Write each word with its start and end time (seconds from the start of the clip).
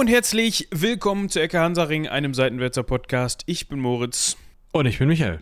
und 0.00 0.06
herzlich 0.06 0.66
willkommen 0.70 1.28
zu 1.28 1.42
Ecke 1.42 1.60
Hansaring, 1.60 2.08
einem 2.08 2.32
Seitenwälzer 2.32 2.82
Podcast. 2.82 3.42
Ich 3.44 3.68
bin 3.68 3.78
Moritz. 3.80 4.38
Und 4.72 4.86
ich 4.86 4.98
bin 4.98 5.08
Michael. 5.08 5.40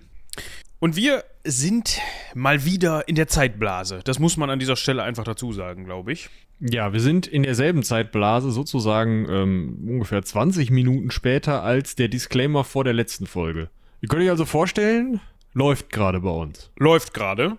Und 0.81 0.97
wir 0.97 1.23
sind 1.45 2.01
mal 2.35 2.65
wieder 2.65 3.07
in 3.07 3.15
der 3.15 3.29
Zeitblase. 3.29 4.01
Das 4.03 4.19
muss 4.19 4.37
man 4.37 4.51
an 4.51 4.59
dieser 4.59 4.75
Stelle 4.75 5.05
einfach 5.05 5.23
dazu 5.23 5.53
sagen, 5.53 5.85
glaube 5.85 6.11
ich. 6.11 6.29
Ja, 6.59 6.93
wir 6.93 6.99
sind 6.99 7.29
in 7.29 7.45
derselben 7.45 7.85
Zeitblase, 7.85 8.51
sozusagen 8.51 9.29
ähm, 9.31 9.79
ungefähr 9.87 10.25
20 10.25 10.73
Minuten 10.73 11.13
später 11.13 11.63
als 11.63 11.95
der 11.95 12.09
Disclaimer 12.09 12.65
vor 12.65 12.83
der 12.83 12.95
letzten 12.95 13.29
Folge. 13.29 13.71
Ihr 14.01 14.09
könnt 14.09 14.25
euch 14.25 14.31
also 14.31 14.45
vorstellen, 14.45 15.21
läuft 15.53 15.93
gerade 15.93 16.19
bei 16.19 16.31
uns. 16.31 16.73
Läuft 16.77 17.15
gerade. 17.15 17.59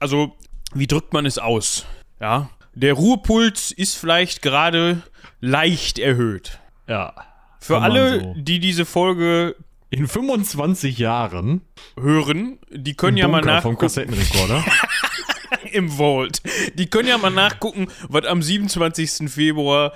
Also, 0.00 0.34
wie 0.74 0.88
drückt 0.88 1.12
man 1.12 1.26
es 1.26 1.38
aus? 1.38 1.86
Ja, 2.20 2.50
der 2.74 2.94
Ruhepuls 2.94 3.70
ist 3.70 3.94
vielleicht 3.94 4.42
gerade 4.42 5.04
leicht 5.40 5.98
erhöht. 5.98 6.58
Ja. 6.86 7.14
Für 7.60 7.78
alle, 7.80 8.20
so. 8.20 8.34
die 8.36 8.60
diese 8.60 8.84
Folge 8.84 9.56
in 9.90 10.06
25 10.06 10.98
Jahren 10.98 11.62
hören, 11.98 12.58
die 12.70 12.94
können 12.94 13.16
ja 13.16 13.28
mal 13.28 13.40
nachgucken. 13.40 13.76
vom 13.76 13.78
Kassettenrekorder. 13.78 14.64
Im 15.72 15.90
Vault. 15.90 16.40
Die 16.74 16.86
können 16.86 17.08
ja 17.08 17.18
mal 17.18 17.30
nachgucken, 17.30 17.88
was 18.08 18.24
am 18.24 18.42
27. 18.42 19.30
Februar 19.30 19.92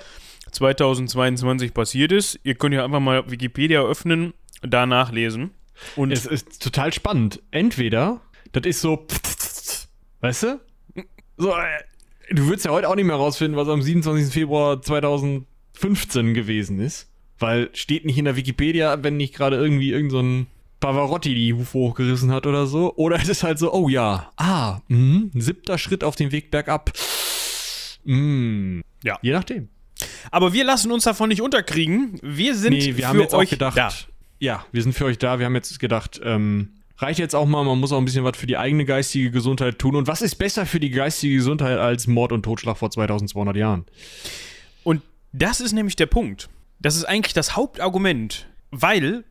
2022 0.51 1.73
passiert 1.73 2.11
ist. 2.11 2.39
Ihr 2.43 2.55
könnt 2.55 2.75
ja 2.75 2.83
einfach 2.83 2.99
mal 2.99 3.29
Wikipedia 3.29 3.81
öffnen, 3.81 4.33
da 4.61 4.85
nachlesen. 4.85 5.51
Und 5.95 6.11
es 6.11 6.25
ist 6.25 6.61
total 6.61 6.93
spannend. 6.93 7.41
Entweder, 7.51 8.21
das 8.51 8.65
ist 8.65 8.81
so, 8.81 9.07
weißt 10.21 10.43
du? 10.43 10.61
So, 11.37 11.51
äh, 11.51 11.63
du 12.33 12.47
würdest 12.47 12.65
ja 12.65 12.71
heute 12.71 12.89
auch 12.89 12.95
nicht 12.95 13.05
mehr 13.05 13.15
rausfinden, 13.15 13.57
was 13.57 13.67
am 13.67 13.81
27. 13.81 14.33
Februar 14.33 14.81
2015 14.81 16.33
gewesen 16.33 16.79
ist. 16.79 17.09
Weil 17.39 17.69
steht 17.73 18.05
nicht 18.05 18.17
in 18.17 18.25
der 18.25 18.35
Wikipedia, 18.35 19.03
wenn 19.03 19.17
nicht 19.17 19.33
gerade 19.33 19.57
irgendwie 19.57 19.91
irgendein 19.91 20.41
so 20.41 20.45
Pavarotti 20.79 21.33
die 21.33 21.53
Hufe 21.53 21.73
hochgerissen 21.73 22.31
hat 22.31 22.45
oder 22.45 22.67
so. 22.67 22.93
Oder 22.95 23.17
es 23.17 23.29
ist 23.29 23.43
halt 23.43 23.57
so, 23.57 23.73
oh 23.73 23.89
ja, 23.89 24.31
ah, 24.37 24.81
mh, 24.87 25.29
siebter 25.33 25.77
Schritt 25.77 26.03
auf 26.03 26.15
dem 26.15 26.31
Weg 26.31 26.51
bergab. 26.51 26.91
Mh, 28.03 28.81
ja. 29.03 29.17
Je 29.21 29.31
nachdem. 29.31 29.69
Aber 30.31 30.53
wir 30.53 30.63
lassen 30.63 30.91
uns 30.91 31.03
davon 31.05 31.29
nicht 31.29 31.41
unterkriegen. 31.41 32.19
Wir 32.21 32.55
sind 32.55 32.73
nee, 32.73 32.97
wir 32.97 33.07
haben 33.07 33.19
jetzt 33.19 33.33
auch 33.33 33.45
gedacht, 33.45 33.77
da. 33.77 33.89
Ja, 34.39 34.65
wir 34.71 34.83
sind 34.83 34.93
für 34.93 35.05
euch 35.05 35.17
da. 35.17 35.39
Wir 35.39 35.45
haben 35.45 35.55
jetzt 35.55 35.79
gedacht, 35.79 36.19
ähm, 36.23 36.73
reicht 37.03 37.19
jetzt 37.19 37.35
auch 37.35 37.45
mal, 37.45 37.63
man 37.63 37.79
muss 37.79 37.91
auch 37.91 37.97
ein 37.97 38.05
bisschen 38.05 38.23
was 38.23 38.37
für 38.37 38.47
die 38.47 38.57
eigene 38.57 38.85
geistige 38.85 39.29
Gesundheit 39.29 39.77
tun. 39.77 39.95
Und 39.95 40.07
was 40.07 40.21
ist 40.21 40.35
besser 40.35 40.65
für 40.65 40.79
die 40.79 40.89
geistige 40.89 41.35
Gesundheit 41.35 41.77
als 41.77 42.07
Mord 42.07 42.31
und 42.31 42.43
Totschlag 42.43 42.77
vor 42.77 42.89
2200 42.89 43.55
Jahren? 43.55 43.85
Und 44.83 45.01
das 45.31 45.61
ist 45.61 45.73
nämlich 45.73 45.95
der 45.95 46.07
Punkt. 46.07 46.49
Das 46.79 46.95
ist 46.95 47.05
eigentlich 47.05 47.33
das 47.33 47.55
Hauptargument, 47.55 48.47
weil, 48.71 49.23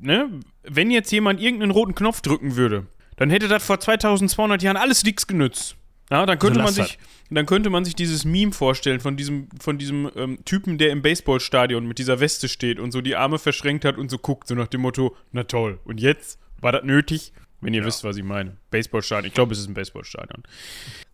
ne, 0.00 0.28
wenn 0.64 0.90
jetzt 0.90 1.12
jemand 1.12 1.40
irgendeinen 1.40 1.70
roten 1.70 1.94
Knopf 1.94 2.20
drücken 2.20 2.56
würde, 2.56 2.86
dann 3.16 3.30
hätte 3.30 3.48
das 3.48 3.64
vor 3.64 3.78
2200 3.78 4.62
Jahren 4.62 4.76
alles 4.76 5.04
nichts 5.04 5.26
genützt. 5.26 5.76
Ja, 6.10 6.26
dann 6.26 6.38
könnte 6.38 6.60
also 6.60 6.80
man 6.80 6.86
sich, 6.86 6.98
dann 7.30 7.46
könnte 7.46 7.70
man 7.70 7.84
sich 7.84 7.94
dieses 7.94 8.24
Meme 8.24 8.52
vorstellen 8.52 9.00
von 9.00 9.16
diesem, 9.16 9.48
von 9.58 9.78
diesem 9.78 10.10
ähm, 10.16 10.44
Typen, 10.44 10.76
der 10.76 10.90
im 10.90 11.00
Baseballstadion 11.00 11.86
mit 11.86 11.98
dieser 11.98 12.20
Weste 12.20 12.48
steht 12.48 12.78
und 12.78 12.92
so 12.92 13.00
die 13.00 13.16
Arme 13.16 13.38
verschränkt 13.38 13.84
hat 13.84 13.96
und 13.96 14.10
so 14.10 14.18
guckt, 14.18 14.48
so 14.48 14.54
nach 14.54 14.68
dem 14.68 14.82
Motto, 14.82 15.16
na 15.32 15.44
toll. 15.44 15.80
Und 15.84 16.00
jetzt 16.00 16.38
war 16.64 16.72
das 16.72 16.82
nötig, 16.82 17.32
wenn 17.60 17.74
ihr 17.74 17.82
ja. 17.82 17.86
wisst, 17.86 18.02
was 18.02 18.16
ich 18.16 18.24
meine. 18.24 18.56
Baseballstadion. 18.70 19.28
Ich 19.28 19.34
glaube, 19.34 19.52
es 19.52 19.60
ist 19.60 19.68
ein 19.68 19.74
Baseballstadion. 19.74 20.42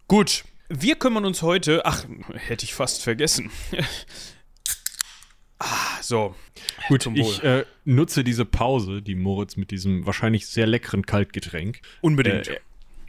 Gut, 0.09 0.45
wir 0.69 0.95
kümmern 0.95 1.27
uns 1.27 1.43
heute. 1.43 1.85
Ach, 1.85 2.07
hätte 2.35 2.65
ich 2.65 2.73
fast 2.73 3.03
vergessen. 3.03 3.51
Ah, 5.63 6.01
so. 6.01 6.35
Gut, 6.89 7.05
ich 7.13 7.45
äh, 7.45 7.67
nutze 7.85 8.25
diese 8.25 8.47
Pause, 8.47 9.03
die 9.03 9.15
Moritz 9.15 9.59
mit 9.59 9.71
diesem 9.71 10.07
wahrscheinlich 10.07 10.47
sehr 10.47 10.67
leckeren 10.67 11.05
Kaltgetränk 11.05 11.83
unbedingt 12.01 12.49
äh, 12.49 12.61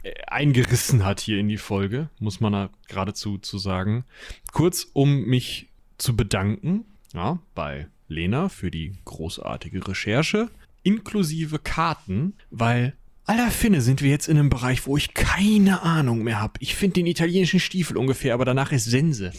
äh, 0.02 0.12
eingerissen 0.26 1.02
hat 1.02 1.20
hier 1.20 1.38
in 1.38 1.48
die 1.48 1.56
Folge, 1.56 2.10
muss 2.18 2.40
man 2.40 2.52
da 2.52 2.70
geradezu 2.88 3.38
zu 3.38 3.56
sagen. 3.56 4.04
Kurz, 4.52 4.86
um 4.92 5.24
mich 5.24 5.70
zu 5.96 6.14
bedanken, 6.14 6.84
ja, 7.14 7.38
bei 7.54 7.88
Lena 8.08 8.50
für 8.50 8.70
die 8.70 8.98
großartige 9.06 9.88
Recherche, 9.88 10.50
inklusive 10.82 11.58
Karten, 11.58 12.34
weil 12.50 12.94
Alter 13.24 13.50
Finne, 13.50 13.80
sind 13.80 14.02
wir 14.02 14.10
jetzt 14.10 14.28
in 14.28 14.36
einem 14.36 14.50
Bereich, 14.50 14.86
wo 14.86 14.96
ich 14.96 15.14
keine 15.14 15.82
Ahnung 15.82 16.24
mehr 16.24 16.40
habe. 16.40 16.54
Ich 16.58 16.74
finde 16.74 16.94
den 16.94 17.06
italienischen 17.06 17.60
Stiefel 17.60 17.96
ungefähr, 17.96 18.34
aber 18.34 18.44
danach 18.44 18.72
ist 18.72 18.84
Sense. 18.84 19.32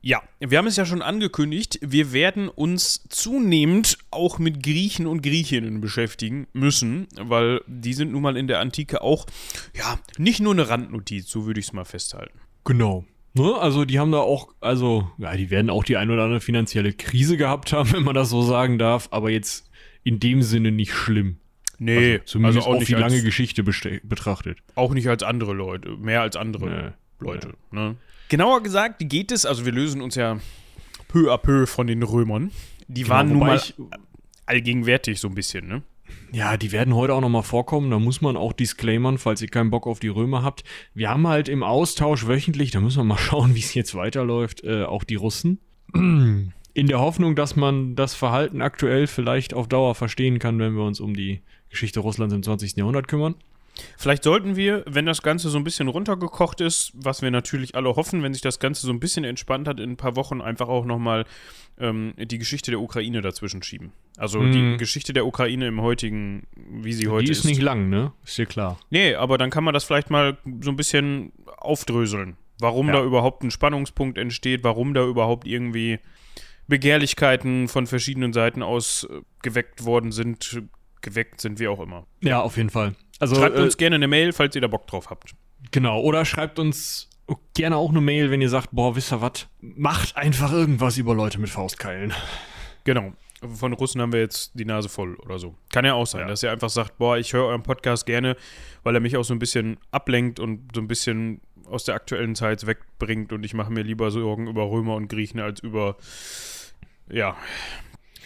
Ja, 0.00 0.22
wir 0.38 0.58
haben 0.58 0.66
es 0.66 0.76
ja 0.76 0.84
schon 0.84 1.00
angekündigt, 1.00 1.78
wir 1.82 2.12
werden 2.12 2.48
uns 2.48 3.04
zunehmend 3.08 3.98
auch 4.10 4.38
mit 4.38 4.62
Griechen 4.62 5.06
und 5.06 5.22
Griechinnen 5.22 5.80
beschäftigen 5.80 6.46
müssen, 6.52 7.08
weil 7.18 7.62
die 7.66 7.94
sind 7.94 8.12
nun 8.12 8.20
mal 8.20 8.36
in 8.36 8.46
der 8.46 8.60
Antike 8.60 9.00
auch, 9.00 9.26
ja, 9.74 9.98
nicht 10.18 10.40
nur 10.40 10.52
eine 10.52 10.68
Randnotiz, 10.68 11.30
so 11.30 11.46
würde 11.46 11.60
ich 11.60 11.66
es 11.66 11.72
mal 11.72 11.86
festhalten. 11.86 12.38
Genau. 12.64 13.04
Ne? 13.32 13.54
Also 13.54 13.84
die 13.84 13.98
haben 13.98 14.12
da 14.12 14.18
auch, 14.18 14.48
also, 14.60 15.10
ja, 15.18 15.34
die 15.36 15.50
werden 15.50 15.70
auch 15.70 15.84
die 15.84 15.96
ein 15.96 16.10
oder 16.10 16.24
andere 16.24 16.40
finanzielle 16.40 16.92
Krise 16.92 17.36
gehabt 17.36 17.72
haben, 17.72 17.90
wenn 17.92 18.04
man 18.04 18.14
das 18.14 18.28
so 18.30 18.42
sagen 18.42 18.78
darf, 18.78 19.08
aber 19.10 19.30
jetzt 19.30 19.70
in 20.04 20.20
dem 20.20 20.42
Sinne 20.42 20.70
nicht 20.70 20.92
schlimm. 20.92 21.38
Nee, 21.78 22.12
also 22.14 22.24
zumindest 22.24 22.58
also 22.58 22.70
auch, 22.70 22.80
auch 22.80 22.84
die 22.84 22.94
lange 22.94 23.22
Geschichte 23.22 23.64
betrachtet. 23.64 24.58
Auch 24.76 24.94
nicht 24.94 25.08
als 25.08 25.22
andere 25.22 25.54
Leute, 25.54 25.96
mehr 25.96 26.20
als 26.20 26.36
andere 26.36 26.94
nee. 27.20 27.26
Leute. 27.26 27.54
Ja. 27.72 27.88
Ne? 27.88 27.96
Genauer 28.28 28.62
gesagt 28.62 28.96
geht 29.00 29.32
es, 29.32 29.44
also 29.44 29.64
wir 29.64 29.72
lösen 29.72 30.00
uns 30.00 30.14
ja 30.14 30.38
peu 31.08 31.32
à 31.32 31.38
peu 31.38 31.66
von 31.66 31.86
den 31.86 32.02
Römern. 32.02 32.52
Die 32.86 33.02
genau, 33.02 33.14
waren 33.14 33.28
nun 33.28 33.38
mal 33.38 33.60
allgegenwärtig 34.46 35.20
so 35.20 35.28
ein 35.28 35.34
bisschen, 35.34 35.66
ne? 35.66 35.82
Ja, 36.32 36.56
die 36.56 36.72
werden 36.72 36.94
heute 36.94 37.14
auch 37.14 37.20
nochmal 37.20 37.42
vorkommen. 37.42 37.90
Da 37.90 37.98
muss 37.98 38.20
man 38.20 38.36
auch 38.36 38.52
disclaimern, 38.52 39.18
falls 39.18 39.40
ihr 39.40 39.48
keinen 39.48 39.70
Bock 39.70 39.86
auf 39.86 40.00
die 40.00 40.08
Römer 40.08 40.42
habt. 40.42 40.64
Wir 40.92 41.08
haben 41.08 41.26
halt 41.26 41.48
im 41.48 41.62
Austausch 41.62 42.26
wöchentlich, 42.26 42.70
da 42.72 42.80
müssen 42.80 42.98
wir 42.98 43.04
mal 43.04 43.18
schauen, 43.18 43.54
wie 43.54 43.60
es 43.60 43.74
jetzt 43.74 43.94
weiterläuft, 43.94 44.64
äh, 44.64 44.84
auch 44.84 45.04
die 45.04 45.14
Russen. 45.14 45.60
In 46.74 46.88
der 46.88 46.98
Hoffnung, 46.98 47.36
dass 47.36 47.54
man 47.54 47.94
das 47.94 48.14
Verhalten 48.14 48.60
aktuell 48.60 49.06
vielleicht 49.06 49.54
auf 49.54 49.68
Dauer 49.68 49.94
verstehen 49.94 50.40
kann, 50.40 50.58
wenn 50.58 50.74
wir 50.74 50.82
uns 50.82 51.00
um 51.00 51.14
die 51.14 51.40
Geschichte 51.70 52.00
Russlands 52.00 52.34
im 52.34 52.42
20. 52.42 52.76
Jahrhundert 52.76 53.08
kümmern. 53.08 53.36
Vielleicht 53.96 54.22
sollten 54.22 54.56
wir, 54.56 54.84
wenn 54.86 55.06
das 55.06 55.22
Ganze 55.22 55.48
so 55.48 55.58
ein 55.58 55.64
bisschen 55.64 55.88
runtergekocht 55.88 56.60
ist, 56.60 56.92
was 56.94 57.22
wir 57.22 57.30
natürlich 57.30 57.74
alle 57.74 57.96
hoffen, 57.96 58.22
wenn 58.22 58.32
sich 58.32 58.42
das 58.42 58.60
Ganze 58.60 58.86
so 58.86 58.92
ein 58.92 59.00
bisschen 59.00 59.24
entspannt 59.24 59.66
hat, 59.66 59.80
in 59.80 59.92
ein 59.92 59.96
paar 59.96 60.16
Wochen 60.16 60.40
einfach 60.40 60.68
auch 60.68 60.84
nochmal 60.84 61.24
ähm, 61.78 62.14
die 62.16 62.38
Geschichte 62.38 62.70
der 62.70 62.80
Ukraine 62.80 63.20
dazwischen 63.20 63.62
schieben. 63.62 63.92
Also 64.16 64.40
mm. 64.40 64.52
die 64.52 64.76
Geschichte 64.76 65.12
der 65.12 65.26
Ukraine 65.26 65.66
im 65.66 65.80
heutigen, 65.80 66.46
wie 66.56 66.92
sie 66.92 67.08
heute 67.08 67.30
ist. 67.30 67.42
Die 67.42 67.48
ist 67.48 67.56
nicht 67.56 67.62
lang, 67.62 67.88
ne? 67.88 68.12
Ist 68.24 68.38
dir 68.38 68.46
klar. 68.46 68.78
Nee, 68.90 69.14
aber 69.14 69.38
dann 69.38 69.50
kann 69.50 69.64
man 69.64 69.74
das 69.74 69.84
vielleicht 69.84 70.10
mal 70.10 70.38
so 70.60 70.70
ein 70.70 70.76
bisschen 70.76 71.32
aufdröseln. 71.56 72.36
Warum 72.60 72.88
ja. 72.88 72.94
da 72.94 73.04
überhaupt 73.04 73.42
ein 73.42 73.50
Spannungspunkt 73.50 74.18
entsteht, 74.18 74.62
warum 74.62 74.94
da 74.94 75.04
überhaupt 75.04 75.48
irgendwie 75.48 75.98
Begehrlichkeiten 76.66 77.68
von 77.68 77.86
verschiedenen 77.86 78.32
Seiten 78.32 78.62
aus 78.62 79.06
äh, 79.10 79.20
geweckt 79.42 79.84
worden 79.84 80.12
sind, 80.12 80.62
geweckt 81.02 81.40
sind, 81.40 81.58
wie 81.58 81.68
auch 81.68 81.80
immer. 81.80 82.06
Ja, 82.20 82.40
auf 82.40 82.56
jeden 82.56 82.70
Fall. 82.70 82.94
Also, 83.20 83.36
schreibt 83.36 83.58
uns 83.58 83.74
äh, 83.74 83.78
gerne 83.78 83.96
eine 83.96 84.08
Mail, 84.08 84.32
falls 84.32 84.54
ihr 84.54 84.60
da 84.60 84.68
Bock 84.68 84.86
drauf 84.86 85.10
habt. 85.10 85.34
Genau, 85.70 86.00
oder 86.00 86.24
schreibt 86.24 86.58
uns 86.58 87.08
gerne 87.54 87.76
auch 87.76 87.90
eine 87.90 88.00
Mail, 88.00 88.30
wenn 88.30 88.40
ihr 88.40 88.48
sagt, 88.48 88.68
boah, 88.72 88.96
wisst 88.96 89.12
ihr 89.12 89.20
was, 89.20 89.46
macht 89.60 90.16
einfach 90.16 90.52
irgendwas 90.52 90.98
über 90.98 91.14
Leute 91.14 91.38
mit 91.38 91.50
Faustkeilen. 91.50 92.12
Genau. 92.84 93.12
Von 93.40 93.74
Russen 93.74 94.00
haben 94.00 94.12
wir 94.12 94.20
jetzt 94.20 94.52
die 94.54 94.64
Nase 94.64 94.88
voll 94.88 95.16
oder 95.16 95.38
so. 95.38 95.54
Kann 95.70 95.84
ja 95.84 95.94
auch 95.94 96.06
sein, 96.06 96.22
ja. 96.22 96.28
dass 96.28 96.42
ihr 96.42 96.50
einfach 96.50 96.70
sagt, 96.70 96.96
boah, 96.96 97.18
ich 97.18 97.34
höre 97.34 97.44
euren 97.44 97.62
Podcast 97.62 98.06
gerne, 98.06 98.36
weil 98.84 98.94
er 98.94 99.00
mich 99.00 99.16
auch 99.18 99.24
so 99.24 99.34
ein 99.34 99.38
bisschen 99.38 99.78
ablenkt 99.90 100.40
und 100.40 100.70
so 100.74 100.80
ein 100.80 100.88
bisschen 100.88 101.42
aus 101.66 101.84
der 101.84 101.94
aktuellen 101.94 102.34
Zeit 102.34 102.66
wegbringt 102.66 103.32
und 103.32 103.44
ich 103.44 103.54
mache 103.54 103.72
mir 103.72 103.82
lieber 103.82 104.10
Sorgen 104.10 104.46
über 104.46 104.70
Römer 104.70 104.94
und 104.94 105.08
Griechen 105.08 105.40
als 105.40 105.60
über 105.60 105.96
ja, 107.08 107.36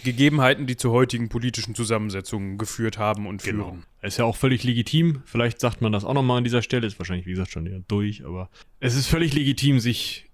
Gegebenheiten, 0.04 0.66
die 0.66 0.76
zu 0.76 0.92
heutigen 0.92 1.28
politischen 1.28 1.74
Zusammensetzungen 1.74 2.58
geführt 2.58 2.98
haben 2.98 3.26
und 3.26 3.42
genau. 3.42 3.70
führen. 3.70 3.84
Ist 4.02 4.18
ja 4.18 4.24
auch 4.24 4.36
völlig 4.36 4.62
legitim. 4.62 5.22
Vielleicht 5.24 5.60
sagt 5.60 5.80
man 5.80 5.92
das 5.92 6.04
auch 6.04 6.14
nochmal 6.14 6.38
an 6.38 6.44
dieser 6.44 6.62
Stelle. 6.62 6.86
Ist 6.86 6.98
wahrscheinlich, 6.98 7.26
wie 7.26 7.32
gesagt, 7.32 7.50
schon 7.50 7.66
eher 7.66 7.80
durch, 7.88 8.24
aber 8.24 8.48
es 8.80 8.94
ist 8.94 9.08
völlig 9.08 9.34
legitim, 9.34 9.80
sich 9.80 10.26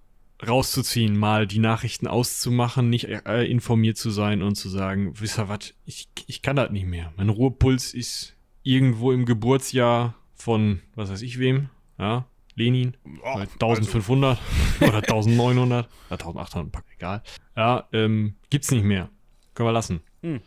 rauszuziehen, 0.45 1.17
mal 1.17 1.47
die 1.47 1.59
Nachrichten 1.59 2.07
auszumachen, 2.07 2.89
nicht 2.89 3.05
äh, 3.05 3.45
informiert 3.45 3.97
zu 3.97 4.09
sein 4.09 4.41
und 4.41 4.55
zu 4.55 4.69
sagen, 4.69 5.13
wisst 5.19 5.39
ihr 5.39 5.49
was, 5.49 5.73
ich, 5.85 6.09
ich 6.27 6.41
kann 6.41 6.57
das 6.57 6.71
nicht 6.71 6.85
mehr. 6.85 7.13
Mein 7.15 7.29
Ruhepuls 7.29 7.93
ist 7.93 8.35
irgendwo 8.61 9.11
im 9.11 9.25
Geburtsjahr 9.25 10.15
von, 10.35 10.81
was 10.93 11.09
weiß 11.09 11.21
ich 11.21 11.39
wem, 11.39 11.69
ja, 11.97 12.27
Lenin, 12.55 12.95
oh, 13.21 13.37
1500 13.37 14.39
also. 14.79 14.85
oder 14.87 14.97
1900, 14.97 15.89
oder 16.09 16.11
1800, 16.11 16.83
egal. 16.95 17.23
Ja, 17.55 17.87
ähm, 17.91 18.35
gibt's 18.49 18.71
nicht 18.71 18.83
mehr. 18.85 19.09
Können 19.53 19.69
wir 19.69 19.73
lassen. 19.73 20.01
Hm. 20.21 20.41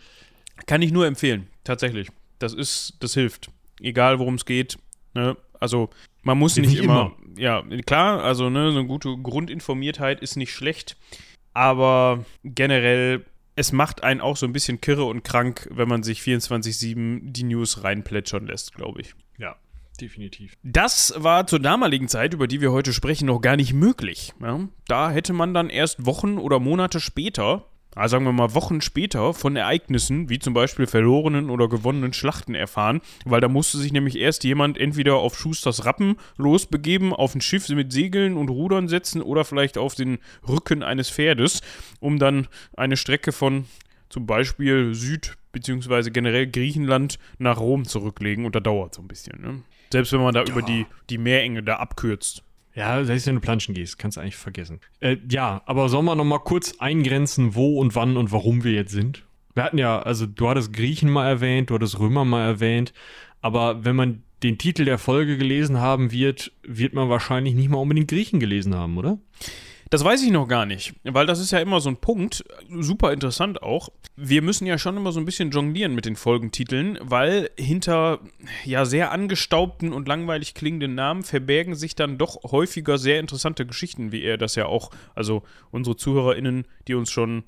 Kann 0.66 0.82
ich 0.82 0.90
nur 0.90 1.06
empfehlen, 1.06 1.48
tatsächlich. 1.64 2.08
Das 2.38 2.54
ist, 2.54 2.96
das 3.00 3.14
hilft. 3.14 3.50
Egal 3.80 4.18
worum 4.18 4.34
es 4.34 4.44
geht. 4.44 4.78
Ne? 5.14 5.36
Also, 5.60 5.90
man 6.22 6.38
muss 6.38 6.56
nicht, 6.56 6.70
nicht 6.70 6.82
immer, 6.82 7.16
immer, 7.22 7.38
Ja, 7.38 7.62
klar, 7.86 8.22
also 8.22 8.50
ne, 8.50 8.72
so 8.72 8.78
eine 8.78 8.88
gute 8.88 9.16
Grundinformiertheit 9.16 10.20
ist 10.20 10.36
nicht 10.36 10.52
schlecht. 10.52 10.96
aber 11.54 12.24
generell, 12.44 13.24
es 13.56 13.72
macht 13.72 14.04
einen 14.04 14.20
auch 14.20 14.36
so 14.36 14.46
ein 14.46 14.52
bisschen 14.52 14.80
kirre 14.80 15.04
und 15.04 15.24
krank, 15.24 15.68
wenn 15.72 15.88
man 15.88 16.02
sich 16.02 16.20
24-7 16.20 17.32
die 17.32 17.44
News 17.44 17.82
reinplätschern 17.82 18.46
lässt, 18.46 18.74
glaube 18.74 19.00
ich. 19.00 19.14
Ja, 19.38 19.56
definitiv. 20.00 20.54
Das 20.62 21.14
war 21.16 21.46
zur 21.46 21.60
damaligen 21.60 22.08
Zeit, 22.08 22.34
über 22.34 22.46
die 22.46 22.60
wir 22.60 22.72
heute 22.72 22.92
sprechen, 22.92 23.26
noch 23.26 23.40
gar 23.40 23.56
nicht 23.56 23.72
möglich. 23.72 24.32
Ja? 24.40 24.60
Da 24.86 25.10
hätte 25.10 25.32
man 25.32 25.54
dann 25.54 25.70
erst 25.70 26.06
Wochen 26.06 26.38
oder 26.38 26.60
Monate 26.60 27.00
später 27.00 27.64
also 27.98 28.14
sagen 28.14 28.26
wir 28.26 28.32
mal 28.32 28.54
Wochen 28.54 28.80
später, 28.80 29.34
von 29.34 29.56
Ereignissen 29.56 30.28
wie 30.28 30.38
zum 30.38 30.54
Beispiel 30.54 30.86
verlorenen 30.86 31.50
oder 31.50 31.68
gewonnenen 31.68 32.12
Schlachten 32.12 32.54
erfahren, 32.54 33.00
weil 33.24 33.40
da 33.40 33.48
musste 33.48 33.78
sich 33.78 33.92
nämlich 33.92 34.16
erst 34.16 34.44
jemand 34.44 34.78
entweder 34.78 35.16
auf 35.16 35.36
Schusters 35.36 35.84
Rappen 35.84 36.16
losbegeben, 36.36 37.12
auf 37.12 37.34
ein 37.34 37.40
Schiff 37.40 37.68
mit 37.70 37.92
Segeln 37.92 38.36
und 38.36 38.50
Rudern 38.50 38.86
setzen 38.86 39.20
oder 39.20 39.44
vielleicht 39.44 39.78
auf 39.78 39.96
den 39.96 40.18
Rücken 40.46 40.84
eines 40.84 41.10
Pferdes, 41.10 41.60
um 41.98 42.20
dann 42.20 42.46
eine 42.76 42.96
Strecke 42.96 43.32
von 43.32 43.64
zum 44.10 44.26
Beispiel 44.26 44.94
Süd- 44.94 45.36
bzw. 45.50 46.10
generell 46.10 46.46
Griechenland 46.46 47.18
nach 47.38 47.58
Rom 47.58 47.84
zurücklegen 47.84 48.44
und 48.44 48.54
da 48.54 48.60
dauert 48.60 48.94
so 48.94 49.02
ein 49.02 49.08
bisschen. 49.08 49.40
Ne? 49.40 49.62
Selbst 49.92 50.12
wenn 50.12 50.20
man 50.20 50.34
da 50.34 50.44
ja. 50.44 50.50
über 50.50 50.62
die, 50.62 50.86
die 51.10 51.18
Meerenge 51.18 51.62
da 51.62 51.76
abkürzt. 51.76 52.42
Ja, 52.74 53.02
selbst 53.04 53.26
wenn 53.26 53.34
du 53.34 53.40
planschen 53.40 53.74
gehst, 53.74 53.98
kannst 53.98 54.16
du 54.16 54.20
eigentlich 54.20 54.36
vergessen. 54.36 54.80
Äh, 55.00 55.16
ja, 55.28 55.62
aber 55.66 55.88
sollen 55.88 56.04
wir 56.04 56.14
noch 56.14 56.24
mal 56.24 56.38
kurz 56.38 56.74
eingrenzen, 56.78 57.54
wo 57.54 57.80
und 57.80 57.94
wann 57.96 58.16
und 58.16 58.30
warum 58.30 58.62
wir 58.62 58.72
jetzt 58.72 58.92
sind? 58.92 59.24
Wir 59.54 59.64
hatten 59.64 59.78
ja, 59.78 59.98
also 60.00 60.26
du 60.26 60.48
hattest 60.48 60.72
Griechen 60.72 61.10
mal 61.10 61.28
erwähnt, 61.28 61.70
du 61.70 61.74
hattest 61.74 61.98
Römer 61.98 62.24
mal 62.24 62.46
erwähnt, 62.46 62.92
aber 63.40 63.84
wenn 63.84 63.96
man 63.96 64.22
den 64.44 64.58
Titel 64.58 64.84
der 64.84 64.98
Folge 64.98 65.36
gelesen 65.36 65.80
haben 65.80 66.12
wird, 66.12 66.52
wird 66.62 66.94
man 66.94 67.08
wahrscheinlich 67.08 67.54
nicht 67.54 67.68
mal 67.68 67.78
unbedingt 67.78 68.08
Griechen 68.08 68.38
gelesen 68.38 68.76
haben, 68.76 68.96
oder? 68.96 69.18
Das 69.90 70.04
weiß 70.04 70.22
ich 70.22 70.30
noch 70.30 70.46
gar 70.46 70.66
nicht, 70.66 70.94
weil 71.04 71.24
das 71.24 71.40
ist 71.40 71.50
ja 71.50 71.60
immer 71.60 71.80
so 71.80 71.88
ein 71.88 71.96
Punkt, 71.96 72.44
super 72.68 73.12
interessant 73.12 73.62
auch. 73.62 73.88
Wir 74.16 74.42
müssen 74.42 74.66
ja 74.66 74.76
schon 74.76 74.98
immer 74.98 75.12
so 75.12 75.20
ein 75.20 75.24
bisschen 75.24 75.50
jonglieren 75.50 75.94
mit 75.94 76.04
den 76.04 76.16
Folgentiteln, 76.16 76.98
weil 77.00 77.50
hinter 77.58 78.20
ja 78.64 78.84
sehr 78.84 79.12
angestaubten 79.12 79.94
und 79.94 80.06
langweilig 80.06 80.52
klingenden 80.52 80.94
Namen 80.94 81.22
verbergen 81.22 81.74
sich 81.74 81.94
dann 81.94 82.18
doch 82.18 82.42
häufiger 82.50 82.98
sehr 82.98 83.18
interessante 83.18 83.64
Geschichten, 83.64 84.12
wie 84.12 84.22
er 84.22 84.36
das 84.36 84.56
ja 84.56 84.66
auch, 84.66 84.90
also 85.14 85.42
unsere 85.70 85.96
ZuhörerInnen, 85.96 86.66
die 86.86 86.94
uns 86.94 87.10
schon 87.10 87.44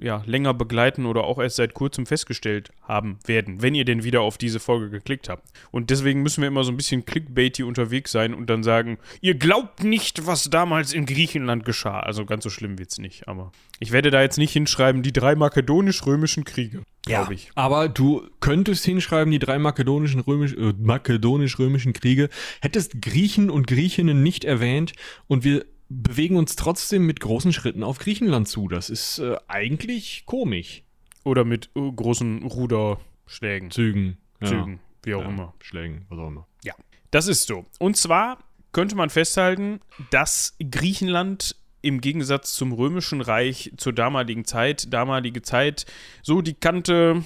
ja, 0.00 0.22
länger 0.26 0.54
begleiten 0.54 1.06
oder 1.06 1.24
auch 1.24 1.38
erst 1.38 1.56
seit 1.56 1.74
kurzem 1.74 2.06
festgestellt 2.06 2.70
haben 2.82 3.18
werden, 3.26 3.62
wenn 3.62 3.74
ihr 3.74 3.84
denn 3.84 4.04
wieder 4.04 4.20
auf 4.22 4.38
diese 4.38 4.60
Folge 4.60 4.90
geklickt 4.90 5.28
habt. 5.28 5.48
Und 5.70 5.90
deswegen 5.90 6.22
müssen 6.22 6.42
wir 6.42 6.48
immer 6.48 6.64
so 6.64 6.72
ein 6.72 6.76
bisschen 6.76 7.04
clickbaity 7.04 7.62
unterwegs 7.62 8.12
sein 8.12 8.34
und 8.34 8.48
dann 8.50 8.62
sagen, 8.62 8.98
ihr 9.20 9.34
glaubt 9.34 9.84
nicht, 9.84 10.26
was 10.26 10.50
damals 10.50 10.92
in 10.92 11.06
Griechenland 11.06 11.64
geschah. 11.64 12.00
Also 12.00 12.24
ganz 12.24 12.44
so 12.44 12.50
schlimm 12.50 12.78
wird's 12.78 12.98
nicht, 12.98 13.28
aber 13.28 13.52
ich 13.80 13.92
werde 13.92 14.10
da 14.10 14.22
jetzt 14.22 14.38
nicht 14.38 14.52
hinschreiben, 14.52 15.02
die 15.02 15.12
drei 15.12 15.34
makedonisch-römischen 15.34 16.44
Kriege. 16.44 16.82
Ja, 17.08 17.28
ich. 17.32 17.50
aber 17.56 17.88
du 17.88 18.28
könntest 18.38 18.84
hinschreiben, 18.84 19.32
die 19.32 19.40
drei 19.40 19.58
makedonischen 19.58 20.20
römisch, 20.20 20.54
äh, 20.54 20.72
makedonisch-römischen 20.78 21.92
Kriege, 21.92 22.28
hättest 22.60 23.02
Griechen 23.02 23.50
und 23.50 23.66
Griechinnen 23.66 24.22
nicht 24.22 24.44
erwähnt 24.44 24.92
und 25.26 25.42
wir 25.42 25.64
bewegen 25.92 26.36
uns 26.36 26.56
trotzdem 26.56 27.06
mit 27.06 27.20
großen 27.20 27.52
Schritten 27.52 27.82
auf 27.82 27.98
Griechenland 27.98 28.48
zu. 28.48 28.68
Das 28.68 28.90
ist 28.90 29.18
äh, 29.18 29.36
eigentlich 29.48 30.24
komisch. 30.26 30.82
Oder 31.24 31.44
mit 31.44 31.70
äh, 31.76 31.90
großen 31.90 32.42
Ruderschlägen. 32.42 33.70
Zügen. 33.70 34.18
Ja. 34.40 34.48
Zügen, 34.48 34.80
wie 35.04 35.14
auch 35.14 35.22
ja, 35.22 35.28
immer. 35.28 35.54
Schlägen, 35.60 36.06
was 36.08 36.18
auch 36.18 36.28
immer. 36.28 36.46
Ja, 36.64 36.74
das 37.10 37.28
ist 37.28 37.46
so. 37.46 37.66
Und 37.78 37.96
zwar 37.96 38.38
könnte 38.72 38.96
man 38.96 39.10
festhalten, 39.10 39.80
dass 40.10 40.56
Griechenland 40.70 41.56
im 41.82 42.00
Gegensatz 42.00 42.54
zum 42.54 42.72
Römischen 42.72 43.20
Reich 43.20 43.72
zur 43.76 43.92
damaligen 43.92 44.44
Zeit, 44.44 44.92
damalige 44.92 45.42
Zeit, 45.42 45.84
so 46.22 46.40
die 46.40 46.54
Kante 46.54 47.24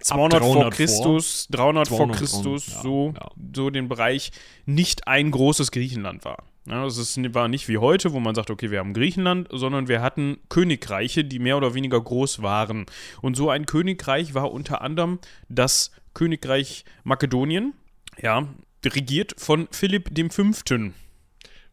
200 0.00 0.42
vor 0.42 0.70
Christus, 0.70 1.48
300 1.50 1.88
vor 1.88 2.10
Christus, 2.12 2.68
ja, 2.68 2.82
so, 2.82 3.14
ja. 3.16 3.30
so 3.54 3.70
den 3.70 3.88
Bereich, 3.88 4.30
nicht 4.64 5.08
ein 5.08 5.30
großes 5.30 5.72
Griechenland 5.72 6.24
war. 6.24 6.44
Ja, 6.68 6.84
es 6.84 6.98
ist, 6.98 7.16
war 7.34 7.48
nicht 7.48 7.68
wie 7.68 7.78
heute, 7.78 8.12
wo 8.12 8.20
man 8.20 8.34
sagt, 8.34 8.50
okay, 8.50 8.70
wir 8.70 8.80
haben 8.80 8.92
Griechenland, 8.92 9.48
sondern 9.50 9.88
wir 9.88 10.02
hatten 10.02 10.36
Königreiche, 10.50 11.24
die 11.24 11.38
mehr 11.38 11.56
oder 11.56 11.72
weniger 11.72 11.98
groß 11.98 12.42
waren. 12.42 12.84
Und 13.22 13.36
so 13.36 13.48
ein 13.48 13.64
Königreich 13.64 14.34
war 14.34 14.52
unter 14.52 14.82
anderem 14.82 15.18
das 15.48 15.92
Königreich 16.12 16.84
Makedonien, 17.04 17.72
ja, 18.20 18.46
regiert 18.84 19.34
von 19.38 19.68
Philipp 19.70 20.10
V. 20.30 20.50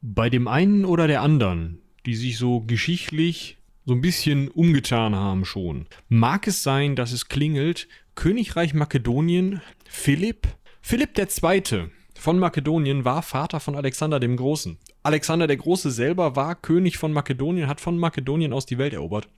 Bei 0.02 0.30
dem 0.30 0.48
einen 0.48 0.86
oder 0.86 1.08
der 1.08 1.22
anderen, 1.22 1.82
die 2.06 2.16
sich 2.16 2.38
so 2.38 2.62
geschichtlich 2.62 3.58
so 3.86 3.94
ein 3.94 4.02
bisschen 4.02 4.48
umgetan 4.48 5.14
haben 5.14 5.44
schon, 5.44 5.88
mag 6.08 6.48
es 6.48 6.64
sein, 6.64 6.96
dass 6.96 7.12
es 7.12 7.28
klingelt, 7.28 7.90
Königreich 8.16 8.74
Makedonien, 8.74 9.62
Philipp, 9.90 10.48
Philipp 10.82 11.18
II 11.18 11.90
von 12.18 12.40
Makedonien 12.40 13.06
war 13.06 13.22
Vater 13.22 13.60
von 13.60 13.76
Alexander 13.76 14.20
dem 14.20 14.38
Großen. 14.38 14.78
Alexander 15.06 15.46
der 15.46 15.58
Große 15.58 15.92
selber 15.92 16.36
war 16.36 16.56
König 16.56 16.98
von 16.98 17.14
Makedonien, 17.14 17.68
hat 17.68 17.80
von 17.80 18.00
Makedonien 18.00 18.54
aus 18.54 18.66
die 18.66 18.80
Welt 18.80 18.92
erobert. 18.92 19.30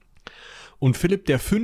Und 0.78 0.96
Philipp 0.96 1.30
V. 1.30 1.56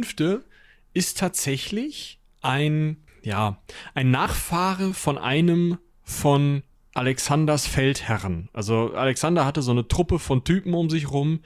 ist 0.92 1.16
tatsächlich 1.18 2.20
ein, 2.42 2.98
ja, 3.22 3.62
ein 3.94 4.10
Nachfahre 4.10 4.92
von 4.92 5.16
einem 5.16 5.78
von 6.02 6.62
Alexanders 6.92 7.66
Feldherren. 7.66 8.50
Also 8.52 8.92
Alexander 8.92 9.46
hatte 9.46 9.62
so 9.62 9.70
eine 9.70 9.88
Truppe 9.88 10.18
von 10.18 10.44
Typen 10.44 10.74
um 10.74 10.90
sich 10.90 11.10
rum, 11.10 11.40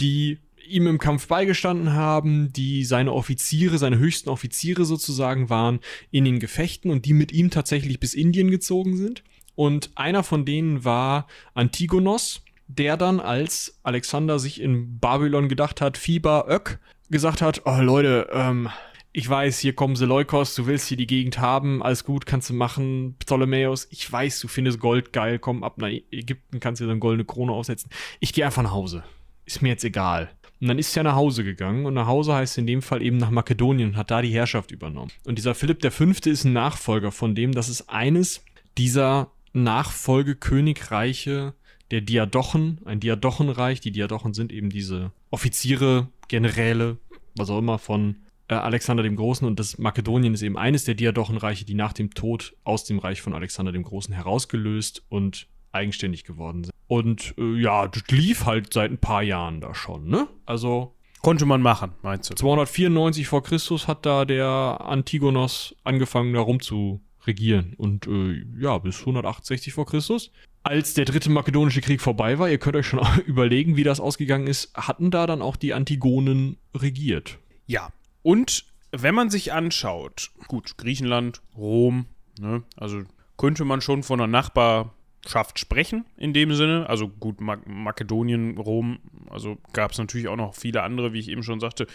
die 0.00 0.38
ihm 0.66 0.88
im 0.88 0.98
Kampf 0.98 1.28
beigestanden 1.28 1.92
haben, 1.92 2.52
die 2.52 2.84
seine 2.84 3.12
Offiziere, 3.12 3.78
seine 3.78 3.98
höchsten 3.98 4.30
Offiziere 4.30 4.84
sozusagen 4.84 5.48
waren 5.48 5.78
in 6.10 6.24
den 6.24 6.40
Gefechten 6.40 6.90
und 6.90 7.04
die 7.04 7.12
mit 7.12 7.30
ihm 7.30 7.50
tatsächlich 7.50 8.00
bis 8.00 8.14
Indien 8.14 8.50
gezogen 8.50 8.96
sind. 8.96 9.22
Und 9.60 9.90
einer 9.94 10.22
von 10.22 10.46
denen 10.46 10.86
war 10.86 11.26
Antigonos, 11.52 12.42
der 12.66 12.96
dann, 12.96 13.20
als 13.20 13.78
Alexander 13.82 14.38
sich 14.38 14.58
in 14.58 14.98
Babylon 15.00 15.50
gedacht 15.50 15.82
hat, 15.82 15.98
Fieber 15.98 16.46
Ök, 16.48 16.78
gesagt 17.10 17.42
hat, 17.42 17.60
oh 17.66 17.76
Leute, 17.82 18.30
ähm, 18.32 18.70
ich 19.12 19.28
weiß, 19.28 19.58
hier 19.58 19.74
kommen 19.74 19.96
Seleukos, 19.96 20.54
du 20.54 20.64
willst 20.64 20.88
hier 20.88 20.96
die 20.96 21.06
Gegend 21.06 21.40
haben, 21.40 21.82
alles 21.82 22.04
gut, 22.04 22.24
kannst 22.24 22.48
du 22.48 22.54
machen. 22.54 23.16
Ptolemäus, 23.18 23.86
ich 23.90 24.10
weiß, 24.10 24.40
du 24.40 24.48
findest 24.48 24.80
Gold 24.80 25.12
geil, 25.12 25.38
komm 25.38 25.62
ab 25.62 25.76
nach 25.76 25.88
Ägypten, 25.88 26.58
kannst 26.58 26.80
dir 26.80 26.86
dann 26.86 26.98
goldene 26.98 27.26
Krone 27.26 27.52
aufsetzen. 27.52 27.90
Ich 28.18 28.32
gehe 28.32 28.46
einfach 28.46 28.62
nach 28.62 28.72
Hause. 28.72 29.04
Ist 29.44 29.60
mir 29.60 29.68
jetzt 29.68 29.84
egal. 29.84 30.30
Und 30.62 30.68
dann 30.68 30.78
ist 30.78 30.96
er 30.96 31.02
nach 31.02 31.16
Hause 31.16 31.44
gegangen 31.44 31.84
und 31.84 31.92
nach 31.92 32.06
Hause 32.06 32.32
heißt 32.32 32.56
in 32.56 32.66
dem 32.66 32.80
Fall 32.80 33.02
eben 33.02 33.18
nach 33.18 33.28
Makedonien 33.28 33.90
und 33.90 33.96
hat 33.98 34.10
da 34.10 34.22
die 34.22 34.32
Herrschaft 34.32 34.70
übernommen. 34.70 35.12
Und 35.26 35.36
dieser 35.36 35.54
Philipp 35.54 35.84
V. 35.84 36.04
ist 36.04 36.44
ein 36.44 36.54
Nachfolger 36.54 37.12
von 37.12 37.34
dem, 37.34 37.52
das 37.52 37.68
ist 37.68 37.90
eines 37.90 38.42
dieser 38.78 39.30
Nachfolgekönigreiche 39.52 41.54
der 41.90 42.00
Diadochen, 42.00 42.78
ein 42.84 43.00
Diadochenreich. 43.00 43.80
Die 43.80 43.90
Diadochen 43.90 44.34
sind 44.34 44.52
eben 44.52 44.70
diese 44.70 45.12
Offiziere, 45.30 46.08
Generäle, 46.28 46.98
was 47.36 47.50
auch 47.50 47.58
immer 47.58 47.78
von 47.78 48.16
äh, 48.48 48.54
Alexander 48.54 49.02
dem 49.02 49.16
Großen 49.16 49.46
und 49.46 49.58
das 49.58 49.78
Makedonien 49.78 50.34
ist 50.34 50.42
eben 50.42 50.58
eines 50.58 50.84
der 50.84 50.94
Diadochenreiche, 50.94 51.64
die 51.64 51.74
nach 51.74 51.92
dem 51.92 52.14
Tod 52.14 52.56
aus 52.64 52.84
dem 52.84 52.98
Reich 52.98 53.22
von 53.22 53.34
Alexander 53.34 53.72
dem 53.72 53.82
Großen 53.82 54.14
herausgelöst 54.14 55.04
und 55.08 55.46
eigenständig 55.72 56.24
geworden 56.24 56.64
sind. 56.64 56.74
Und 56.88 57.34
äh, 57.38 57.60
ja, 57.60 57.86
das 57.86 58.02
lief 58.08 58.46
halt 58.46 58.72
seit 58.72 58.90
ein 58.90 58.98
paar 58.98 59.22
Jahren 59.22 59.60
da 59.60 59.74
schon, 59.74 60.08
ne? 60.08 60.28
Also. 60.46 60.94
Konnte 61.22 61.44
man 61.44 61.60
machen, 61.60 61.92
meinst 62.02 62.30
du? 62.30 62.34
294 62.34 63.28
vor 63.28 63.42
Christus 63.42 63.86
hat 63.86 64.06
da 64.06 64.24
der 64.24 64.78
Antigonos 64.80 65.76
angefangen, 65.84 66.32
da 66.32 66.40
rum 66.40 66.60
zu 66.60 67.02
regieren. 67.26 67.74
Und 67.76 68.06
äh, 68.06 68.44
ja, 68.58 68.78
bis 68.78 69.00
168 69.00 69.72
vor 69.72 69.86
Christus. 69.86 70.30
Als 70.62 70.94
der 70.94 71.06
dritte 71.06 71.30
makedonische 71.30 71.80
Krieg 71.80 72.00
vorbei 72.00 72.38
war, 72.38 72.50
ihr 72.50 72.58
könnt 72.58 72.76
euch 72.76 72.86
schon 72.86 73.00
überlegen, 73.26 73.76
wie 73.76 73.84
das 73.84 74.00
ausgegangen 74.00 74.46
ist, 74.46 74.74
hatten 74.74 75.10
da 75.10 75.26
dann 75.26 75.42
auch 75.42 75.56
die 75.56 75.74
Antigonen 75.74 76.58
regiert. 76.74 77.38
Ja. 77.66 77.90
Und 78.22 78.64
wenn 78.92 79.14
man 79.14 79.30
sich 79.30 79.52
anschaut, 79.52 80.30
gut, 80.48 80.76
Griechenland, 80.76 81.40
Rom, 81.56 82.06
ne, 82.38 82.62
also 82.76 83.02
könnte 83.38 83.64
man 83.64 83.80
schon 83.80 84.02
von 84.02 84.20
einer 84.20 84.26
Nachbar 84.26 84.92
Schaft 85.26 85.58
sprechen 85.58 86.06
in 86.16 86.32
dem 86.32 86.54
Sinne. 86.54 86.88
Also 86.88 87.08
gut, 87.08 87.40
Ma 87.40 87.58
Makedonien, 87.66 88.58
Rom, 88.58 88.98
also 89.28 89.58
gab 89.72 89.92
es 89.92 89.98
natürlich 89.98 90.28
auch 90.28 90.36
noch 90.36 90.54
viele 90.54 90.82
andere, 90.82 91.12
wie 91.12 91.18
ich 91.18 91.28
eben 91.28 91.42
schon 91.42 91.60
sagte, 91.60 91.86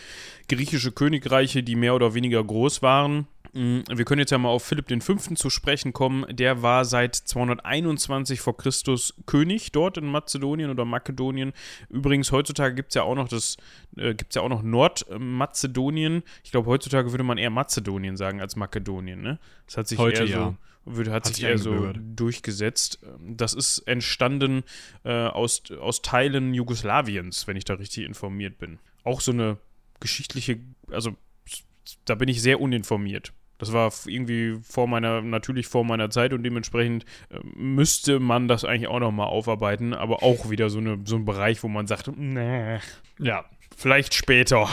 griechische 0.48 0.92
Königreiche, 0.92 1.64
die 1.64 1.76
mehr 1.76 1.96
oder 1.96 2.14
weniger 2.14 2.44
groß 2.44 2.82
waren. 2.82 3.28
Mm, 3.56 3.84
wir 3.88 4.04
können 4.04 4.20
jetzt 4.20 4.32
ja 4.32 4.38
mal 4.38 4.50
auf 4.50 4.66
Philipp 4.66 4.92
V. 5.02 5.16
zu 5.16 5.50
sprechen 5.50 5.94
kommen. 5.94 6.26
Der 6.30 6.62
war 6.62 6.84
seit 6.84 7.16
221 7.16 8.42
vor 8.42 8.58
Christus 8.58 9.14
König 9.26 9.72
dort 9.72 9.98
in 9.98 10.06
Mazedonien 10.06 10.70
oder 10.70 10.84
Makedonien. 10.84 11.54
Übrigens, 11.90 12.34
heutzutage 12.34 12.76
gibt 12.76 12.90
es 12.90 12.96
ja 12.96 13.04
auch 13.04 13.16
noch 13.16 13.30
das, 13.30 13.56
äh, 13.96 14.14
gibt's 14.14 14.36
ja 14.36 14.42
auch 14.42 14.50
noch 14.50 14.62
Nordmazedonien. 14.62 16.24
Ich 16.44 16.52
glaube, 16.52 16.70
heutzutage 16.70 17.12
würde 17.12 17.24
man 17.24 17.38
eher 17.38 17.50
Mazedonien 17.50 18.18
sagen 18.18 18.42
als 18.42 18.58
Makedonien, 18.58 19.22
ne? 19.22 19.40
Das 19.68 19.78
hat 19.78 19.88
sich 19.88 20.00
Heute, 20.00 20.24
eher 20.24 20.30
ja. 20.30 20.58
so 20.84 20.94
Würde, 20.94 21.12
hat, 21.12 21.24
Hat 21.24 21.28
sich 21.28 21.38
sich 21.38 21.46
eher 21.46 21.58
so 21.58 21.94
durchgesetzt. 21.94 23.00
Das 23.26 23.54
ist 23.54 23.80
entstanden 23.88 24.64
äh, 25.06 25.14
aus, 25.14 25.64
aus 25.80 26.02
Teilen 26.02 26.54
Jugoslawiens, 26.54 27.48
wenn 27.48 27.56
ich 27.56 27.64
da 27.64 27.76
richtig 27.76 28.04
informiert 28.04 28.58
bin. 28.58 28.80
Auch 29.06 29.22
so 29.22 29.32
eine 29.32 29.58
geschichtliche, 30.02 30.60
also 30.92 31.16
da 32.04 32.16
bin 32.16 32.28
ich 32.28 32.42
sehr 32.42 32.60
uninformiert. 32.60 33.32
Das 33.58 33.72
war 33.72 33.92
irgendwie 34.06 34.58
vor 34.64 34.88
meiner, 34.88 35.22
natürlich 35.22 35.68
vor 35.68 35.86
meiner 35.86 36.10
Zeit 36.10 36.34
und 36.34 36.44
dementsprechend 36.44 37.06
äh, 37.30 37.40
müsste 37.56 38.20
man 38.20 38.48
das 38.48 38.66
eigentlich 38.66 38.88
auch 38.90 39.00
nochmal 39.00 39.28
aufarbeiten, 39.28 39.94
aber 39.94 40.24
auch 40.24 40.50
wieder 40.50 40.70
so, 40.70 40.80
eine, 40.80 41.00
so 41.06 41.16
ein 41.16 41.26
Bereich, 41.26 41.64
wo 41.64 41.68
man 41.68 41.88
sagt, 41.88 42.10
nee, 42.16 42.80
Ja. 43.20 43.46
vielleicht 43.78 44.14
später. 44.14 44.70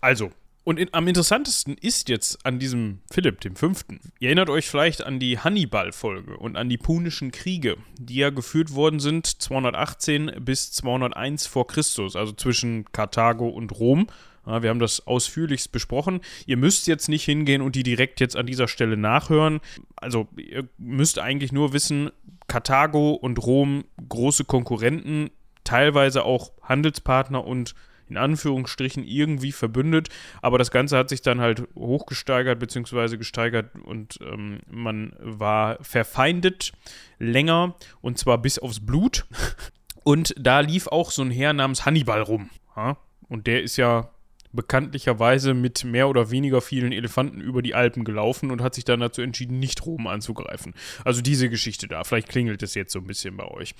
Also, 0.00 0.30
und 0.64 0.78
in, 0.78 0.88
am 0.92 1.08
interessantesten 1.08 1.76
ist 1.76 2.08
jetzt 2.08 2.46
an 2.46 2.60
diesem 2.60 3.00
Philipp, 3.10 3.40
dem 3.40 3.56
Fünften. 3.56 3.98
Ihr 4.20 4.28
erinnert 4.28 4.48
euch 4.48 4.68
vielleicht 4.68 5.02
an 5.04 5.18
die 5.18 5.38
Hannibal-Folge 5.40 6.36
und 6.36 6.56
an 6.56 6.68
die 6.68 6.78
Punischen 6.78 7.32
Kriege, 7.32 7.76
die 7.98 8.14
ja 8.16 8.30
geführt 8.30 8.72
worden 8.74 9.00
sind 9.00 9.26
218 9.26 10.30
bis 10.40 10.70
201 10.72 11.46
vor 11.46 11.66
Christus, 11.66 12.14
also 12.14 12.32
zwischen 12.32 12.84
Karthago 12.92 13.48
und 13.48 13.72
Rom. 13.72 14.06
Ja, 14.46 14.62
wir 14.62 14.70
haben 14.70 14.80
das 14.80 15.06
ausführlichst 15.06 15.70
besprochen. 15.70 16.20
Ihr 16.46 16.56
müsst 16.56 16.86
jetzt 16.88 17.08
nicht 17.08 17.24
hingehen 17.24 17.62
und 17.62 17.76
die 17.76 17.84
direkt 17.84 18.20
jetzt 18.20 18.36
an 18.36 18.46
dieser 18.46 18.68
Stelle 18.68 18.96
nachhören. 18.96 19.60
Also, 19.96 20.28
ihr 20.36 20.68
müsst 20.78 21.18
eigentlich 21.18 21.52
nur 21.52 21.72
wissen, 21.72 22.10
Karthago 22.48 23.12
und 23.12 23.44
Rom 23.44 23.84
große 24.08 24.44
Konkurrenten, 24.44 25.30
teilweise 25.64 26.24
auch 26.24 26.52
Handelspartner 26.62 27.44
und 27.44 27.74
in 28.08 28.18
Anführungsstrichen 28.18 29.04
irgendwie 29.04 29.52
verbündet, 29.52 30.10
aber 30.42 30.58
das 30.58 30.70
Ganze 30.70 30.98
hat 30.98 31.08
sich 31.08 31.22
dann 31.22 31.40
halt 31.40 31.66
hochgesteigert 31.74 32.58
bzw. 32.58 33.16
gesteigert 33.16 33.70
und 33.84 34.18
ähm, 34.20 34.60
man 34.70 35.14
war 35.18 35.78
verfeindet 35.82 36.72
länger 37.18 37.74
und 38.02 38.18
zwar 38.18 38.36
bis 38.36 38.58
aufs 38.58 38.84
Blut 38.84 39.24
und 40.04 40.34
da 40.38 40.60
lief 40.60 40.88
auch 40.88 41.10
so 41.10 41.22
ein 41.22 41.30
Herr 41.30 41.54
namens 41.54 41.86
Hannibal 41.86 42.20
rum 42.20 42.50
ja? 42.76 42.98
und 43.30 43.46
der 43.46 43.62
ist 43.62 43.78
ja 43.78 44.10
bekanntlicherweise 44.52 45.54
mit 45.54 45.84
mehr 45.84 46.08
oder 46.08 46.30
weniger 46.30 46.60
vielen 46.60 46.92
Elefanten 46.92 47.40
über 47.40 47.62
die 47.62 47.74
Alpen 47.74 48.04
gelaufen 48.04 48.50
und 48.50 48.62
hat 48.62 48.74
sich 48.74 48.84
dann 48.84 49.00
dazu 49.00 49.22
entschieden, 49.22 49.58
nicht 49.58 49.84
Rom 49.86 50.06
anzugreifen. 50.06 50.74
Also 51.04 51.22
diese 51.22 51.48
Geschichte 51.48 51.88
da, 51.88 52.04
vielleicht 52.04 52.28
klingelt 52.28 52.62
es 52.62 52.74
jetzt 52.74 52.92
so 52.92 52.98
ein 52.98 53.06
bisschen 53.06 53.36
bei 53.36 53.46
euch. 53.48 53.74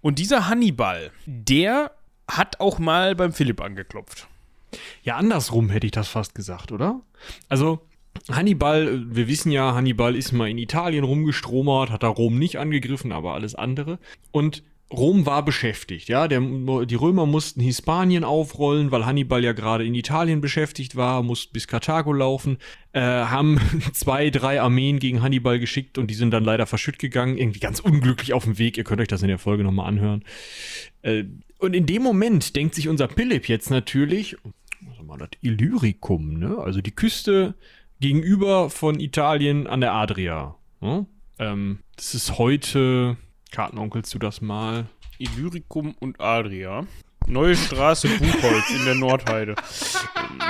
Und 0.00 0.18
dieser 0.18 0.48
Hannibal, 0.48 1.10
der 1.26 1.92
hat 2.28 2.60
auch 2.60 2.78
mal 2.78 3.14
beim 3.14 3.32
Philipp 3.32 3.60
angeklopft. 3.60 4.28
Ja, 5.02 5.16
andersrum 5.16 5.68
hätte 5.70 5.86
ich 5.86 5.92
das 5.92 6.08
fast 6.08 6.34
gesagt, 6.34 6.72
oder? 6.72 7.00
Also, 7.48 7.80
Hannibal, 8.30 9.04
wir 9.14 9.28
wissen 9.28 9.50
ja, 9.50 9.74
Hannibal 9.74 10.16
ist 10.16 10.32
mal 10.32 10.48
in 10.48 10.58
Italien 10.58 11.04
rumgestromert, 11.04 11.90
hat 11.90 12.02
da 12.02 12.08
Rom 12.08 12.38
nicht 12.38 12.58
angegriffen, 12.58 13.12
aber 13.12 13.34
alles 13.34 13.54
andere. 13.54 13.98
Und 14.30 14.62
Rom 14.92 15.24
war 15.26 15.44
beschäftigt, 15.44 16.08
ja. 16.08 16.28
Der, 16.28 16.40
die 16.40 16.94
Römer 16.94 17.26
mussten 17.26 17.60
Hispanien 17.60 18.24
aufrollen, 18.24 18.90
weil 18.90 19.06
Hannibal 19.06 19.42
ja 19.42 19.52
gerade 19.52 19.84
in 19.84 19.94
Italien 19.94 20.40
beschäftigt 20.40 20.96
war, 20.96 21.22
mussten 21.22 21.52
bis 21.52 21.66
Karthago 21.66 22.12
laufen, 22.12 22.58
äh, 22.92 23.00
haben 23.00 23.58
zwei, 23.92 24.30
drei 24.30 24.60
Armeen 24.60 24.98
gegen 24.98 25.22
Hannibal 25.22 25.58
geschickt 25.58 25.98
und 25.98 26.08
die 26.08 26.14
sind 26.14 26.30
dann 26.32 26.44
leider 26.44 26.66
verschütt 26.66 26.98
gegangen, 26.98 27.38
irgendwie 27.38 27.60
ganz 27.60 27.80
unglücklich 27.80 28.34
auf 28.34 28.44
dem 28.44 28.58
Weg. 28.58 28.76
Ihr 28.76 28.84
könnt 28.84 29.00
euch 29.00 29.08
das 29.08 29.22
in 29.22 29.28
der 29.28 29.38
Folge 29.38 29.64
nochmal 29.64 29.88
anhören. 29.88 30.24
Äh, 31.02 31.24
und 31.58 31.74
in 31.74 31.86
dem 31.86 32.02
Moment 32.02 32.54
denkt 32.56 32.74
sich 32.74 32.88
unser 32.88 33.08
Philipp 33.08 33.48
jetzt 33.48 33.70
natürlich, 33.70 34.36
was 34.80 34.98
wir 35.06 35.16
das 35.18 35.30
Illyricum, 35.40 36.38
ne? 36.38 36.58
Also 36.58 36.80
die 36.80 36.90
Küste 36.90 37.54
gegenüber 38.00 38.68
von 38.68 39.00
Italien 39.00 39.66
an 39.66 39.80
der 39.80 39.92
Adria. 39.92 40.56
Ne? 40.80 41.06
Ähm, 41.38 41.78
das 41.96 42.14
ist 42.14 42.36
heute, 42.36 43.16
Kartenonkelst 43.52 44.12
du 44.14 44.18
das 44.18 44.40
mal? 44.40 44.86
Illyricum 45.18 45.94
und 46.00 46.20
Adria. 46.20 46.86
Neue 47.26 47.54
Straße 47.54 48.08
Buchholz 48.08 48.70
in 48.70 48.84
der 48.84 48.94
Nordheide. 48.96 49.54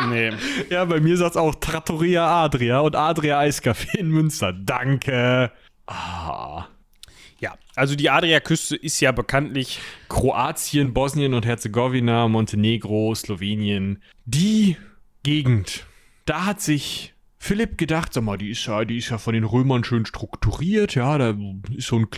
Nee. 0.08 0.32
Ja, 0.68 0.84
bei 0.84 1.00
mir 1.00 1.16
sagt 1.16 1.32
es 1.32 1.36
auch 1.36 1.54
Trattoria 1.54 2.26
Adria 2.26 2.80
und 2.80 2.96
Adria 2.96 3.38
Eiscafé 3.38 3.98
in 3.98 4.08
Münster. 4.08 4.52
Danke. 4.52 5.52
Ah. 5.86 6.66
Ja, 7.38 7.56
also 7.76 7.94
die 7.94 8.10
Adriaküste 8.10 8.74
ist 8.74 8.98
ja 9.00 9.12
bekanntlich 9.12 9.80
Kroatien, 10.08 10.92
Bosnien 10.92 11.34
und 11.34 11.46
Herzegowina, 11.46 12.26
Montenegro, 12.26 13.14
Slowenien. 13.14 14.02
Die 14.24 14.76
Gegend. 15.22 15.86
Da 16.24 16.46
hat 16.46 16.60
sich 16.60 17.14
Philipp 17.38 17.78
gedacht, 17.78 18.14
sag 18.14 18.24
mal, 18.24 18.38
die 18.38 18.50
ist 18.50 18.66
ja, 18.66 18.84
die 18.84 18.98
ist 18.98 19.10
ja 19.10 19.18
von 19.18 19.34
den 19.34 19.44
Römern 19.44 19.84
schön 19.84 20.06
strukturiert, 20.06 20.94
ja, 20.94 21.18
da 21.18 21.36
ist 21.76 21.88
so 21.88 21.96
ein 21.96 22.10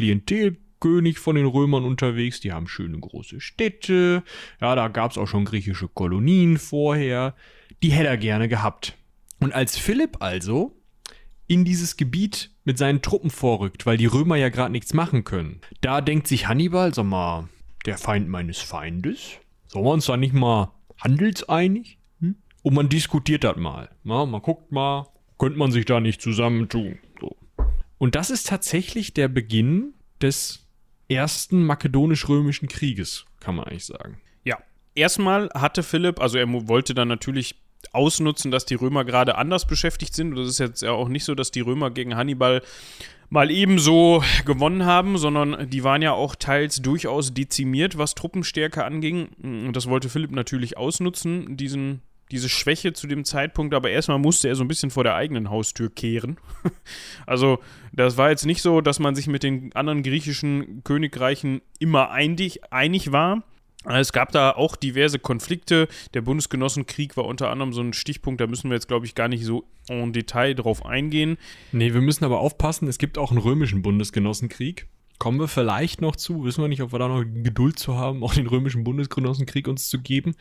Klientelkönig 0.85 1.19
von 1.19 1.37
den 1.37 1.47
Römern 1.47 1.85
unterwegs, 1.85 2.41
die 2.41 2.53
haben 2.53 2.69
schöne 2.69 2.99
große 2.99 3.41
Städte, 3.41 4.23
ja, 4.61 4.75
da 4.75 4.89
gab 4.89 5.11
es 5.11 5.19
auch 5.19 5.27
schon 5.27 5.47
griechische 5.47 5.89
Kolonien 5.89 6.59
vorher, 6.59 7.35
die 7.83 7.91
hätte 7.91 8.09
er 8.09 8.19
gerne 8.19 8.49
gehabt. 8.49 8.95
Und 9.41 9.55
als 9.55 9.79
Philipp 9.79 10.19
also 10.21 10.77
in 11.47 11.65
dieses 11.65 11.97
Gebiet 11.97 12.51
mit 12.65 12.77
seinen 12.77 13.03
Truppen 13.03 13.31
vorrückt, 13.31 13.87
weil 13.87 13.97
die 13.97 14.07
Römer 14.07 14.37
ja 14.37 14.51
gerade 14.51 14.73
nichts 14.73 14.95
machen 14.95 15.25
können. 15.25 15.61
Da 15.81 16.01
denkt 16.01 16.27
sich 16.27 16.49
Hannibal, 16.49 16.93
sag 16.93 17.05
mal, 17.05 17.49
der 17.87 17.99
Feind 17.99 18.29
meines 18.29 18.61
Feindes, 18.61 19.39
sollen 19.67 19.85
wir 19.85 19.93
uns 19.93 20.07
da 20.07 20.17
nicht 20.17 20.35
mal 20.35 20.73
handelseinig? 20.99 21.99
Hm? 22.21 22.37
Und 22.63 22.75
man 22.75 22.89
diskutiert 22.89 23.45
das 23.45 23.57
mal. 23.57 23.91
Na, 24.05 24.27
man 24.27 24.43
guckt 24.43 24.71
mal, 24.71 25.09
könnte 25.39 25.59
man 25.59 25.73
sich 25.73 25.85
da 25.87 26.01
nicht 26.01 26.21
zusammentun. 26.21 26.99
So. 27.21 27.37
Und 27.99 28.15
das 28.15 28.31
ist 28.31 28.47
tatsächlich 28.47 29.15
der 29.15 29.29
Beginn 29.29 29.95
des 30.23 30.64
ersten 31.09 31.65
makedonisch-römischen 31.65 32.69
Krieges, 32.69 33.27
kann 33.41 33.57
man 33.57 33.67
eigentlich 33.67 33.87
sagen. 33.87 34.21
Ja, 34.45 34.59
erstmal 34.95 35.51
hatte 35.55 35.83
Philipp, 35.83 36.21
also 36.21 36.39
er 36.39 36.47
wollte 36.69 36.95
dann 36.95 37.09
natürlich 37.09 37.57
ausnutzen, 37.93 38.51
dass 38.51 38.65
die 38.65 38.75
Römer 38.75 39.05
gerade 39.05 39.37
anders 39.37 39.67
beschäftigt 39.67 40.15
sind. 40.15 40.31
Und 40.31 40.37
das 40.37 40.49
ist 40.49 40.59
jetzt 40.59 40.83
ja 40.83 40.93
auch 40.93 41.09
nicht 41.09 41.25
so, 41.25 41.35
dass 41.35 41.51
die 41.51 41.61
Römer 41.61 41.91
gegen 41.91 42.17
Hannibal 42.17 42.63
mal 43.31 43.51
ebenso 43.51 44.23
gewonnen 44.45 44.85
haben, 44.85 45.19
sondern 45.19 45.69
die 45.71 45.85
waren 45.85 46.03
ja 46.03 46.13
auch 46.13 46.35
teils 46.35 46.83
durchaus 46.83 47.35
dezimiert, 47.35 47.99
was 47.99 48.15
Truppenstärke 48.15 48.85
anging. 48.85 49.29
Und 49.43 49.73
das 49.75 49.89
wollte 49.89 50.09
Philipp 50.09 50.31
natürlich 50.31 50.77
ausnutzen, 50.77 51.57
diesen, 51.57 52.03
diese 52.31 52.49
Schwäche 52.49 52.93
zu 52.93 53.07
dem 53.07 53.25
Zeitpunkt. 53.25 53.75
Aber 53.75 53.91
erstmal 53.91 54.19
musste 54.19 54.49
er 54.49 54.57
so 54.57 54.65
ein 54.65 54.69
bisschen 54.69 54.91
vor 54.91 55.05
der 55.05 55.15
eigenen 55.15 55.51
Haustür 55.51 55.91
kehren. 55.91 56.39
Also, 57.27 57.59
das 57.93 58.17
war 58.17 58.31
jetzt 58.31 58.45
nicht 58.45 58.61
so, 58.61 58.81
dass 58.81 58.99
man 58.99 59.15
sich 59.15 59.27
mit 59.27 59.43
den 59.43 59.73
anderen 59.75 60.03
griechischen 60.03 60.83
Königreichen 60.85 61.63
immer 61.79 62.11
einig, 62.11 62.73
einig 62.73 63.13
war. 63.13 63.43
Es 63.85 64.13
gab 64.13 64.33
da 64.33 64.51
auch 64.51 64.77
diverse 64.77 65.19
Konflikte. 65.19 65.89
Der 66.15 66.23
Bundesgenossenkrieg 66.23 67.17
war 67.17 67.27
unter 67.27 67.51
anderem 67.51 67.73
so 67.73 67.83
ein 67.83 67.93
Stichpunkt, 67.93 68.41
da 68.41 68.47
müssen 68.47 68.71
wir 68.71 68.75
jetzt, 68.75 68.89
glaube 68.89 69.07
ich, 69.07 69.15
gar 69.15 69.29
nicht 69.29 69.45
so 69.45 69.65
en 69.89 70.13
Detail 70.13 70.55
drauf 70.55 70.85
eingehen. 70.87 71.37
Nee, 71.73 71.93
wir 71.93 72.01
müssen 72.01 72.25
aber 72.25 72.41
aufpassen, 72.41 72.89
es 72.89 72.99
gibt 72.99 73.19
auch 73.19 73.31
einen 73.31 73.41
römischen 73.41 73.83
Bundesgenossenkrieg. 73.83 74.87
Kommen 75.19 75.39
wir 75.39 75.49
vielleicht 75.49 76.01
noch 76.01 76.17
zu, 76.17 76.45
wissen 76.45 76.63
wir 76.63 76.69
nicht, 76.69 76.83
ob 76.83 76.93
wir 76.93 76.99
da 76.99 77.07
noch 77.07 77.23
Geduld 77.23 77.79
zu 77.79 77.95
haben, 77.95 78.25
auch 78.25 78.35
den 78.35 78.49
römischen 78.49 78.83
Bundesgenossenkrieg 78.83 79.69
uns 79.69 79.89
zu 79.89 80.01
geben. 80.01 80.35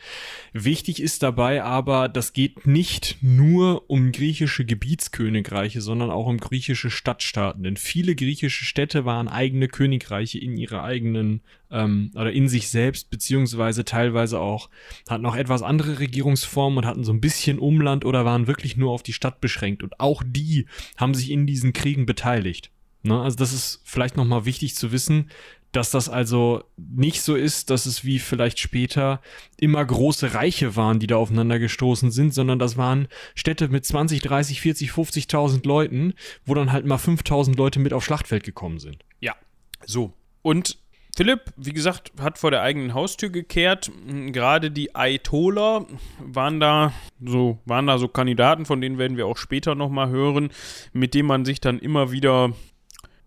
Wichtig 0.52 1.00
ist 1.00 1.22
dabei 1.22 1.62
aber, 1.62 2.08
das 2.08 2.32
geht 2.32 2.66
nicht 2.66 3.18
nur 3.20 3.88
um 3.88 4.10
griechische 4.10 4.64
Gebietskönigreiche, 4.64 5.80
sondern 5.80 6.10
auch 6.10 6.26
um 6.26 6.38
griechische 6.38 6.90
Stadtstaaten. 6.90 7.62
Denn 7.62 7.76
viele 7.76 8.16
griechische 8.16 8.64
Städte 8.64 9.04
waren 9.04 9.28
eigene 9.28 9.68
Königreiche 9.68 10.38
in 10.38 10.56
ihrer 10.56 10.82
eigenen 10.82 11.42
ähm, 11.70 12.10
oder 12.14 12.32
in 12.32 12.48
sich 12.48 12.68
selbst, 12.68 13.10
beziehungsweise 13.10 13.84
teilweise 13.84 14.40
auch 14.40 14.70
hatten 15.08 15.24
auch 15.24 15.36
etwas 15.36 15.62
andere 15.62 16.00
Regierungsformen 16.00 16.78
und 16.78 16.86
hatten 16.86 17.04
so 17.04 17.12
ein 17.12 17.20
bisschen 17.20 17.60
Umland 17.60 18.04
oder 18.04 18.24
waren 18.24 18.48
wirklich 18.48 18.76
nur 18.76 18.90
auf 18.90 19.04
die 19.04 19.12
Stadt 19.12 19.40
beschränkt. 19.40 19.84
Und 19.84 20.00
auch 20.00 20.24
die 20.26 20.66
haben 20.96 21.14
sich 21.14 21.30
in 21.30 21.46
diesen 21.46 21.72
Kriegen 21.72 22.06
beteiligt. 22.06 22.72
Ne? 23.04 23.20
Also 23.20 23.36
das 23.36 23.52
ist 23.52 23.80
vielleicht 23.84 24.16
nochmal 24.16 24.44
wichtig 24.44 24.74
zu 24.74 24.92
wissen, 24.92 25.30
dass 25.72 25.90
das 25.90 26.08
also 26.08 26.62
nicht 26.76 27.22
so 27.22 27.34
ist, 27.34 27.70
dass 27.70 27.86
es 27.86 28.04
wie 28.04 28.18
vielleicht 28.18 28.60
später 28.60 29.20
immer 29.58 29.84
große 29.84 30.34
Reiche 30.34 30.76
waren, 30.76 31.00
die 31.00 31.06
da 31.06 31.16
aufeinander 31.16 31.58
gestoßen 31.58 32.10
sind, 32.12 32.32
sondern 32.32 32.58
das 32.58 32.76
waren 32.76 33.08
Städte 33.34 33.68
mit 33.68 33.84
20, 33.84 34.20
30, 34.20 34.60
40, 34.60 34.90
50.000 34.90 35.66
Leuten, 35.66 36.14
wo 36.44 36.54
dann 36.54 36.70
halt 36.70 36.86
mal 36.86 36.98
5.000 36.98 37.56
Leute 37.56 37.80
mit 37.80 37.92
aufs 37.92 38.06
Schlachtfeld 38.06 38.44
gekommen 38.44 38.78
sind. 38.78 39.04
Ja, 39.20 39.34
so. 39.84 40.12
Und 40.42 40.78
Philipp, 41.16 41.52
wie 41.56 41.72
gesagt, 41.72 42.12
hat 42.20 42.38
vor 42.38 42.50
der 42.50 42.62
eigenen 42.62 42.94
Haustür 42.94 43.30
gekehrt. 43.30 43.90
Gerade 44.06 44.70
die 44.70 44.94
Aitoler 44.96 45.86
waren 46.18 46.58
da 46.58 46.92
so, 47.24 47.58
waren 47.64 47.86
da 47.86 47.98
so 47.98 48.08
Kandidaten, 48.08 48.64
von 48.64 48.80
denen 48.80 48.98
werden 48.98 49.16
wir 49.16 49.26
auch 49.26 49.36
später 49.36 49.74
nochmal 49.74 50.08
hören, 50.08 50.50
mit 50.92 51.14
denen 51.14 51.28
man 51.28 51.44
sich 51.44 51.60
dann 51.60 51.78
immer 51.78 52.10
wieder 52.10 52.52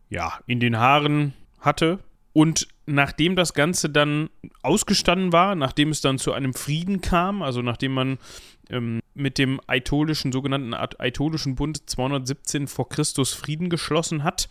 ja, 0.10 0.40
in 0.48 0.60
den 0.60 0.78
Haaren 0.78 1.34
hatte. 1.60 2.00
Und 2.34 2.68
nachdem 2.86 3.36
das 3.36 3.54
Ganze 3.54 3.90
dann 3.90 4.30
ausgestanden 4.62 5.34
war, 5.34 5.56
nachdem 5.56 5.90
es 5.90 6.02
dann 6.02 6.18
zu 6.18 6.34
einem 6.34 6.54
Frieden 6.54 7.02
kam, 7.02 7.42
also 7.42 7.62
nachdem 7.62 7.94
man 7.94 8.20
ähm, 8.70 9.00
mit 9.14 9.38
dem 9.38 9.60
Aetolischen, 9.68 10.32
sogenannten 10.32 10.74
Aetolischen 10.74 11.56
Bund 11.56 11.90
217 11.90 12.68
vor 12.68 12.90
Christus 12.90 13.34
Frieden 13.34 13.70
geschlossen 13.70 14.24
hat. 14.24 14.50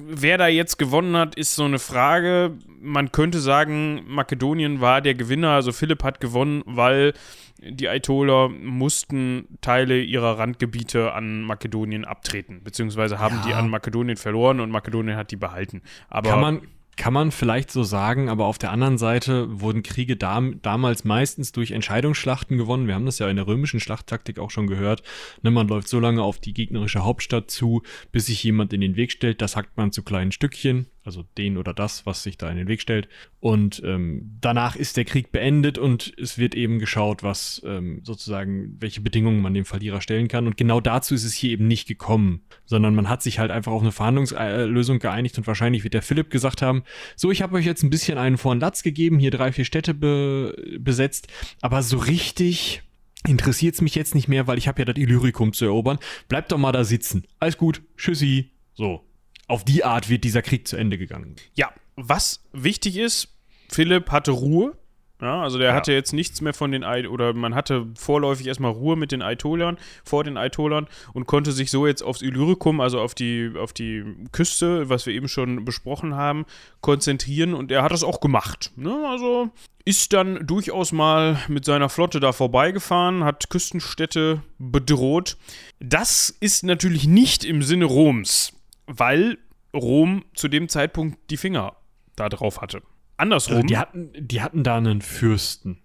Wer 0.00 0.38
da 0.38 0.46
jetzt 0.48 0.78
gewonnen 0.78 1.16
hat, 1.16 1.34
ist 1.34 1.54
so 1.54 1.64
eine 1.64 1.78
Frage. 1.78 2.56
Man 2.80 3.12
könnte 3.12 3.40
sagen, 3.40 4.02
Makedonien 4.06 4.80
war 4.80 5.00
der 5.00 5.14
Gewinner, 5.14 5.50
also 5.50 5.72
Philipp 5.72 6.02
hat 6.04 6.20
gewonnen, 6.20 6.62
weil 6.64 7.12
die 7.58 7.88
Aetoler 7.88 8.48
mussten 8.48 9.46
Teile 9.60 10.00
ihrer 10.00 10.38
Randgebiete 10.38 11.12
an 11.12 11.42
Makedonien 11.42 12.04
abtreten, 12.04 12.62
beziehungsweise 12.64 13.18
haben 13.18 13.36
ja. 13.36 13.46
die 13.46 13.54
an 13.54 13.70
Makedonien 13.70 14.16
verloren 14.16 14.60
und 14.60 14.70
Makedonien 14.70 15.16
hat 15.16 15.30
die 15.30 15.36
behalten. 15.36 15.82
Aber 16.08 16.30
kann 16.30 16.40
man, 16.40 16.60
kann 16.96 17.12
man 17.12 17.30
vielleicht 17.30 17.70
so 17.70 17.82
sagen, 17.82 18.28
aber 18.28 18.46
auf 18.46 18.58
der 18.58 18.70
anderen 18.70 18.98
Seite 18.98 19.60
wurden 19.60 19.82
Kriege 19.82 20.16
dam 20.16 20.60
damals 20.62 21.04
meistens 21.04 21.52
durch 21.52 21.70
Entscheidungsschlachten 21.70 22.58
gewonnen. 22.58 22.86
Wir 22.86 22.94
haben 22.94 23.06
das 23.06 23.18
ja 23.18 23.28
in 23.28 23.36
der 23.36 23.46
römischen 23.46 23.80
Schlachttaktik 23.80 24.38
auch 24.38 24.50
schon 24.50 24.66
gehört. 24.66 25.02
Ne, 25.42 25.50
man 25.50 25.68
läuft 25.68 25.88
so 25.88 25.98
lange 25.98 26.22
auf 26.22 26.38
die 26.38 26.54
gegnerische 26.54 27.04
Hauptstadt 27.04 27.50
zu, 27.50 27.82
bis 28.12 28.26
sich 28.26 28.44
jemand 28.44 28.72
in 28.72 28.80
den 28.80 28.96
Weg 28.96 29.12
stellt. 29.12 29.40
Das 29.40 29.56
hackt 29.56 29.76
man 29.76 29.92
zu 29.92 30.02
kleinen 30.02 30.32
Stückchen 30.32 30.86
also 31.04 31.24
den 31.36 31.56
oder 31.56 31.74
das, 31.74 32.06
was 32.06 32.22
sich 32.22 32.38
da 32.38 32.48
in 32.48 32.56
den 32.56 32.68
Weg 32.68 32.80
stellt. 32.80 33.08
Und 33.40 33.82
ähm, 33.84 34.38
danach 34.40 34.76
ist 34.76 34.96
der 34.96 35.04
Krieg 35.04 35.32
beendet 35.32 35.78
und 35.78 36.12
es 36.16 36.38
wird 36.38 36.54
eben 36.54 36.78
geschaut, 36.78 37.22
was 37.22 37.60
ähm, 37.64 38.00
sozusagen, 38.04 38.76
welche 38.78 39.00
Bedingungen 39.00 39.40
man 39.42 39.54
dem 39.54 39.64
Verlierer 39.64 40.00
stellen 40.00 40.28
kann. 40.28 40.46
Und 40.46 40.56
genau 40.56 40.80
dazu 40.80 41.14
ist 41.14 41.24
es 41.24 41.34
hier 41.34 41.50
eben 41.50 41.66
nicht 41.66 41.88
gekommen, 41.88 42.42
sondern 42.64 42.94
man 42.94 43.08
hat 43.08 43.22
sich 43.22 43.38
halt 43.38 43.50
einfach 43.50 43.72
auf 43.72 43.82
eine 43.82 43.92
Verhandlungslösung 43.92 44.98
geeinigt 44.98 45.36
und 45.38 45.46
wahrscheinlich 45.46 45.82
wird 45.82 45.94
der 45.94 46.02
Philipp 46.02 46.30
gesagt 46.30 46.62
haben, 46.62 46.84
so, 47.16 47.30
ich 47.30 47.42
habe 47.42 47.56
euch 47.56 47.66
jetzt 47.66 47.82
ein 47.82 47.90
bisschen 47.90 48.18
einen 48.18 48.38
vor 48.38 48.54
Latz 48.54 48.82
gegeben, 48.82 49.18
hier 49.18 49.30
drei, 49.30 49.52
vier 49.52 49.64
Städte 49.64 49.94
be 49.94 50.54
besetzt, 50.78 51.28
aber 51.60 51.82
so 51.82 51.98
richtig 51.98 52.82
interessiert 53.26 53.74
es 53.74 53.80
mich 53.80 53.94
jetzt 53.94 54.14
nicht 54.14 54.28
mehr, 54.28 54.46
weil 54.46 54.58
ich 54.58 54.68
habe 54.68 54.80
ja 54.80 54.84
das 54.84 54.96
Illyricum 54.96 55.52
zu 55.52 55.64
erobern. 55.64 55.98
Bleibt 56.28 56.52
doch 56.52 56.58
mal 56.58 56.72
da 56.72 56.84
sitzen. 56.84 57.24
Alles 57.38 57.56
gut, 57.56 57.82
tschüssi. 57.96 58.50
So, 58.74 59.04
auf 59.52 59.64
die 59.64 59.84
Art 59.84 60.08
wird 60.08 60.24
dieser 60.24 60.40
Krieg 60.40 60.66
zu 60.66 60.78
Ende 60.78 60.96
gegangen. 60.96 61.36
Ja, 61.52 61.70
was 61.94 62.42
wichtig 62.52 62.96
ist, 62.96 63.28
Philipp 63.68 64.10
hatte 64.10 64.30
Ruhe. 64.30 64.78
Ja, 65.20 65.42
also 65.42 65.58
der 65.58 65.68
ja. 65.68 65.74
hatte 65.74 65.92
jetzt 65.92 66.14
nichts 66.14 66.40
mehr 66.40 66.54
von 66.54 66.72
den 66.72 66.82
Ei 66.82 67.06
oder 67.06 67.34
man 67.34 67.54
hatte 67.54 67.86
vorläufig 67.94 68.46
erstmal 68.46 68.72
Ruhe 68.72 68.96
mit 68.96 69.12
den 69.12 69.20
Aetolern, 69.20 69.76
vor 70.04 70.24
den 70.24 70.38
Aetolern 70.38 70.88
und 71.12 71.26
konnte 71.26 71.52
sich 71.52 71.70
so 71.70 71.86
jetzt 71.86 72.02
aufs 72.02 72.22
Illyricum, 72.22 72.80
also 72.80 72.98
auf 72.98 73.14
die, 73.14 73.52
auf 73.56 73.74
die 73.74 74.02
Küste, 74.32 74.88
was 74.88 75.04
wir 75.04 75.12
eben 75.12 75.28
schon 75.28 75.66
besprochen 75.66 76.14
haben, 76.14 76.46
konzentrieren 76.80 77.52
und 77.52 77.70
er 77.70 77.82
hat 77.82 77.92
das 77.92 78.04
auch 78.04 78.20
gemacht. 78.20 78.72
Ne? 78.76 79.06
Also 79.06 79.50
ist 79.84 80.14
dann 80.14 80.46
durchaus 80.46 80.92
mal 80.92 81.38
mit 81.46 81.66
seiner 81.66 81.90
Flotte 81.90 82.20
da 82.20 82.32
vorbeigefahren, 82.32 83.22
hat 83.22 83.50
Küstenstädte 83.50 84.42
bedroht. 84.58 85.36
Das 85.78 86.30
ist 86.40 86.64
natürlich 86.64 87.06
nicht 87.06 87.44
im 87.44 87.62
Sinne 87.62 87.84
Roms 87.84 88.54
weil 88.86 89.38
Rom 89.74 90.24
zu 90.34 90.48
dem 90.48 90.68
Zeitpunkt 90.68 91.18
die 91.30 91.36
Finger 91.36 91.76
da 92.16 92.28
drauf 92.28 92.60
hatte. 92.60 92.82
Andersrum. 93.16 93.56
Also 93.56 93.66
die, 93.66 93.76
hatten, 93.76 94.10
die 94.14 94.42
hatten 94.42 94.64
da 94.64 94.76
einen 94.76 95.00
Fürsten. 95.00 95.82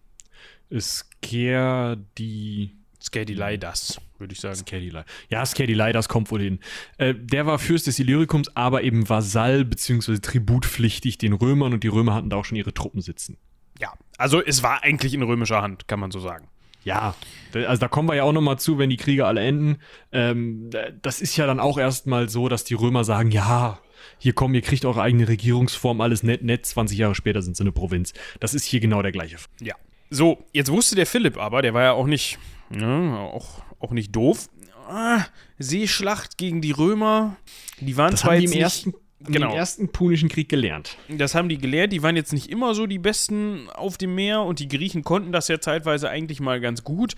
Skerdi. 0.80 2.74
Skerdilaidas, 3.02 4.02
würde 4.18 4.34
ich 4.34 4.42
sagen. 4.42 4.56
Skerdilai. 4.56 5.06
Ja, 5.30 5.46
Skerdilaidas 5.46 6.10
kommt 6.10 6.32
wohl 6.32 6.42
hin. 6.42 6.60
Äh, 6.98 7.14
der 7.16 7.46
war 7.46 7.60
Fürst 7.60 7.88
des 7.88 8.00
Illyrikums, 8.00 8.50
aber 8.56 8.84
eben 8.84 9.08
Vasall 9.08 9.64
bzw. 9.66 10.18
tributpflichtig 10.18 11.18
den 11.18 11.34
Römern 11.34 11.74
und 11.74 11.84
die 11.84 11.90
Römer 11.90 12.16
hatten 12.16 12.30
da 12.30 12.38
auch 12.38 12.46
schon 12.46 12.58
ihre 12.58 12.74
Truppen 12.74 13.02
sitzen. 13.02 13.38
Ja, 13.80 13.94
also 14.18 14.44
es 14.44 14.64
war 14.64 14.84
eigentlich 14.84 15.14
in 15.14 15.22
römischer 15.22 15.62
Hand, 15.62 15.88
kann 15.88 16.00
man 16.00 16.12
so 16.12 16.20
sagen. 16.20 16.48
Ja, 16.84 17.16
also 17.54 17.80
da 17.80 17.88
kommen 17.88 18.08
wir 18.08 18.16
ja 18.16 18.24
auch 18.24 18.32
nochmal 18.32 18.60
zu, 18.60 18.78
wenn 18.78 18.90
die 18.90 18.98
Kriege 18.98 19.26
alle 19.26 19.42
enden. 19.42 19.78
Ähm, 20.12 20.70
das 21.02 21.22
ist 21.22 21.36
ja 21.36 21.46
dann 21.46 21.60
auch 21.60 21.78
erstmal 21.78 22.30
so, 22.30 22.48
dass 22.48 22.64
die 22.64 22.76
Römer 22.76 23.04
sagen, 23.04 23.32
ja, 23.32 23.80
hier 24.20 24.34
kommen, 24.34 24.54
ihr 24.56 24.62
kriegt 24.62 24.86
eure 24.86 25.02
eigene 25.02 25.28
Regierungsform, 25.28 26.02
alles 26.02 26.24
nett, 26.24 26.44
nett, 26.44 26.66
20 26.66 26.98
Jahre 26.98 27.16
später 27.16 27.42
sind 27.42 27.58
sie 27.58 27.64
eine 27.64 27.72
Provinz. 27.72 28.14
Das 28.40 28.54
ist 28.54 28.64
hier 28.64 28.80
genau 28.80 29.02
der 29.02 29.12
gleiche. 29.12 29.38
Ja. 29.60 29.76
So, 30.10 30.46
jetzt 30.54 30.72
wusste 30.72 30.96
der 30.96 31.06
Philipp 31.06 31.38
aber, 31.38 31.62
der 31.62 31.74
war 31.74 31.84
ja 31.84 31.92
auch 31.92 32.08
nicht, 32.08 32.40
ne, 32.70 33.18
auch, 33.34 33.62
auch 33.80 33.92
nicht 33.92 34.16
doof. 34.16 34.50
Ah, 34.88 35.26
Seeschlacht 35.60 36.38
gegen 36.38 36.62
die 36.62 36.72
Römer, 36.72 37.36
die 37.82 37.98
waren 37.98 38.12
das 38.12 38.22
zwar 38.22 38.36
haben 38.36 38.40
die 38.40 38.46
im 38.46 38.54
ersten 38.54 38.94
genau. 39.20 39.52
im 39.52 39.58
ersten 39.58 39.92
Punischen 39.92 40.30
Krieg 40.30 40.50
gelernt. 40.50 40.98
Das 41.10 41.36
haben 41.36 41.50
die 41.50 41.58
gelernt. 41.58 41.94
Die 41.94 42.04
waren 42.04 42.16
jetzt 42.16 42.34
nicht 42.34 42.50
immer 42.50 42.74
so 42.74 42.86
die 42.86 43.00
Besten 43.00 43.70
auf 43.70 43.98
dem 43.98 44.16
Meer 44.16 44.42
und 44.42 44.60
die 44.60 44.68
Griechen 44.68 45.04
konnten 45.04 45.32
das 45.32 45.48
ja 45.48 45.60
zeitweise 45.60 46.10
eigentlich 46.10 46.40
mal 46.40 46.60
ganz 46.60 46.84
gut. 46.84 47.16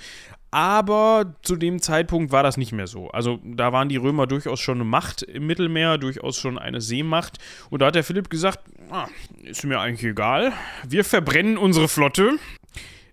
Aber 0.51 1.35
zu 1.43 1.55
dem 1.55 1.79
Zeitpunkt 1.79 2.31
war 2.31 2.41
das 2.41 2.57
nicht 2.57 2.71
mehr 2.71 2.87
so. 2.87 3.09
Also 3.09 3.39
da 3.43 3.71
waren 3.71 3.87
die 3.87 3.97
Römer 3.97 4.25
durchaus 4.25 4.59
schon 4.59 4.77
eine 4.77 4.83
Macht 4.83 5.21
im 5.21 5.45
Mittelmeer, 5.45 5.99
durchaus 5.99 6.37
schon 6.37 6.57
eine 6.57 6.81
Seemacht. 6.81 7.37
Und 7.69 7.81
da 7.81 7.87
hat 7.87 7.95
der 7.95 8.03
Philipp 8.03 8.29
gesagt, 8.29 8.59
ah, 8.89 9.07
ist 9.43 9.63
mir 9.63 9.79
eigentlich 9.79 10.09
egal. 10.09 10.51
Wir 10.87 11.03
verbrennen 11.03 11.57
unsere 11.57 11.87
Flotte 11.87 12.39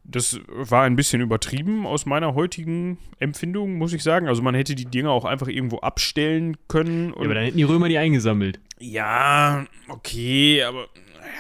das 0.09 0.41
war 0.49 0.85
ein 0.85 0.97
bisschen 0.97 1.21
übertrieben 1.21 1.87
aus 1.87 2.07
meiner 2.07 2.35
heutigen 2.35 2.99
Empfindung, 3.19 3.75
muss 3.75 3.93
ich 3.93 4.03
sagen. 4.03 4.29
Also 4.29 4.43
man 4.43 4.55
hätte 4.55 4.75
die 4.75 4.85
Dinger 4.85 5.11
auch 5.11 5.25
einfach 5.25 5.49
irgendwo 5.49 5.79
abstellen 5.79 6.57
können. 6.69 7.11
ja, 7.11 7.17
aber 7.17 7.35
dann 7.35 7.45
hätten 7.45 7.57
die 7.57 7.65
Römer 7.65 7.89
die 7.89 7.99
eingesammelt. 7.99 8.61
Ja, 8.79 9.67
okay, 9.89 10.63
aber 10.63 10.87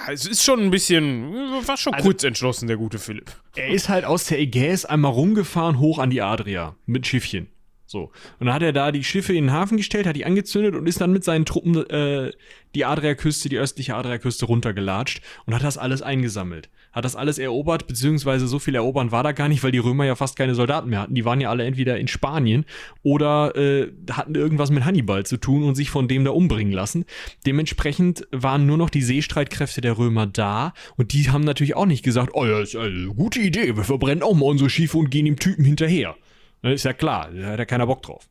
ja, 0.07 0.13
es 0.13 0.27
ist 0.27 0.45
schon 0.45 0.61
ein 0.61 0.71
bisschen, 0.71 1.33
war 1.67 1.77
schon 1.77 1.95
also, 1.95 2.07
kurz 2.07 2.25
entschlossen, 2.25 2.67
der 2.67 2.77
gute 2.77 2.99
Philipp. 2.99 3.31
Er 3.55 3.69
ist 3.69 3.89
halt 3.89 4.05
aus 4.05 4.27
der 4.27 4.41
Ägäis 4.41 4.85
einmal 4.85 5.13
rumgefahren 5.13 5.79
hoch 5.79 5.99
an 5.99 6.11
die 6.11 6.23
Adria 6.23 6.75
mit 6.87 7.07
Schiffchen. 7.07 7.49
So. 7.87 8.11
Und 8.41 8.47
dann 8.47 8.55
hat 8.55 8.63
er 8.63 8.73
da 8.73 8.91
die 8.91 9.05
Schiffe 9.05 9.33
in 9.33 9.47
den 9.47 9.53
Hafen 9.53 9.77
gestellt, 9.77 10.07
hat 10.07 10.17
die 10.17 10.25
angezündet 10.25 10.75
und 10.75 10.87
ist 10.87 11.01
dann 11.01 11.13
mit 11.13 11.23
seinen 11.23 11.45
Truppen 11.45 11.89
äh, 11.89 12.33
die 12.75 12.85
Adriaküste, 12.85 13.49
die 13.49 13.59
östliche 13.59 13.95
Adriaküste 13.95 14.45
runtergelatscht 14.47 15.23
und 15.47 15.55
hat 15.55 15.63
das 15.63 15.79
alles 15.79 16.03
eingesammelt. 16.03 16.69
Hat 16.93 17.05
das 17.05 17.15
alles 17.15 17.39
erobert, 17.39 17.87
beziehungsweise 17.87 18.47
so 18.49 18.59
viel 18.59 18.75
erobern 18.75 19.13
war 19.13 19.23
da 19.23 19.33
gar 19.33 19.49
nicht, 19.49 19.63
weil 19.63 19.71
die 19.71 19.79
Römer 19.79 20.05
ja 20.05 20.15
fast 20.15 20.37
keine 20.37 20.55
Soldaten 20.55 20.91
mehr 20.91 21.01
hatten. 21.01 21.15
Die 21.15 21.25
waren 21.25 21.41
ja 21.41 21.51
alle 21.51 21.65
entweder 21.65 21.99
in 21.99 22.09
Spanien 22.09 22.65
oder 23.03 23.55
äh, 23.55 23.93
hatten 24.11 24.35
irgendwas 24.35 24.71
mit 24.71 24.85
Hannibal 24.85 25.25
zu 25.25 25.37
tun 25.37 25.63
und 25.63 25.75
sich 25.75 25.91
von 25.91 26.09
dem 26.09 26.25
da 26.25 26.33
umbringen 26.33 26.73
lassen. 26.73 27.05
Dementsprechend 27.47 28.27
waren 28.33 28.67
nur 28.67 28.79
noch 28.79 28.91
die 28.91 29.03
Seestreitkräfte 29.03 29.81
der 29.81 29.97
Römer 29.97 30.27
da 30.27 30.73
und 30.97 31.13
die 31.13 31.31
haben 31.31 31.45
natürlich 31.45 31.77
auch 31.77 31.87
nicht 31.87 32.03
gesagt, 32.03 32.31
oh 32.35 32.47
ja, 32.47 32.61
ist 32.61 32.75
eine 32.75 33.15
gute 33.15 33.41
Idee, 33.41 33.77
wir 33.77 33.85
verbrennen 33.85 34.23
auch 34.23 34.35
mal 34.35 34.47
unsere 34.47 34.71
Schiffe 34.71 34.99
und 34.99 35.11
gehen 35.11 35.27
dem 35.27 35.39
Typen 35.39 35.65
hinterher. 35.65 36.17
Ne, 36.63 36.73
ist 36.73 36.85
ja 36.85 36.93
klar, 36.93 37.31
da 37.31 37.49
hat 37.49 37.59
ja 37.59 37.65
keiner 37.65 37.87
Bock 37.87 38.03
drauf. 38.03 38.29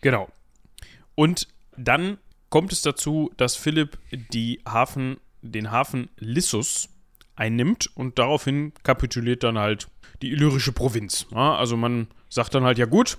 Genau. 0.00 0.28
Und 1.14 1.48
dann 1.76 2.18
kommt 2.50 2.72
es 2.72 2.82
dazu, 2.82 3.30
dass 3.36 3.56
Philipp 3.56 3.98
die 4.32 4.60
Hafen, 4.66 5.18
den 5.42 5.70
Hafen 5.70 6.08
Lissus 6.18 6.88
einnimmt 7.36 7.90
und 7.94 8.18
daraufhin 8.18 8.72
kapituliert 8.82 9.42
dann 9.42 9.58
halt 9.58 9.88
die 10.22 10.30
illyrische 10.30 10.72
Provinz. 10.72 11.26
Ja, 11.32 11.56
also 11.56 11.76
man 11.76 12.08
sagt 12.28 12.54
dann 12.54 12.64
halt, 12.64 12.78
ja 12.78 12.86
gut, 12.86 13.18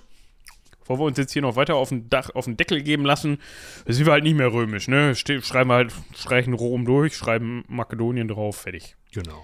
bevor 0.80 0.98
wir 0.98 1.04
uns 1.04 1.18
jetzt 1.18 1.32
hier 1.32 1.42
noch 1.42 1.56
weiter 1.56 1.76
auf 1.76 1.88
den, 1.88 2.10
Dach, 2.10 2.30
auf 2.34 2.44
den 2.44 2.56
Deckel 2.56 2.82
geben 2.82 3.04
lassen, 3.04 3.38
sind 3.86 4.06
wir 4.06 4.12
halt 4.12 4.24
nicht 4.24 4.36
mehr 4.36 4.52
römisch. 4.52 4.88
Ne? 4.88 5.14
schreiben 5.14 5.70
wir 5.70 5.74
halt, 5.74 5.92
streichen 6.14 6.52
Rom 6.52 6.84
durch, 6.84 7.16
schreiben 7.16 7.64
Makedonien 7.68 8.28
drauf, 8.28 8.56
fertig. 8.56 8.96
Genau. 9.12 9.42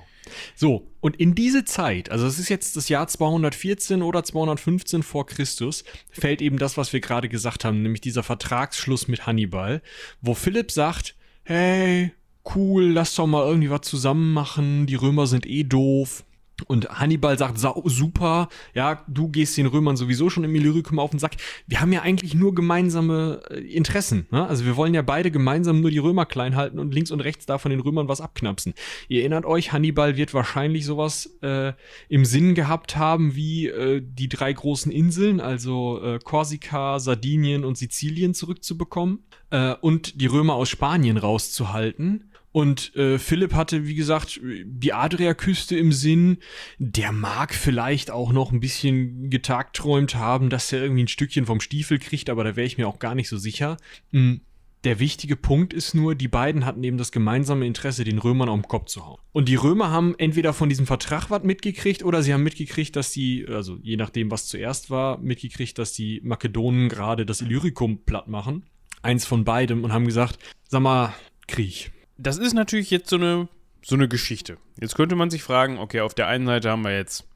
So, 0.55 0.91
und 1.01 1.17
in 1.17 1.35
diese 1.35 1.65
Zeit, 1.65 2.11
also 2.11 2.27
es 2.27 2.39
ist 2.39 2.49
jetzt 2.49 2.77
das 2.77 2.89
Jahr 2.89 3.09
214 3.09 4.03
oder 4.03 4.25
215 4.25 5.03
vor 5.03 5.27
Christus, 5.27 5.85
fällt 6.11 6.43
eben 6.43 6.59
das, 6.59 6.77
was 6.77 6.93
wir 6.93 7.01
gerade 7.01 7.29
gesagt 7.29 7.65
haben, 7.65 7.83
nämlich 7.83 8.01
dieser 8.01 8.23
Vertragsschluss 8.23 9.09
mit 9.09 9.27
Hannibal, 9.27 9.83
wo 10.21 10.35
Philipp 10.35 10.71
sagt, 10.73 11.15
hey, 11.45 12.13
cool, 12.55 12.85
lass 12.85 13.15
doch 13.15 13.27
mal 13.27 13.47
irgendwie 13.47 13.71
was 13.71 13.83
zusammen 13.83 14.33
machen, 14.33 14.87
die 14.87 14.95
Römer 14.95 15.27
sind 15.27 15.47
eh 15.47 15.65
doof, 15.65 16.25
und 16.67 16.89
Hannibal 16.89 17.39
sagt, 17.39 17.59
super, 17.59 18.49
ja, 18.75 19.05
du 19.09 19.29
gehst 19.29 19.57
den 19.57 19.67
Römern 19.67 19.97
sowieso 19.97 20.31
schon 20.31 20.45
im 20.45 20.55
Illyricum 20.55 20.99
auf 20.99 21.11
den 21.11 21.19
Sack. 21.19 21.37
Wir 21.67 21.81
haben 21.81 21.93
ja 21.93 22.03
eigentlich 22.03 22.35
nur 22.35 22.55
gemeinsame 22.55 23.43
äh, 23.51 23.59
Interessen. 23.59 24.27
Ne? 24.31 24.47
Also 24.47 24.65
wir 24.65 24.77
wollen 24.77 24.95
ja 24.95 25.03
beide 25.03 25.31
gemeinsam 25.31 25.81
nur 25.81 25.91
die 25.91 25.99
Römer 25.99 26.27
klein 26.27 26.57
halten 26.57 26.79
und 26.79 26.95
links 26.95 27.11
und 27.11 27.21
rechts 27.21 27.47
da 27.47 27.59
von 27.59 27.71
den 27.71 27.81
Römern 27.81 28.09
was 28.09 28.21
abknapsen. 28.21 28.75
Ihr 29.09 29.21
erinnert 29.21 29.45
euch, 29.45 29.73
Hannibal 29.73 30.17
wird 30.17 30.35
wahrscheinlich 30.35 30.87
sowas 30.87 31.39
äh, 31.43 31.73
im 32.09 32.25
Sinn 32.25 32.55
gehabt 32.55 32.97
haben 32.97 33.35
wie 33.35 33.67
äh, 33.67 34.03
die 34.03 34.29
drei 34.29 34.53
großen 34.53 34.91
Inseln, 34.91 35.41
also 35.41 36.03
äh, 36.03 36.19
Korsika, 36.23 36.99
Sardinien 36.99 37.65
und 37.65 37.77
Sizilien 37.77 38.35
zurückzubekommen 38.35 39.25
äh, 39.51 39.75
und 39.75 40.21
die 40.21 40.27
Römer 40.27 40.55
aus 40.55 40.69
Spanien 40.69 41.17
rauszuhalten. 41.17 42.31
Und 42.57 42.97
äh, 42.97 43.19
Philipp 43.19 43.53
hatte, 43.53 43.87
wie 43.87 43.95
gesagt, 43.95 44.41
die 44.43 44.95
Adriaküste 44.95 45.77
im 45.77 45.93
Sinn. 45.93 46.39
Der 46.79 47.13
mag 47.13 47.53
vielleicht 47.53 48.11
auch 48.11 48.33
noch 48.33 48.51
ein 48.51 48.61
bisschen 48.61 49.29
getagträumt 49.29 50.15
haben, 50.15 50.49
dass 50.49 50.73
er 50.73 50.81
irgendwie 50.81 51.05
ein 51.05 51.09
Stückchen 51.09 51.45
vom 51.45 51.61
Stiefel 51.61 51.99
kriegt, 51.99 52.31
aber 52.31 52.45
da 52.45 52.57
wäre 52.57 52.67
ich 52.67 52.79
mir 52.79 52.89
auch 52.89 52.99
gar 52.99 53.15
nicht 53.15 53.29
so 53.29 53.37
sicher. 53.37 53.77
Mhm. 54.11 54.41
Der 54.85 54.99
wichtige 55.01 55.37
Punkt 55.37 55.75
ist 55.75 55.93
nur, 55.93 56.15
die 56.15 56.29
beiden 56.29 56.65
hatten 56.65 56.83
eben 56.83 56.97
das 56.97 57.13
gemeinsame 57.13 57.67
Interesse, 57.67 58.05
den 58.05 58.17
Römern 58.17 58.49
auf 58.49 58.59
den 58.59 58.69
Kopf 58.69 58.87
zu 58.87 59.05
hauen. 59.05 59.21
Und 59.33 59.51
die 59.51 59.57
Römer 59.57 59.91
haben 59.91 60.15
entweder 60.17 60.55
von 60.55 60.71
diesem 60.71 60.87
Vertrag 60.87 61.29
was 61.29 61.43
mitgekriegt 61.43 62.05
oder 62.05 62.23
sie 62.23 62.33
haben 62.33 62.43
mitgekriegt, 62.43 62.97
dass 62.97 63.11
die, 63.11 63.45
also 63.47 63.77
je 63.83 63.99
nachdem, 63.99 64.31
was 64.31 64.47
zuerst 64.47 64.89
war, 64.89 65.19
mitgekriegt, 65.19 65.79
dass 65.79 65.93
die 65.93 66.23
Makedonen 66.25 66.89
gerade 66.89 67.27
das 67.27 67.43
Illyricum 67.43 67.99
platt 68.07 68.29
machen. 68.29 68.63
Eins 69.03 69.27
von 69.27 69.45
beidem 69.45 69.85
und 69.85 69.93
haben 69.93 70.07
gesagt, 70.07 70.39
sag 70.71 70.81
mal, 70.81 71.13
Krieg. 71.47 71.93
Das 72.19 72.39
ist 72.39 72.55
natürlich 72.55 72.91
jetzt 72.91 73.11
so 73.11 73.17
eine, 73.17 73.49
so 73.83 73.95
eine 73.95 74.09
Geschichte. 74.09 74.59
Jetzt 74.81 74.95
könnte 74.95 75.17
man 75.17 75.31
sich 75.31 75.43
fragen, 75.43 75.79
okay, 75.79 76.01
auf 76.01 76.15
der 76.15 76.29
einen 76.29 76.47
Seite 76.47 76.71
haben 76.71 76.83
wir 76.83 76.97
jetzt 76.97 77.27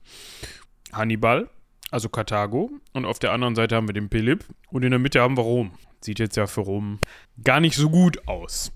Hannibal, 0.93 1.51
also 1.91 2.09
Karthago, 2.09 2.71
und 2.93 3.05
auf 3.05 3.19
der 3.19 3.33
anderen 3.33 3.55
Seite 3.55 3.77
haben 3.77 3.89
wir 3.89 3.93
den 3.93 4.11
Philipp 4.11 4.45
und 4.69 4.83
in 4.83 4.91
der 4.91 4.99
Mitte 4.99 5.21
haben 5.21 5.37
wir 5.37 5.43
Rom. 5.43 5.73
Sieht 6.01 6.19
jetzt 6.19 6.37
ja 6.37 6.47
für 6.47 6.63
Rom 6.63 6.99
gar 7.45 7.61
nicht 7.61 7.77
so 7.77 7.91
gut 7.91 8.27
aus. 8.27 8.73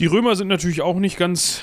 Die 0.00 0.06
Römer 0.06 0.34
sind 0.36 0.48
natürlich 0.48 0.82
auch 0.82 0.96
nicht 0.96 1.16
ganz 1.16 1.62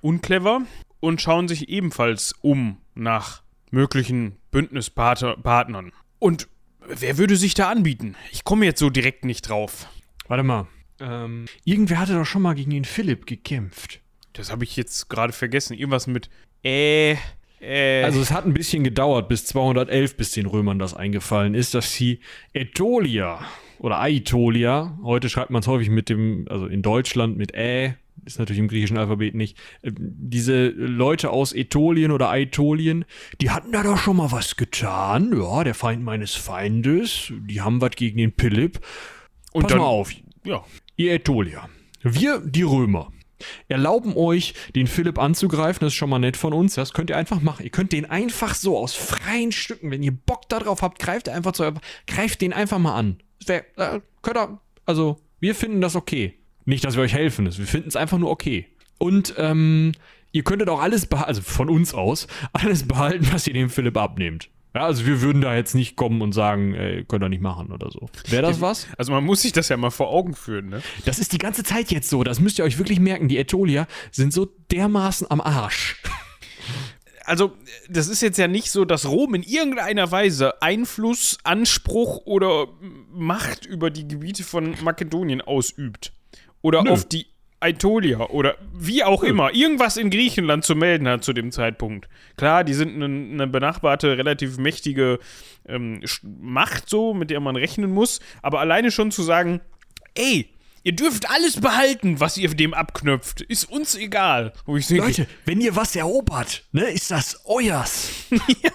unclever 0.00 0.62
und 1.00 1.20
schauen 1.20 1.48
sich 1.48 1.68
ebenfalls 1.68 2.34
um 2.40 2.78
nach 2.94 3.42
möglichen 3.70 4.36
Bündnispartnern. 4.52 5.92
Und 6.18 6.48
wer 6.86 7.18
würde 7.18 7.36
sich 7.36 7.54
da 7.54 7.68
anbieten? 7.68 8.14
Ich 8.30 8.44
komme 8.44 8.64
jetzt 8.64 8.78
so 8.78 8.90
direkt 8.90 9.24
nicht 9.24 9.48
drauf. 9.48 9.88
Warte 10.28 10.44
mal. 10.44 10.68
Ähm, 11.02 11.46
irgendwer 11.64 11.98
hatte 11.98 12.14
doch 12.14 12.24
schon 12.24 12.42
mal 12.42 12.54
gegen 12.54 12.70
den 12.70 12.84
Philipp 12.84 13.26
gekämpft. 13.26 14.00
Das 14.32 14.50
habe 14.50 14.64
ich 14.64 14.76
jetzt 14.76 15.08
gerade 15.08 15.32
vergessen. 15.32 15.74
Irgendwas 15.74 16.06
mit 16.06 16.30
äh, 16.64 17.16
äh. 17.60 18.02
Also 18.02 18.20
es 18.20 18.30
hat 18.30 18.44
ein 18.44 18.54
bisschen 18.54 18.84
gedauert 18.84 19.28
bis 19.28 19.46
211, 19.46 20.16
bis 20.16 20.32
den 20.32 20.46
Römern 20.46 20.78
das 20.78 20.94
eingefallen 20.94 21.54
ist, 21.54 21.74
dass 21.74 21.92
sie 21.92 22.20
Ätolia 22.52 23.40
oder 23.78 24.00
Aitolia, 24.00 24.98
heute 25.02 25.28
schreibt 25.28 25.50
man 25.50 25.60
es 25.60 25.66
häufig 25.66 25.90
mit 25.90 26.08
dem, 26.08 26.46
also 26.48 26.66
in 26.66 26.82
Deutschland 26.82 27.36
mit 27.36 27.54
Ä, 27.54 27.94
ist 28.24 28.38
natürlich 28.38 28.60
im 28.60 28.68
griechischen 28.68 28.96
Alphabet 28.96 29.34
nicht. 29.34 29.58
Ähm, 29.82 29.94
diese 29.98 30.68
Leute 30.68 31.30
aus 31.30 31.52
Ätolien 31.52 32.12
oder 32.12 32.30
Aetolien, 32.30 33.04
die 33.40 33.50
hatten 33.50 33.72
da 33.72 33.82
doch 33.82 33.98
schon 33.98 34.16
mal 34.16 34.30
was 34.30 34.56
getan. 34.56 35.32
Ja, 35.36 35.64
der 35.64 35.74
Feind 35.74 36.02
meines 36.04 36.34
Feindes, 36.34 37.32
die 37.32 37.60
haben 37.60 37.80
was 37.80 37.92
gegen 37.92 38.18
den 38.18 38.32
Philipp. 38.38 38.80
Und 39.52 39.62
Pass 39.62 39.70
dann, 39.72 39.78
mal 39.78 39.86
auf. 39.86 40.12
Ja. 40.44 40.64
Ihr 40.96 41.14
Ätolier. 41.14 41.68
Wir, 42.02 42.40
die 42.40 42.62
Römer, 42.62 43.12
erlauben 43.68 44.14
euch, 44.16 44.54
den 44.74 44.86
Philipp 44.86 45.18
anzugreifen. 45.18 45.80
Das 45.80 45.92
ist 45.92 45.96
schon 45.96 46.10
mal 46.10 46.18
nett 46.18 46.36
von 46.36 46.52
uns. 46.52 46.74
Das 46.74 46.92
könnt 46.92 47.10
ihr 47.10 47.16
einfach 47.16 47.40
machen. 47.40 47.64
Ihr 47.64 47.70
könnt 47.70 47.92
den 47.92 48.04
einfach 48.04 48.54
so 48.54 48.78
aus 48.78 48.94
freien 48.94 49.52
Stücken, 49.52 49.90
wenn 49.90 50.02
ihr 50.02 50.12
Bock 50.12 50.48
darauf 50.48 50.82
habt, 50.82 50.98
greift 50.98 51.28
einfach 51.28 51.52
zu, 51.52 51.72
greift 52.06 52.40
den 52.40 52.52
einfach 52.52 52.78
mal 52.78 52.94
an. 52.94 53.16
Wär, 53.46 53.64
äh, 53.78 54.00
könnt 54.22 54.36
ihr, 54.36 54.60
also, 54.86 55.18
wir 55.40 55.54
finden 55.54 55.80
das 55.80 55.96
okay. 55.96 56.34
Nicht, 56.64 56.84
dass 56.84 56.96
wir 56.96 57.02
euch 57.02 57.14
helfen, 57.14 57.46
wir 57.46 57.66
finden 57.66 57.88
es 57.88 57.96
einfach 57.96 58.18
nur 58.18 58.30
okay. 58.30 58.68
Und 58.98 59.34
ähm, 59.36 59.92
ihr 60.30 60.44
könntet 60.44 60.68
auch 60.68 60.80
alles 60.80 61.06
behalten, 61.06 61.28
also 61.28 61.42
von 61.42 61.68
uns 61.68 61.92
aus, 61.92 62.28
alles 62.52 62.86
behalten, 62.86 63.28
was 63.32 63.46
ihr 63.46 63.54
dem 63.54 63.70
Philipp 63.70 63.96
abnehmt. 63.96 64.48
Ja, 64.74 64.86
also 64.86 65.06
wir 65.06 65.20
würden 65.20 65.42
da 65.42 65.54
jetzt 65.54 65.74
nicht 65.74 65.96
kommen 65.96 66.22
und 66.22 66.32
sagen, 66.32 66.74
ey, 66.74 67.04
könnt 67.04 67.22
ihr 67.22 67.28
nicht 67.28 67.42
machen 67.42 67.72
oder 67.72 67.90
so. 67.90 68.08
Wäre 68.28 68.42
das 68.42 68.60
was? 68.60 68.86
Also 68.96 69.12
man 69.12 69.24
muss 69.24 69.42
sich 69.42 69.52
das 69.52 69.68
ja 69.68 69.76
mal 69.76 69.90
vor 69.90 70.08
Augen 70.08 70.34
führen, 70.34 70.70
ne? 70.70 70.82
Das 71.04 71.18
ist 71.18 71.32
die 71.32 71.38
ganze 71.38 71.62
Zeit 71.62 71.90
jetzt 71.90 72.08
so. 72.08 72.24
Das 72.24 72.40
müsst 72.40 72.58
ihr 72.58 72.64
euch 72.64 72.78
wirklich 72.78 72.98
merken. 72.98 73.28
Die 73.28 73.38
Ätolier 73.38 73.86
sind 74.10 74.32
so 74.32 74.48
dermaßen 74.70 75.30
am 75.30 75.40
Arsch 75.40 76.00
also 77.24 77.52
das 77.88 78.08
ist 78.08 78.22
jetzt 78.22 78.38
ja 78.38 78.48
nicht 78.48 78.70
so, 78.70 78.84
dass 78.84 79.06
Rom 79.06 79.34
in 79.34 79.42
irgendeiner 79.42 80.10
Weise 80.10 80.60
Einfluss, 80.62 81.38
Anspruch 81.44 82.22
oder 82.24 82.68
Macht 83.12 83.66
über 83.66 83.90
die 83.90 84.06
Gebiete 84.06 84.44
von 84.44 84.76
Makedonien 84.82 85.40
ausübt. 85.40 86.12
Oder 86.60 86.84
Nö. 86.84 86.90
auf 86.90 87.04
die 87.04 87.26
Aetolia 87.62 88.28
oder 88.30 88.56
wie 88.74 89.04
auch 89.04 89.22
Nö. 89.22 89.28
immer. 89.28 89.54
Irgendwas 89.54 89.96
in 89.96 90.10
Griechenland 90.10 90.64
zu 90.64 90.74
melden 90.74 91.08
hat 91.08 91.24
zu 91.24 91.32
dem 91.32 91.52
Zeitpunkt. 91.52 92.08
Klar, 92.36 92.64
die 92.64 92.74
sind 92.74 92.94
eine, 92.94 93.04
eine 93.04 93.46
benachbarte, 93.46 94.18
relativ 94.18 94.58
mächtige 94.58 95.18
ähm, 95.66 96.02
Macht 96.22 96.88
so, 96.88 97.14
mit 97.14 97.30
der 97.30 97.40
man 97.40 97.56
rechnen 97.56 97.90
muss. 97.90 98.20
Aber 98.42 98.60
alleine 98.60 98.90
schon 98.90 99.10
zu 99.10 99.22
sagen, 99.22 99.60
ey, 100.14 100.48
Ihr 100.84 100.96
dürft 100.96 101.30
alles 101.30 101.60
behalten, 101.60 102.18
was 102.18 102.36
ihr 102.36 102.48
dem 102.48 102.74
abknöpft. 102.74 103.40
Ist 103.40 103.70
uns 103.70 103.94
egal. 103.94 104.52
Denke, 104.66 104.96
Leute, 104.96 105.26
wenn 105.44 105.60
ihr 105.60 105.76
was 105.76 105.94
erobert, 105.94 106.64
ne, 106.72 106.90
ist 106.90 107.12
das 107.12 107.40
euers. 107.44 108.10
ja. 108.30 108.70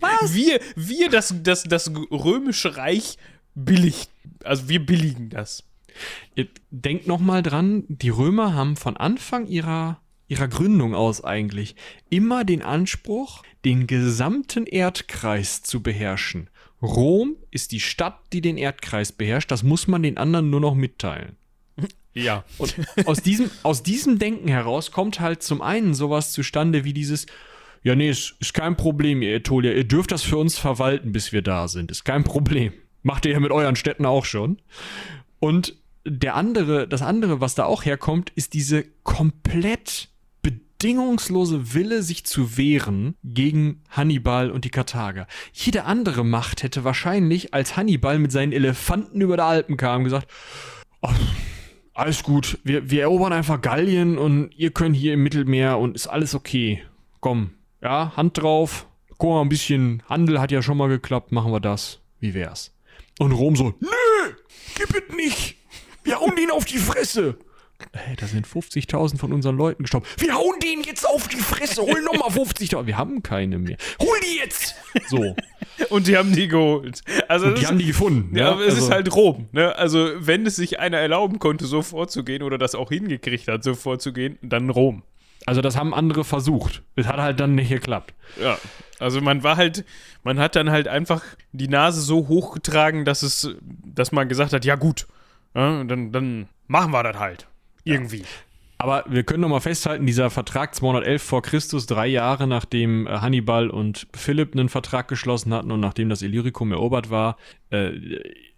Was? 0.00 0.34
Wir, 0.34 0.60
wir 0.76 1.10
das, 1.10 1.34
das, 1.42 1.64
das 1.64 1.90
römische 2.12 2.76
Reich 2.76 3.18
billig. 3.56 4.08
Also 4.44 4.68
wir 4.68 4.84
billigen 4.84 5.28
das. 5.28 5.64
Ihr 6.34 6.48
denkt 6.70 7.06
nochmal 7.06 7.42
dran, 7.42 7.84
die 7.88 8.08
Römer 8.08 8.54
haben 8.54 8.76
von 8.76 8.96
Anfang 8.96 9.46
ihrer, 9.46 10.00
ihrer 10.28 10.48
Gründung 10.48 10.94
aus 10.94 11.24
eigentlich 11.24 11.76
immer 12.10 12.44
den 12.44 12.62
Anspruch, 12.62 13.42
den 13.64 13.86
gesamten 13.86 14.66
Erdkreis 14.66 15.62
zu 15.62 15.82
beherrschen. 15.82 16.50
Rom 16.82 17.36
ist 17.50 17.72
die 17.72 17.80
Stadt, 17.80 18.18
die 18.32 18.40
den 18.40 18.58
Erdkreis 18.58 19.12
beherrscht. 19.12 19.50
Das 19.50 19.62
muss 19.62 19.86
man 19.86 20.02
den 20.02 20.18
anderen 20.18 20.50
nur 20.50 20.60
noch 20.60 20.74
mitteilen. 20.74 21.36
Ja. 22.16 22.44
Und 22.58 22.74
aus 23.04 23.22
diesem, 23.22 23.50
aus 23.62 23.82
diesem 23.82 24.18
Denken 24.18 24.48
heraus 24.48 24.90
kommt 24.90 25.20
halt 25.20 25.42
zum 25.42 25.60
einen 25.60 25.94
sowas 25.94 26.32
zustande 26.32 26.84
wie 26.84 26.94
dieses, 26.94 27.26
ja, 27.82 27.94
nee, 27.94 28.10
ist, 28.10 28.36
ist 28.40 28.54
kein 28.54 28.76
Problem, 28.76 29.22
ihr 29.22 29.36
Etolia. 29.36 29.72
Ihr 29.72 29.84
dürft 29.84 30.12
das 30.12 30.22
für 30.22 30.38
uns 30.38 30.58
verwalten, 30.58 31.12
bis 31.12 31.32
wir 31.32 31.42
da 31.42 31.68
sind. 31.68 31.90
Ist 31.90 32.04
kein 32.04 32.24
Problem. 32.24 32.72
Macht 33.02 33.26
ihr 33.26 33.32
ja 33.32 33.40
mit 33.40 33.52
euren 33.52 33.76
Städten 33.76 34.06
auch 34.06 34.24
schon. 34.24 34.60
Und 35.38 35.76
der 36.06 36.34
andere, 36.36 36.86
das 36.86 37.02
andere, 37.02 37.40
was 37.40 37.54
da 37.54 37.64
auch 37.64 37.84
herkommt, 37.84 38.30
ist 38.34 38.54
diese 38.54 38.84
komplett 39.02 40.08
bedingungslose 40.42 41.74
Wille, 41.74 42.02
sich 42.02 42.24
zu 42.24 42.56
wehren 42.56 43.16
gegen 43.24 43.82
Hannibal 43.90 44.50
und 44.50 44.64
die 44.64 44.70
Karthager. 44.70 45.26
Jede 45.52 45.84
andere 45.84 46.24
Macht 46.24 46.62
hätte 46.62 46.84
wahrscheinlich, 46.84 47.52
als 47.52 47.76
Hannibal 47.76 48.18
mit 48.18 48.30
seinen 48.30 48.52
Elefanten 48.52 49.20
über 49.20 49.36
die 49.36 49.42
Alpen 49.42 49.76
kam, 49.76 50.04
gesagt, 50.04 50.30
oh, 51.02 51.10
alles 51.94 52.22
gut, 52.22 52.58
wir, 52.62 52.90
wir 52.90 53.02
erobern 53.02 53.32
einfach 53.32 53.60
Gallien 53.60 54.18
und 54.18 54.50
ihr 54.56 54.70
könnt 54.70 54.94
hier 54.94 55.14
im 55.14 55.22
Mittelmeer 55.22 55.78
und 55.78 55.96
ist 55.96 56.06
alles 56.06 56.34
okay. 56.34 56.82
Komm, 57.20 57.50
ja, 57.82 58.12
Hand 58.16 58.38
drauf, 58.38 58.86
guck 59.18 59.30
mal, 59.30 59.40
ein 59.40 59.48
bisschen 59.48 60.02
Handel 60.08 60.40
hat 60.40 60.52
ja 60.52 60.62
schon 60.62 60.76
mal 60.76 60.88
geklappt, 60.88 61.32
machen 61.32 61.52
wir 61.52 61.60
das. 61.60 62.00
Wie 62.20 62.34
wär's? 62.34 62.74
Und 63.18 63.32
Rom 63.32 63.56
so, 63.56 63.74
nö, 63.80 64.34
gib 64.76 64.90
es 64.90 65.16
nicht. 65.16 65.55
Wir 66.06 66.20
hauen 66.20 66.36
ihn 66.38 66.50
auf 66.50 66.64
die 66.64 66.78
Fresse 66.78 67.36
hey, 67.92 68.16
da 68.16 68.26
sind 68.26 68.46
50.000 68.46 69.18
von 69.18 69.32
unseren 69.32 69.56
Leuten 69.56 69.82
gestorben. 69.82 70.06
Wir 70.18 70.34
hauen 70.34 70.58
denen 70.60 70.82
jetzt 70.82 71.06
auf 71.06 71.28
die 71.28 71.36
Fresse, 71.36 71.82
hol 71.82 72.00
nochmal 72.02 72.30
50.000. 72.30 72.86
Wir 72.86 72.96
haben 72.96 73.22
keine 73.22 73.58
mehr. 73.58 73.76
Hol 74.00 74.16
die 74.22 74.38
jetzt! 74.38 74.74
So. 75.08 75.36
Und 75.90 76.06
die 76.06 76.16
haben 76.16 76.32
die 76.32 76.48
geholt. 76.48 77.02
Also 77.28 77.46
Und 77.46 77.58
die 77.58 77.62
ist, 77.62 77.68
haben 77.68 77.78
die 77.78 77.86
gefunden. 77.86 78.36
Ja, 78.36 78.52
aber 78.52 78.62
es 78.62 78.74
also. 78.74 78.86
ist 78.86 78.92
halt 78.92 79.14
Rom. 79.14 79.48
Ne? 79.52 79.76
Also, 79.76 80.10
wenn 80.18 80.46
es 80.46 80.56
sich 80.56 80.80
einer 80.80 80.98
erlauben 80.98 81.38
konnte, 81.38 81.66
so 81.66 81.82
vorzugehen 81.82 82.42
oder 82.42 82.56
das 82.56 82.74
auch 82.74 82.88
hingekriegt 82.88 83.48
hat, 83.48 83.62
so 83.62 83.74
vorzugehen, 83.74 84.38
dann 84.42 84.70
Rom. 84.70 85.02
Also, 85.44 85.60
das 85.60 85.76
haben 85.76 85.92
andere 85.92 86.24
versucht. 86.24 86.82
Es 86.96 87.06
hat 87.06 87.18
halt 87.18 87.40
dann 87.40 87.54
nicht 87.54 87.68
geklappt. 87.68 88.14
Ja. 88.40 88.58
Also 88.98 89.20
man 89.20 89.42
war 89.42 89.58
halt, 89.58 89.84
man 90.24 90.38
hat 90.38 90.56
dann 90.56 90.70
halt 90.70 90.88
einfach 90.88 91.22
die 91.52 91.68
Nase 91.68 92.00
so 92.00 92.28
hochgetragen, 92.28 93.04
dass 93.04 93.22
es, 93.22 93.54
dass 93.84 94.10
man 94.10 94.26
gesagt 94.30 94.54
hat, 94.54 94.64
ja 94.64 94.74
gut, 94.76 95.06
ja, 95.56 95.84
dann, 95.84 96.12
dann 96.12 96.48
machen 96.68 96.92
wir 96.92 97.02
das 97.02 97.18
halt. 97.18 97.48
Irgendwie. 97.84 98.22
Aber 98.78 99.04
wir 99.08 99.22
können 99.22 99.40
noch 99.40 99.48
mal 99.48 99.60
festhalten, 99.60 100.04
dieser 100.04 100.28
Vertrag 100.28 100.74
211 100.74 101.22
vor 101.22 101.42
Christus, 101.42 101.86
drei 101.86 102.06
Jahre 102.06 102.46
nachdem 102.46 103.06
äh, 103.06 103.10
Hannibal 103.18 103.70
und 103.70 104.06
Philipp 104.14 104.52
einen 104.52 104.68
Vertrag 104.68 105.08
geschlossen 105.08 105.54
hatten 105.54 105.70
und 105.70 105.80
nachdem 105.80 106.10
das 106.10 106.22
Illyricum 106.22 106.72
erobert 106.72 107.10
war, 107.10 107.38
äh, 107.70 107.92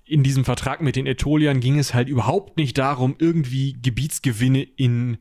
in 0.04 0.22
diesem 0.22 0.44
Vertrag 0.44 0.80
mit 0.80 0.96
den 0.96 1.06
Ätoliern 1.06 1.60
ging 1.60 1.78
es 1.78 1.94
halt 1.94 2.08
überhaupt 2.08 2.56
nicht 2.56 2.78
darum, 2.78 3.14
irgendwie 3.18 3.76
Gebietsgewinne 3.80 4.62
in 4.62 5.18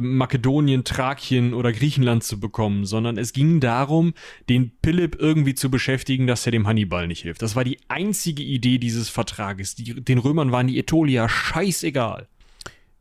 Makedonien, 0.00 0.84
Thrakien 0.84 1.54
oder 1.54 1.72
Griechenland 1.72 2.24
zu 2.24 2.40
bekommen, 2.40 2.84
sondern 2.84 3.18
es 3.18 3.32
ging 3.32 3.60
darum, 3.60 4.14
den 4.48 4.72
Philipp 4.84 5.16
irgendwie 5.18 5.54
zu 5.54 5.70
beschäftigen, 5.70 6.26
dass 6.26 6.46
er 6.46 6.52
dem 6.52 6.66
Hannibal 6.66 7.06
nicht 7.06 7.22
hilft. 7.22 7.42
Das 7.42 7.56
war 7.56 7.64
die 7.64 7.78
einzige 7.88 8.42
Idee 8.42 8.78
dieses 8.78 9.08
Vertrages. 9.08 9.74
Die, 9.74 9.94
den 9.94 10.18
Römern 10.18 10.52
waren 10.52 10.66
die 10.66 10.78
Ätolier 10.78 11.28
scheißegal. 11.28 12.28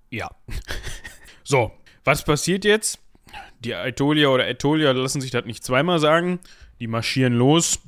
Ja. 0.09 0.29
so, 1.43 1.71
was 2.03 2.23
passiert 2.23 2.65
jetzt? 2.65 2.99
Die 3.59 3.73
Aetolia 3.73 4.29
oder 4.29 4.45
Aetolia 4.45 4.91
lassen 4.91 5.21
sich 5.21 5.31
das 5.31 5.45
nicht 5.45 5.63
zweimal 5.63 5.99
sagen. 5.99 6.39
Die 6.79 6.87
marschieren 6.87 7.33
los. 7.33 7.79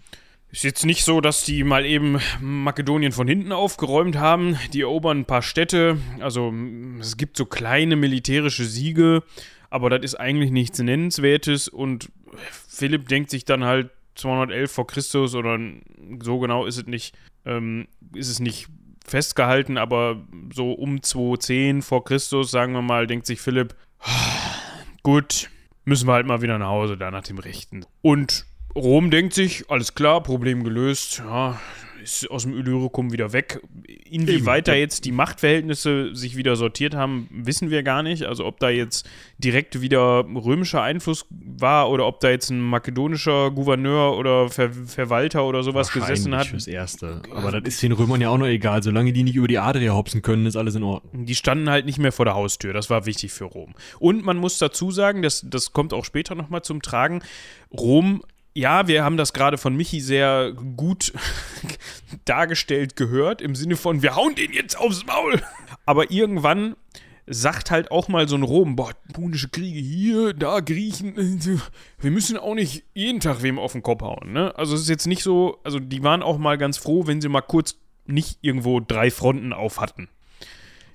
Ist 0.50 0.64
jetzt 0.64 0.86
nicht 0.86 1.04
so, 1.04 1.20
dass 1.20 1.44
die 1.44 1.64
mal 1.64 1.86
eben 1.86 2.20
Makedonien 2.40 3.12
von 3.12 3.28
hinten 3.28 3.52
aufgeräumt 3.52 4.16
haben. 4.16 4.58
Die 4.72 4.82
erobern 4.82 5.20
ein 5.20 5.26
paar 5.26 5.42
Städte. 5.42 5.98
Also 6.22 6.54
es 7.00 7.18
gibt 7.18 7.36
so 7.36 7.46
kleine 7.46 7.98
militärische 7.98 8.64
Siege, 8.64 9.24
aber 9.70 9.90
das 9.90 10.04
ist 10.04 10.16
eigentlich 10.16 10.52
nichts 10.52 10.80
Nennenswertes. 10.80 11.68
Und 11.68 12.10
Philipp 12.68 13.10
denkt 13.10 13.30
sich 13.30 13.44
dann 13.44 13.66
halt 13.66 13.90
211 14.16 14.72
vor 14.72 14.88
Christus 14.88 15.36
oder 15.36 15.60
so 16.22 16.40
genau 16.40 16.66
ist 16.66 16.78
es 16.78 16.88
nicht, 16.88 17.16
ähm, 17.46 17.88
ist 18.16 18.30
es 18.30 18.40
nicht 18.40 18.68
festgehalten, 19.06 19.78
aber 19.78 20.22
so 20.54 20.72
um 20.72 21.02
210 21.04 21.82
vor 21.82 22.04
Christus, 22.04 22.52
sagen 22.52 22.74
wir 22.74 22.82
mal, 22.82 23.06
denkt 23.06 23.26
sich 23.26 23.42
Philipp, 23.42 23.76
gut, 25.04 25.50
müssen 25.86 26.08
wir 26.08 26.14
halt 26.14 26.26
mal 26.26 26.42
wieder 26.42 26.58
nach 26.58 26.68
Hause, 26.68 26.98
da 26.98 27.12
nach 27.12 27.24
dem 27.24 27.38
Rechten. 27.38 27.86
Und 28.02 28.46
Rom 28.78 29.10
denkt 29.10 29.34
sich, 29.34 29.70
alles 29.70 29.96
klar, 29.96 30.22
Problem 30.22 30.64
gelöst, 30.64 31.24
ja, 31.26 31.60
ist 32.02 32.30
aus 32.30 32.44
dem 32.44 32.54
Illyricum 32.54 33.12
wieder 33.12 33.34
weg. 33.34 33.60
Inwieweit 34.10 34.68
da 34.68 34.76
jetzt 34.76 35.04
die 35.04 35.12
Machtverhältnisse 35.12 36.16
sich 36.16 36.38
wieder 36.38 36.56
sortiert 36.56 36.96
haben, 36.96 37.28
wissen 37.32 37.70
wir 37.72 37.82
gar 37.82 38.04
nicht. 38.04 38.24
Also 38.24 38.46
ob 38.46 38.60
da 38.60 38.70
jetzt 38.70 39.10
direkt 39.40 39.82
wieder 39.82 40.24
römischer 40.24 40.82
Einfluss 40.82 41.26
war 41.30 41.90
oder 41.90 42.06
ob 42.06 42.20
da 42.20 42.30
jetzt 42.30 42.52
ein 42.52 42.62
makedonischer 42.62 43.52
Gouverneur 43.52 44.16
oder 44.16 44.50
Ver 44.50 44.70
Verwalter 44.72 45.46
oder 45.46 45.64
sowas 45.64 45.92
gesessen 45.92 46.36
hat. 46.36 46.48
fürs 46.48 46.68
Erste. 46.68 47.24
Aber 47.32 47.52
das 47.52 47.74
ist 47.74 47.84
den 47.84 47.92
Römern 47.92 48.22
ja 48.22 48.30
auch 48.30 48.38
noch 48.38 48.48
egal. 48.48 48.84
Solange 48.84 49.12
die 49.12 49.24
nicht 49.24 49.36
über 49.36 49.48
die 49.48 49.58
Adria 49.58 49.94
hopsen 49.94 50.22
können, 50.22 50.46
ist 50.46 50.56
alles 50.56 50.76
in 50.76 50.84
Ordnung. 50.84 51.26
Die 51.26 51.36
standen 51.36 51.70
halt 51.70 51.86
nicht 51.86 51.98
mehr 51.98 52.12
vor 52.12 52.26
der 52.26 52.36
Haustür. 52.36 52.74
Das 52.74 52.90
war 52.90 53.06
wichtig 53.06 53.32
für 53.34 53.46
Rom. 53.46 53.74
Und 54.00 54.24
man 54.24 54.38
muss 54.38 54.60
dazu 54.60 54.92
sagen, 54.92 55.24
das, 55.24 55.46
das 55.50 55.74
kommt 55.74 55.94
auch 55.94 56.06
später 56.06 56.36
nochmal 56.36 56.62
zum 56.62 56.82
Tragen. 56.82 57.22
Rom, 57.72 58.22
ja, 58.58 58.88
wir 58.88 59.04
haben 59.04 59.18
das 59.18 59.34
gerade 59.34 59.60
von 59.60 59.76
Michi 59.76 60.02
sehr 60.02 60.52
gut 60.76 61.14
dargestellt 62.26 62.96
gehört, 62.96 63.40
im 63.40 63.54
Sinne 63.54 63.76
von, 63.76 64.02
wir 64.02 64.16
hauen 64.16 64.34
den 64.34 64.52
jetzt 64.52 64.76
aufs 64.80 65.06
Maul. 65.06 65.40
Aber 65.86 66.10
irgendwann 66.10 66.76
sagt 67.28 67.70
halt 67.70 67.92
auch 67.92 68.08
mal 68.08 68.28
so 68.28 68.36
ein 68.36 68.42
Rom, 68.42 68.76
boah, 68.76 68.94
punische 69.14 69.50
Kriege 69.50 69.80
hier, 69.80 70.34
da 70.34 70.62
Griechen, 70.62 71.14
wir 72.00 72.10
müssen 72.10 72.36
auch 72.36 72.56
nicht 72.56 72.84
jeden 72.96 73.20
Tag 73.20 73.44
wem 73.44 73.60
auf 73.60 73.74
den 73.74 73.84
Kopf 73.84 74.02
hauen, 74.02 74.34
ne? 74.34 74.56
Also 74.58 74.74
es 74.74 74.82
ist 74.82 74.90
jetzt 74.90 75.06
nicht 75.06 75.22
so, 75.22 75.60
also 75.64 75.80
die 75.80 76.02
waren 76.02 76.24
auch 76.24 76.40
mal 76.40 76.58
ganz 76.58 76.78
froh, 76.78 77.06
wenn 77.06 77.22
sie 77.22 77.30
mal 77.30 77.42
kurz 77.42 77.78
nicht 78.08 78.40
irgendwo 78.42 78.80
drei 78.80 79.12
Fronten 79.12 79.54
auf 79.54 79.80
hatten. 79.80 80.10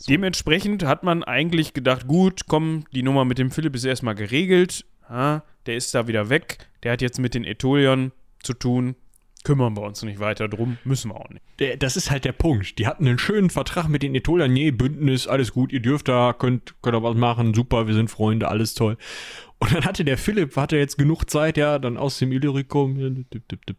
Dementsprechend 0.08 0.82
hat 0.84 1.04
man 1.04 1.22
eigentlich 1.22 1.74
gedacht, 1.74 2.08
gut, 2.08 2.48
komm, 2.48 2.86
die 2.92 3.04
Nummer 3.04 3.24
mit 3.24 3.38
dem 3.38 3.52
Philipp 3.52 3.76
ist 3.76 3.84
erstmal 3.84 4.16
geregelt. 4.16 4.84
Ja, 5.12 5.42
der 5.66 5.76
ist 5.76 5.94
da 5.94 6.08
wieder 6.08 6.30
weg. 6.30 6.70
Der 6.82 6.92
hat 6.92 7.02
jetzt 7.02 7.18
mit 7.18 7.34
den 7.34 7.44
Ätoliern 7.44 8.12
zu 8.42 8.54
tun. 8.54 8.96
Kümmern 9.44 9.76
wir 9.76 9.82
uns 9.82 10.02
nicht 10.02 10.20
weiter 10.20 10.48
drum. 10.48 10.78
Müssen 10.84 11.10
wir 11.10 11.16
auch 11.16 11.28
nicht. 11.28 11.82
Das 11.82 11.96
ist 11.96 12.10
halt 12.10 12.24
der 12.24 12.32
Punkt. 12.32 12.78
Die 12.78 12.86
hatten 12.86 13.06
einen 13.06 13.18
schönen 13.18 13.50
Vertrag 13.50 13.88
mit 13.88 14.02
den 14.02 14.14
Ätoliern. 14.14 14.52
Nee, 14.52 14.70
Bündnis, 14.70 15.26
alles 15.26 15.52
gut, 15.52 15.72
ihr 15.72 15.80
dürft 15.80 16.08
da, 16.08 16.32
könnt, 16.32 16.74
könnt 16.80 16.96
ihr 16.96 17.02
was 17.02 17.16
machen, 17.16 17.52
super, 17.52 17.86
wir 17.86 17.94
sind 17.94 18.08
Freunde, 18.08 18.48
alles 18.48 18.74
toll. 18.74 18.96
Und 19.58 19.74
dann 19.74 19.84
hatte 19.84 20.04
der 20.04 20.16
Philipp, 20.16 20.56
hatte 20.56 20.76
jetzt 20.76 20.96
genug 20.96 21.28
Zeit, 21.28 21.56
ja, 21.56 21.78
dann 21.78 21.96
aus 21.96 22.18
dem 22.18 22.32
Illyricum 22.32 23.26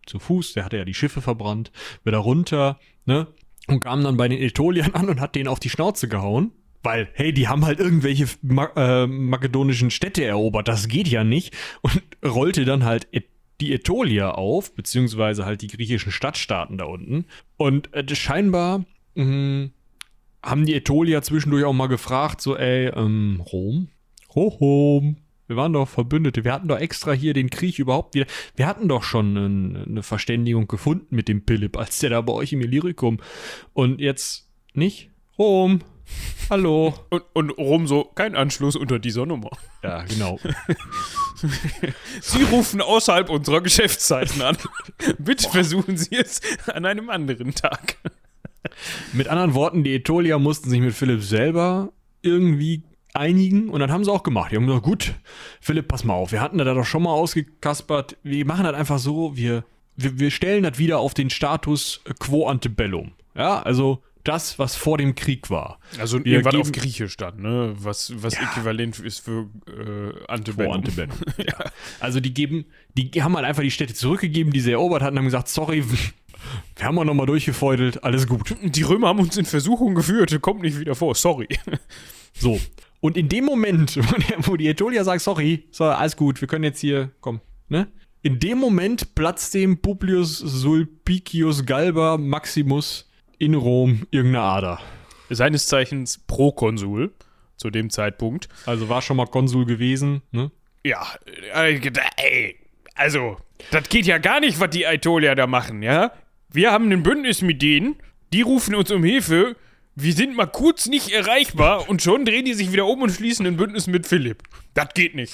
zu 0.06 0.20
Fuß, 0.20 0.54
der 0.54 0.66
hatte 0.66 0.78
ja 0.78 0.86
die 0.86 0.94
Schiffe 0.94 1.22
verbrannt, 1.22 1.72
wieder 2.04 2.20
runter, 2.20 2.80
ne? 3.06 3.28
Und 3.68 3.80
kam 3.80 4.04
dann 4.04 4.18
bei 4.18 4.28
den 4.28 4.42
Ätoliern 4.42 4.94
an 4.94 5.10
und 5.10 5.22
hat 5.22 5.36
denen 5.36 5.48
auf 5.48 5.60
die 5.60 5.70
Schnauze 5.70 6.10
gehauen. 6.10 6.52
Weil, 6.84 7.10
hey, 7.14 7.34
die 7.34 7.48
haben 7.48 7.66
halt 7.66 7.80
irgendwelche 7.80 8.28
Ma 8.42 8.70
äh, 8.76 9.08
makedonischen 9.08 9.90
Städte 9.90 10.24
erobert, 10.24 10.68
das 10.68 10.88
geht 10.88 11.08
ja 11.08 11.24
nicht. 11.24 11.56
Und 11.82 12.04
rollte 12.24 12.66
dann 12.66 12.84
halt 12.84 13.08
Ä 13.12 13.24
die 13.62 13.74
Ätolier 13.74 14.38
auf, 14.38 14.74
beziehungsweise 14.74 15.46
halt 15.46 15.62
die 15.62 15.68
griechischen 15.68 16.12
Stadtstaaten 16.12 16.78
da 16.78 16.86
unten. 16.86 17.26
Und 17.56 17.94
äh, 17.94 18.04
scheinbar 18.14 18.84
mh, 19.16 19.70
haben 20.42 20.66
die 20.66 20.74
Ätolier 20.74 21.22
zwischendurch 21.22 21.64
auch 21.64 21.74
mal 21.74 21.88
gefragt, 21.88 22.42
so, 22.42 22.58
ey, 22.58 22.88
ähm, 22.88 23.42
Rom? 23.52 23.88
Rom? 24.36 25.18
Wir 25.48 25.56
waren 25.56 25.74
doch 25.74 25.88
Verbündete. 25.88 26.44
Wir 26.44 26.54
hatten 26.54 26.68
doch 26.68 26.80
extra 26.80 27.12
hier 27.12 27.34
den 27.34 27.50
Krieg 27.50 27.78
überhaupt 27.80 28.16
wieder. 28.16 28.26
Wir 28.56 28.66
hatten 28.66 28.88
doch 28.88 29.04
schon 29.04 29.38
ein, 29.38 29.86
eine 29.86 30.04
Verständigung 30.04 30.68
gefunden 30.68 31.16
mit 31.16 31.28
dem 31.28 31.44
Philipp, 31.46 31.78
als 31.78 32.00
der 32.00 32.10
da 32.10 32.22
bei 32.22 32.34
euch 32.34 32.54
im 32.54 32.62
Illyricum. 32.62 33.20
Und 33.74 34.02
jetzt 34.02 34.50
nicht? 34.74 35.10
Rom. 35.38 35.82
Hallo. 36.50 36.94
Und, 37.10 37.24
und 37.34 37.50
Rom 37.52 37.88
so, 37.88 38.04
kein 38.04 38.36
Anschluss 38.36 38.76
unter 38.76 39.00
dieser 39.00 39.26
Nummer. 39.26 39.50
Ja, 39.84 40.04
genau. 40.04 40.40
Sie 42.22 42.44
rufen 42.44 42.82
außerhalb 42.82 43.30
unserer 43.30 43.62
Geschäftszeiten 43.62 44.42
an. 44.42 44.58
Bitte 45.18 45.50
versuchen 45.50 45.98
Sie 45.98 46.16
es 46.16 46.42
an 46.68 46.86
einem 46.86 47.10
anderen 47.10 47.56
Tag. 47.56 47.98
Mit 49.14 49.28
anderen 49.28 49.54
Worten, 49.54 49.84
die 49.84 49.96
Ätolier 49.96 50.40
mussten 50.40 50.70
sich 50.70 50.80
mit 50.80 50.94
Philipp 50.94 51.24
selber 51.24 51.92
irgendwie 52.22 52.84
einigen 53.14 53.70
und 53.70 53.80
dann 53.80 53.92
haben 53.92 54.04
sie 54.04 54.12
auch 54.12 54.24
gemacht. 54.24 54.52
Die 54.52 54.56
haben 54.56 54.66
gesagt, 54.66 54.84
gut, 54.84 55.14
Philipp, 55.62 55.88
pass 55.88 56.04
mal 56.04 56.14
auf, 56.14 56.32
wir 56.32 56.42
hatten 56.42 56.58
da 56.58 56.64
doch 56.66 56.86
schon 56.86 57.04
mal 57.04 57.12
ausgekaspert. 57.12 58.18
Wir 58.24 58.46
machen 58.46 58.64
das 58.64 58.74
einfach 58.74 59.00
so, 59.00 59.36
wir, 59.36 59.64
wir, 59.96 60.20
wir 60.20 60.32
stellen 60.32 60.64
das 60.64 60.78
wieder 60.78 61.00
auf 61.00 61.14
den 61.14 61.30
Status 61.30 62.02
quo 62.20 62.48
ante 62.48 62.70
bellum. 62.70 63.12
Ja, 63.36 63.62
also 63.62 64.02
das, 64.24 64.58
was 64.60 64.76
vor 64.76 64.98
dem 64.98 65.16
Krieg 65.16 65.50
war. 65.50 65.80
Also 66.00 66.24
Wir 66.24 66.38
irgendwas 66.38 66.56
auf 66.56 66.72
Griechisch 66.72 67.18
dann, 67.18 67.42
ne? 67.42 67.74
Was, 67.78 68.14
was 68.24 68.34
äquivalent 68.34 69.00
ist 69.00 69.20
für 69.20 69.50
äh, 69.68 70.32
Antebellum. 70.32 70.74
Antebellum. 70.74 71.18
ja. 71.38 71.72
Also 72.00 72.20
die 72.20 72.34
geben, 72.34 72.66
die 72.96 73.12
haben 73.22 73.36
halt 73.36 73.46
einfach 73.46 73.64
die 73.64 73.72
Städte 73.72 73.94
zurückgegeben, 73.94 74.54
die 74.54 74.62
sie 74.62 74.72
erobert 74.72 75.02
hatten, 75.02 75.18
haben 75.18 75.26
gesagt, 75.26 75.50
sorry, 75.50 75.84
wir 76.76 76.86
haben 76.86 76.98
auch 77.00 77.04
nochmal 77.04 77.26
durchgefeudelt, 77.26 78.04
alles 78.04 78.28
gut. 78.28 78.56
Die 78.62 78.84
Römer 78.84 79.10
haben 79.10 79.20
uns 79.20 79.38
in 79.38 79.46
Versuchung 79.46 79.96
geführt, 79.96 80.40
kommt 80.42 80.62
nicht 80.62 80.80
wieder 80.80 80.96
vor, 80.96 81.16
sorry. 81.16 81.48
So. 82.36 82.60
Und 83.00 83.16
in 83.16 83.30
dem 83.30 83.46
Moment, 83.46 83.96
wo, 84.48 84.56
die 84.56 84.68
Ätolier 84.68 85.04
sagt, 85.04 85.22
sorry, 85.22 85.68
so, 85.70 85.84
alles 85.84 86.18
gut, 86.18 86.42
wir 86.42 86.48
können 86.48 86.64
jetzt 86.64 86.80
hier, 86.80 87.12
komm, 87.22 87.42
ne? 87.70 87.88
In 88.24 88.40
dem 88.40 88.58
Moment 88.58 89.14
platzt 89.14 89.54
dem 89.54 89.82
Publius 89.82 90.38
Sulpicius 90.40 91.64
Galba 91.66 92.18
Maximus 92.18 93.08
in 93.44 93.54
Rom 93.56 94.08
irgendeine 94.12 94.44
Ader. 94.44 94.80
Seines 95.30 95.68
Zeichens 95.68 96.18
Prokonsul 96.18 97.12
zu 97.58 97.70
dem 97.70 97.90
Zeitpunkt. 97.90 98.50
Also 98.66 98.90
war 98.90 99.02
schon 99.02 99.18
mal 99.18 99.26
Konsul 99.28 99.66
gewesen, 99.66 100.22
ne? 100.32 100.52
Ja, 100.86 101.06
äh, 101.54 101.80
ey, 102.18 102.58
also, 102.96 103.38
das 103.72 103.88
geht 103.90 104.06
ja 104.06 104.18
gar 104.18 104.40
nicht, 104.40 104.60
was 104.60 104.70
die 104.70 104.86
Aetolia 104.86 105.36
da 105.36 105.48
machen, 105.48 105.82
ja? 105.82 106.12
Wir 106.52 106.72
haben 106.72 106.92
ein 106.92 107.04
Bündnis 107.04 107.42
mit 107.42 107.62
denen, 107.62 107.96
die 108.32 108.42
rufen 108.42 108.76
uns 108.76 108.92
um 108.92 109.04
Hilfe, 109.04 109.56
wir 109.96 110.14
sind 110.14 110.36
mal 110.36 110.48
kurz 110.48 110.88
nicht 110.88 111.12
erreichbar 111.12 111.88
und 111.90 112.02
schon 112.02 112.26
drehen 112.26 112.46
die 112.46 112.54
sich 112.54 112.72
wieder 112.72 112.86
um 112.86 113.02
und 113.02 113.12
schließen 113.12 113.46
ein 113.46 113.58
Bündnis 113.58 113.88
mit 113.88 114.08
Philipp. 114.08 114.42
Das 114.74 114.90
geht 114.96 115.14
nicht. 115.16 115.34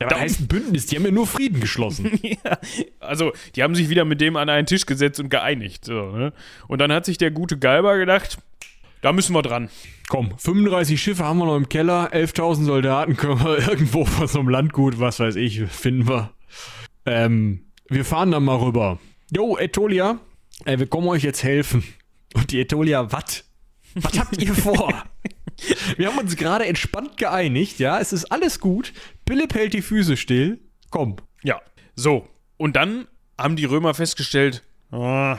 Ja, 0.00 0.06
aber 0.06 0.08
Da- 0.08 0.08
das 0.08 0.18
heißt 0.20 0.40
ein 0.40 0.46
Bündnis, 0.48 0.86
die 0.86 0.96
haben 0.96 1.04
ja 1.04 1.10
nur 1.12 1.26
Frieden 1.26 1.60
geschlossen. 1.60 2.18
ja, 2.22 2.58
also, 3.00 3.32
die 3.54 3.62
haben 3.62 3.74
sich 3.74 3.88
wieder 3.88 4.04
mit 4.04 4.20
dem 4.20 4.36
an 4.36 4.48
einen 4.48 4.66
Tisch 4.66 4.84
gesetzt 4.86 5.20
und 5.20 5.28
geeinigt. 5.30 5.84
So, 5.84 6.10
ne? 6.10 6.32
Und 6.66 6.80
dann 6.80 6.92
hat 6.92 7.04
sich 7.04 7.18
der 7.18 7.30
gute 7.30 7.56
Galber 7.58 7.98
gedacht, 7.98 8.38
da 9.00 9.12
müssen 9.12 9.32
wir 9.34 9.42
dran. 9.42 9.68
Komm, 10.08 10.36
35 10.38 11.00
Schiffe 11.00 11.24
haben 11.24 11.38
wir 11.38 11.46
noch 11.46 11.56
im 11.56 11.68
Keller, 11.68 12.12
11.000 12.12 12.64
Soldaten 12.64 13.16
können 13.16 13.40
wir 13.44 13.58
irgendwo 13.68 14.04
von 14.04 14.26
so 14.26 14.40
einem 14.40 14.48
Landgut, 14.48 14.98
was 14.98 15.20
weiß 15.20 15.36
ich, 15.36 15.60
finden 15.66 16.08
wir. 16.08 16.32
Ähm, 17.06 17.64
wir 17.88 18.04
fahren 18.04 18.32
dann 18.32 18.44
mal 18.44 18.56
rüber. 18.56 18.98
Jo, 19.34 19.56
Ätolia, 19.56 20.18
äh, 20.64 20.78
wir 20.78 20.86
kommen 20.88 21.06
euch 21.08 21.22
jetzt 21.22 21.44
helfen. 21.44 21.84
Und 22.34 22.50
die 22.50 22.60
Ätolia, 22.60 23.10
was? 23.12 23.44
Was 23.94 24.18
habt 24.18 24.42
ihr 24.42 24.54
vor? 24.54 25.04
Wir 25.96 26.08
haben 26.08 26.18
uns 26.18 26.36
gerade 26.36 26.66
entspannt 26.66 27.16
geeinigt, 27.16 27.78
ja, 27.80 27.98
es 27.98 28.12
ist 28.12 28.26
alles 28.26 28.60
gut. 28.60 28.92
Philipp 29.26 29.54
hält 29.54 29.74
die 29.74 29.82
Füße 29.82 30.16
still. 30.16 30.60
Komm. 30.90 31.16
Ja, 31.42 31.60
so. 31.96 32.28
Und 32.56 32.76
dann 32.76 33.08
haben 33.36 33.56
die 33.56 33.64
Römer 33.64 33.92
festgestellt, 33.94 34.62
ah, 34.92 35.38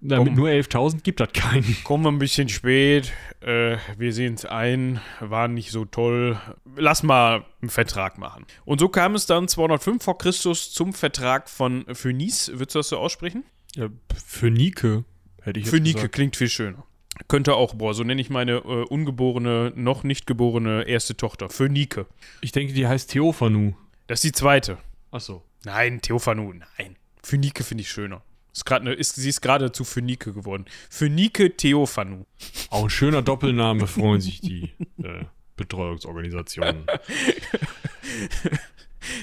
Damit 0.00 0.26
Komm. 0.28 0.34
nur 0.36 0.48
11.000 0.50 1.02
gibt 1.02 1.18
das 1.20 1.32
keinen. 1.32 1.76
kommen 1.84 2.04
wir 2.04 2.12
ein 2.12 2.18
bisschen 2.18 2.48
spät, 2.48 3.12
äh, 3.40 3.76
wir 3.96 4.12
sehen 4.12 4.34
es 4.34 4.44
ein, 4.44 5.00
war 5.20 5.48
nicht 5.48 5.70
so 5.72 5.84
toll, 5.84 6.38
lass 6.76 7.02
mal 7.02 7.44
einen 7.60 7.70
Vertrag 7.70 8.18
machen. 8.18 8.44
Und 8.64 8.78
so 8.78 8.88
kam 8.88 9.14
es 9.16 9.26
dann 9.26 9.48
205 9.48 10.02
vor 10.04 10.18
Christus 10.18 10.72
zum 10.72 10.92
Vertrag 10.92 11.48
von 11.50 11.84
Phönice, 11.92 12.50
würdest 12.54 12.74
du 12.74 12.78
das 12.80 12.88
so 12.90 12.98
aussprechen? 12.98 13.44
Ja, 13.74 13.88
Phönike, 14.24 15.04
hätte 15.42 15.58
ich 15.58 15.66
jetzt 15.66 15.74
Phönike 15.74 15.94
gesagt. 15.94 16.14
klingt 16.14 16.36
viel 16.36 16.48
schöner. 16.50 16.84
Könnte 17.28 17.54
auch, 17.54 17.74
boah, 17.74 17.94
so 17.94 18.04
nenne 18.04 18.20
ich 18.20 18.30
meine 18.30 18.56
äh, 18.56 18.84
ungeborene, 18.84 19.72
noch 19.74 20.04
nicht 20.04 20.26
geborene 20.26 20.84
erste 20.84 21.16
Tochter. 21.16 21.48
Phönike. 21.48 22.06
Ich 22.40 22.52
denke, 22.52 22.72
die 22.72 22.86
heißt 22.86 23.10
Theophanu. 23.10 23.74
Das 24.06 24.18
ist 24.18 24.24
die 24.24 24.32
zweite. 24.32 24.78
Achso. 25.10 25.42
Nein, 25.64 26.00
Theophanu, 26.00 26.52
nein. 26.52 26.96
Phönike 27.22 27.64
finde 27.64 27.82
ich 27.82 27.90
schöner. 27.90 28.22
Ist 28.52 28.64
grad 28.64 28.84
ne, 28.84 28.92
ist, 28.92 29.16
sie 29.16 29.28
ist 29.28 29.40
gerade 29.40 29.72
zu 29.72 29.84
Phönike 29.84 30.32
geworden. 30.32 30.64
Phönike 30.88 31.56
Theophanu. 31.56 32.24
Auch 32.70 32.84
ein 32.84 32.90
schöner 32.90 33.22
Doppelname 33.22 33.86
freuen 33.86 34.20
sich 34.20 34.40
die 34.40 34.72
äh, 35.02 35.24
Betreuungsorganisationen. 35.56 36.86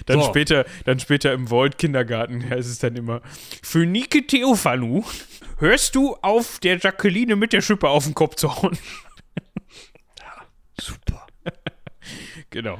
Dann, 0.06 0.22
So. 0.22 0.28
später, 0.28 0.66
dann 0.86 1.00
später 1.00 1.34
im 1.34 1.48
Vault 1.48 1.78
Kindergarten 1.78 2.50
heißt 2.50 2.70
es 2.70 2.80
dann 2.80 2.96
immer: 2.96 3.22
Phönike 3.62 4.26
Theophanu, 4.28 5.04
hörst 5.58 5.96
du 5.96 6.16
auf, 6.22 6.60
der 6.60 6.78
Jacqueline 6.78 7.36
mit 7.36 7.54
der 7.54 7.62
Schippe 7.62 7.90
auf 7.90 8.06
den 8.06 8.14
Kopf 8.14 8.36
zu 8.36 8.56
hauen? 8.56 8.78
Super. 10.80 11.28
Genau. 12.50 12.78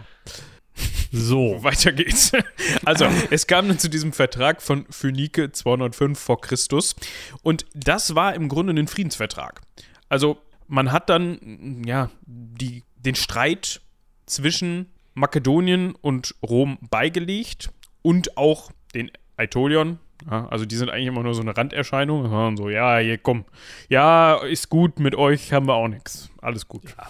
So. 1.12 1.64
Weiter 1.64 1.92
geht's. 1.94 2.32
Also, 2.86 3.08
es 3.32 3.48
kam 3.48 3.68
dann 3.68 3.80
zu 3.80 3.90
diesem 3.90 4.14
Vertrag 4.14 4.62
von 4.62 4.86
Phönike 4.90 5.52
205 5.52 6.20
vor 6.20 6.42
Christus. 6.42 6.96
Und 7.42 7.66
das 7.74 8.14
war 8.14 8.36
im 8.36 8.50
Grunde 8.50 8.74
ein 8.74 8.88
Friedensvertrag. 8.88 9.62
Also 10.10 10.38
man 10.68 10.92
hat 10.92 11.10
dann 11.10 11.84
ja 11.86 12.10
die, 12.26 12.84
den 12.98 13.16
Streit 13.16 13.82
zwischen 14.26 14.92
Makedonien 15.14 15.96
und 16.02 16.36
Rom 16.44 16.78
beigelegt 16.90 17.72
und 18.02 18.38
auch 18.38 18.72
den 18.94 19.12
Aetolion. 19.38 20.00
Ja, 20.30 20.48
also 20.48 20.66
die 20.66 20.76
sind 20.76 20.90
eigentlich 20.90 21.08
immer 21.08 21.24
nur 21.24 21.34
so 21.34 21.42
eine 21.42 21.56
Randerscheinung. 21.56 22.32
Und 22.32 22.58
so, 22.58 22.70
ja, 22.70 22.98
hier 22.98 23.18
komm. 23.18 23.46
Ja, 23.90 24.36
ist 24.38 24.70
gut, 24.70 25.00
mit 25.00 25.16
euch 25.16 25.52
haben 25.52 25.68
wir 25.68 25.74
auch 25.74 25.88
nichts. 25.88 26.30
Alles 26.42 26.68
gut. 26.68 26.84
Ja. 26.98 27.08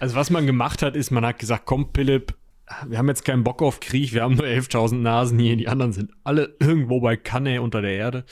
Also 0.00 0.16
was 0.16 0.30
man 0.30 0.46
gemacht 0.46 0.82
hat, 0.82 0.96
ist, 0.96 1.10
man 1.10 1.24
hat 1.24 1.38
gesagt, 1.38 1.64
komm, 1.64 1.88
Philipp, 1.94 2.34
wir 2.86 2.98
haben 2.98 3.08
jetzt 3.08 3.24
keinen 3.24 3.44
Bock 3.44 3.62
auf 3.62 3.80
Krieg, 3.80 4.12
wir 4.12 4.22
haben 4.22 4.34
nur 4.34 4.46
11.000 4.46 4.96
Nasen 4.96 5.38
hier, 5.38 5.56
die 5.56 5.68
anderen 5.68 5.92
sind 5.92 6.10
alle 6.24 6.56
irgendwo 6.58 7.00
bei 7.00 7.16
Kanne 7.16 7.62
unter 7.62 7.82
der 7.82 7.92
Erde. 7.92 8.24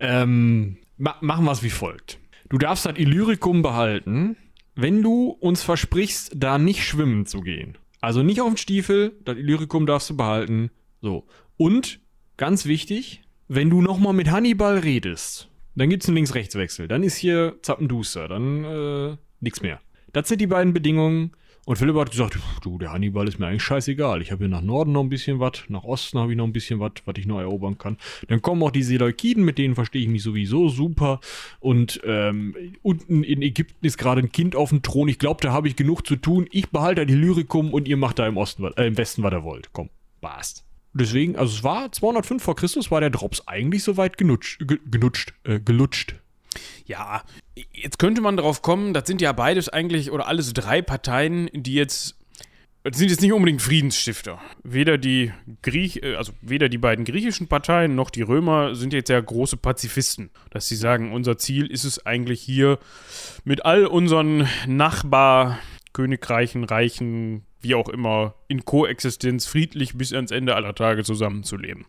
Ähm, 0.00 0.78
ma 0.96 1.16
machen 1.20 1.44
wir 1.44 1.52
es 1.52 1.62
wie 1.62 1.70
folgt. 1.70 2.18
Du 2.48 2.58
darfst 2.58 2.86
das 2.86 2.96
Illyricum 2.96 3.62
behalten, 3.62 4.36
wenn 4.74 5.02
du 5.02 5.30
uns 5.30 5.62
versprichst, 5.62 6.32
da 6.36 6.58
nicht 6.58 6.84
schwimmen 6.84 7.26
zu 7.26 7.40
gehen. 7.40 7.76
Also 8.00 8.22
nicht 8.22 8.40
auf 8.40 8.48
den 8.48 8.56
Stiefel, 8.56 9.16
das 9.24 9.36
Illyricum 9.36 9.86
darfst 9.86 10.10
du 10.10 10.16
behalten. 10.16 10.70
So. 11.00 11.26
Und, 11.56 12.00
ganz 12.36 12.66
wichtig, 12.66 13.22
wenn 13.48 13.70
du 13.70 13.80
nochmal 13.80 14.12
mit 14.12 14.30
Hannibal 14.30 14.78
redest, 14.78 15.48
dann 15.74 15.90
gibt 15.90 16.02
es 16.02 16.08
einen 16.08 16.16
Links-Rechts-Wechsel. 16.16 16.88
Dann 16.88 17.02
ist 17.02 17.16
hier 17.16 17.56
Zappenduster, 17.62 18.28
dann 18.28 18.64
äh, 18.64 19.16
nichts 19.40 19.62
mehr. 19.62 19.80
Das 20.12 20.28
sind 20.28 20.40
die 20.40 20.46
beiden 20.46 20.72
Bedingungen. 20.72 21.32
Und 21.68 21.76
Philipp 21.76 21.96
hat 21.96 22.10
gesagt, 22.10 22.38
du, 22.62 22.78
der 22.78 22.92
Hannibal 22.92 23.28
ist 23.28 23.38
mir 23.38 23.46
eigentlich 23.46 23.62
scheißegal. 23.62 24.22
Ich 24.22 24.32
habe 24.32 24.44
hier 24.44 24.48
nach 24.48 24.62
Norden 24.62 24.92
noch 24.92 25.02
ein 25.02 25.10
bisschen 25.10 25.38
was, 25.38 25.64
nach 25.68 25.84
Osten 25.84 26.18
habe 26.18 26.32
ich 26.32 26.38
noch 26.38 26.46
ein 26.46 26.52
bisschen 26.54 26.80
was, 26.80 26.92
was 27.04 27.16
ich 27.18 27.26
noch 27.26 27.40
erobern 27.40 27.76
kann. 27.76 27.98
Dann 28.26 28.40
kommen 28.40 28.62
auch 28.62 28.70
die 28.70 28.82
Seleukiden, 28.82 29.44
mit 29.44 29.58
denen 29.58 29.74
verstehe 29.74 30.00
ich 30.00 30.08
mich 30.08 30.22
sowieso 30.22 30.70
super. 30.70 31.20
Und 31.60 32.00
ähm, 32.06 32.56
unten 32.80 33.22
in 33.22 33.42
Ägypten 33.42 33.84
ist 33.84 33.98
gerade 33.98 34.22
ein 34.22 34.32
Kind 34.32 34.56
auf 34.56 34.70
dem 34.70 34.80
Thron. 34.80 35.08
Ich 35.08 35.18
glaube, 35.18 35.42
da 35.42 35.52
habe 35.52 35.68
ich 35.68 35.76
genug 35.76 36.06
zu 36.06 36.16
tun. 36.16 36.48
Ich 36.52 36.70
behalte 36.70 37.04
die 37.04 37.14
Lyrikum 37.14 37.74
und 37.74 37.86
ihr 37.86 37.98
macht 37.98 38.18
da 38.18 38.26
im, 38.26 38.38
Osten, 38.38 38.64
äh, 38.78 38.86
im 38.86 38.96
Westen, 38.96 39.22
was 39.22 39.34
ihr 39.34 39.44
wollt. 39.44 39.68
Komm, 39.74 39.90
passt. 40.22 40.64
Deswegen, 40.94 41.36
also 41.36 41.54
es 41.54 41.64
war 41.64 41.92
205 41.92 42.42
vor 42.42 42.56
Christus, 42.56 42.90
war 42.90 43.02
der 43.02 43.10
Drops 43.10 43.46
eigentlich 43.46 43.82
soweit 43.82 44.16
genutscht, 44.16 44.64
genutscht, 44.90 45.34
äh, 45.44 45.60
gelutscht. 45.60 46.14
Ja, 46.86 47.22
jetzt 47.72 47.98
könnte 47.98 48.20
man 48.20 48.36
darauf 48.36 48.62
kommen, 48.62 48.94
das 48.94 49.06
sind 49.06 49.20
ja 49.20 49.32
beides 49.32 49.68
eigentlich, 49.68 50.10
oder 50.10 50.26
alles 50.26 50.52
drei 50.52 50.82
Parteien, 50.82 51.48
die 51.52 51.74
jetzt 51.74 52.18
das 52.84 52.96
sind 52.96 53.10
jetzt 53.10 53.20
nicht 53.20 53.32
unbedingt 53.32 53.60
Friedensstifter. 53.60 54.40
Weder 54.62 54.98
die 54.98 55.32
Griech, 55.62 56.02
äh, 56.02 56.14
also 56.14 56.32
weder 56.40 56.68
die 56.68 56.78
beiden 56.78 57.04
griechischen 57.04 57.48
Parteien 57.48 57.94
noch 57.94 58.10
die 58.10 58.22
Römer 58.22 58.74
sind 58.74 58.92
jetzt 58.92 59.10
ja 59.10 59.20
große 59.20 59.56
Pazifisten, 59.56 60.30
dass 60.50 60.68
sie 60.68 60.76
sagen, 60.76 61.12
unser 61.12 61.36
Ziel 61.38 61.66
ist 61.66 61.84
es 61.84 62.06
eigentlich 62.06 62.40
hier 62.40 62.78
mit 63.44 63.64
all 63.64 63.86
unseren 63.86 64.48
Nachbarkönigreichen, 64.66 66.64
Reichen, 66.64 67.44
wie 67.60 67.74
auch 67.74 67.88
immer, 67.88 68.36
in 68.46 68.64
Koexistenz 68.64 69.46
friedlich 69.46 69.98
bis 69.98 70.12
ans 70.12 70.30
Ende 70.30 70.54
aller 70.54 70.74
Tage 70.74 71.02
zusammenzuleben. 71.02 71.84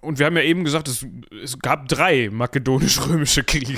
Und 0.00 0.18
wir 0.18 0.26
haben 0.26 0.36
ja 0.36 0.42
eben 0.42 0.64
gesagt, 0.64 0.88
es, 0.88 1.06
es 1.42 1.58
gab 1.58 1.88
drei 1.88 2.30
makedonisch-römische 2.30 3.44
Kriege. 3.44 3.76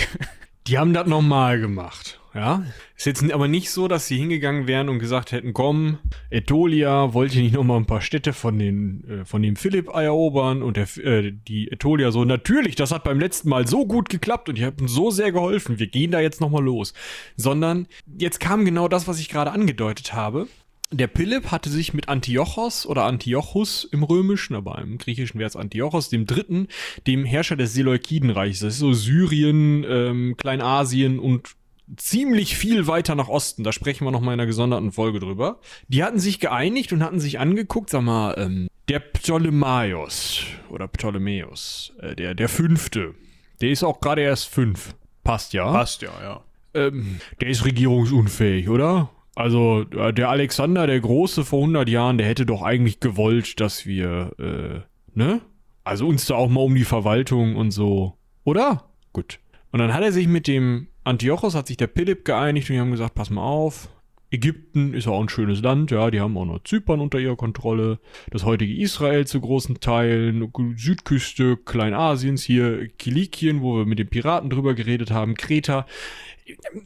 Die 0.66 0.78
haben 0.78 0.92
das 0.92 1.06
nochmal 1.06 1.60
gemacht. 1.60 2.20
Ja, 2.34 2.66
ist 2.94 3.06
jetzt 3.06 3.32
aber 3.32 3.48
nicht 3.48 3.70
so, 3.70 3.88
dass 3.88 4.08
sie 4.08 4.18
hingegangen 4.18 4.66
wären 4.66 4.90
und 4.90 4.98
gesagt 4.98 5.32
hätten, 5.32 5.54
komm, 5.54 5.98
Ätolia, 6.28 7.14
wollt 7.14 7.34
ihr 7.34 7.40
nicht 7.40 7.54
nochmal 7.54 7.78
ein 7.78 7.86
paar 7.86 8.02
Städte 8.02 8.34
von 8.34 8.58
den, 8.58 9.08
äh, 9.08 9.24
von 9.24 9.40
dem 9.40 9.56
Philipp 9.56 9.88
erobern? 9.88 10.62
Und 10.62 10.76
der, 10.76 10.86
äh, 10.98 11.32
die 11.32 11.72
Ätolia 11.72 12.10
so, 12.10 12.26
natürlich, 12.26 12.74
das 12.74 12.92
hat 12.92 13.04
beim 13.04 13.18
letzten 13.18 13.48
Mal 13.48 13.66
so 13.66 13.86
gut 13.86 14.10
geklappt 14.10 14.50
und 14.50 14.58
ihr 14.58 14.66
habt 14.66 14.82
uns 14.82 14.92
so 14.92 15.10
sehr 15.10 15.32
geholfen, 15.32 15.78
wir 15.78 15.86
gehen 15.86 16.10
da 16.10 16.20
jetzt 16.20 16.42
nochmal 16.42 16.62
los. 16.62 16.92
Sondern 17.36 17.86
jetzt 18.18 18.38
kam 18.38 18.66
genau 18.66 18.86
das, 18.86 19.08
was 19.08 19.18
ich 19.18 19.30
gerade 19.30 19.52
angedeutet 19.52 20.12
habe 20.12 20.46
der 20.90 21.08
Philipp 21.08 21.50
hatte 21.50 21.68
sich 21.68 21.94
mit 21.94 22.08
Antiochos 22.08 22.86
oder 22.86 23.04
Antiochus 23.04 23.84
im 23.84 24.02
Römischen, 24.02 24.54
aber 24.54 24.78
im 24.78 24.98
Griechischen 24.98 25.38
wäre 25.38 25.48
es 25.48 25.56
Antiochos, 25.56 26.10
dem 26.10 26.26
Dritten, 26.26 26.68
dem 27.06 27.24
Herrscher 27.24 27.56
des 27.56 27.74
Seleukidenreichs, 27.74 28.60
das 28.60 28.74
ist 28.74 28.80
so 28.80 28.92
Syrien, 28.92 29.84
ähm, 29.88 30.36
Kleinasien 30.36 31.18
und 31.18 31.56
ziemlich 31.96 32.56
viel 32.56 32.86
weiter 32.86 33.14
nach 33.14 33.28
Osten. 33.28 33.64
Da 33.64 33.72
sprechen 33.72 34.04
wir 34.04 34.10
noch 34.10 34.20
mal 34.20 34.34
in 34.34 34.40
einer 34.40 34.46
gesonderten 34.46 34.92
Folge 34.92 35.20
drüber. 35.20 35.60
Die 35.88 36.02
hatten 36.02 36.18
sich 36.18 36.40
geeinigt 36.40 36.92
und 36.92 37.02
hatten 37.02 37.20
sich 37.20 37.38
angeguckt, 37.38 37.90
sag 37.90 38.02
mal, 38.02 38.34
ähm, 38.38 38.68
der 38.88 39.00
Ptolemaios 39.00 40.42
oder 40.68 40.88
Ptolemäus, 40.88 41.92
äh, 42.00 42.14
der, 42.14 42.34
der 42.34 42.48
Fünfte, 42.48 43.14
der 43.60 43.70
ist 43.70 43.82
auch 43.82 44.00
gerade 44.00 44.22
erst 44.22 44.48
fünf. 44.48 44.94
Passt 45.24 45.52
ja. 45.52 45.70
Passt 45.72 46.02
ja, 46.02 46.10
ja. 46.22 46.44
Ähm, 46.74 47.20
der 47.40 47.48
ist 47.48 47.64
regierungsunfähig, 47.64 48.68
oder? 48.68 49.10
Also 49.36 49.84
äh, 49.94 50.14
der 50.14 50.30
Alexander 50.30 50.86
der 50.86 50.98
Große 50.98 51.44
vor 51.44 51.60
100 51.60 51.88
Jahren, 51.90 52.16
der 52.16 52.26
hätte 52.26 52.46
doch 52.46 52.62
eigentlich 52.62 53.00
gewollt, 53.00 53.60
dass 53.60 53.84
wir, 53.86 54.32
äh, 54.38 54.80
ne? 55.14 55.42
Also 55.84 56.08
uns 56.08 56.26
da 56.26 56.34
auch 56.34 56.48
mal 56.48 56.62
um 56.62 56.74
die 56.74 56.84
Verwaltung 56.84 57.54
und 57.54 57.70
so, 57.70 58.14
oder? 58.44 58.84
Gut. 59.12 59.38
Und 59.70 59.78
dann 59.78 59.92
hat 59.92 60.02
er 60.02 60.10
sich 60.10 60.26
mit 60.26 60.48
dem 60.48 60.88
Antiochos, 61.04 61.54
hat 61.54 61.66
sich 61.66 61.76
der 61.76 61.90
Philipp 61.90 62.24
geeinigt 62.24 62.70
und 62.70 62.74
die 62.74 62.80
haben 62.80 62.90
gesagt, 62.90 63.14
pass 63.14 63.30
mal 63.30 63.42
auf, 63.42 63.88
Ägypten 64.30 64.94
ist 64.94 65.06
auch 65.06 65.20
ein 65.20 65.28
schönes 65.28 65.62
Land, 65.62 65.90
ja, 65.90 66.10
die 66.10 66.20
haben 66.20 66.36
auch 66.36 66.46
noch 66.46 66.64
Zypern 66.64 67.00
unter 67.00 67.18
ihrer 67.18 67.36
Kontrolle, 67.36 68.00
das 68.30 68.44
heutige 68.44 68.74
Israel 68.74 69.26
zu 69.26 69.40
großen 69.40 69.80
Teilen, 69.80 70.50
Südküste 70.76 71.56
Kleinasiens, 71.58 72.42
hier 72.42 72.88
Kilikien, 72.88 73.62
wo 73.62 73.76
wir 73.76 73.86
mit 73.86 73.98
den 73.98 74.08
Piraten 74.08 74.50
drüber 74.50 74.74
geredet 74.74 75.10
haben, 75.10 75.34
Kreta 75.34 75.86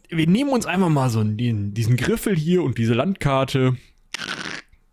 wir 0.09 0.27
nehmen 0.27 0.51
uns 0.51 0.67
einfach 0.67 0.89
mal 0.89 1.11
so 1.11 1.23
den, 1.23 1.75
diesen 1.75 1.97
Griffel 1.97 2.37
hier 2.37 2.63
und 2.63 2.79
diese 2.79 2.95
Landkarte. 2.95 3.77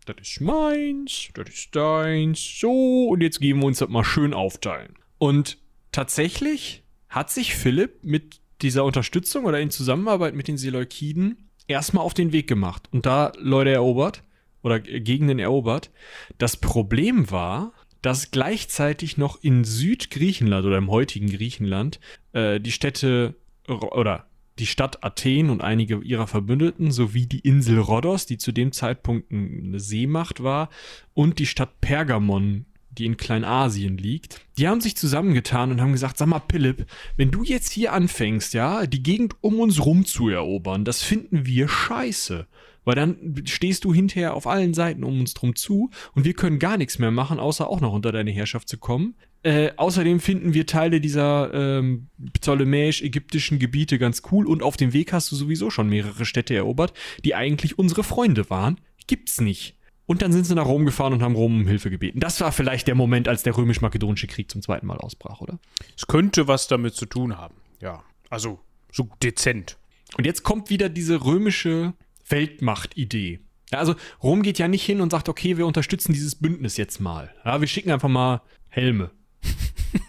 Das 0.06 0.16
ist 0.22 0.40
meins, 0.40 1.28
das 1.34 1.48
ist 1.50 1.76
deins, 1.76 2.58
so, 2.60 3.08
und 3.08 3.20
jetzt 3.20 3.40
geben 3.40 3.60
wir 3.60 3.66
uns 3.66 3.78
das 3.78 3.88
mal 3.88 4.04
schön 4.04 4.32
aufteilen. 4.32 4.94
Und 5.18 5.58
tatsächlich 5.92 6.82
hat 7.08 7.30
sich 7.30 7.54
Philipp 7.54 8.02
mit 8.02 8.40
dieser 8.62 8.84
Unterstützung 8.84 9.44
oder 9.44 9.60
in 9.60 9.70
Zusammenarbeit 9.70 10.34
mit 10.34 10.48
den 10.48 10.56
Seleukiden 10.56 11.50
erstmal 11.66 12.04
auf 12.04 12.14
den 12.14 12.32
Weg 12.32 12.48
gemacht 12.48 12.88
und 12.90 13.06
da 13.06 13.32
Leute 13.38 13.70
erobert 13.70 14.24
oder 14.62 14.80
Gegenden 14.80 15.38
erobert. 15.38 15.90
Das 16.38 16.56
Problem 16.56 17.30
war, 17.30 17.72
dass 18.02 18.30
gleichzeitig 18.30 19.16
noch 19.16 19.42
in 19.42 19.64
Südgriechenland 19.64 20.66
oder 20.66 20.78
im 20.78 20.90
heutigen 20.90 21.28
Griechenland 21.28 22.00
äh, 22.32 22.60
die 22.60 22.72
Städte 22.72 23.34
oder 23.66 24.27
die 24.58 24.66
Stadt 24.66 25.04
Athen 25.04 25.50
und 25.50 25.62
einige 25.62 25.98
ihrer 25.98 26.26
Verbündeten 26.26 26.90
sowie 26.90 27.26
die 27.26 27.40
Insel 27.40 27.78
Rhodos, 27.78 28.26
die 28.26 28.38
zu 28.38 28.52
dem 28.52 28.72
Zeitpunkt 28.72 29.30
eine 29.32 29.80
Seemacht 29.80 30.42
war, 30.42 30.68
und 31.14 31.38
die 31.38 31.46
Stadt 31.46 31.80
Pergamon, 31.80 32.66
die 32.90 33.06
in 33.06 33.16
Kleinasien 33.16 33.96
liegt. 33.96 34.40
Die 34.58 34.68
haben 34.68 34.80
sich 34.80 34.96
zusammengetan 34.96 35.70
und 35.70 35.80
haben 35.80 35.92
gesagt, 35.92 36.18
sag 36.18 36.26
mal 36.28 36.42
Philipp, 36.50 36.86
wenn 37.16 37.30
du 37.30 37.44
jetzt 37.44 37.72
hier 37.72 37.92
anfängst, 37.92 38.54
ja, 38.54 38.86
die 38.86 39.02
Gegend 39.02 39.36
um 39.40 39.60
uns 39.60 39.84
rum 39.84 40.04
zu 40.04 40.28
erobern, 40.28 40.84
das 40.84 41.02
finden 41.02 41.46
wir 41.46 41.68
scheiße. 41.68 42.46
Weil 42.88 42.94
dann 42.94 43.42
stehst 43.44 43.84
du 43.84 43.92
hinterher 43.92 44.32
auf 44.32 44.46
allen 44.46 44.72
Seiten 44.72 45.04
um 45.04 45.20
uns 45.20 45.34
drum 45.34 45.54
zu 45.54 45.90
und 46.14 46.24
wir 46.24 46.32
können 46.32 46.58
gar 46.58 46.78
nichts 46.78 46.98
mehr 46.98 47.10
machen, 47.10 47.38
außer 47.38 47.68
auch 47.68 47.82
noch 47.82 47.92
unter 47.92 48.12
deine 48.12 48.30
Herrschaft 48.30 48.66
zu 48.66 48.78
kommen. 48.78 49.14
Äh, 49.42 49.72
außerdem 49.76 50.20
finden 50.20 50.54
wir 50.54 50.64
Teile 50.64 50.98
dieser 51.02 51.52
ähm, 51.52 52.08
ptolemäisch-ägyptischen 52.32 53.58
Gebiete 53.58 53.98
ganz 53.98 54.22
cool 54.32 54.46
und 54.46 54.62
auf 54.62 54.78
dem 54.78 54.94
Weg 54.94 55.12
hast 55.12 55.30
du 55.30 55.36
sowieso 55.36 55.68
schon 55.68 55.90
mehrere 55.90 56.24
Städte 56.24 56.54
erobert, 56.54 56.94
die 57.26 57.34
eigentlich 57.34 57.78
unsere 57.78 58.04
Freunde 58.04 58.48
waren. 58.48 58.80
Gibt's 59.06 59.38
nicht. 59.38 59.76
Und 60.06 60.22
dann 60.22 60.32
sind 60.32 60.46
sie 60.46 60.54
nach 60.54 60.64
Rom 60.64 60.86
gefahren 60.86 61.12
und 61.12 61.22
haben 61.22 61.34
Rom 61.34 61.60
um 61.60 61.66
Hilfe 61.66 61.90
gebeten. 61.90 62.20
Das 62.20 62.40
war 62.40 62.52
vielleicht 62.52 62.86
der 62.86 62.94
Moment, 62.94 63.28
als 63.28 63.42
der 63.42 63.54
römisch-makedonische 63.54 64.28
Krieg 64.28 64.50
zum 64.50 64.62
zweiten 64.62 64.86
Mal 64.86 64.96
ausbrach, 64.96 65.42
oder? 65.42 65.58
Es 65.94 66.06
könnte 66.06 66.48
was 66.48 66.68
damit 66.68 66.94
zu 66.94 67.04
tun 67.04 67.36
haben, 67.36 67.56
ja. 67.82 68.02
Also 68.30 68.60
so 68.90 69.10
dezent. 69.22 69.76
Und 70.16 70.24
jetzt 70.24 70.42
kommt 70.42 70.70
wieder 70.70 70.88
diese 70.88 71.22
römische 71.26 71.92
Weltmacht-Idee. 72.28 73.40
Ja, 73.70 73.78
also 73.78 73.94
Rom 74.22 74.42
geht 74.42 74.58
ja 74.58 74.68
nicht 74.68 74.84
hin 74.84 75.00
und 75.00 75.10
sagt, 75.10 75.28
okay, 75.28 75.56
wir 75.58 75.66
unterstützen 75.66 76.12
dieses 76.12 76.34
Bündnis 76.36 76.76
jetzt 76.76 77.00
mal. 77.00 77.32
Ja, 77.44 77.60
wir 77.60 77.68
schicken 77.68 77.90
einfach 77.90 78.08
mal 78.08 78.42
Helme. 78.68 79.10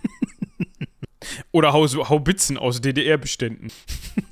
Oder 1.51 1.73
Haubitzen 1.73 2.57
aus 2.57 2.81
DDR-Beständen. 2.81 3.67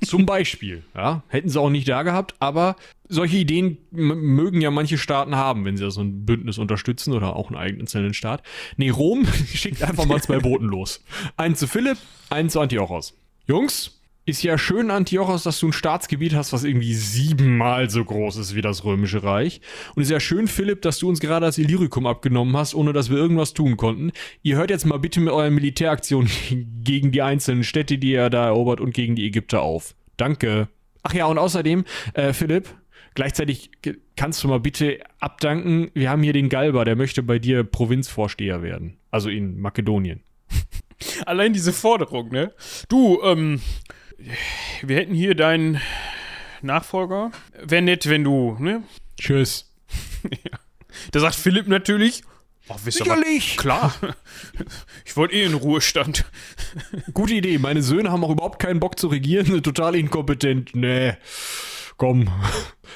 Zum 0.04 0.24
Beispiel, 0.26 0.84
ja. 0.94 1.22
Hätten 1.28 1.48
sie 1.48 1.60
auch 1.60 1.70
nicht 1.70 1.88
da 1.88 2.02
gehabt, 2.02 2.34
aber 2.38 2.76
solche 3.08 3.36
Ideen 3.36 3.78
mögen 3.90 4.60
ja 4.60 4.70
manche 4.70 4.98
Staaten 4.98 5.36
haben, 5.36 5.64
wenn 5.64 5.76
sie 5.76 5.90
so 5.90 6.00
ein 6.00 6.24
Bündnis 6.24 6.58
unterstützen 6.58 7.12
oder 7.12 7.36
auch 7.36 7.48
einen 7.48 7.58
eigenen 7.58 7.86
Zellenstaat. 7.86 8.42
Nee, 8.76 8.90
Rom 8.90 9.26
schickt 9.46 9.82
einfach 9.82 10.06
mal 10.06 10.22
zwei 10.22 10.38
Booten 10.38 10.66
los. 10.66 11.02
Einen 11.36 11.54
zu 11.54 11.66
Philipp, 11.66 11.98
einen 12.30 12.50
zu 12.50 12.60
Antiochos. 12.60 13.16
Jungs, 13.46 13.97
ist 14.28 14.42
ja 14.42 14.58
schön, 14.58 14.90
Antiochos, 14.90 15.42
dass 15.42 15.58
du 15.58 15.68
ein 15.68 15.72
Staatsgebiet 15.72 16.34
hast, 16.34 16.52
was 16.52 16.64
irgendwie 16.64 16.92
siebenmal 16.92 17.88
so 17.88 18.04
groß 18.04 18.36
ist 18.36 18.54
wie 18.54 18.60
das 18.60 18.84
Römische 18.84 19.22
Reich. 19.22 19.62
Und 19.94 20.02
ist 20.02 20.10
ja 20.10 20.20
schön, 20.20 20.48
Philipp, 20.48 20.82
dass 20.82 20.98
du 20.98 21.08
uns 21.08 21.20
gerade 21.20 21.46
das 21.46 21.56
Illyricum 21.56 22.06
abgenommen 22.06 22.56
hast, 22.56 22.74
ohne 22.74 22.92
dass 22.92 23.08
wir 23.08 23.16
irgendwas 23.16 23.54
tun 23.54 23.76
konnten. 23.78 24.12
Ihr 24.42 24.56
hört 24.56 24.70
jetzt 24.70 24.84
mal 24.84 24.98
bitte 24.98 25.20
mit 25.20 25.32
euren 25.32 25.54
Militäraktionen 25.54 26.30
gegen 26.84 27.10
die 27.10 27.22
einzelnen 27.22 27.64
Städte, 27.64 27.96
die 27.96 28.12
ihr 28.12 28.28
da 28.28 28.46
erobert 28.46 28.80
und 28.80 28.92
gegen 28.92 29.16
die 29.16 29.26
Ägypter 29.26 29.62
auf. 29.62 29.94
Danke. 30.18 30.68
Ach 31.02 31.14
ja, 31.14 31.24
und 31.26 31.38
außerdem, 31.38 31.84
äh, 32.12 32.34
Philipp, 32.34 32.68
gleichzeitig 33.14 33.70
kannst 34.16 34.44
du 34.44 34.48
mal 34.48 34.60
bitte 34.60 34.98
abdanken, 35.20 35.90
wir 35.94 36.10
haben 36.10 36.22
hier 36.22 36.34
den 36.34 36.50
Galber, 36.50 36.84
der 36.84 36.96
möchte 36.96 37.22
bei 37.22 37.38
dir 37.38 37.64
Provinzvorsteher 37.64 38.62
werden. 38.62 38.98
Also 39.10 39.30
in 39.30 39.58
Makedonien. 39.58 40.20
Allein 41.24 41.54
diese 41.54 41.72
Forderung, 41.72 42.30
ne? 42.30 42.52
Du, 42.88 43.22
ähm, 43.22 43.60
wir 44.82 44.96
hätten 44.96 45.14
hier 45.14 45.34
deinen 45.34 45.80
Nachfolger. 46.62 47.30
Wäre 47.62 47.82
nett, 47.82 48.08
wenn 48.08 48.24
du, 48.24 48.56
ne? 48.58 48.82
Tschüss. 49.18 49.70
ja. 50.24 50.58
Da 51.12 51.20
sagt 51.20 51.34
Philipp 51.34 51.68
natürlich, 51.68 52.22
Oh, 52.70 52.76
Sicherlich! 52.84 53.56
klar. 53.56 53.94
Ich 55.06 55.16
wollte 55.16 55.34
eh 55.34 55.44
in 55.44 55.54
Ruhestand. 55.54 56.26
Gute 57.14 57.32
Idee. 57.32 57.56
Meine 57.56 57.82
Söhne 57.82 58.12
haben 58.12 58.22
auch 58.22 58.30
überhaupt 58.30 58.58
keinen 58.58 58.78
Bock 58.78 58.98
zu 58.98 59.08
regieren, 59.08 59.62
total 59.62 59.96
inkompetent. 59.96 60.76
Nee 60.76 61.14
komm. 61.98 62.30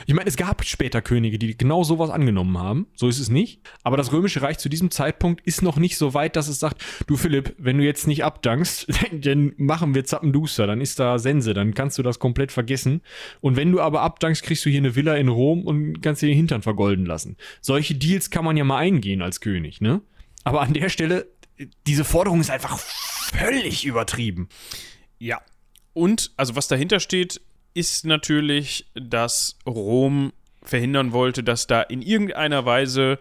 Ich 0.07 0.14
meine, 0.14 0.26
es 0.26 0.38
gab 0.38 0.64
später 0.64 1.03
Könige, 1.03 1.38
die 1.38 1.57
genau 1.57 1.84
sowas 1.84 2.09
angenommen 2.09 2.57
haben. 2.57 2.86
So 2.96 3.09
ist 3.09 3.18
es 3.18 3.28
nicht. 3.28 3.61
Aber 3.82 3.98
das 3.98 4.11
Römische 4.11 4.40
Reich 4.40 4.57
zu 4.59 4.70
diesem 4.70 4.90
Zeitpunkt 4.90 5.46
ist 5.46 5.61
noch 5.61 5.76
nicht 5.76 5.98
so 5.98 6.14
weit, 6.14 6.34
dass 6.34 6.48
es 6.48 6.59
sagt, 6.59 6.82
du 7.07 7.18
Philipp, 7.18 7.55
wenn 7.59 7.76
du 7.76 7.84
jetzt 7.84 8.07
nicht 8.07 8.24
abdankst, 8.24 8.86
dann 9.12 9.53
machen 9.59 9.94
wir 9.94 10.05
Zappenduster, 10.05 10.66
dann 10.66 10.80
ist 10.80 10.98
da 10.98 11.18
Sense, 11.18 11.53
dann 11.53 11.74
kannst 11.74 11.98
du 11.98 12.03
das 12.03 12.18
komplett 12.18 12.53
vergessen. 12.53 13.03
Und 13.42 13.57
wenn 13.57 13.70
du 13.70 13.80
aber 13.80 14.00
abdankst, 14.00 14.42
kriegst 14.42 14.64
du 14.64 14.70
hier 14.70 14.80
eine 14.80 14.96
Villa 14.96 15.14
in 15.14 15.28
Rom 15.28 15.66
und 15.66 16.00
kannst 16.00 16.22
dir 16.22 16.28
den 16.28 16.36
Hintern 16.36 16.62
vergolden 16.62 17.05
lassen. 17.05 17.36
Solche 17.61 17.94
Deals 17.94 18.30
kann 18.30 18.46
man 18.46 18.57
ja 18.57 18.64
mal 18.64 18.78
eingehen 18.78 19.20
als 19.20 19.40
König, 19.40 19.82
ne? 19.82 20.00
Aber 20.42 20.62
an 20.62 20.72
der 20.72 20.88
Stelle, 20.88 21.28
diese 21.86 22.05
Forderung 22.05 22.40
ist 22.40 22.50
einfach 22.50 22.78
völlig 22.78 23.84
übertrieben. 23.84 24.48
Ja. 25.18 25.42
Und, 25.92 26.32
also 26.38 26.57
was 26.57 26.66
dahinter 26.66 26.98
steht, 26.98 27.42
ist 27.75 28.05
natürlich, 28.05 28.87
dass 28.95 29.57
Rom 29.66 30.33
verhindern 30.62 31.12
wollte, 31.12 31.43
dass 31.43 31.66
da 31.66 31.83
in 31.83 32.03
irgendeiner 32.03 32.64
Weise 32.64 33.18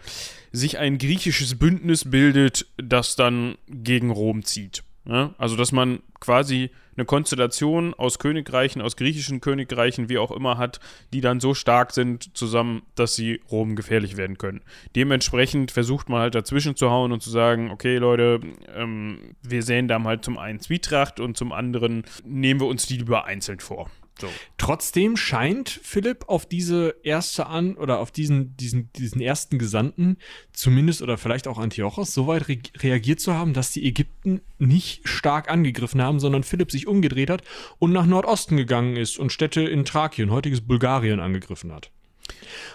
sich 0.52 0.78
ein 0.78 0.97
griechisches 0.97 1.58
Bündnis 1.58 2.10
bildet, 2.10 2.68
das 2.78 3.16
dann 3.16 3.56
gegen 3.68 4.12
Rom 4.12 4.43
zieht. 4.43 4.84
Ja? 5.06 5.34
Also, 5.38 5.56
dass 5.56 5.72
man 5.72 6.02
quasi 6.20 6.70
eine 6.95 7.06
Konstellation 7.06 7.93
aus 7.93 8.20
Königreichen, 8.20 8.82
aus 8.82 8.97
griechischen 8.97 9.41
Königreichen, 9.41 10.10
wie 10.10 10.18
auch 10.18 10.32
immer 10.32 10.58
hat, 10.58 10.80
die 11.14 11.22
dann 11.22 11.39
so 11.39 11.54
stark 11.54 11.93
sind 11.93 12.36
zusammen, 12.38 12.84
dass 12.95 13.16
sie 13.16 13.41
Rom 13.49 13.76
gefährlich 13.76 14.18
werden 14.18 14.38
können. 14.38 14.62
Dementsprechend 14.95 15.72
versucht 15.72 16.10
man 16.10 16.20
halt 16.20 16.36
dazwischen 16.36 16.76
zu 16.76 16.89
hauen 16.91 17.12
und 17.12 17.24
zu 17.24 17.30
sagen, 17.30 17.72
okay 17.72 17.97
Leute, 17.97 18.41
ähm, 18.76 19.36
wir 19.41 19.64
sehen 19.64 19.88
da 19.88 20.04
halt 20.04 20.26
zum 20.26 20.38
einen 20.38 20.60
Zwietracht 20.60 21.20
und 21.20 21.38
zum 21.38 21.54
anderen 21.54 22.04
nehmen 22.26 22.60
wir 22.60 22.68
uns 22.68 22.86
die 22.86 22.97
lieber 22.97 23.26
einzeln 23.26 23.62
vor. 23.62 23.89
So. 24.22 24.28
Trotzdem 24.57 25.17
scheint 25.17 25.69
Philipp 25.69 26.26
auf 26.28 26.45
diese 26.45 26.95
erste 27.03 27.47
an 27.47 27.76
oder 27.76 27.99
auf 27.99 28.11
diesen, 28.11 28.55
diesen, 28.55 28.91
diesen 28.93 29.19
ersten 29.19 29.57
Gesandten 29.57 30.17
zumindest 30.53 31.01
oder 31.01 31.17
vielleicht 31.17 31.47
auch 31.47 31.57
Antiochos 31.57 32.13
so 32.13 32.28
weit 32.28 32.47
re 32.47 32.59
reagiert 32.78 33.19
zu 33.19 33.34
haben, 33.34 33.53
dass 33.53 33.72
die 33.72 33.86
Ägypten 33.86 34.41
nicht 34.59 35.07
stark 35.07 35.49
angegriffen 35.49 36.01
haben, 36.01 36.19
sondern 36.19 36.43
Philipp 36.43 36.72
sich 36.72 36.88
umgedreht 36.88 37.32
hat 37.32 37.41
und 37.80 37.91
nach 37.91 38.05
Nordosten 38.05 38.57
gegangen 38.57 38.95
ist 38.95 39.17
und 39.17 39.32
Städte 39.32 39.61
in 39.61 39.84
Thrakien, 39.84 40.30
heutiges 40.30 40.61
Bulgarien, 40.61 41.19
angegriffen 41.19 41.74
hat. 41.74 41.89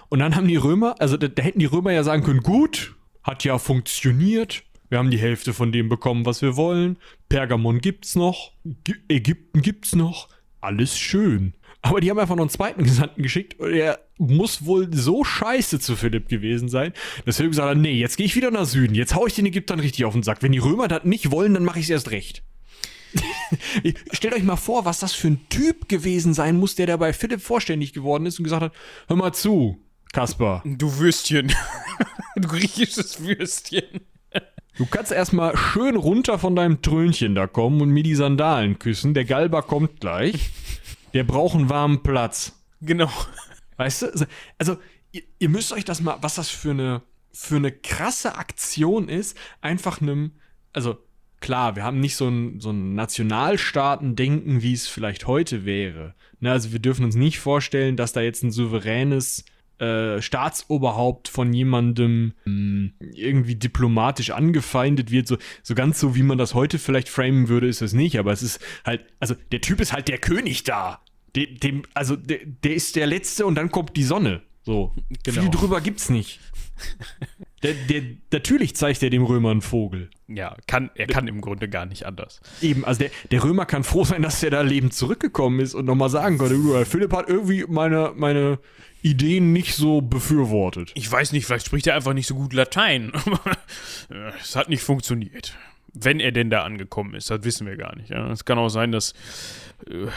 Und 0.09 0.19
dann 0.19 0.35
haben 0.35 0.49
die 0.49 0.57
Römer, 0.57 0.97
also 0.99 1.17
da, 1.17 1.29
da 1.29 1.43
hätten 1.43 1.61
die 1.61 1.67
Römer 1.67 1.93
ja 1.93 2.03
sagen 2.03 2.25
können, 2.25 2.41
gut, 2.41 2.95
hat 3.23 3.45
ja 3.45 3.59
funktioniert, 3.59 4.65
wir 4.89 4.99
haben 4.99 5.11
die 5.11 5.19
Hälfte 5.19 5.53
von 5.53 5.73
dem 5.73 5.89
bekommen, 5.89 6.27
was 6.27 6.43
wir 6.43 6.57
wollen. 6.57 6.99
Pergamon 7.29 7.81
gibt's 7.81 8.15
noch. 8.15 8.53
Ägypten 9.09 9.63
gibt's 9.63 9.95
noch 9.95 10.29
alles 10.67 10.99
schön. 10.99 11.55
Aber 11.83 12.01
die 12.01 12.11
haben 12.11 12.19
einfach 12.19 12.35
noch 12.35 12.43
einen 12.43 12.51
zweiten 12.51 12.83
Gesandten 12.83 13.23
geschickt 13.23 13.61
er 13.61 14.01
muss 14.19 14.65
wohl 14.65 14.93
so 14.93 15.25
scheiße 15.25 15.79
zu 15.79 15.95
Philipp 15.95 16.29
gewesen 16.29 16.69
sein, 16.69 16.93
dass 17.25 17.37
Philipp 17.37 17.53
gesagt 17.53 17.69
hat, 17.69 17.77
nee, 17.77 17.93
jetzt 17.93 18.17
gehe 18.17 18.27
ich 18.27 18.35
wieder 18.35 18.51
nach 18.51 18.65
Süden, 18.65 18.95
jetzt 18.95 19.15
hau 19.15 19.27
ich 19.27 19.35
den 19.35 19.47
Ägyptern 19.47 19.79
richtig 19.79 20.05
auf 20.05 20.15
den 20.15 20.23
Sack. 20.23 20.43
Wenn 20.43 20.53
die 20.53 20.59
Römer 20.59 20.89
das 20.89 21.05
nicht 21.05 21.31
wollen, 21.31 21.55
dann 21.55 21.65
mache 21.65 21.79
ich 21.79 21.85
es 21.85 21.91
erst 21.91 22.11
recht. 22.11 22.43
Stellt 24.13 24.35
euch 24.35 24.43
mal 24.43 24.57
vor, 24.57 24.85
was 24.85 24.99
das 24.99 25.13
für 25.13 25.29
ein 25.29 25.49
Typ 25.49 25.89
gewesen 25.89 26.35
sein 26.35 26.57
muss, 26.59 26.75
der 26.75 26.87
dabei 26.87 27.13
Philipp 27.13 27.41
vorständig 27.41 27.93
geworden 27.93 28.27
ist 28.27 28.39
und 28.39 28.45
gesagt 28.45 28.63
hat, 28.63 28.73
hör 29.07 29.17
mal 29.17 29.33
zu, 29.33 29.81
Kaspar. 30.13 30.63
Du 30.65 30.99
Würstchen. 30.99 31.53
du 32.37 32.49
griechisches 32.49 33.23
Würstchen. 33.23 34.01
Du 34.77 34.85
kannst 34.85 35.11
erstmal 35.11 35.57
schön 35.57 35.97
runter 35.97 36.39
von 36.39 36.55
deinem 36.55 36.83
Trönchen 36.83 37.35
da 37.35 37.47
kommen 37.47 37.81
und 37.81 37.91
mir 37.91 38.03
die 38.03 38.15
Sandalen 38.15 38.79
küssen. 38.79 39.15
Der 39.15 39.25
Galber 39.25 39.63
kommt 39.63 40.01
gleich. 40.01 40.51
Der 41.15 41.25
braucht 41.25 41.57
einen 41.57 41.71
warmen 41.71 42.03
Platz. 42.03 42.53
Genau. 42.83 43.11
Weißt 43.79 44.03
du? 44.03 44.27
Also, 44.59 44.77
ihr, 45.13 45.23
ihr, 45.39 45.49
müsst 45.49 45.73
euch 45.73 45.85
das 45.85 46.03
mal, 46.03 46.19
was 46.21 46.35
das 46.35 46.51
für 46.51 46.73
eine, 46.73 47.03
für 47.33 47.57
eine 47.57 47.73
krasse 47.73 48.37
Aktion 48.37 49.09
ist, 49.09 49.37
einfach 49.63 50.03
einem, 50.03 50.33
also 50.75 50.99
klar, 51.41 51.75
wir 51.77 51.83
haben 51.83 52.01
nicht 52.01 52.17
so 52.17 52.29
ein, 52.29 52.61
so 52.61 52.71
ein 52.71 52.95
Nationalstaaten-Denken, 52.95 54.61
wie 54.61 54.75
es 54.75 54.89
vielleicht 54.89 55.27
heute 55.27 55.65
wäre. 55.65 56.15
Ne, 56.41 56.53
also 56.53 56.73
wir 56.73 56.81
dürfen 56.81 57.05
uns 57.07 57.15
nicht 57.15 57.39
vorstellen, 57.39 57.97
dass 57.97 58.13
da 58.13 58.21
jetzt 58.21 58.43
ein 58.43 58.51
souveränes 58.51 59.45
äh, 59.79 60.23
Staatsoberhaupt 60.23 61.29
von 61.29 61.53
jemandem 61.53 62.33
mh, 62.45 62.51
hm, 62.53 62.93
irgendwie 63.15 63.57
diplomatisch 63.57 64.31
angefeindet 64.31 65.11
wird, 65.11 65.29
so, 65.29 65.37
so 65.63 65.75
ganz 65.75 66.01
so, 66.01 66.15
wie 66.15 66.23
man 66.23 66.39
das 66.39 66.55
heute 66.55 66.79
vielleicht 66.79 67.09
framen 67.09 67.49
würde, 67.49 67.69
ist 67.69 67.83
es 67.83 67.93
nicht, 67.93 68.19
aber 68.19 68.33
es 68.33 68.43
ist 68.43 68.61
halt, 68.85 69.05
also 69.21 69.35
der 69.53 69.61
Typ 69.61 69.81
ist 69.81 69.93
halt 69.93 70.09
der 70.09 70.19
König 70.19 70.65
da. 70.65 71.01
Dem, 71.35 71.59
dem 71.61 71.83
also 71.95 72.17
der, 72.17 72.39
der 72.45 72.75
ist 72.75 72.97
der 72.97 73.07
Letzte 73.07 73.47
und 73.47 73.55
dann 73.57 73.71
kommt 73.71 73.97
die 73.97 74.05
Sonne. 74.05 74.43
So. 74.63 74.95
Genau. 75.23 75.43
Viel 75.43 75.51
drüber 75.51 75.81
gibt's 75.81 76.09
nicht. 76.11 76.41
Der, 77.63 77.73
der, 77.73 78.03
natürlich 78.33 78.77
zeigt 78.77 79.03
er 79.03 79.11
dem 79.11 79.25
Römer 79.25 79.51
einen 79.51 79.63
Vogel. 79.63 80.11
Ja, 80.29 80.57
kann, 80.67 80.91
er 80.95 81.07
kann 81.07 81.27
im 81.27 81.41
Grunde 81.41 81.69
gar 81.69 81.87
nicht 81.87 82.05
anders. 82.05 82.41
Eben, 82.61 82.85
also 82.85 82.99
der, 83.01 83.11
der 83.31 83.43
Römer 83.43 83.65
kann 83.65 83.83
froh 83.83 84.05
sein, 84.05 84.23
dass 84.23 84.43
er 84.43 84.51
da 84.51 84.61
lebend 84.61 84.93
zurückgekommen 84.93 85.61
ist 85.61 85.75
und 85.75 85.87
nochmal 85.87 86.11
sagen 86.11 86.37
konnte, 86.37 86.85
Philipp 86.85 87.13
hat 87.13 87.29
irgendwie 87.29 87.65
meine, 87.67 88.13
meine 88.15 88.59
Ideen 89.03 89.53
nicht 89.53 89.75
so 89.75 90.03
befürwortet. 90.03 90.93
Ich 90.95 91.11
weiß 91.11 91.33
nicht, 91.33 91.47
vielleicht 91.47 91.67
spricht 91.67 91.87
er 91.87 91.95
einfach 91.95 92.13
nicht 92.13 92.27
so 92.27 92.35
gut 92.35 92.53
Latein. 92.53 93.13
es 94.41 94.55
hat 94.55 94.69
nicht 94.69 94.83
funktioniert. 94.83 95.57
Wenn 95.95 96.21
er 96.21 96.33
denn 96.33 96.51
da 96.51 96.63
angekommen 96.63 97.15
ist, 97.15 97.31
das 97.31 97.43
wissen 97.45 97.67
wir 97.67 97.77
gar 97.77 97.97
nicht. 97.97 98.11
Es 98.11 98.45
kann 98.45 98.59
auch 98.59 98.69
sein, 98.69 98.93
dass 98.93 99.15
äh, 99.89 100.09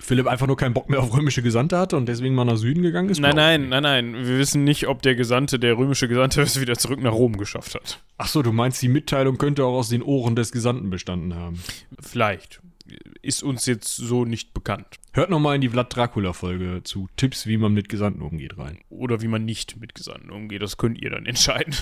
Philipp 0.00 0.26
einfach 0.26 0.46
nur 0.46 0.56
keinen 0.56 0.74
Bock 0.74 0.88
mehr 0.88 1.00
auf 1.00 1.16
römische 1.16 1.42
Gesandte 1.42 1.78
hatte 1.78 1.96
und 1.96 2.06
deswegen 2.06 2.34
mal 2.34 2.44
nach 2.44 2.56
Süden 2.56 2.82
gegangen 2.82 3.10
ist? 3.10 3.20
Nein, 3.20 3.36
nein, 3.36 3.68
nein, 3.68 3.82
nein. 3.82 4.14
Wir 4.14 4.38
wissen 4.38 4.64
nicht, 4.64 4.88
ob 4.88 5.02
der 5.02 5.14
Gesandte, 5.14 5.58
der 5.58 5.76
römische 5.76 6.08
Gesandte, 6.08 6.42
es 6.42 6.60
wieder 6.60 6.76
zurück 6.76 7.00
nach 7.00 7.12
Rom 7.12 7.36
geschafft 7.36 7.74
hat. 7.74 8.02
Ach 8.18 8.28
so, 8.28 8.42
du 8.42 8.52
meinst, 8.52 8.80
die 8.82 8.88
Mitteilung 8.88 9.38
könnte 9.38 9.64
auch 9.64 9.74
aus 9.74 9.90
den 9.90 10.02
Ohren 10.02 10.36
des 10.36 10.52
Gesandten 10.52 10.90
bestanden 10.90 11.34
haben? 11.34 11.62
Vielleicht 12.00 12.60
ist 13.22 13.42
uns 13.42 13.66
jetzt 13.66 13.96
so 13.96 14.24
nicht 14.24 14.54
bekannt. 14.54 14.98
Hört 15.12 15.30
nochmal 15.30 15.54
in 15.56 15.60
die 15.60 15.68
Vlad 15.68 15.94
Dracula-Folge 15.94 16.82
zu 16.84 17.08
Tipps, 17.16 17.46
wie 17.46 17.56
man 17.56 17.72
mit 17.72 17.88
Gesandten 17.88 18.22
umgeht, 18.22 18.58
rein. 18.58 18.78
Oder 18.88 19.20
wie 19.20 19.28
man 19.28 19.44
nicht 19.44 19.80
mit 19.80 19.94
Gesandten 19.94 20.30
umgeht, 20.30 20.62
das 20.62 20.76
könnt 20.76 21.00
ihr 21.00 21.10
dann 21.10 21.26
entscheiden. 21.26 21.74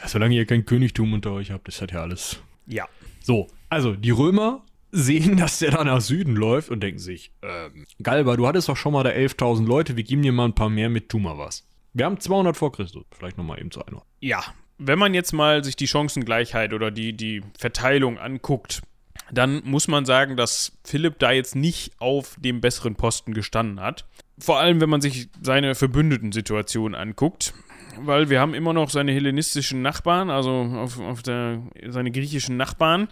Ja, 0.00 0.08
solange 0.08 0.34
ihr 0.34 0.46
kein 0.46 0.66
Königtum 0.66 1.12
unter 1.12 1.32
euch 1.32 1.50
habt, 1.50 1.68
ist 1.68 1.80
das 1.80 1.90
ja 1.90 2.02
alles. 2.02 2.40
Ja. 2.66 2.88
So, 3.20 3.48
also 3.68 3.94
die 3.94 4.10
Römer 4.10 4.64
sehen, 4.92 5.36
dass 5.38 5.58
der 5.58 5.72
da 5.72 5.84
nach 5.84 6.00
Süden 6.00 6.36
läuft 6.36 6.70
und 6.70 6.80
denken 6.80 7.00
sich, 7.00 7.32
ähm, 7.42 7.86
Galba, 8.02 8.36
du 8.36 8.46
hattest 8.46 8.68
doch 8.68 8.76
schon 8.76 8.92
mal 8.92 9.02
da 9.02 9.10
11.000 9.10 9.66
Leute, 9.66 9.96
wir 9.96 10.04
geben 10.04 10.22
dir 10.22 10.32
mal 10.32 10.44
ein 10.44 10.54
paar 10.54 10.70
mehr 10.70 10.88
mit, 10.88 11.08
tu 11.08 11.18
mal 11.18 11.38
was. 11.38 11.66
Wir 11.94 12.06
haben 12.06 12.20
200 12.20 12.56
vor 12.56 12.72
Christus, 12.72 13.04
vielleicht 13.10 13.36
nochmal 13.36 13.58
eben 13.58 13.70
zu 13.70 13.84
einer. 13.84 14.02
Ja, 14.20 14.42
wenn 14.78 14.98
man 14.98 15.14
jetzt 15.14 15.32
mal 15.32 15.62
sich 15.64 15.76
die 15.76 15.86
Chancengleichheit 15.86 16.72
oder 16.72 16.90
die, 16.90 17.12
die 17.12 17.42
Verteilung 17.58 18.18
anguckt, 18.18 18.82
dann 19.30 19.62
muss 19.64 19.88
man 19.88 20.04
sagen, 20.04 20.36
dass 20.36 20.78
Philipp 20.84 21.18
da 21.18 21.32
jetzt 21.32 21.54
nicht 21.54 21.92
auf 21.98 22.36
dem 22.38 22.60
besseren 22.60 22.96
Posten 22.96 23.34
gestanden 23.34 23.80
hat. 23.80 24.06
Vor 24.38 24.58
allem, 24.58 24.80
wenn 24.80 24.90
man 24.90 25.00
sich 25.00 25.28
seine 25.40 25.74
Verbündeten-Situation 25.74 26.94
anguckt. 26.94 27.54
Weil 27.98 28.30
wir 28.30 28.40
haben 28.40 28.54
immer 28.54 28.72
noch 28.72 28.88
seine 28.88 29.12
hellenistischen 29.12 29.82
Nachbarn, 29.82 30.30
also 30.30 30.50
auf, 30.50 30.98
auf 30.98 31.22
der, 31.22 31.62
seine 31.88 32.10
griechischen 32.10 32.56
Nachbarn. 32.56 33.08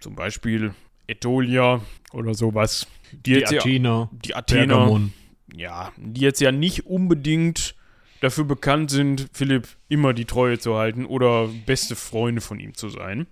Zum 0.00 0.14
Beispiel 0.14 0.74
Ätolia 1.06 1.80
oder 2.12 2.34
sowas. 2.34 2.86
Die, 3.12 3.34
die 3.34 3.46
Athener. 3.46 4.10
Ja, 4.12 4.18
die 4.24 4.34
Athener. 4.34 4.76
Pergamon. 4.76 5.12
Ja, 5.54 5.92
die 5.96 6.20
jetzt 6.20 6.40
ja 6.40 6.50
nicht 6.52 6.86
unbedingt 6.86 7.74
dafür 8.20 8.44
bekannt 8.44 8.90
sind, 8.90 9.28
Philipp 9.32 9.68
immer 9.88 10.14
die 10.14 10.24
Treue 10.24 10.58
zu 10.58 10.76
halten 10.76 11.04
oder 11.04 11.48
beste 11.66 11.94
Freunde 11.94 12.40
von 12.40 12.58
ihm 12.58 12.74
zu 12.74 12.88
sein. 12.88 13.26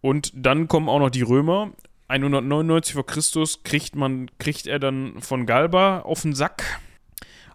Und 0.00 0.32
dann 0.34 0.68
kommen 0.68 0.88
auch 0.88 0.98
noch 0.98 1.10
die 1.10 1.22
Römer. 1.22 1.72
199 2.08 2.94
vor 2.94 3.06
Christus 3.06 3.62
kriegt 3.62 3.94
man, 3.94 4.30
kriegt 4.38 4.66
er 4.66 4.78
dann 4.78 5.20
von 5.20 5.46
Galba 5.46 6.00
auf 6.00 6.22
den 6.22 6.34
Sack. 6.34 6.80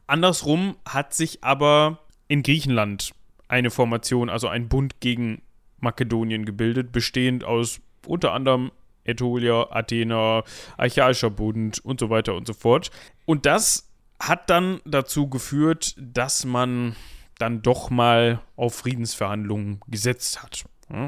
Andersrum 0.07 0.77
hat 0.87 1.13
sich 1.13 1.43
aber 1.43 1.99
in 2.27 2.41
Griechenland 2.41 3.13
eine 3.49 3.69
Formation, 3.69 4.29
also 4.29 4.47
ein 4.47 4.69
Bund 4.69 4.99
gegen 4.99 5.41
Makedonien 5.79 6.45
gebildet, 6.45 6.91
bestehend 6.91 7.43
aus 7.43 7.81
unter 8.05 8.33
anderem 8.33 8.71
Ätolia, 9.07 9.71
Athena, 9.71 10.43
Archaischer 10.77 11.29
Bund 11.29 11.79
und 11.83 11.99
so 11.99 12.09
weiter 12.09 12.35
und 12.35 12.45
so 12.45 12.53
fort. 12.53 12.91
Und 13.25 13.45
das 13.45 13.89
hat 14.19 14.49
dann 14.49 14.79
dazu 14.85 15.29
geführt, 15.29 15.95
dass 15.97 16.45
man 16.45 16.95
dann 17.39 17.61
doch 17.61 17.89
mal 17.89 18.41
auf 18.55 18.75
Friedensverhandlungen 18.75 19.81
gesetzt 19.87 20.41
hat. 20.41 20.65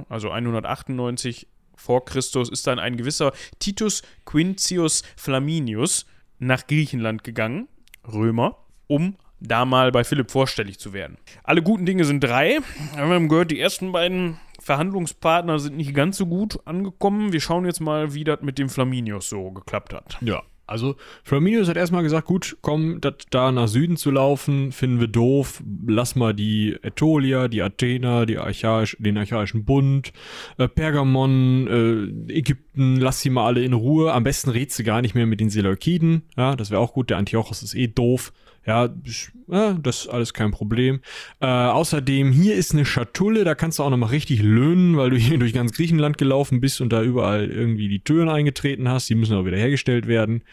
Also 0.10 0.32
198 0.32 1.48
vor 1.76 2.04
Christus 2.06 2.50
ist 2.50 2.68
dann 2.68 2.80
ein 2.80 2.98
gewisser 2.98 3.32
Titus 3.60 4.04
Quintius 4.26 5.04
Flaminius 5.16 6.06
nach 6.38 6.68
Griechenland 6.68 7.24
gegangen, 7.24 7.68
Römer, 8.06 8.58
um 8.88 9.16
da 9.40 9.66
mal 9.66 9.92
bei 9.92 10.04
Philipp 10.04 10.32
vorstellig 10.32 10.80
zu 10.80 10.92
werden. 10.92 11.18
Alle 11.44 11.64
guten 11.64 11.86
Dinge 11.86 12.04
sind 12.04 12.22
drei. 12.22 12.60
Wir 12.94 13.04
haben 13.04 13.30
gehört, 13.30 13.52
die 13.52 13.60
ersten 13.60 13.94
beiden 13.94 14.38
Verhandlungspartner 14.70 15.58
sind 15.58 15.78
nicht 15.78 15.96
ganz 15.96 16.16
so 16.16 16.28
gut 16.28 16.60
angekommen. 16.66 17.34
Wir 17.34 17.42
schauen 17.42 17.66
jetzt 17.66 17.80
mal, 17.80 18.14
wie 18.14 18.24
das 18.24 18.44
mit 18.44 18.60
dem 18.60 18.70
Flaminius 18.70 19.28
so 19.28 19.50
geklappt 19.50 19.96
hat. 19.96 20.20
Ja, 20.22 20.44
also 20.68 20.96
Flaminius 21.24 21.68
hat 21.68 21.76
erstmal 21.76 22.04
gesagt, 22.04 22.28
gut, 22.28 22.56
komm, 22.62 23.02
dat, 23.02 23.26
da 23.32 23.52
nach 23.52 23.68
Süden 23.68 23.98
zu 23.98 24.12
laufen, 24.12 24.72
finden 24.72 25.00
wir 25.00 25.08
doof. 25.08 25.64
Lass 25.88 26.16
mal 26.16 26.36
die 26.36 26.78
Ätolia, 26.84 27.48
die 27.48 27.64
Athener, 27.64 28.28
die 28.28 28.38
Archaisch, 28.38 28.96
den 29.00 29.18
Archaischen 29.18 29.66
Bund, 29.66 30.14
äh, 30.60 30.68
Pergamon, 30.68 32.28
äh, 32.28 32.32
Ägypten, 32.32 32.98
lass 32.98 33.22
sie 33.22 33.32
mal 33.32 33.48
alle 33.48 33.64
in 33.64 33.74
Ruhe. 33.74 34.14
Am 34.14 34.24
besten 34.24 34.52
redst 34.52 34.78
du 34.78 34.84
gar 34.84 35.02
nicht 35.02 35.16
mehr 35.16 35.26
mit 35.26 35.40
den 35.40 35.50
Seleukiden. 35.50 36.22
Ja, 36.38 36.56
das 36.56 36.70
wäre 36.70 36.80
auch 36.80 36.94
gut. 36.94 37.10
Der 37.10 37.18
Antiochos 37.18 37.64
ist 37.64 37.74
eh 37.74 37.88
doof. 37.88 38.34
Ja, 38.70 38.88
das 39.74 40.02
ist 40.02 40.08
alles 40.10 40.34
kein 40.34 40.52
Problem. 40.52 41.02
Äh, 41.40 41.48
außerdem, 41.48 42.32
hier 42.32 42.56
ist 42.56 42.74
eine 42.74 42.86
Schatulle, 42.86 43.44
da 43.44 43.56
kannst 43.56 43.80
du 43.80 43.84
auch 43.84 43.90
nochmal 43.90 44.10
richtig 44.10 44.44
löhnen, 44.44 44.96
weil 44.96 45.10
du 45.10 45.18
hier 45.18 45.38
durch 45.40 45.54
ganz 45.54 45.74
Griechenland 45.74 46.20
gelaufen 46.20 46.62
bist 46.62 46.80
und 46.80 46.94
da 46.94 47.02
überall 47.02 47.50
irgendwie 47.50 47.88
die 47.88 48.04
Türen 48.04 48.30
eingetreten 48.30 48.88
hast. 48.88 49.10
Die 49.10 49.16
müssen 49.16 49.36
auch 49.36 49.46
wieder 49.46 49.58
hergestellt 49.58 50.08
werden. 50.08 50.44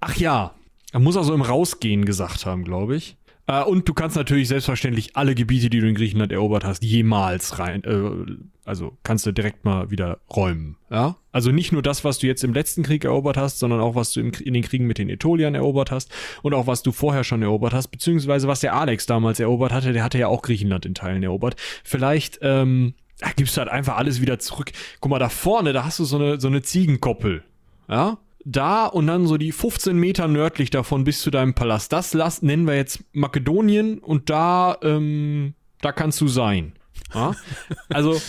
Ach 0.00 0.16
ja, 0.16 0.54
er 0.92 1.00
muss 1.00 1.16
also 1.16 1.32
im 1.32 1.42
Rausgehen 1.42 2.04
gesagt 2.04 2.46
haben, 2.46 2.64
glaube 2.64 2.96
ich. 2.96 3.16
Äh, 3.46 3.62
und 3.62 3.88
du 3.88 3.94
kannst 3.94 4.16
natürlich 4.16 4.48
selbstverständlich 4.48 5.16
alle 5.16 5.34
Gebiete, 5.34 5.70
die 5.70 5.80
du 5.80 5.88
in 5.88 5.94
Griechenland 5.94 6.32
erobert 6.32 6.64
hast, 6.64 6.82
jemals 6.82 7.58
rein, 7.58 7.84
äh, 7.84 8.34
also 8.64 8.96
kannst 9.02 9.26
du 9.26 9.32
direkt 9.32 9.64
mal 9.64 9.90
wieder 9.90 10.18
räumen. 10.34 10.76
Ja? 10.90 11.16
Also 11.32 11.50
nicht 11.50 11.72
nur 11.72 11.82
das, 11.82 12.04
was 12.04 12.18
du 12.18 12.26
jetzt 12.26 12.44
im 12.44 12.54
letzten 12.54 12.82
Krieg 12.82 13.04
erobert 13.04 13.36
hast, 13.36 13.58
sondern 13.58 13.80
auch 13.80 13.94
was 13.94 14.12
du 14.12 14.20
im, 14.20 14.32
in 14.32 14.54
den 14.54 14.62
Kriegen 14.62 14.86
mit 14.86 14.98
den 14.98 15.08
Ätoliern 15.08 15.54
erobert 15.54 15.90
hast 15.90 16.12
und 16.42 16.54
auch 16.54 16.66
was 16.66 16.82
du 16.82 16.92
vorher 16.92 17.24
schon 17.24 17.42
erobert 17.42 17.72
hast, 17.72 17.88
beziehungsweise 17.88 18.46
was 18.46 18.60
der 18.60 18.74
Alex 18.74 19.06
damals 19.06 19.40
erobert 19.40 19.72
hatte, 19.72 19.92
der 19.92 20.04
hatte 20.04 20.18
ja 20.18 20.28
auch 20.28 20.42
Griechenland 20.42 20.86
in 20.86 20.94
Teilen 20.94 21.22
erobert. 21.22 21.56
Vielleicht, 21.82 22.38
ähm, 22.42 22.94
gibst 23.36 23.56
du 23.56 23.60
halt 23.60 23.70
einfach 23.70 23.96
alles 23.96 24.20
wieder 24.20 24.38
zurück. 24.38 24.72
Guck 25.00 25.10
mal, 25.10 25.18
da 25.18 25.28
vorne, 25.28 25.72
da 25.72 25.84
hast 25.84 25.98
du 25.98 26.04
so 26.04 26.16
eine, 26.16 26.40
so 26.40 26.48
eine 26.48 26.62
Ziegenkoppel. 26.62 27.42
Ja? 27.88 28.18
Da 28.44 28.86
und 28.86 29.06
dann 29.06 29.26
so 29.26 29.36
die 29.36 29.52
15 29.52 29.96
Meter 29.96 30.28
nördlich 30.28 30.70
davon 30.70 31.04
bis 31.04 31.20
zu 31.20 31.30
deinem 31.30 31.54
Palast. 31.54 31.92
Das 31.92 32.14
lass, 32.14 32.42
nennen 32.42 32.66
wir 32.66 32.76
jetzt 32.76 33.04
Makedonien 33.12 33.98
und 33.98 34.30
da, 34.30 34.78
ähm, 34.82 35.54
da 35.80 35.92
kannst 35.92 36.20
du 36.20 36.28
sein. 36.28 36.72
Ja? 37.14 37.34
Also, 37.88 38.20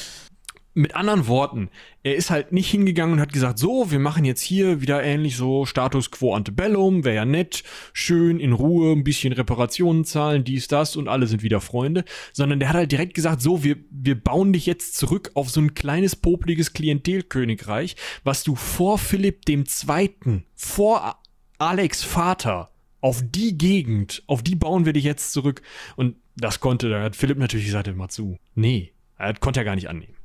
mit 0.74 0.96
anderen 0.96 1.28
Worten, 1.28 1.70
er 2.04 2.16
ist 2.16 2.30
halt 2.30 2.52
nicht 2.54 2.70
hingegangen 2.70 3.14
und 3.14 3.20
hat 3.20 3.34
gesagt, 3.34 3.60
so, 3.60 3.92
wir 3.92 4.00
machen 4.00 4.24
jetzt 4.24 4.42
hier 4.42 4.82
wieder 4.82 5.04
ähnlich 5.04 5.36
so 5.36 5.66
Status 5.66 6.12
quo 6.12 6.34
antebellum, 6.34 7.04
wäre 7.04 7.16
ja 7.16 7.26
nett, 7.26 7.64
schön, 7.94 8.40
in 8.40 8.54
Ruhe, 8.54 8.94
ein 8.94 9.04
bisschen 9.04 9.34
Reparationen 9.34 10.06
zahlen, 10.06 10.44
dies, 10.44 10.68
das 10.68 10.96
und 10.96 11.08
alle 11.08 11.28
sind 11.28 11.44
wieder 11.44 11.60
Freunde, 11.60 12.06
sondern 12.32 12.60
der 12.60 12.70
hat 12.70 12.76
halt 12.76 12.92
direkt 12.92 13.14
gesagt, 13.14 13.42
so, 13.42 13.64
wir, 13.64 13.78
wir 13.90 14.16
bauen 14.16 14.54
dich 14.54 14.66
jetzt 14.66 14.96
zurück 14.96 15.32
auf 15.34 15.50
so 15.50 15.60
ein 15.60 15.74
kleines, 15.74 16.16
popliges 16.16 16.74
Klientelkönigreich, 16.74 17.96
was 18.24 18.44
du 18.44 18.56
vor 18.56 18.98
Philipp 18.98 19.46
dem 19.46 19.66
Zweiten, 19.66 20.46
vor 20.56 21.22
Alex 21.58 22.04
Vater, 22.04 22.72
auf 23.02 23.22
die 23.24 23.58
Gegend, 23.58 24.24
auf 24.28 24.44
die 24.44 24.56
bauen 24.56 24.86
wir 24.86 24.94
dich 24.94 25.04
jetzt 25.04 25.34
zurück. 25.34 25.62
Und 25.96 26.16
das 26.36 26.60
konnte, 26.60 26.90
da 26.90 27.02
hat 27.02 27.16
Philipp 27.16 27.38
natürlich 27.38 27.66
gesagt, 27.66 27.88
immer 27.88 28.10
zu. 28.10 28.38
Nee, 28.56 28.94
er 29.18 29.34
konnte 29.34 29.60
er 29.60 29.66
gar 29.66 29.76
nicht 29.76 29.90
annehmen. 29.90 30.16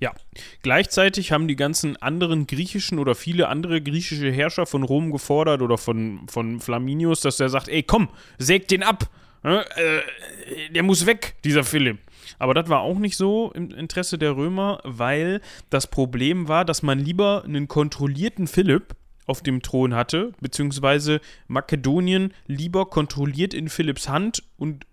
Ja, 0.00 0.12
gleichzeitig 0.62 1.32
haben 1.32 1.48
die 1.48 1.56
ganzen 1.56 1.96
anderen 1.96 2.46
griechischen 2.46 2.98
oder 2.98 3.14
viele 3.14 3.48
andere 3.48 3.80
griechische 3.80 4.30
Herrscher 4.30 4.66
von 4.66 4.82
Rom 4.82 5.12
gefordert 5.12 5.62
oder 5.62 5.78
von, 5.78 6.26
von 6.28 6.60
Flaminius, 6.60 7.20
dass 7.20 7.40
er 7.40 7.48
sagt, 7.48 7.68
ey, 7.68 7.82
komm, 7.82 8.08
sägt 8.38 8.70
den 8.70 8.82
ab. 8.82 9.08
Äh, 9.42 9.62
der 10.70 10.82
muss 10.82 11.06
weg, 11.06 11.36
dieser 11.44 11.64
Philipp. 11.64 11.98
Aber 12.38 12.54
das 12.54 12.68
war 12.68 12.80
auch 12.80 12.98
nicht 12.98 13.16
so 13.16 13.52
im 13.54 13.70
Interesse 13.70 14.18
der 14.18 14.36
Römer, 14.36 14.80
weil 14.84 15.40
das 15.70 15.86
Problem 15.86 16.48
war, 16.48 16.64
dass 16.64 16.82
man 16.82 16.98
lieber 16.98 17.44
einen 17.44 17.68
kontrollierten 17.68 18.46
Philipp 18.46 18.94
auf 19.26 19.42
dem 19.42 19.62
Thron 19.62 19.94
hatte, 19.94 20.32
beziehungsweise 20.40 21.20
Makedonien 21.46 22.34
lieber 22.46 22.86
kontrolliert 22.86 23.54
in 23.54 23.68
Philipps 23.68 24.08
Hand 24.08 24.42
und 24.58 24.84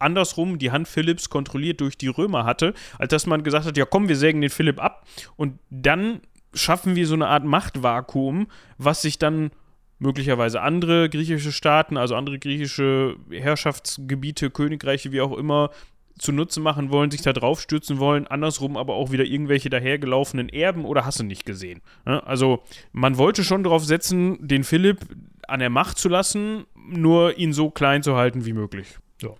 andersrum 0.00 0.58
die 0.58 0.70
Hand 0.70 0.88
Philipps 0.88 1.30
kontrolliert 1.30 1.80
durch 1.80 1.96
die 1.96 2.08
Römer 2.08 2.44
hatte, 2.44 2.74
als 2.98 3.10
dass 3.10 3.26
man 3.26 3.42
gesagt 3.42 3.66
hat, 3.66 3.76
ja 3.76 3.84
komm, 3.84 4.08
wir 4.08 4.16
sägen 4.16 4.40
den 4.40 4.50
Philipp 4.50 4.82
ab 4.82 5.06
und 5.36 5.58
dann 5.70 6.20
schaffen 6.54 6.96
wir 6.96 7.06
so 7.06 7.14
eine 7.14 7.28
Art 7.28 7.44
Machtvakuum, 7.44 8.48
was 8.78 9.02
sich 9.02 9.18
dann 9.18 9.50
möglicherweise 9.98 10.62
andere 10.62 11.08
griechische 11.08 11.52
Staaten, 11.52 11.96
also 11.96 12.16
andere 12.16 12.38
griechische 12.38 13.16
Herrschaftsgebiete, 13.30 14.50
Königreiche, 14.50 15.12
wie 15.12 15.20
auch 15.20 15.36
immer, 15.36 15.70
zunutze 16.18 16.60
machen 16.60 16.90
wollen, 16.90 17.10
sich 17.10 17.22
da 17.22 17.32
drauf 17.32 17.60
stürzen 17.60 17.98
wollen, 17.98 18.26
andersrum 18.26 18.76
aber 18.76 18.94
auch 18.94 19.10
wieder 19.10 19.24
irgendwelche 19.24 19.70
dahergelaufenen 19.70 20.48
Erben 20.48 20.84
oder 20.84 21.04
hast 21.04 21.20
du 21.20 21.24
nicht 21.24 21.46
gesehen. 21.46 21.80
Also 22.04 22.62
man 22.92 23.16
wollte 23.16 23.44
schon 23.44 23.64
darauf 23.64 23.84
setzen, 23.84 24.36
den 24.46 24.64
Philipp 24.64 25.00
an 25.48 25.60
der 25.60 25.70
Macht 25.70 25.98
zu 25.98 26.08
lassen, 26.08 26.64
nur 26.74 27.38
ihn 27.38 27.52
so 27.52 27.70
klein 27.70 28.02
zu 28.02 28.16
halten 28.16 28.44
wie 28.44 28.52
möglich. 28.52 28.98
So. 29.20 29.38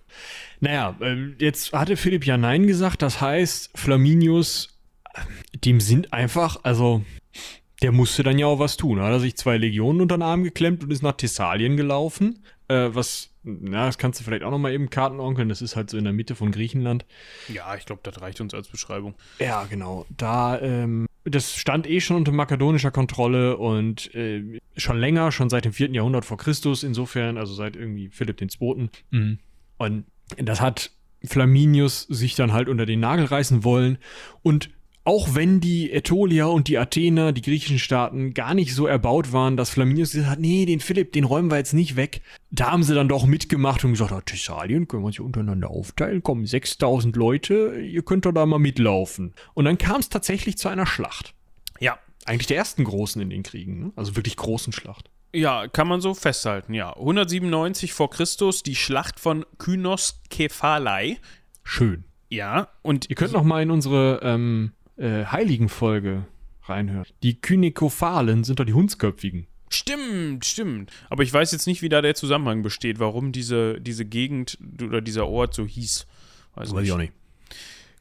Naja, 0.59 0.95
äh, 1.01 1.33
jetzt 1.39 1.73
hatte 1.73 1.97
Philipp 1.97 2.25
ja 2.25 2.37
Nein 2.37 2.67
gesagt, 2.67 3.01
das 3.01 3.19
heißt, 3.19 3.71
Flaminius, 3.75 4.79
dem 5.65 5.79
sind 5.79 6.13
einfach, 6.13 6.59
also, 6.63 7.03
der 7.81 7.91
musste 7.91 8.21
dann 8.23 8.37
ja 8.37 8.45
auch 8.45 8.59
was 8.59 8.77
tun. 8.77 8.99
Da 8.99 9.05
hat 9.05 9.13
er 9.13 9.19
sich 9.19 9.35
zwei 9.35 9.57
Legionen 9.57 10.01
unter 10.01 10.17
den 10.17 10.21
Arm 10.21 10.43
geklemmt 10.43 10.83
und 10.83 10.91
ist 10.91 11.01
nach 11.01 11.13
Thessalien 11.13 11.77
gelaufen. 11.77 12.43
Äh, 12.67 12.89
was, 12.93 13.31
na, 13.43 13.87
das 13.87 13.97
kannst 13.97 14.19
du 14.19 14.23
vielleicht 14.23 14.43
auch 14.43 14.51
nochmal 14.51 14.71
eben 14.73 14.91
kartenonkeln. 14.91 15.49
Das 15.49 15.63
ist 15.63 15.75
halt 15.75 15.89
so 15.89 15.97
in 15.97 16.03
der 16.03 16.13
Mitte 16.13 16.35
von 16.35 16.51
Griechenland. 16.51 17.05
Ja, 17.47 17.75
ich 17.75 17.85
glaube, 17.85 18.01
das 18.03 18.21
reicht 18.21 18.39
uns 18.39 18.53
als 18.53 18.67
Beschreibung. 18.67 19.15
Ja, 19.39 19.63
genau. 19.63 20.05
Da, 20.15 20.61
ähm, 20.61 21.07
das 21.23 21.55
stand 21.55 21.89
eh 21.89 22.01
schon 22.01 22.17
unter 22.17 22.31
makedonischer 22.31 22.91
Kontrolle 22.91 23.57
und 23.57 24.13
äh, 24.13 24.59
schon 24.77 24.99
länger, 24.99 25.31
schon 25.31 25.49
seit 25.49 25.65
dem 25.65 25.73
4. 25.73 25.89
Jahrhundert 25.91 26.25
vor 26.25 26.37
Christus, 26.37 26.83
insofern, 26.83 27.37
also 27.37 27.53
seit 27.55 27.75
irgendwie 27.75 28.09
Philipp 28.09 28.39
II. 28.41 28.89
Mhm. 29.09 29.39
Und 29.81 30.05
das 30.37 30.61
hat 30.61 30.91
Flaminius 31.23 32.03
sich 32.03 32.35
dann 32.35 32.53
halt 32.53 32.69
unter 32.69 32.85
den 32.85 32.99
Nagel 32.99 33.25
reißen 33.25 33.63
wollen. 33.63 33.97
Und 34.41 34.69
auch 35.03 35.33
wenn 35.33 35.59
die 35.59 35.91
Ätolia 35.91 36.45
und 36.45 36.67
die 36.67 36.77
Athener, 36.77 37.31
die 37.31 37.41
griechischen 37.41 37.79
Staaten, 37.79 38.35
gar 38.35 38.53
nicht 38.53 38.75
so 38.75 38.85
erbaut 38.85 39.33
waren, 39.33 39.57
dass 39.57 39.71
Flaminius 39.71 40.11
gesagt 40.11 40.29
hat, 40.29 40.39
nee, 40.39 40.65
den 40.65 40.79
Philipp, 40.79 41.11
den 41.13 41.23
räumen 41.23 41.49
wir 41.49 41.57
jetzt 41.57 41.73
nicht 41.73 41.95
weg. 41.95 42.21
Da 42.51 42.71
haben 42.71 42.83
sie 42.83 42.93
dann 42.93 43.09
doch 43.09 43.25
mitgemacht 43.25 43.83
und 43.83 43.91
gesagt, 43.91 44.11
ah, 44.11 44.21
Thessalien 44.21 44.87
können 44.87 45.01
wir 45.01 45.07
uns 45.07 45.19
untereinander 45.19 45.71
aufteilen. 45.71 46.21
Kommen 46.21 46.45
6000 46.45 47.15
Leute, 47.15 47.79
ihr 47.81 48.03
könnt 48.03 48.25
doch 48.25 48.31
da 48.31 48.45
mal 48.45 48.59
mitlaufen. 48.59 49.33
Und 49.55 49.65
dann 49.65 49.79
kam 49.79 50.01
es 50.01 50.09
tatsächlich 50.09 50.57
zu 50.57 50.69
einer 50.69 50.85
Schlacht. 50.85 51.33
Ja. 51.79 51.97
Eigentlich 52.25 52.47
der 52.47 52.57
ersten 52.57 52.83
großen 52.83 53.19
in 53.19 53.31
den 53.31 53.41
Kriegen, 53.41 53.79
ne? 53.79 53.91
also 53.95 54.15
wirklich 54.15 54.37
großen 54.37 54.71
Schlacht. 54.71 55.09
Ja, 55.33 55.67
kann 55.67 55.87
man 55.87 56.01
so 56.01 56.13
festhalten, 56.13 56.73
ja. 56.73 56.95
197 56.95 57.93
vor 57.93 58.09
Christus, 58.09 58.63
die 58.63 58.75
Schlacht 58.75 59.19
von 59.19 59.45
Kynos 59.57 60.21
Kephalai. 60.29 61.19
Schön. 61.63 62.03
Ja, 62.29 62.69
und. 62.81 63.09
Ihr 63.09 63.15
könnt 63.15 63.33
noch 63.33 63.43
mal 63.43 63.61
in 63.61 63.71
unsere 63.71 64.19
ähm, 64.23 64.71
äh, 64.97 65.25
Heiligenfolge 65.25 66.25
reinhören. 66.63 67.05
Die 67.23 67.39
Kynikophalen 67.39 68.43
sind 68.43 68.59
doch 68.59 68.65
die 68.65 68.73
Hundsköpfigen. 68.73 69.47
Stimmt, 69.69 70.45
stimmt. 70.45 70.91
Aber 71.09 71.23
ich 71.23 71.33
weiß 71.33 71.53
jetzt 71.53 71.65
nicht, 71.65 71.81
wie 71.81 71.89
da 71.89 72.01
der 72.01 72.13
Zusammenhang 72.13 72.61
besteht, 72.61 72.99
warum 72.99 73.31
diese, 73.31 73.79
diese 73.79 74.03
Gegend 74.03 74.57
oder 74.81 74.99
dieser 74.99 75.27
Ort 75.27 75.53
so 75.53 75.65
hieß. 75.65 76.07
Weiß, 76.55 76.73
weiß 76.73 76.83
ich 76.83 76.91
auch 76.91 76.97
nicht. 76.97 77.13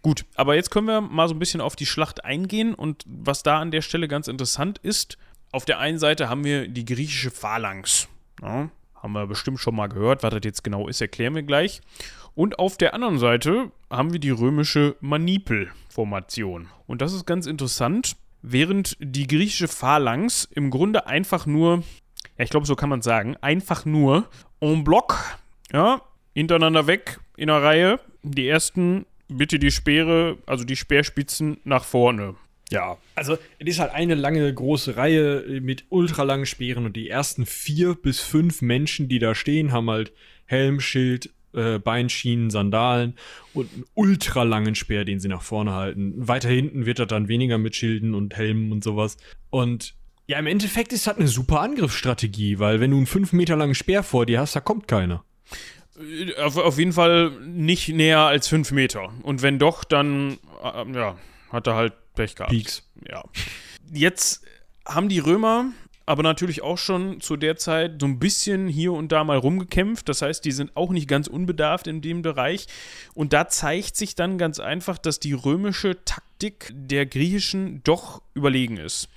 Gut, 0.03 0.25
aber 0.35 0.55
jetzt 0.55 0.71
können 0.71 0.87
wir 0.87 1.01
mal 1.01 1.29
so 1.29 1.35
ein 1.35 1.39
bisschen 1.39 1.61
auf 1.61 1.77
die 1.77 1.87
Schlacht 1.87 2.25
eingehen 2.25 2.75
und 2.75 3.05
was 3.07 3.43
da 3.43 3.61
an 3.61 3.71
der 3.71 3.83
Stelle 3.83 4.09
ganz 4.09 4.29
interessant 4.29 4.79
ist, 4.79 5.19
auf 5.53 5.65
der 5.65 5.79
einen 5.79 5.99
Seite 5.99 6.29
haben 6.29 6.45
wir 6.45 6.69
die 6.69 6.85
griechische 6.85 7.31
Phalanx. 7.31 8.09
Ja, 8.43 8.71
haben 8.95 9.13
wir 9.13 9.27
bestimmt 9.27 9.61
schon 9.61 9.75
mal 9.75 9.89
gehört. 9.89 10.23
Was 10.23 10.31
das 10.31 10.41
jetzt 10.45 10.65
genau 10.65 10.89
ist, 10.89 11.01
erklären 11.01 11.35
wir 11.35 11.43
gleich. 11.43 11.81
Und 12.35 12.59
auf 12.59 12.77
der 12.77 12.95
anderen 12.95 13.19
Seite 13.19 13.73
haben 13.91 14.13
wir 14.13 14.21
die 14.21 14.31
römische 14.31 14.97
Manipel-Formation. 15.01 16.69
Und 16.87 17.03
das 17.03 17.13
ist 17.13 17.27
ganz 17.27 17.47
interessant. 17.47 18.17
Während 18.43 18.97
die 19.01 19.27
griechische 19.27 19.69
Phalanx 19.69 20.49
im 20.55 20.71
Grunde 20.71 21.07
einfach 21.07 21.47
nur, 21.47 21.83
ja, 22.39 22.45
ich 22.45 22.51
glaube, 22.51 22.67
so 22.67 22.77
kann 22.77 22.89
man 22.89 23.03
sagen, 23.03 23.37
einfach 23.41 23.85
nur 23.85 24.29
en 24.61 24.85
bloc, 24.85 25.39
ja, 25.73 26.03
hintereinander 26.35 26.87
weg 26.87 27.21
in 27.37 27.51
einer 27.51 27.63
Reihe. 27.63 28.01
Die 28.23 28.49
ersten 28.49 29.07
bitte 29.29 29.59
die 29.59 29.71
Speere, 29.71 30.39
also 30.47 30.65
die 30.65 30.77
Speerspitzen 30.77 31.59
nach 31.65 31.85
vorne. 31.85 32.35
Ja, 32.71 32.99
also 33.17 33.37
es 33.59 33.67
ist 33.67 33.79
halt 33.81 33.93
eine 33.93 34.15
lange 34.15 34.53
große 34.53 34.97
Reihe 34.97 35.61
mit 35.61 35.87
ultralangen 35.89 36.47
Speeren 36.47 36.87
und 36.87 36.97
die 36.97 37.09
ersten 37.09 37.45
vier 37.45 37.95
bis 37.95 38.21
fünf 38.21 38.63
Menschen, 38.63 39.09
die 39.09 39.19
da 39.19 39.35
stehen, 39.35 39.73
haben 39.73 39.91
halt 39.91 40.13
Helm, 40.47 40.81
Schild, 40.81 41.31
äh, 41.53 41.81
Beinschienen, 41.81 42.51
Sandalen 42.51 43.15
und 43.55 43.73
einen 43.73 43.85
ultralangen 43.95 44.77
Speer, 44.77 45.05
den 45.05 45.19
sie 45.19 45.29
nach 45.29 45.43
vorne 45.43 45.73
halten. 45.73 46.15
Weiter 46.17 46.49
hinten 46.49 46.87
wird 46.87 47.01
er 47.01 47.07
dann 47.07 47.27
weniger 47.27 47.59
mit 47.59 47.75
Schilden 47.75 48.15
und 48.15 48.37
Helmen 48.37 48.71
und 48.71 48.85
sowas. 48.85 49.17
Und 49.51 49.95
ja, 50.29 50.39
im 50.39 50.47
Endeffekt 50.47 50.93
ist 50.93 51.09
das 51.09 51.17
eine 51.17 51.27
super 51.27 51.61
Angriffsstrategie, 51.61 52.61
weil 52.61 52.79
wenn 52.79 52.93
du 52.93 52.99
einen 52.99 53.07
fünf 53.07 53.33
Meter 53.33 53.57
langen 53.57 53.75
Speer 53.75 54.05
vor 54.05 54.27
dir 54.27 54.39
hast, 54.39 54.55
da 54.55 54.61
kommt 54.61 54.87
keiner. 54.87 55.25
Äh, 55.99 56.41
auf, 56.41 56.57
auf 56.57 56.79
jeden 56.79 56.93
Fall 56.93 57.33
nicht 57.45 57.89
näher 57.89 58.21
als 58.21 58.47
fünf 58.47 58.71
Meter. 58.71 59.13
Und 59.23 59.43
wenn 59.43 59.59
doch, 59.59 59.83
dann 59.83 60.39
äh, 60.63 60.93
ja, 60.93 61.17
hat 61.51 61.67
er 61.67 61.75
halt 61.75 61.95
Pech 62.21 62.35
gehabt. 62.35 62.53
Peaks. 62.53 62.83
Ja. 63.09 63.25
Jetzt 63.93 64.45
haben 64.87 65.09
die 65.09 65.19
Römer 65.19 65.73
aber 66.11 66.25
natürlich 66.25 66.61
auch 66.63 66.77
schon 66.77 67.21
zu 67.21 67.37
der 67.37 67.55
Zeit 67.55 68.01
so 68.01 68.07
ein 68.07 68.19
bisschen 68.19 68.67
hier 68.67 68.93
und 68.93 69.13
da 69.13 69.23
mal 69.23 69.37
rumgekämpft. 69.39 70.09
Das 70.09 70.23
heißt, 70.23 70.45
die 70.45 70.51
sind 70.51 70.77
auch 70.77 70.91
nicht 70.91 71.07
ganz 71.07 71.29
unbedarft 71.29 71.87
in 71.87 72.01
dem 72.01 72.23
Bereich. 72.23 72.67
Und 73.15 73.33
da 73.33 73.47
zeigt 73.47 73.95
sich 73.95 74.17
dann 74.17 74.37
ganz 74.37 74.59
einfach, 74.59 74.99
dass 74.99 75.21
die 75.21 75.35
römische 75.35 76.05
Taktik 76.05 76.73
der 76.75 77.07
griechischen 77.07 77.85
doch 77.85 78.23
überlegen 78.35 78.77
ist. 78.77 79.09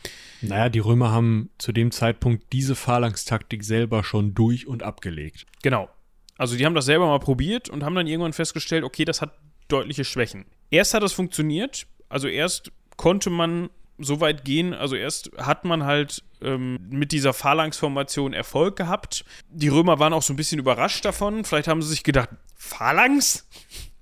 Naja, 0.42 0.70
die 0.70 0.78
Römer 0.78 1.10
haben 1.10 1.50
zu 1.58 1.72
dem 1.72 1.90
Zeitpunkt 1.90 2.54
diese 2.54 2.76
Phalanx-Taktik 2.76 3.64
selber 3.64 4.04
schon 4.04 4.36
durch 4.36 4.68
und 4.68 4.84
abgelegt. 4.84 5.48
Genau. 5.64 5.90
Also 6.38 6.58
die 6.58 6.64
haben 6.64 6.76
das 6.76 6.86
selber 6.86 7.08
mal 7.08 7.20
probiert 7.20 7.70
und 7.70 7.84
haben 7.84 7.96
dann 7.96 8.06
irgendwann 8.06 8.34
festgestellt, 8.34 8.84
okay, 8.84 9.04
das 9.04 9.20
hat 9.20 9.34
deutliche 9.68 10.06
Schwächen. 10.06 10.46
Erst 10.70 10.94
hat 10.94 11.02
das 11.02 11.14
funktioniert, 11.14 11.88
also 12.08 12.28
erst 12.28 12.72
konnte 12.98 13.30
man 13.30 13.70
so 14.00 14.20
weit 14.20 14.44
gehen, 14.44 14.74
also 14.74 14.96
erst 14.96 15.32
hat 15.38 15.66
man 15.66 15.84
halt 15.84 16.24
ähm, 16.42 16.80
mit 16.90 17.12
dieser 17.12 17.34
Phalanx-Formation 17.34 18.34
Erfolg 18.34 18.76
gehabt. 18.76 19.24
Die 19.50 19.68
Römer 19.68 20.00
waren 20.00 20.14
auch 20.14 20.24
so 20.24 20.34
ein 20.34 20.36
bisschen 20.36 20.60
überrascht 20.60 21.06
davon. 21.06 21.46
Vielleicht 21.46 21.68
haben 21.68 21.82
sie 21.82 21.90
sich 21.90 22.04
gedacht, 22.04 22.30
Phalanx? 22.56 23.48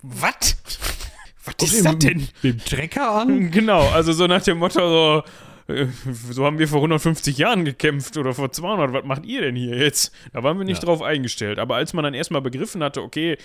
Was? 0.02 0.58
Was 1.44 1.74
ist 1.74 1.86
das 1.86 1.98
denn? 1.98 2.28
Mit 2.42 2.44
dem 2.44 2.64
Trecker 2.64 3.12
an? 3.12 3.52
Genau, 3.52 3.88
also 3.90 4.14
so 4.14 4.28
nach 4.28 4.44
dem 4.44 4.60
Motto 4.60 4.80
so, 4.80 5.24
so 6.32 6.46
haben 6.46 6.60
wir 6.60 6.68
vor 6.68 6.80
150 6.80 7.38
Jahren 7.38 7.66
gekämpft 7.66 8.18
oder 8.18 8.34
vor 8.34 8.52
200, 8.52 8.94
was 8.94 9.06
macht 9.06 9.26
ihr 9.26 9.42
denn 9.42 9.56
hier 9.56 9.78
jetzt? 9.78 10.14
Da 10.34 10.44
waren 10.44 10.58
wir 10.58 10.66
nicht 10.66 10.82
ja. 10.82 10.86
drauf 10.86 11.02
eingestellt. 11.02 11.60
Aber 11.60 11.76
als 11.76 11.94
man 11.94 12.04
dann 12.04 12.14
erstmal 12.14 12.42
begriffen 12.42 12.84
hatte, 12.84 13.02
okay, 13.02 13.38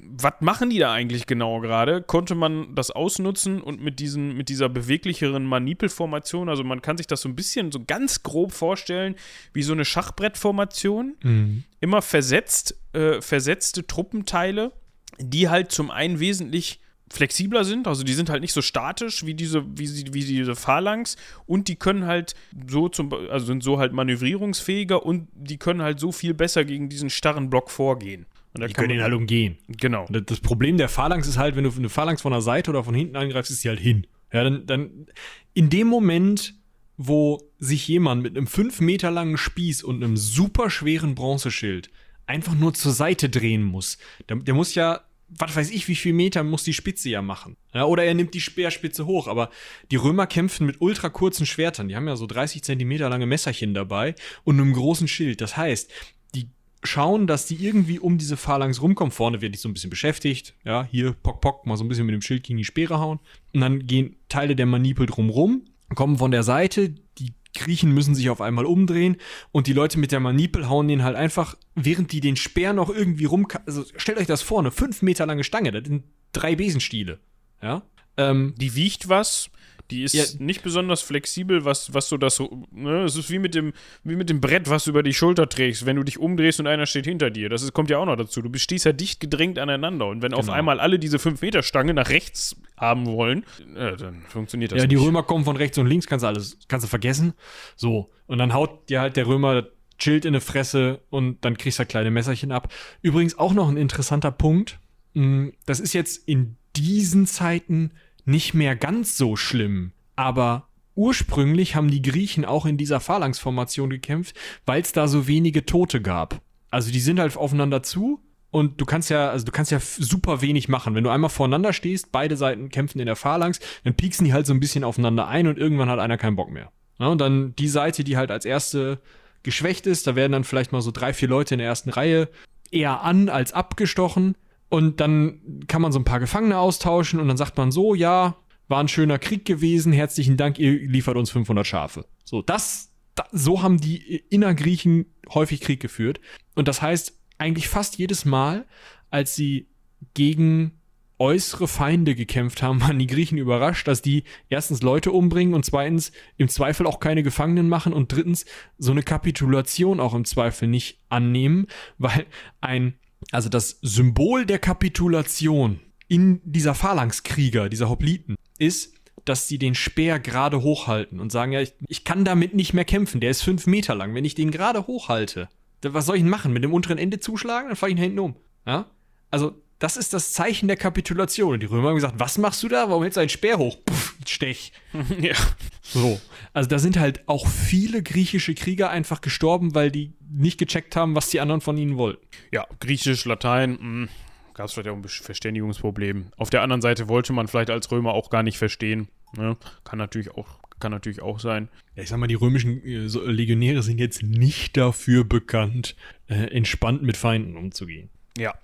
was 0.00 0.34
machen 0.40 0.70
die 0.70 0.78
da 0.78 0.92
eigentlich 0.92 1.26
genau 1.26 1.60
gerade, 1.60 2.02
konnte 2.02 2.34
man 2.34 2.74
das 2.74 2.90
ausnutzen 2.90 3.60
und 3.60 3.82
mit, 3.82 4.00
diesen, 4.00 4.36
mit 4.36 4.48
dieser 4.48 4.68
beweglicheren 4.68 5.44
Manipelformation, 5.44 6.48
also 6.48 6.64
man 6.64 6.82
kann 6.82 6.96
sich 6.96 7.06
das 7.06 7.20
so 7.20 7.28
ein 7.28 7.36
bisschen 7.36 7.72
so 7.72 7.80
ganz 7.84 8.22
grob 8.22 8.52
vorstellen, 8.52 9.16
wie 9.52 9.62
so 9.62 9.72
eine 9.72 9.84
Schachbrettformation, 9.84 11.16
mhm. 11.22 11.64
immer 11.80 12.02
versetzt, 12.02 12.76
äh, 12.92 13.20
versetzte 13.20 13.86
Truppenteile, 13.86 14.72
die 15.18 15.48
halt 15.48 15.72
zum 15.72 15.90
einen 15.90 16.20
wesentlich 16.20 16.80
flexibler 17.12 17.64
sind, 17.64 17.86
also 17.86 18.02
die 18.02 18.14
sind 18.14 18.30
halt 18.30 18.40
nicht 18.40 18.52
so 18.52 18.62
statisch 18.62 19.24
wie 19.26 19.34
diese, 19.34 19.64
wie, 19.78 19.86
sie, 19.86 20.12
wie 20.12 20.24
diese 20.24 20.56
Phalanx 20.56 21.16
und 21.46 21.68
die 21.68 21.76
können 21.76 22.06
halt 22.06 22.34
so 22.68 22.88
zum, 22.88 23.12
also 23.12 23.46
sind 23.46 23.62
so 23.62 23.78
halt 23.78 23.92
manövrierungsfähiger 23.92 25.04
und 25.04 25.28
die 25.34 25.58
können 25.58 25.82
halt 25.82 26.00
so 26.00 26.12
viel 26.12 26.34
besser 26.34 26.64
gegen 26.64 26.88
diesen 26.88 27.10
starren 27.10 27.50
Block 27.50 27.70
vorgehen. 27.70 28.26
die 28.56 28.72
können 28.72 28.90
ihn 28.90 29.02
halt 29.02 29.14
umgehen. 29.14 29.58
Genau. 29.68 30.06
Das 30.08 30.40
Problem 30.40 30.78
der 30.78 30.88
Phalanx 30.88 31.28
ist 31.28 31.36
halt, 31.36 31.56
wenn 31.56 31.64
du 31.64 31.70
eine 31.70 31.88
Phalanx 31.88 32.22
von 32.22 32.32
der 32.32 32.40
Seite 32.40 32.70
oder 32.70 32.84
von 32.84 32.94
hinten 32.94 33.16
angreifst, 33.16 33.50
ist 33.50 33.60
sie 33.60 33.68
halt 33.68 33.80
hin. 33.80 34.06
Ja, 34.32 34.42
dann, 34.42 34.66
dann 34.66 35.06
in 35.52 35.70
dem 35.70 35.86
Moment, 35.86 36.54
wo 36.96 37.40
sich 37.58 37.86
jemand 37.86 38.22
mit 38.22 38.36
einem 38.36 38.46
5 38.46 38.80
Meter 38.80 39.10
langen 39.10 39.36
Spieß 39.36 39.82
und 39.84 40.02
einem 40.02 40.16
super 40.16 40.70
schweren 40.70 41.14
Bronzeschild 41.14 41.90
einfach 42.26 42.54
nur 42.54 42.72
zur 42.74 42.92
Seite 42.92 43.28
drehen 43.28 43.62
muss, 43.62 43.98
der, 44.28 44.36
der 44.36 44.54
muss 44.54 44.74
ja 44.74 45.02
was 45.28 45.56
weiß 45.56 45.70
ich, 45.70 45.88
wie 45.88 45.94
viel 45.94 46.12
Meter 46.12 46.42
muss 46.44 46.64
die 46.64 46.72
Spitze 46.72 47.08
ja 47.10 47.22
machen. 47.22 47.56
Ja, 47.72 47.84
oder 47.84 48.04
er 48.04 48.14
nimmt 48.14 48.34
die 48.34 48.40
Speerspitze 48.40 49.06
hoch. 49.06 49.26
Aber 49.26 49.50
die 49.90 49.96
Römer 49.96 50.26
kämpfen 50.26 50.66
mit 50.66 50.80
ultra 50.80 51.08
kurzen 51.08 51.46
Schwertern. 51.46 51.88
Die 51.88 51.96
haben 51.96 52.06
ja 52.06 52.16
so 52.16 52.26
30 52.26 52.62
Zentimeter 52.62 53.08
lange 53.08 53.26
Messerchen 53.26 53.74
dabei 53.74 54.14
und 54.44 54.60
einem 54.60 54.72
großen 54.72 55.08
Schild. 55.08 55.40
Das 55.40 55.56
heißt, 55.56 55.90
die 56.34 56.48
schauen, 56.82 57.26
dass 57.26 57.46
die 57.46 57.56
irgendwie 57.56 57.98
um 57.98 58.18
diese 58.18 58.36
Phalanx 58.36 58.80
rumkommen. 58.82 59.12
Vorne 59.12 59.40
wird 59.40 59.54
ich 59.54 59.60
so 59.60 59.68
ein 59.68 59.74
bisschen 59.74 59.90
beschäftigt. 59.90 60.54
Ja, 60.64 60.86
hier, 60.90 61.12
pock, 61.12 61.40
pock, 61.40 61.66
mal 61.66 61.76
so 61.76 61.84
ein 61.84 61.88
bisschen 61.88 62.06
mit 62.06 62.14
dem 62.14 62.22
Schild 62.22 62.44
gegen 62.44 62.58
die 62.58 62.64
Speere 62.64 63.00
hauen. 63.00 63.18
Und 63.52 63.60
dann 63.60 63.86
gehen 63.86 64.16
Teile 64.28 64.54
der 64.54 64.66
Manipel 64.66 65.06
drumrum, 65.06 65.64
kommen 65.94 66.18
von 66.18 66.30
der 66.30 66.42
Seite, 66.42 66.90
die 67.18 67.32
Griechen 67.54 67.92
müssen 67.92 68.14
sich 68.14 68.30
auf 68.30 68.40
einmal 68.40 68.66
umdrehen 68.66 69.16
und 69.52 69.66
die 69.66 69.72
Leute 69.72 69.98
mit 69.98 70.12
der 70.12 70.20
Manipel 70.20 70.68
hauen 70.68 70.88
den 70.88 71.02
halt 71.02 71.16
einfach, 71.16 71.56
während 71.74 72.12
die 72.12 72.20
den 72.20 72.36
Speer 72.36 72.72
noch 72.72 72.90
irgendwie 72.90 73.24
rum. 73.24 73.46
Also 73.66 73.84
stellt 73.96 74.18
euch 74.18 74.26
das 74.26 74.42
vor, 74.42 74.60
eine 74.60 74.70
fünf 74.70 75.02
Meter 75.02 75.26
lange 75.26 75.44
Stange, 75.44 75.72
das 75.72 75.84
sind 75.84 76.04
drei 76.32 76.56
Besenstiele. 76.56 77.20
Ja. 77.62 77.82
Ähm, 78.16 78.54
die 78.58 78.74
wiegt 78.74 79.08
was, 79.08 79.50
die 79.90 80.02
ist 80.02 80.14
ja. 80.14 80.24
nicht 80.38 80.62
besonders 80.62 81.02
flexibel, 81.02 81.64
was, 81.64 81.92
was 81.92 82.08
so 82.08 82.16
das 82.16 82.36
so, 82.36 82.64
ne? 82.70 83.04
Es 83.04 83.16
ist 83.16 83.30
wie 83.30 83.38
mit, 83.38 83.54
dem, 83.54 83.72
wie 84.02 84.16
mit 84.16 84.30
dem 84.30 84.40
Brett, 84.40 84.70
was 84.70 84.84
du 84.84 84.90
über 84.90 85.02
die 85.02 85.12
Schulter 85.12 85.48
trägst, 85.48 85.84
wenn 85.84 85.96
du 85.96 86.02
dich 86.02 86.18
umdrehst 86.18 86.58
und 86.60 86.66
einer 86.66 86.86
steht 86.86 87.04
hinter 87.04 87.30
dir. 87.30 87.48
Das 87.48 87.62
ist, 87.62 87.72
kommt 87.74 87.90
ja 87.90 87.98
auch 87.98 88.06
noch 88.06 88.16
dazu. 88.16 88.40
Du 88.40 88.58
stehst 88.58 88.86
ja 88.86 88.92
dicht 88.92 89.20
gedrängt 89.20 89.58
aneinander. 89.58 90.06
Und 90.06 90.22
wenn 90.22 90.30
genau. 90.30 90.40
auf 90.40 90.48
einmal 90.48 90.80
alle 90.80 90.98
diese 90.98 91.18
5-Meter-Stange 91.18 91.92
nach 91.92 92.08
rechts 92.08 92.56
haben 92.78 93.06
wollen, 93.06 93.44
äh, 93.76 93.96
dann 93.96 94.22
funktioniert 94.28 94.72
das 94.72 94.78
ja, 94.78 94.84
nicht. 94.84 94.92
Ja, 94.92 94.98
die 94.98 95.04
Römer 95.04 95.22
kommen 95.22 95.44
von 95.44 95.56
rechts 95.56 95.76
und 95.76 95.86
links, 95.86 96.06
kannst 96.06 96.22
du 96.22 96.28
alles, 96.28 96.58
kannst 96.68 96.84
du 96.84 96.88
vergessen. 96.88 97.34
So. 97.76 98.10
Und 98.26 98.38
dann 98.38 98.54
haut 98.54 98.88
dir 98.88 99.00
halt 99.00 99.16
der 99.16 99.26
Römer 99.26 99.66
chillt 99.98 100.24
in 100.24 100.30
eine 100.30 100.40
Fresse 100.40 101.00
und 101.10 101.44
dann 101.44 101.58
kriegst 101.58 101.78
du 101.78 101.80
halt 101.80 101.90
kleine 101.90 102.10
Messerchen 102.10 102.52
ab. 102.52 102.72
Übrigens 103.02 103.38
auch 103.38 103.52
noch 103.52 103.68
ein 103.68 103.76
interessanter 103.76 104.30
Punkt. 104.30 104.78
Mm, 105.12 105.48
das 105.66 105.80
ist 105.80 105.92
jetzt 105.92 106.26
in 106.26 106.56
diesen 106.74 107.26
Zeiten 107.26 107.92
nicht 108.24 108.54
mehr 108.54 108.76
ganz 108.76 109.16
so 109.16 109.36
schlimm. 109.36 109.92
Aber 110.16 110.68
ursprünglich 110.94 111.74
haben 111.74 111.90
die 111.90 112.02
Griechen 112.02 112.44
auch 112.44 112.66
in 112.66 112.76
dieser 112.76 113.00
Phalanx-Formation 113.00 113.90
gekämpft, 113.90 114.36
weil 114.66 114.82
es 114.82 114.92
da 114.92 115.08
so 115.08 115.26
wenige 115.26 115.66
Tote 115.66 116.00
gab. 116.00 116.40
Also 116.70 116.90
die 116.90 117.00
sind 117.00 117.20
halt 117.20 117.36
aufeinander 117.36 117.82
zu 117.82 118.20
und 118.50 118.80
du 118.80 118.84
kannst 118.84 119.10
ja, 119.10 119.30
also 119.30 119.44
du 119.44 119.52
kannst 119.52 119.72
ja 119.72 119.80
super 119.80 120.40
wenig 120.40 120.68
machen. 120.68 120.94
Wenn 120.94 121.04
du 121.04 121.10
einmal 121.10 121.30
voreinander 121.30 121.72
stehst, 121.72 122.12
beide 122.12 122.36
Seiten 122.36 122.68
kämpfen 122.68 123.00
in 123.00 123.06
der 123.06 123.16
Phalanx, 123.16 123.58
dann 123.82 123.94
pieksen 123.94 124.24
die 124.24 124.32
halt 124.32 124.46
so 124.46 124.54
ein 124.54 124.60
bisschen 124.60 124.84
aufeinander 124.84 125.26
ein 125.26 125.48
und 125.48 125.58
irgendwann 125.58 125.88
hat 125.88 125.98
einer 125.98 126.18
keinen 126.18 126.36
Bock 126.36 126.50
mehr. 126.50 126.70
Ja, 126.98 127.08
und 127.08 127.20
dann 127.20 127.54
die 127.56 127.68
Seite, 127.68 128.04
die 128.04 128.16
halt 128.16 128.30
als 128.30 128.44
erste 128.44 129.00
geschwächt 129.42 129.86
ist, 129.86 130.06
da 130.06 130.14
werden 130.14 130.32
dann 130.32 130.44
vielleicht 130.44 130.72
mal 130.72 130.82
so 130.82 130.90
drei, 130.90 131.12
vier 131.12 131.28
Leute 131.28 131.54
in 131.54 131.58
der 131.58 131.66
ersten 131.66 131.90
Reihe 131.90 132.28
eher 132.70 133.02
an 133.02 133.28
als 133.28 133.52
abgestochen. 133.52 134.36
Und 134.68 135.00
dann 135.00 135.64
kann 135.68 135.82
man 135.82 135.92
so 135.92 135.98
ein 135.98 136.04
paar 136.04 136.20
Gefangene 136.20 136.58
austauschen 136.58 137.20
und 137.20 137.28
dann 137.28 137.36
sagt 137.36 137.56
man 137.56 137.70
so, 137.70 137.94
ja, 137.94 138.36
war 138.68 138.80
ein 138.80 138.88
schöner 138.88 139.18
Krieg 139.18 139.44
gewesen, 139.44 139.92
herzlichen 139.92 140.36
Dank, 140.36 140.58
ihr 140.58 140.72
liefert 140.72 141.16
uns 141.16 141.30
500 141.30 141.66
Schafe. 141.66 142.06
So, 142.24 142.42
das, 142.42 142.90
das 143.14 143.26
so 143.30 143.62
haben 143.62 143.80
die 143.80 144.16
Innergriechen 144.30 145.06
häufig 145.28 145.60
Krieg 145.60 145.80
geführt. 145.80 146.20
Und 146.54 146.68
das 146.68 146.82
heißt, 146.82 147.18
eigentlich 147.38 147.68
fast 147.68 147.98
jedes 147.98 148.24
Mal, 148.24 148.66
als 149.10 149.34
sie 149.34 149.68
gegen 150.14 150.80
äußere 151.18 151.68
Feinde 151.68 152.14
gekämpft 152.14 152.62
haben, 152.62 152.80
waren 152.82 152.98
die 152.98 153.06
Griechen 153.06 153.38
überrascht, 153.38 153.86
dass 153.86 154.02
die 154.02 154.24
erstens 154.48 154.82
Leute 154.82 155.12
umbringen 155.12 155.54
und 155.54 155.64
zweitens 155.64 156.12
im 156.36 156.48
Zweifel 156.48 156.86
auch 156.86 157.00
keine 157.00 157.22
Gefangenen 157.22 157.68
machen 157.68 157.92
und 157.92 158.12
drittens 158.12 158.44
so 158.78 158.92
eine 158.92 159.02
Kapitulation 159.02 160.00
auch 160.00 160.14
im 160.14 160.24
Zweifel 160.24 160.68
nicht 160.68 161.00
annehmen, 161.08 161.66
weil 161.98 162.26
ein 162.60 162.94
also 163.30 163.48
das 163.48 163.78
Symbol 163.82 164.46
der 164.46 164.58
Kapitulation 164.58 165.80
in 166.08 166.40
dieser 166.44 166.74
Phalanxkrieger, 166.74 167.68
dieser 167.68 167.88
Hopliten, 167.88 168.36
ist, 168.58 168.94
dass 169.24 169.48
sie 169.48 169.58
den 169.58 169.74
Speer 169.74 170.18
gerade 170.18 170.62
hochhalten 170.62 171.18
und 171.20 171.32
sagen, 171.32 171.52
ja, 171.52 171.60
ich, 171.60 171.74
ich 171.88 172.04
kann 172.04 172.24
damit 172.24 172.54
nicht 172.54 172.74
mehr 172.74 172.84
kämpfen, 172.84 173.20
der 173.20 173.30
ist 173.30 173.42
fünf 173.42 173.66
Meter 173.66 173.94
lang. 173.94 174.14
Wenn 174.14 174.24
ich 174.24 174.34
den 174.34 174.50
gerade 174.50 174.86
hochhalte, 174.86 175.48
was 175.82 176.06
soll 176.06 176.16
ich 176.16 176.22
denn 176.22 176.30
machen? 176.30 176.52
Mit 176.52 176.64
dem 176.64 176.72
unteren 176.72 176.98
Ende 176.98 177.20
zuschlagen? 177.20 177.68
Dann 177.68 177.76
fahre 177.76 177.90
ich 177.90 177.96
ihn 177.96 178.02
hinten 178.02 178.18
um. 178.18 178.36
Ja? 178.66 178.86
Also, 179.30 179.60
das 179.78 179.96
ist 179.96 180.14
das 180.14 180.32
Zeichen 180.32 180.68
der 180.68 180.76
Kapitulation. 180.76 181.54
Und 181.54 181.60
die 181.60 181.66
Römer 181.66 181.88
haben 181.88 181.96
gesagt, 181.96 182.18
was 182.18 182.38
machst 182.38 182.62
du 182.62 182.68
da? 182.68 182.88
Warum 182.88 183.02
hältst 183.02 183.16
du 183.16 183.20
einen 183.20 183.28
Speer 183.28 183.58
hoch? 183.58 183.76
Puff, 183.84 184.14
Stech. 184.26 184.72
ja. 185.20 185.34
So. 185.82 186.20
Also 186.54 186.68
da 186.70 186.78
sind 186.78 186.98
halt 186.98 187.28
auch 187.28 187.46
viele 187.48 188.02
griechische 188.02 188.54
Krieger 188.54 188.88
einfach 188.88 189.20
gestorben, 189.20 189.74
weil 189.74 189.90
die 189.90 190.14
nicht 190.30 190.56
gecheckt 190.56 190.96
haben, 190.96 191.14
was 191.14 191.28
die 191.28 191.40
anderen 191.40 191.60
von 191.60 191.76
ihnen 191.76 191.96
wollten. 191.98 192.24
Ja, 192.52 192.66
Griechisch, 192.80 193.24
Latein, 193.24 193.76
hm, 193.78 194.08
gab 194.54 194.66
es 194.66 194.72
vielleicht 194.72 194.88
auch 194.88 194.96
ein 194.96 195.04
Verständigungsproblem. 195.04 196.26
Auf 196.36 196.50
der 196.50 196.62
anderen 196.62 196.80
Seite 196.80 197.08
wollte 197.08 197.32
man 197.32 197.48
vielleicht 197.48 197.70
als 197.70 197.90
Römer 197.90 198.14
auch 198.14 198.30
gar 198.30 198.44
nicht 198.44 198.56
verstehen. 198.56 199.08
Ne? 199.36 199.56
Kann 199.82 199.98
natürlich 199.98 200.30
auch 200.30 200.60
kann 200.80 200.90
natürlich 200.90 201.22
auch 201.22 201.40
sein. 201.40 201.68
Ja, 201.94 202.02
ich 202.02 202.08
sag 202.08 202.18
mal, 202.18 202.26
die 202.26 202.34
römischen 202.34 202.84
äh, 202.84 203.06
Legionäre 203.06 203.82
sind 203.82 203.98
jetzt 203.98 204.22
nicht 204.22 204.76
dafür 204.76 205.24
bekannt, 205.24 205.96
äh, 206.28 206.34
entspannt 206.34 207.02
mit 207.02 207.16
Feinden 207.16 207.56
umzugehen. 207.56 208.10
Ja. 208.36 208.54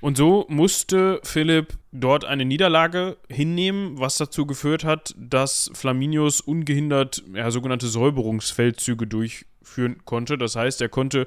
Und 0.00 0.16
so 0.16 0.46
musste 0.48 1.20
Philipp 1.24 1.76
dort 1.90 2.24
eine 2.24 2.44
Niederlage 2.44 3.16
hinnehmen, 3.28 3.98
was 3.98 4.16
dazu 4.16 4.46
geführt 4.46 4.84
hat, 4.84 5.14
dass 5.18 5.70
Flaminius 5.74 6.40
ungehindert 6.40 7.24
ja, 7.34 7.50
sogenannte 7.50 7.88
Säuberungsfeldzüge 7.88 9.08
durchführen 9.08 10.04
konnte. 10.04 10.38
Das 10.38 10.54
heißt, 10.54 10.80
er 10.80 10.88
konnte 10.88 11.26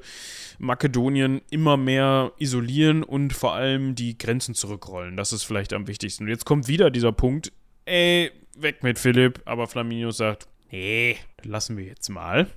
Makedonien 0.57 1.41
immer 1.49 1.75
mehr 1.75 2.31
isolieren 2.37 3.03
und 3.03 3.33
vor 3.33 3.53
allem 3.53 3.95
die 3.95 4.17
Grenzen 4.17 4.55
zurückrollen. 4.55 5.17
Das 5.17 5.33
ist 5.33 5.43
vielleicht 5.43 5.73
am 5.73 5.87
wichtigsten. 5.87 6.23
Und 6.23 6.29
jetzt 6.29 6.45
kommt 6.45 6.69
wieder 6.69 6.91
dieser 6.91 7.11
Punkt, 7.11 7.51
ey, 7.85 8.31
weg 8.55 8.83
mit 8.83 8.99
Philipp, 8.99 9.41
aber 9.45 9.67
Flaminius 9.67 10.17
sagt, 10.17 10.47
nee, 10.71 11.17
lassen 11.43 11.75
wir 11.75 11.85
jetzt 11.85 12.07
mal. 12.07 12.47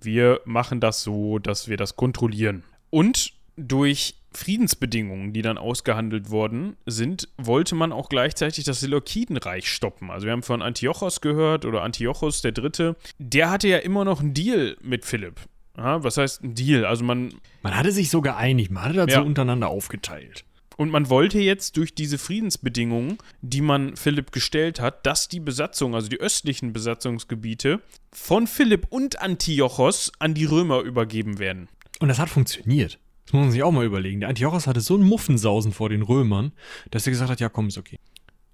Wir 0.00 0.40
machen 0.46 0.80
das 0.80 1.02
so, 1.02 1.38
dass 1.38 1.68
wir 1.68 1.76
das 1.76 1.94
kontrollieren. 1.94 2.64
Und 2.90 3.34
durch 3.56 4.16
Friedensbedingungen, 4.36 5.32
die 5.32 5.42
dann 5.42 5.58
ausgehandelt 5.58 6.30
worden 6.30 6.76
sind, 6.86 7.28
wollte 7.36 7.74
man 7.74 7.92
auch 7.92 8.08
gleichzeitig 8.08 8.64
das 8.64 8.80
Seleukidenreich 8.80 9.68
stoppen. 9.68 10.10
Also 10.10 10.26
wir 10.26 10.32
haben 10.32 10.42
von 10.42 10.62
Antiochos 10.62 11.20
gehört 11.20 11.64
oder 11.64 11.82
Antiochos 11.82 12.42
der 12.42 12.52
Dritte. 12.52 12.96
Der 13.18 13.50
hatte 13.50 13.68
ja 13.68 13.78
immer 13.78 14.04
noch 14.04 14.20
einen 14.20 14.34
Deal 14.34 14.76
mit 14.82 15.04
Philipp. 15.04 15.40
Ja, 15.76 16.04
was 16.04 16.16
heißt 16.18 16.42
ein 16.42 16.54
Deal? 16.54 16.84
Also 16.84 17.04
man. 17.04 17.34
Man 17.62 17.76
hatte 17.76 17.92
sich 17.92 18.10
so 18.10 18.20
geeinigt, 18.20 18.70
man 18.70 18.84
hatte 18.84 18.94
das 18.94 19.10
Ja. 19.12 19.20
so 19.20 19.26
untereinander 19.26 19.68
aufgeteilt. 19.68 20.44
Und 20.76 20.90
man 20.90 21.10
wollte 21.10 21.38
jetzt 21.38 21.76
durch 21.76 21.94
diese 21.94 22.18
Friedensbedingungen, 22.18 23.18
die 23.42 23.60
man 23.60 23.96
Philipp 23.96 24.32
gestellt 24.32 24.80
hat, 24.80 25.06
dass 25.06 25.28
die 25.28 25.40
Besatzung, 25.40 25.94
also 25.94 26.08
die 26.08 26.18
östlichen 26.18 26.72
Besatzungsgebiete, 26.72 27.80
von 28.10 28.46
Philipp 28.46 28.86
und 28.90 29.20
Antiochos 29.20 30.12
an 30.18 30.34
die 30.34 30.46
Römer 30.46 30.80
übergeben 30.80 31.38
werden. 31.38 31.68
Und 32.00 32.08
das 32.08 32.18
hat 32.18 32.30
funktioniert. 32.30 32.98
Das 33.32 33.38
muss 33.38 33.44
man 33.46 33.52
sich 33.52 33.62
auch 33.62 33.72
mal 33.72 33.86
überlegen. 33.86 34.20
Der 34.20 34.28
Antiochos 34.28 34.66
hatte 34.66 34.82
so 34.82 34.92
einen 34.92 35.04
Muffensausen 35.04 35.72
vor 35.72 35.88
den 35.88 36.02
Römern, 36.02 36.52
dass 36.90 37.06
er 37.06 37.12
gesagt 37.12 37.30
hat, 37.30 37.40
ja 37.40 37.48
komm, 37.48 37.68
ist 37.68 37.78
okay. 37.78 37.98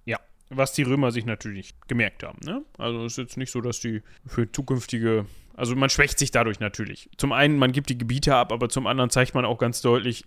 Ja, 0.04 0.20
was 0.50 0.72
die 0.72 0.84
Römer 0.84 1.10
sich 1.10 1.26
natürlich 1.26 1.74
gemerkt 1.88 2.22
haben. 2.22 2.38
Ne? 2.44 2.62
Also 2.78 3.04
es 3.04 3.14
ist 3.14 3.18
jetzt 3.18 3.36
nicht 3.38 3.50
so, 3.50 3.60
dass 3.60 3.80
die 3.80 4.02
für 4.24 4.52
zukünftige, 4.52 5.26
also 5.56 5.74
man 5.74 5.90
schwächt 5.90 6.20
sich 6.20 6.30
dadurch 6.30 6.60
natürlich. 6.60 7.10
Zum 7.16 7.32
einen, 7.32 7.58
man 7.58 7.72
gibt 7.72 7.90
die 7.90 7.98
Gebiete 7.98 8.36
ab, 8.36 8.52
aber 8.52 8.68
zum 8.68 8.86
anderen 8.86 9.10
zeigt 9.10 9.34
man 9.34 9.44
auch 9.44 9.58
ganz 9.58 9.82
deutlich, 9.82 10.24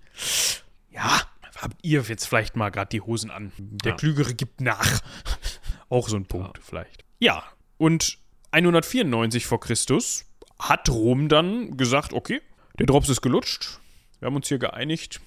ja, 0.89 1.21
habt 1.55 1.77
ihr 1.81 2.01
jetzt 2.01 2.25
vielleicht 2.25 2.57
mal 2.57 2.71
gerade 2.71 2.89
die 2.89 2.99
Hosen 2.99 3.31
an. 3.31 3.53
Der 3.57 3.91
Ja. 3.91 3.95
Klügere 3.95 4.33
gibt 4.33 4.59
nach. 4.59 4.99
auch 5.87 6.09
so 6.09 6.17
ein 6.17 6.25
Punkt 6.25 6.59
vielleicht. 6.61 7.05
Ja, 7.19 7.41
und 7.77 8.17
194 8.51 9.45
vor 9.45 9.61
Christus 9.61 10.25
hat 10.59 10.89
Rom 10.89 11.29
dann 11.29 11.77
gesagt, 11.77 12.11
okay, 12.11 12.41
der 12.79 12.87
Drops 12.87 13.07
ist 13.07 13.21
gelutscht. 13.21 13.77
Wir 14.22 14.28
haben 14.28 14.36
uns 14.36 14.49
hier 14.49 14.59
geeinigt. 14.59 15.19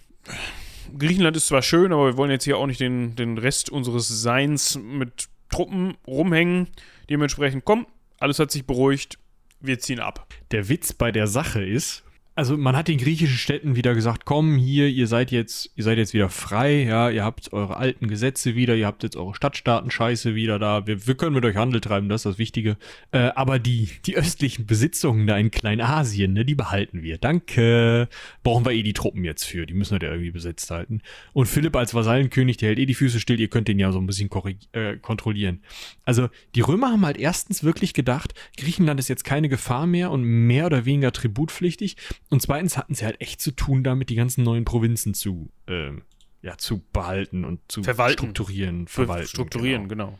Griechenland 0.96 1.36
ist 1.36 1.48
zwar 1.48 1.62
schön, 1.62 1.92
aber 1.92 2.06
wir 2.06 2.16
wollen 2.16 2.30
jetzt 2.30 2.44
hier 2.44 2.58
auch 2.58 2.68
nicht 2.68 2.78
den, 2.78 3.16
den 3.16 3.38
Rest 3.38 3.68
unseres 3.68 4.06
Seins 4.06 4.78
mit 4.78 5.28
Truppen 5.50 5.96
rumhängen. 6.06 6.68
Dementsprechend, 7.10 7.64
komm, 7.64 7.88
alles 8.20 8.38
hat 8.38 8.52
sich 8.52 8.64
beruhigt, 8.64 9.18
wir 9.58 9.80
ziehen 9.80 9.98
ab. 9.98 10.32
Der 10.52 10.68
Witz 10.68 10.92
bei 10.92 11.10
der 11.10 11.26
Sache 11.26 11.64
ist, 11.64 12.04
also 12.36 12.56
man 12.56 12.76
hat 12.76 12.88
den 12.88 12.98
griechischen 12.98 13.36
Städten 13.36 13.76
wieder 13.76 13.94
gesagt, 13.94 14.24
komm 14.24 14.56
hier, 14.56 14.88
ihr 14.88 15.06
seid 15.06 15.30
jetzt, 15.30 15.70
ihr 15.76 15.84
seid 15.84 15.98
jetzt 15.98 16.14
wieder 16.14 16.28
frei, 16.28 16.82
ja, 16.82 17.08
ihr 17.08 17.24
habt 17.24 17.52
eure 17.52 17.76
alten 17.76 18.08
Gesetze 18.08 18.56
wieder, 18.56 18.74
ihr 18.74 18.86
habt 18.86 19.04
jetzt 19.04 19.16
eure 19.16 19.34
Stadtstaaten-Scheiße 19.34 20.34
wieder 20.34 20.58
da, 20.58 20.86
wir, 20.86 21.06
wir 21.06 21.14
können 21.14 21.34
mit 21.34 21.44
euch 21.44 21.56
Handel 21.56 21.80
treiben, 21.80 22.08
das 22.08 22.22
ist 22.22 22.32
das 22.32 22.38
Wichtige. 22.38 22.76
Äh, 23.12 23.30
aber 23.36 23.60
die, 23.60 23.88
die 24.06 24.16
östlichen 24.16 24.66
Besitzungen 24.66 25.28
da 25.28 25.38
in 25.38 25.52
Kleinasien, 25.52 26.32
ne, 26.32 26.44
die 26.44 26.56
behalten 26.56 27.02
wir. 27.02 27.18
Danke. 27.18 28.08
Brauchen 28.42 28.64
wir 28.64 28.72
eh 28.72 28.82
die 28.82 28.94
Truppen 28.94 29.24
jetzt 29.24 29.44
für, 29.44 29.64
die 29.64 29.74
müssen 29.74 30.00
wir 30.00 30.06
ja 30.06 30.12
irgendwie 30.12 30.32
besetzt 30.32 30.70
halten. 30.72 31.02
Und 31.32 31.46
Philipp 31.46 31.76
als 31.76 31.94
Vasallenkönig, 31.94 32.56
der 32.56 32.70
hält 32.70 32.80
eh 32.80 32.86
die 32.86 32.94
Füße 32.94 33.20
still, 33.20 33.38
ihr 33.38 33.48
könnt 33.48 33.68
den 33.68 33.78
ja 33.78 33.92
so 33.92 34.00
ein 34.00 34.06
bisschen 34.06 34.28
äh, 34.72 34.96
kontrollieren. 34.96 35.62
Also 36.04 36.28
die 36.56 36.62
Römer 36.62 36.90
haben 36.90 37.06
halt 37.06 37.16
erstens 37.16 37.62
wirklich 37.62 37.94
gedacht, 37.94 38.34
Griechenland 38.56 38.98
ist 38.98 39.08
jetzt 39.08 39.24
keine 39.24 39.48
Gefahr 39.48 39.86
mehr 39.86 40.10
und 40.10 40.24
mehr 40.24 40.66
oder 40.66 40.84
weniger 40.84 41.12
tributpflichtig. 41.12 41.96
Und 42.30 42.42
zweitens 42.42 42.76
hatten 42.76 42.94
sie 42.94 43.04
halt 43.04 43.20
echt 43.20 43.40
zu 43.40 43.50
tun, 43.52 43.84
damit 43.84 44.08
die 44.10 44.14
ganzen 44.16 44.42
neuen 44.44 44.64
Provinzen 44.64 45.14
zu, 45.14 45.50
ähm, 45.68 46.02
ja, 46.42 46.56
zu 46.58 46.82
behalten 46.92 47.44
und 47.44 47.60
zu 47.68 47.82
Verwalten. 47.82 48.18
strukturieren, 48.18 48.86
verwalten. 48.88 49.28
Strukturieren, 49.28 49.88
Genau. 49.88 50.06
genau. 50.06 50.18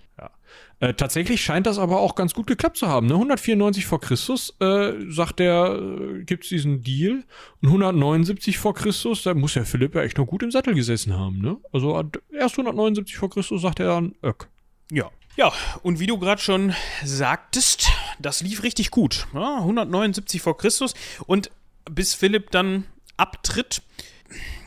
Äh, 0.79 0.95
tatsächlich 0.95 1.43
scheint 1.43 1.67
das 1.67 1.79
aber 1.79 1.99
auch 1.99 2.15
ganz 2.15 2.33
gut 2.35 2.47
geklappt 2.47 2.77
zu 2.77 2.87
haben. 2.87 3.07
Ne? 3.09 3.15
194 3.15 3.87
vor 3.87 4.01
Christus 4.01 4.55
äh, 4.61 4.93
sagt 5.09 5.41
er, 5.41 5.75
äh, 5.81 6.23
gibt 6.25 6.45
es 6.45 6.51
diesen 6.51 6.83
Deal. 6.83 7.25
Und 7.61 7.69
179 7.69 8.59
vor 8.59 8.75
Christus, 8.75 9.23
da 9.25 9.35
muss 9.35 9.55
ja 9.57 9.65
Philipp 9.65 9.95
ja 9.97 10.03
echt 10.03 10.19
noch 10.19 10.27
gut 10.27 10.43
im 10.45 10.51
Sattel 10.53 10.75
gesessen 10.75 11.15
haben. 11.15 11.41
Ne? 11.41 11.57
Also 11.73 11.99
erst 12.33 12.55
179 12.59 13.17
vor 13.17 13.31
Christus 13.31 13.63
sagt 13.63 13.81
er 13.81 13.87
dann, 13.87 14.15
Öck. 14.23 14.49
Ja. 14.93 15.11
Ja, 15.37 15.53
und 15.83 15.99
wie 15.99 16.07
du 16.07 16.19
gerade 16.19 16.41
schon 16.41 16.73
sagtest, 17.05 17.89
das 18.21 18.41
lief 18.41 18.63
richtig 18.63 18.93
gut. 18.93 19.27
Ja, 19.35 19.57
179 19.59 20.41
vor 20.41 20.57
Christus. 20.57 20.95
Und 21.27 21.51
bis 21.91 22.15
Philipp 22.15 22.51
dann 22.51 22.85
abtritt, 23.17 23.83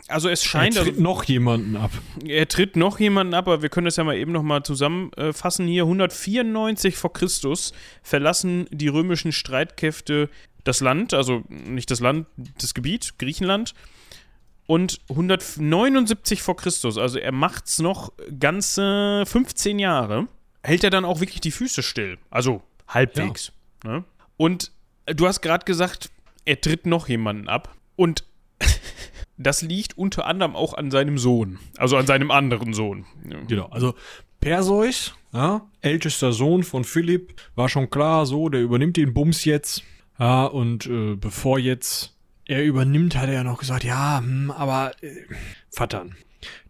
also 0.07 0.30
es 0.30 0.43
Er 0.43 0.49
scheint, 0.49 0.78
also, 0.78 0.89
tritt 0.89 0.99
noch 1.01 1.24
jemanden 1.26 1.76
ab. 1.76 1.91
er 2.26 2.47
tritt 2.47 2.76
noch 2.76 2.99
jemanden 2.99 3.34
ab, 3.34 3.47
aber 3.47 3.61
wir 3.61 3.70
können 3.70 3.86
das 3.86 3.97
ja 3.97 4.03
mal 4.03 4.15
eben 4.15 4.32
noch 4.32 4.43
mal 4.43 4.63
zusammenfassen 4.63 5.68
hier. 5.68 5.84
194 5.84 6.95
vor 6.95 7.11
Christus 7.11 7.74
verlassen 8.03 8.68
die 8.72 8.88
römischen 8.88 9.32
Streitkräfte 9.32 10.30
das 10.63 10.80
Land, 10.80 11.13
also 11.13 11.43
nicht 11.49 11.91
das 11.91 11.99
Land, 11.99 12.28
das 12.61 12.74
Gebiet, 12.74 13.20
Griechenland. 13.20 13.74
Und 14.65 14.99
179 15.09 16.41
vor 16.41 16.57
Christus, 16.57 16.97
also 16.97 17.20
er 17.20 17.32
macht's 17.32 17.80
noch 17.80 18.11
ganze 18.38 19.24
15 19.26 19.80
Jahre, 19.80 20.28
hält 20.61 20.84
er 20.84 20.89
dann 20.89 21.05
auch 21.05 21.22
wirklich 21.22 21.39
die 21.39 21.51
Füße 21.51 21.84
still. 21.84 22.18
Also 22.30 22.61
halbwegs. 22.88 23.53
Ne? 23.86 24.03
Und 24.36 24.72
du 25.05 25.26
hast 25.26 25.41
gerade 25.41 25.63
gesagt, 25.63 26.09
er 26.48 26.62
tritt 26.62 26.86
noch 26.86 27.08
jemanden 27.10 27.48
ab. 27.48 27.76
Und 27.95 28.24
das 29.38 29.62
liegt 29.62 29.98
unter 29.98 30.26
anderem 30.26 30.56
auch 30.56 30.74
an 30.74 30.89
seinem 30.91 31.18
Sohn. 31.18 31.60
Also 31.78 31.98
an 31.98 32.08
seinem 32.08 32.32
anderen 32.32 32.74
Sohn. 32.74 33.06
Genau, 33.48 33.68
also 33.68 33.95
Perseus, 34.39 35.16
ja, 35.34 35.68
ältester 35.82 36.32
Sohn 36.32 36.64
von 36.64 36.84
Philipp, 36.84 37.34
war 37.56 37.70
schon 37.70 37.89
klar, 37.89 38.26
so, 38.26 38.50
der 38.50 38.62
übernimmt 38.62 38.98
den 38.98 39.14
Bums 39.14 39.45
jetzt. 39.45 39.84
Ja, 40.20 40.45
und 40.45 40.88
äh, 40.88 41.16
bevor 41.16 41.60
jetzt 41.60 42.16
er 42.45 42.64
übernimmt, 42.64 43.16
hat 43.16 43.28
er 43.28 43.36
ja 43.36 43.43
noch 43.43 43.60
gesagt, 43.60 43.84
ja, 43.84 44.20
hm, 44.20 44.52
aber 44.52 44.93
äh, 45.02 45.26
Vatern, 45.70 46.16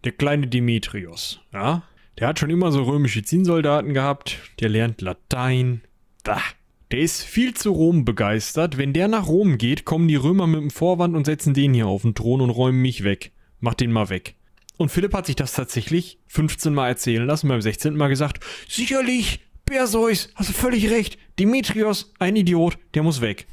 der 0.04 0.12
kleine 0.12 0.48
Demetrios, 0.48 1.40
ja, 1.52 1.82
der 2.18 2.26
hat 2.26 2.40
schon 2.40 2.50
immer 2.50 2.72
so 2.72 2.82
römische 2.82 3.22
Zinnsoldaten 3.22 3.94
gehabt, 3.94 4.38
der 4.60 4.70
lernt 4.70 5.00
Latein. 5.00 5.82
Bah. 6.24 6.42
Der 6.90 7.00
ist 7.00 7.22
viel 7.22 7.52
zu 7.52 7.70
Rom 7.70 8.06
begeistert. 8.06 8.78
Wenn 8.78 8.94
der 8.94 9.08
nach 9.08 9.26
Rom 9.26 9.58
geht, 9.58 9.84
kommen 9.84 10.08
die 10.08 10.16
Römer 10.16 10.46
mit 10.46 10.60
dem 10.60 10.70
Vorwand 10.70 11.14
und 11.14 11.26
setzen 11.26 11.52
den 11.52 11.74
hier 11.74 11.86
auf 11.86 12.02
den 12.02 12.14
Thron 12.14 12.40
und 12.40 12.50
räumen 12.50 12.80
mich 12.80 13.04
weg. 13.04 13.32
Mach 13.60 13.74
den 13.74 13.92
mal 13.92 14.08
weg. 14.08 14.36
Und 14.78 14.90
Philipp 14.90 15.12
hat 15.12 15.26
sich 15.26 15.36
das 15.36 15.52
tatsächlich 15.52 16.18
15 16.28 16.72
Mal 16.72 16.88
erzählen 16.88 17.26
lassen, 17.26 17.48
beim 17.48 17.60
16. 17.60 17.94
Mal 17.94 18.08
gesagt, 18.08 18.42
sicherlich, 18.68 19.40
Perseus, 19.66 20.30
hast 20.34 20.48
du 20.48 20.54
völlig 20.54 20.88
recht, 20.90 21.18
Demetrios, 21.38 22.14
ein 22.18 22.36
Idiot, 22.36 22.78
der 22.94 23.02
muss 23.02 23.20
weg. 23.20 23.46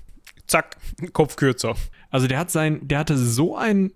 Zack, 0.47 0.77
Kopf 1.11 1.35
kürzer. 1.35 1.75
Also 2.11 2.27
der 2.27 2.37
hat 2.37 2.51
sein, 2.51 2.87
der 2.87 2.99
hatte 2.99 3.17
so 3.17 3.57
ein, 3.57 3.91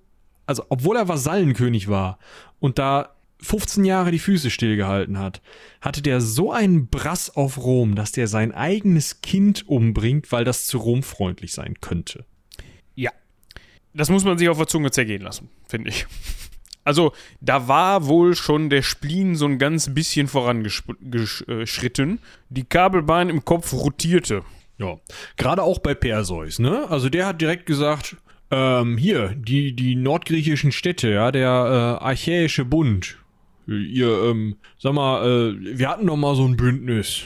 also 0.48 0.66
obwohl 0.70 0.98
er 0.98 1.08
Vasallenkönig 1.08 1.88
war 1.88 2.20
und 2.60 2.80
da 2.80 3.16
15 3.42 3.86
Jahre 3.86 4.12
die 4.12 4.20
Füße 4.20 4.50
stillgehalten 4.50 5.18
hat, 5.18 5.42
hatte 5.82 6.02
der 6.02 6.22
so 6.22 6.52
einen 6.52 6.88
Brass 6.88 7.30
auf 7.36 7.58
Rom, 7.58 7.96
dass 7.96 8.12
der 8.12 8.28
sein 8.28 8.52
eigenes 8.52 9.22
Kind 9.22 9.68
umbringt, 9.68 10.32
weil 10.32 10.44
das 10.44 10.68
zu 10.68 10.78
Rom 10.78 11.04
freundlich 11.04 11.54
sein 11.54 11.76
könnte. 11.80 12.26
Ja. 12.96 13.12
Das 13.94 14.10
muss 14.10 14.26
man 14.26 14.38
sich 14.38 14.50
auf 14.50 14.58
der 14.58 14.68
Zunge 14.68 14.92
zergehen 14.92 15.22
lassen, 15.22 15.50
finde 15.68 15.90
ich. 15.90 16.06
Also, 16.84 17.14
da 17.40 17.68
war 17.68 18.08
wohl 18.08 18.36
schon 18.36 18.70
der 18.70 18.82
Spleen 18.82 19.36
so 19.36 19.46
ein 19.46 19.60
ganz 19.60 19.94
bisschen 19.94 20.28
vorangeschritten. 20.28 22.20
Die 22.50 22.64
Kabelbahn 22.64 23.30
im 23.30 23.46
Kopf 23.46 23.74
rotierte. 23.74 24.44
Ja, 24.80 24.98
gerade 25.38 25.62
auch 25.62 25.80
bei 25.80 25.94
Perseus, 25.94 26.58
ne? 26.58 26.90
Also 26.90 27.10
der 27.10 27.28
hat 27.28 27.42
direkt 27.42 27.66
gesagt, 27.66 28.16
ähm, 28.50 28.98
hier, 28.98 29.36
die, 29.36 29.76
die 29.76 29.96
nordgriechischen 29.96 30.72
Städte, 30.72 31.10
ja, 31.10 31.32
der 31.32 31.50
äh, 31.50 32.04
Archäische 32.04 32.66
Bund. 32.66 33.18
Ihr, 33.70 34.24
ähm, 34.24 34.56
sag 34.78 34.94
mal, 34.94 35.26
äh, 35.26 35.78
wir 35.78 35.90
hatten 35.90 36.08
doch 36.08 36.18
mal 36.18 36.36
so 36.36 36.46
ein 36.46 36.58
Bündnis. 36.58 37.24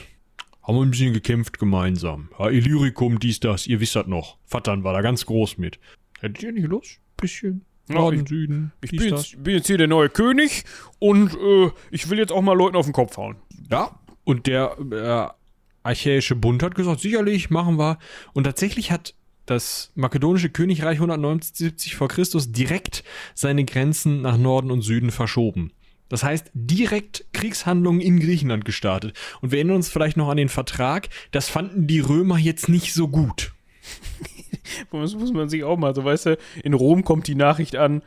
Haben 0.62 0.76
wir 0.76 0.82
ein 0.82 0.90
bisschen 0.90 1.12
gekämpft 1.12 1.58
gemeinsam. 1.58 2.30
Ja, 2.38 2.48
Illyricum, 2.48 3.18
dies, 3.18 3.40
das, 3.40 3.66
ihr 3.66 3.80
wisst 3.80 3.96
das 3.96 4.06
noch. 4.06 4.38
Vatern 4.46 4.82
war 4.84 4.92
da 4.94 5.02
ganz 5.02 5.26
groß 5.26 5.58
mit. 5.58 5.78
Hättet 6.20 6.42
ihr 6.42 6.52
nicht 6.52 6.66
Lust? 6.68 7.00
Bisschen. 7.16 7.64
Ja, 7.88 7.96
Norden, 7.96 8.20
ich- 8.22 8.28
Süden, 8.28 8.72
Ich 8.82 8.90
bin 8.92 9.02
jetzt, 9.10 9.42
bin 9.44 9.54
jetzt 9.56 9.66
hier 9.66 9.76
der 9.76 9.88
neue 9.88 10.08
König 10.08 10.64
und 10.98 11.34
äh, 11.34 11.70
ich 11.90 12.08
will 12.08 12.18
jetzt 12.18 12.32
auch 12.32 12.40
mal 12.40 12.56
Leuten 12.56 12.76
auf 12.76 12.86
den 12.86 12.94
Kopf 12.94 13.16
hauen. 13.18 13.36
Ja, 13.70 13.98
und 14.24 14.46
der 14.46 14.76
äh, 14.90 15.28
Archäische 15.86 16.34
Bund 16.34 16.62
hat 16.62 16.74
gesagt, 16.74 17.00
sicherlich, 17.00 17.50
machen 17.50 17.78
wir. 17.78 17.98
Und 18.32 18.44
tatsächlich 18.44 18.90
hat 18.90 19.14
das 19.44 19.92
makedonische 19.96 20.48
Königreich 20.48 20.96
179 20.96 21.94
vor 21.96 22.08
Christus 22.08 22.50
direkt 22.52 23.04
seine 23.34 23.66
Grenzen 23.66 24.22
nach 24.22 24.38
Norden 24.38 24.70
und 24.70 24.80
Süden 24.80 25.10
verschoben. 25.10 25.72
Das 26.08 26.22
heißt, 26.22 26.50
direkt 26.54 27.24
Kriegshandlungen 27.32 28.00
in 28.00 28.20
Griechenland 28.20 28.64
gestartet. 28.64 29.16
Und 29.40 29.50
wir 29.50 29.58
erinnern 29.58 29.76
uns 29.76 29.88
vielleicht 29.88 30.16
noch 30.16 30.28
an 30.28 30.36
den 30.36 30.48
Vertrag. 30.48 31.08
Das 31.30 31.48
fanden 31.48 31.86
die 31.86 32.00
Römer 32.00 32.38
jetzt 32.38 32.68
nicht 32.68 32.92
so 32.92 33.08
gut. 33.08 33.52
Das 34.90 35.14
muss 35.14 35.32
man 35.32 35.50
sich 35.50 35.62
auch 35.62 35.76
mal, 35.76 35.94
so 35.94 36.04
weißt 36.04 36.26
du, 36.26 36.38
in 36.62 36.72
Rom 36.72 37.04
kommt 37.04 37.26
die 37.26 37.34
Nachricht 37.34 37.76
an, 37.76 38.02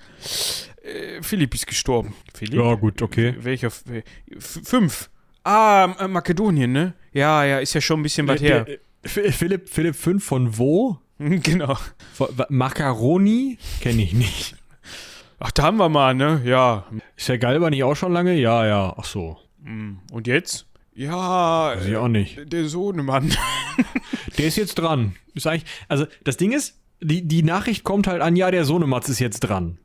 äh, 0.84 1.22
Philipp 1.22 1.54
ist 1.54 1.68
gestorben. 1.68 2.16
Philipp? 2.34 2.60
Ja, 2.60 2.74
gut, 2.76 3.02
okay. 3.02 3.36
Welcher? 3.40 3.72
Fünf. 4.40 5.10
Ah, 5.44 5.96
äh, 6.00 6.08
Makedonien, 6.08 6.72
ne? 6.72 6.94
Ja, 7.14 7.46
ja, 7.46 7.60
ist 7.60 7.74
ja 7.74 7.82
schon 7.82 8.00
ein 8.00 8.04
bisschen 8.04 8.28
weit 8.28 8.42
her. 8.42 8.66
Der, 8.66 8.80
der, 9.04 9.32
Philipp, 9.32 9.70
Philipp 9.70 9.96
5 9.96 10.24
von 10.24 10.58
wo? 10.58 10.98
genau. 11.20 11.78
Macaroni? 12.50 13.58
Kenne 13.80 14.02
ich 14.02 14.14
nicht. 14.14 14.57
Ach, 15.40 15.52
da 15.52 15.64
haben 15.64 15.78
wir 15.78 15.90
mal, 15.90 16.16
ne? 16.16 16.42
Ja. 16.46 16.86
Ist 17.16 17.30
der 17.30 17.38
Galber 17.38 17.70
nicht 17.70 17.84
auch 17.84 17.96
schon 17.96 18.12
lange? 18.14 18.34
Ja, 18.36 18.66
ja. 18.66 18.94
Ach 18.98 19.06
so. 19.06 19.38
Hm, 19.64 20.00
und 20.12 20.28
jetzt? 20.28 20.66
Ja, 20.96 21.76
Weiß 21.76 21.86
ich 21.86 21.96
auch 21.96 22.08
nicht. 22.08 22.52
der 22.52 22.66
Sohnemann. 22.66 23.32
Der 24.40 24.48
ist 24.48 24.58
jetzt 24.58 24.76
dran. 24.76 25.16
Ist 25.36 25.46
eigentlich, 25.48 25.66
also 25.88 26.06
das 26.24 26.38
Ding 26.38 26.52
ist, 26.52 26.80
die, 27.02 27.28
die 27.28 27.44
Nachricht 27.44 27.84
kommt 27.84 28.08
halt 28.08 28.22
an, 28.22 28.36
ja, 28.36 28.50
der 28.50 28.66
Sohnematz 28.66 29.10
ist 29.10 29.20
jetzt 29.20 29.40
dran. 29.42 29.78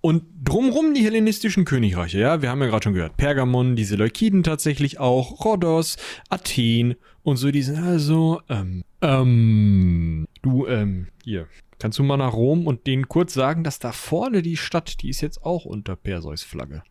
Und 0.00 0.24
drumrum 0.42 0.94
die 0.94 1.02
hellenistischen 1.04 1.64
Königreiche, 1.64 2.18
ja, 2.18 2.42
wir 2.42 2.50
haben 2.50 2.60
ja 2.60 2.68
gerade 2.68 2.84
schon 2.84 2.94
gehört, 2.94 3.16
Pergamon, 3.16 3.74
die 3.74 3.84
Seleukiden 3.84 4.42
tatsächlich 4.42 5.00
auch, 5.00 5.44
Rhodos, 5.44 5.96
Athen 6.28 6.94
und 7.22 7.36
so, 7.36 7.50
die 7.50 7.62
sind 7.62 7.78
also, 7.82 8.40
ähm, 8.48 8.84
ähm, 9.00 10.26
du, 10.42 10.66
ähm, 10.66 11.08
hier, 11.24 11.46
kannst 11.84 11.98
du 11.98 12.02
mal 12.02 12.16
nach 12.16 12.32
Rom 12.32 12.66
und 12.66 12.86
denen 12.86 13.08
kurz 13.08 13.34
sagen, 13.34 13.62
dass 13.62 13.78
da 13.78 13.92
vorne 13.92 14.40
die 14.40 14.56
Stadt, 14.56 15.02
die 15.02 15.10
ist 15.10 15.20
jetzt 15.20 15.44
auch 15.44 15.66
unter 15.66 15.96
Perseus 15.96 16.42
Flagge. 16.42 16.82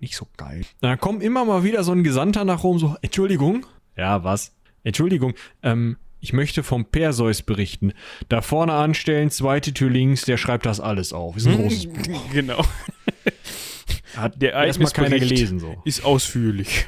Nicht 0.00 0.16
so 0.16 0.26
geil. 0.38 0.62
Da 0.80 0.96
kommt 0.96 1.22
immer 1.22 1.44
mal 1.44 1.64
wieder 1.64 1.84
so 1.84 1.92
ein 1.92 2.02
Gesandter 2.02 2.46
nach 2.46 2.64
Rom, 2.64 2.78
so, 2.78 2.96
Entschuldigung. 3.02 3.66
Ja, 3.94 4.24
was? 4.24 4.56
Entschuldigung, 4.84 5.34
ähm, 5.62 5.98
ich 6.18 6.32
möchte 6.32 6.62
vom 6.62 6.86
Perseus 6.86 7.42
berichten. 7.42 7.92
Da 8.30 8.40
vorne 8.40 8.72
anstellen, 8.72 9.28
zweite 9.28 9.74
Tür 9.74 9.90
links, 9.90 10.22
der 10.22 10.38
schreibt 10.38 10.64
das 10.64 10.80
alles 10.80 11.12
auf. 11.12 11.36
Ist 11.36 11.46
ein 11.46 11.58
großes 11.58 11.86
Buch. 11.92 12.30
genau. 12.32 12.64
Hat 14.16 14.40
der 14.40 14.54
erstmal 14.54 14.92
keiner 14.92 15.18
gelesen 15.18 15.58
so. 15.58 15.76
Ist 15.84 16.06
ausführlich. 16.06 16.86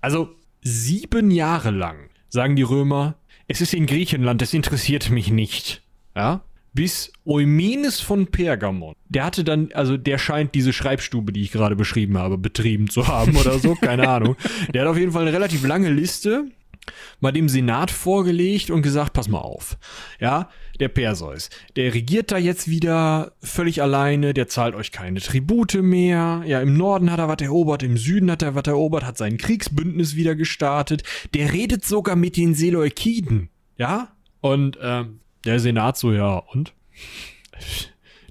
Also 0.00 0.30
sieben 0.62 1.30
Jahre 1.30 1.72
lang 1.72 2.08
sagen 2.30 2.56
die 2.56 2.62
Römer, 2.62 3.16
es 3.48 3.60
ist 3.60 3.74
in 3.74 3.84
Griechenland, 3.84 4.40
das 4.40 4.54
interessiert 4.54 5.10
mich 5.10 5.30
nicht. 5.30 5.82
Ja? 6.14 6.42
Bis 6.74 7.12
Eumenes 7.26 8.00
von 8.00 8.28
Pergamon. 8.28 8.94
Der 9.08 9.24
hatte 9.24 9.44
dann, 9.44 9.70
also 9.74 9.98
der 9.98 10.16
scheint 10.16 10.54
diese 10.54 10.72
Schreibstube, 10.72 11.32
die 11.32 11.42
ich 11.42 11.52
gerade 11.52 11.76
beschrieben 11.76 12.16
habe, 12.16 12.38
betrieben 12.38 12.88
zu 12.88 13.08
haben 13.08 13.36
oder 13.36 13.58
so, 13.58 13.74
keine 13.74 14.08
Ahnung. 14.08 14.36
Der 14.72 14.82
hat 14.82 14.88
auf 14.88 14.96
jeden 14.96 15.12
Fall 15.12 15.22
eine 15.22 15.32
relativ 15.32 15.66
lange 15.66 15.90
Liste 15.90 16.46
mal 17.20 17.32
dem 17.32 17.48
Senat 17.48 17.90
vorgelegt 17.90 18.70
und 18.70 18.82
gesagt, 18.82 19.12
pass 19.12 19.28
mal 19.28 19.38
auf. 19.38 19.78
Ja, 20.20 20.48
der 20.80 20.88
Perseus, 20.88 21.50
der 21.76 21.94
regiert 21.94 22.32
da 22.32 22.38
jetzt 22.38 22.68
wieder 22.68 23.32
völlig 23.42 23.82
alleine, 23.82 24.34
der 24.34 24.48
zahlt 24.48 24.74
euch 24.74 24.90
keine 24.90 25.20
Tribute 25.20 25.74
mehr. 25.74 26.42
Ja, 26.46 26.60
im 26.60 26.76
Norden 26.76 27.10
hat 27.10 27.20
er 27.20 27.28
was 27.28 27.40
erobert, 27.40 27.82
im 27.82 27.96
Süden 27.96 28.30
hat 28.30 28.42
er 28.42 28.54
was 28.54 28.66
erobert, 28.66 29.04
hat 29.04 29.18
sein 29.18 29.36
Kriegsbündnis 29.36 30.16
wieder 30.16 30.34
gestartet. 30.34 31.02
Der 31.34 31.52
redet 31.52 31.84
sogar 31.84 32.16
mit 32.16 32.36
den 32.36 32.54
Seleukiden. 32.54 33.50
Ja? 33.76 34.08
Und 34.40 34.78
ähm, 34.82 35.20
der 35.44 35.60
Senat 35.60 35.96
so, 35.96 36.12
ja, 36.12 36.36
und? 36.36 36.74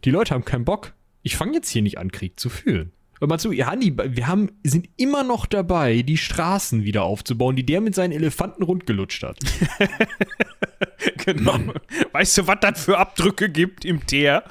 Die 0.04 0.12
Leute 0.12 0.34
haben 0.34 0.46
keinen 0.46 0.66
Bock. 0.66 0.94
Ich 1.24 1.36
fange 1.36 1.54
jetzt 1.54 1.70
hier 1.70 1.82
nicht 1.82 1.98
an, 1.98 2.12
Krieg 2.12 2.40
zu 2.40 2.50
führen. 2.50 2.92
Hör 3.20 3.28
mal 3.28 3.38
zu, 3.38 3.52
Hanni, 3.52 3.96
wir 3.96 4.28
haben, 4.28 4.50
sind 4.64 4.90
immer 4.98 5.24
noch 5.24 5.46
dabei, 5.46 6.02
die 6.02 6.18
Straßen 6.18 6.84
wieder 6.84 7.04
aufzubauen, 7.04 7.56
die 7.56 7.64
der 7.64 7.80
mit 7.80 7.94
seinen 7.94 8.14
Elefanten 8.14 8.64
rundgelutscht 8.64 9.22
hat. 9.22 9.38
genau. 11.26 11.60
Weißt 12.14 12.40
du, 12.40 12.48
was 12.48 12.58
das 12.62 12.84
für 12.84 12.98
Abdrücke 12.98 13.50
gibt 13.50 13.86
im 13.86 14.08
Teer? 14.08 14.44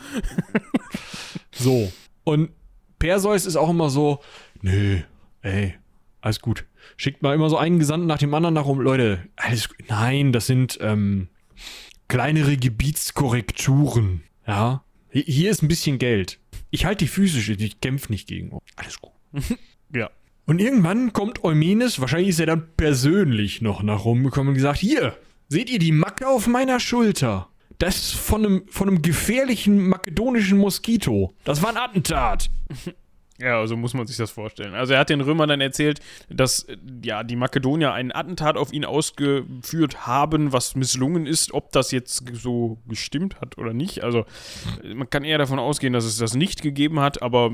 so. 1.50 1.92
Und 2.22 2.50
Perseus 3.00 3.44
ist 3.44 3.56
auch 3.56 3.70
immer 3.70 3.90
so, 3.90 4.20
nö, 4.62 5.00
ey, 5.42 5.74
alles 6.20 6.40
gut. 6.40 6.64
Schickt 6.96 7.22
mal 7.22 7.34
immer 7.34 7.50
so 7.50 7.56
einen 7.56 7.80
Gesandten 7.80 8.06
nach 8.06 8.18
dem 8.18 8.32
anderen 8.32 8.54
nach 8.54 8.66
rum. 8.66 8.80
Leute, 8.80 9.26
alles 9.34 9.68
gut. 9.68 9.78
Nein, 9.88 10.32
das 10.32 10.46
sind 10.46 10.78
ähm, 10.80 11.28
kleinere 12.10 12.56
Gebietskorrekturen. 12.56 14.24
Ja. 14.46 14.82
Hier 15.10 15.50
ist 15.50 15.62
ein 15.62 15.68
bisschen 15.68 15.98
Geld. 15.98 16.40
Ich 16.70 16.84
halte 16.84 17.04
die 17.04 17.08
physische, 17.08 17.52
ich 17.52 17.80
kämpfe 17.80 18.12
nicht 18.12 18.28
gegen. 18.28 18.58
Alles 18.76 19.00
gut. 19.00 19.12
ja. 19.94 20.10
Und 20.44 20.60
irgendwann 20.60 21.12
kommt 21.12 21.44
Eumenes, 21.44 22.00
wahrscheinlich 22.00 22.30
ist 22.30 22.40
er 22.40 22.46
dann 22.46 22.68
persönlich 22.76 23.62
noch 23.62 23.82
nach 23.84 24.04
Rom 24.04 24.24
gekommen 24.24 24.48
und 24.48 24.54
gesagt, 24.54 24.80
hier, 24.80 25.16
seht 25.48 25.70
ihr 25.70 25.78
die 25.78 25.92
Macke 25.92 26.26
auf 26.26 26.48
meiner 26.48 26.80
Schulter? 26.80 27.48
Das 27.78 27.96
ist 27.96 28.14
von 28.14 28.44
einem, 28.44 28.62
von 28.68 28.88
einem 28.88 29.02
gefährlichen 29.02 29.88
makedonischen 29.88 30.58
Moskito. 30.58 31.32
Das 31.44 31.62
war 31.62 31.70
ein 31.70 31.76
Attentat. 31.76 32.50
Ja, 33.40 33.66
so 33.66 33.76
muss 33.76 33.94
man 33.94 34.06
sich 34.06 34.18
das 34.18 34.30
vorstellen. 34.30 34.74
Also 34.74 34.92
er 34.92 35.00
hat 35.00 35.08
den 35.08 35.22
Römern 35.22 35.48
dann 35.48 35.60
erzählt, 35.60 36.00
dass 36.28 36.66
ja 37.02 37.24
die 37.24 37.36
Makedonier 37.36 37.92
einen 37.92 38.12
Attentat 38.12 38.56
auf 38.56 38.72
ihn 38.72 38.84
ausgeführt 38.84 40.06
haben, 40.06 40.52
was 40.52 40.76
misslungen 40.76 41.26
ist. 41.26 41.52
Ob 41.52 41.72
das 41.72 41.90
jetzt 41.90 42.22
so 42.34 42.78
gestimmt 42.86 43.40
hat 43.40 43.56
oder 43.56 43.72
nicht. 43.72 44.04
Also 44.04 44.26
man 44.94 45.08
kann 45.08 45.24
eher 45.24 45.38
davon 45.38 45.58
ausgehen, 45.58 45.94
dass 45.94 46.04
es 46.04 46.18
das 46.18 46.34
nicht 46.34 46.60
gegeben 46.60 47.00
hat, 47.00 47.22
aber 47.22 47.50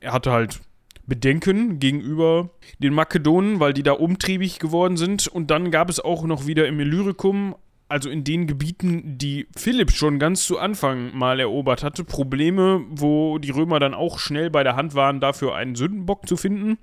er 0.00 0.12
hatte 0.12 0.32
halt 0.32 0.60
Bedenken 1.06 1.78
gegenüber 1.78 2.50
den 2.80 2.92
Makedonen, 2.92 3.60
weil 3.60 3.72
die 3.72 3.82
da 3.82 3.92
umtriebig 3.92 4.58
geworden 4.58 4.96
sind. 4.96 5.28
Und 5.28 5.50
dann 5.50 5.70
gab 5.70 5.88
es 5.88 6.00
auch 6.00 6.24
noch 6.24 6.46
wieder 6.46 6.66
im 6.66 6.80
Illyricum 6.80 7.54
also 7.88 8.10
in 8.10 8.24
den 8.24 8.46
Gebieten, 8.46 9.16
die 9.18 9.48
Philipp 9.56 9.92
schon 9.92 10.18
ganz 10.18 10.44
zu 10.44 10.58
Anfang 10.58 11.16
mal 11.16 11.40
erobert 11.40 11.82
hatte, 11.82 12.04
Probleme, 12.04 12.84
wo 12.90 13.38
die 13.38 13.50
Römer 13.50 13.78
dann 13.78 13.94
auch 13.94 14.18
schnell 14.18 14.50
bei 14.50 14.62
der 14.62 14.76
Hand 14.76 14.94
waren, 14.94 15.20
dafür 15.20 15.54
einen 15.54 15.74
Sündenbock 15.74 16.28
zu 16.28 16.36
finden. 16.36 16.78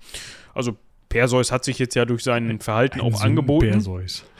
Also 0.53 0.77
Perseus 1.09 1.51
hat 1.51 1.63
sich 1.63 1.79
jetzt 1.79 1.95
ja 1.95 2.05
durch 2.05 2.23
sein 2.23 2.59
Verhalten 2.59 3.01
Ein 3.01 3.13
auch 3.13 3.21
angeboten. 3.21 3.69
Perseus. 3.69 4.25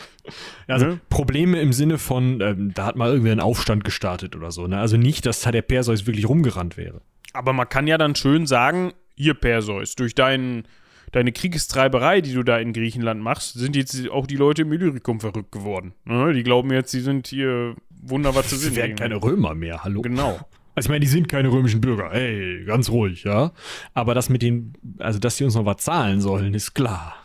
Also 0.67 0.87
ne? 0.87 0.99
Probleme 1.11 1.61
im 1.61 1.71
Sinne 1.71 1.99
von, 1.99 2.41
ähm, 2.41 2.73
da 2.73 2.85
hat 2.85 2.95
mal 2.95 3.11
irgendwie 3.11 3.29
ein 3.29 3.39
Aufstand 3.39 3.83
gestartet 3.83 4.35
oder 4.35 4.49
so. 4.49 4.65
Ne? 4.65 4.79
Also 4.79 4.97
nicht, 4.97 5.27
dass 5.27 5.41
da 5.41 5.51
der 5.51 5.61
Perseus 5.61 6.07
wirklich 6.07 6.27
rumgerannt 6.27 6.77
wäre. 6.77 7.01
Aber 7.33 7.53
man 7.53 7.69
kann 7.69 7.85
ja 7.85 7.99
dann 7.99 8.15
schön 8.15 8.47
sagen, 8.47 8.93
hier 9.15 9.35
Perseus, 9.35 9.93
durch 9.93 10.15
deinen 10.15 10.67
deine 11.15 11.31
Kriegstreiberei, 11.31 12.19
die 12.19 12.33
du 12.33 12.43
da 12.43 12.57
in 12.57 12.73
Griechenland 12.73 13.21
machst, 13.21 13.53
sind 13.53 13.77
jetzt 13.77 14.09
auch 14.09 14.27
die 14.27 14.35
Leute 14.35 14.63
im 14.63 14.73
Illyricum 14.73 15.21
verrückt 15.21 15.53
geworden. 15.53 15.93
Ne? 16.03 16.33
Die 16.33 16.43
glauben 16.43 16.71
jetzt, 16.73 16.91
sie 16.91 16.99
sind 16.99 17.27
hier 17.27 17.75
wunderbar 17.89 18.43
zu 18.43 18.57
sehen. 18.57 18.71
Sie 18.71 18.75
werden 18.75 18.97
keine 18.97 19.15
Römer 19.23 19.55
mehr, 19.55 19.85
hallo. 19.85 20.01
Genau. 20.01 20.37
Also 20.75 20.87
ich 20.87 20.89
meine, 20.89 20.99
die 20.99 21.07
sind 21.07 21.29
keine 21.29 21.49
römischen 21.49 21.79
Bürger. 21.79 22.11
Ey, 22.11 22.65
ganz 22.65 22.89
ruhig, 22.89 23.23
ja. 23.23 23.53
Aber 23.93 24.13
das 24.13 24.27
mit 24.27 24.41
den, 24.41 24.73
also 24.97 25.17
dass 25.17 25.37
die 25.37 25.45
uns 25.45 25.55
noch 25.55 25.65
was 25.65 25.77
zahlen 25.77 26.19
sollen, 26.19 26.53
ist 26.53 26.73
klar. 26.73 27.15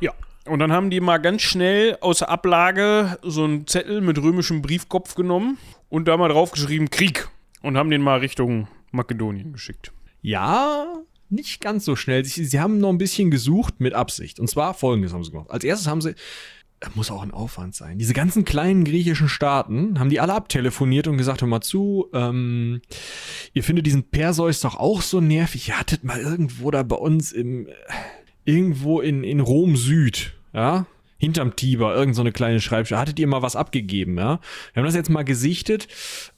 Ja. 0.00 0.12
Und 0.46 0.58
dann 0.58 0.72
haben 0.72 0.90
die 0.90 0.98
mal 0.98 1.18
ganz 1.18 1.42
schnell 1.42 1.98
außer 2.00 2.28
Ablage 2.28 3.16
so 3.22 3.44
einen 3.44 3.68
Zettel 3.68 4.00
mit 4.00 4.18
römischem 4.18 4.60
Briefkopf 4.60 5.14
genommen 5.14 5.56
und 5.88 6.08
da 6.08 6.16
mal 6.16 6.30
draufgeschrieben 6.30 6.90
Krieg 6.90 7.28
und 7.62 7.76
haben 7.76 7.90
den 7.90 8.02
mal 8.02 8.18
Richtung 8.18 8.66
Makedonien 8.90 9.52
geschickt. 9.52 9.92
Ja, 10.20 10.84
nicht 11.30 11.60
ganz 11.60 11.84
so 11.84 11.96
schnell. 11.96 12.24
Sie, 12.24 12.44
sie 12.44 12.60
haben 12.60 12.78
noch 12.78 12.90
ein 12.90 12.98
bisschen 12.98 13.30
gesucht 13.30 13.80
mit 13.80 13.94
Absicht. 13.94 14.40
Und 14.40 14.48
zwar 14.48 14.74
folgendes 14.74 15.12
haben 15.12 15.24
sie 15.24 15.30
gemacht. 15.30 15.50
Als 15.50 15.64
erstes 15.64 15.86
haben 15.86 16.00
sie, 16.00 16.14
das 16.80 16.94
muss 16.94 17.10
auch 17.10 17.22
ein 17.22 17.30
Aufwand 17.30 17.74
sein. 17.74 17.98
Diese 17.98 18.14
ganzen 18.14 18.44
kleinen 18.44 18.84
griechischen 18.84 19.28
Staaten 19.28 20.00
haben 20.00 20.08
die 20.08 20.18
alle 20.18 20.32
abtelefoniert 20.34 21.06
und 21.06 21.18
gesagt, 21.18 21.42
hör 21.42 21.48
mal 21.48 21.60
zu, 21.60 22.08
ähm, 22.14 22.80
ihr 23.52 23.62
findet 23.62 23.86
diesen 23.86 24.04
Perseus 24.04 24.60
doch 24.60 24.76
auch 24.76 25.02
so 25.02 25.20
nervig. 25.20 25.68
Ihr 25.68 25.78
hattet 25.78 26.04
mal 26.04 26.18
irgendwo 26.18 26.70
da 26.70 26.82
bei 26.82 26.96
uns 26.96 27.32
im, 27.32 27.68
irgendwo 28.46 29.00
in, 29.00 29.24
in 29.24 29.40
Rom 29.40 29.76
Süd, 29.76 30.34
ja, 30.54 30.86
hinterm 31.18 31.54
Tiber, 31.54 31.94
irgend 31.94 32.16
so 32.16 32.22
eine 32.22 32.32
kleine 32.32 32.60
Schreibstelle. 32.60 33.00
Hattet 33.00 33.18
ihr 33.18 33.26
mal 33.26 33.42
was 33.42 33.56
abgegeben, 33.56 34.16
ja? 34.16 34.40
Wir 34.72 34.80
haben 34.80 34.86
das 34.86 34.94
jetzt 34.94 35.10
mal 35.10 35.22
gesichtet. 35.24 35.86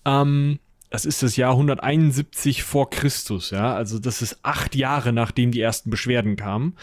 Ähm, 0.05 0.59
das 0.93 1.07
ist 1.07 1.23
das 1.23 1.37
Jahr 1.37 1.53
171 1.53 2.63
vor 2.63 2.91
Christus, 2.91 3.51
ja. 3.51 3.75
Also 3.75 3.99
das 3.99 4.21
ist 4.21 4.41
acht 4.43 4.75
Jahre, 4.75 5.15
nachdem 5.15 5.51
die 5.51 5.63
ersten 5.63 5.89
Beschwerden 5.89 6.37
kamen. 6.37 6.77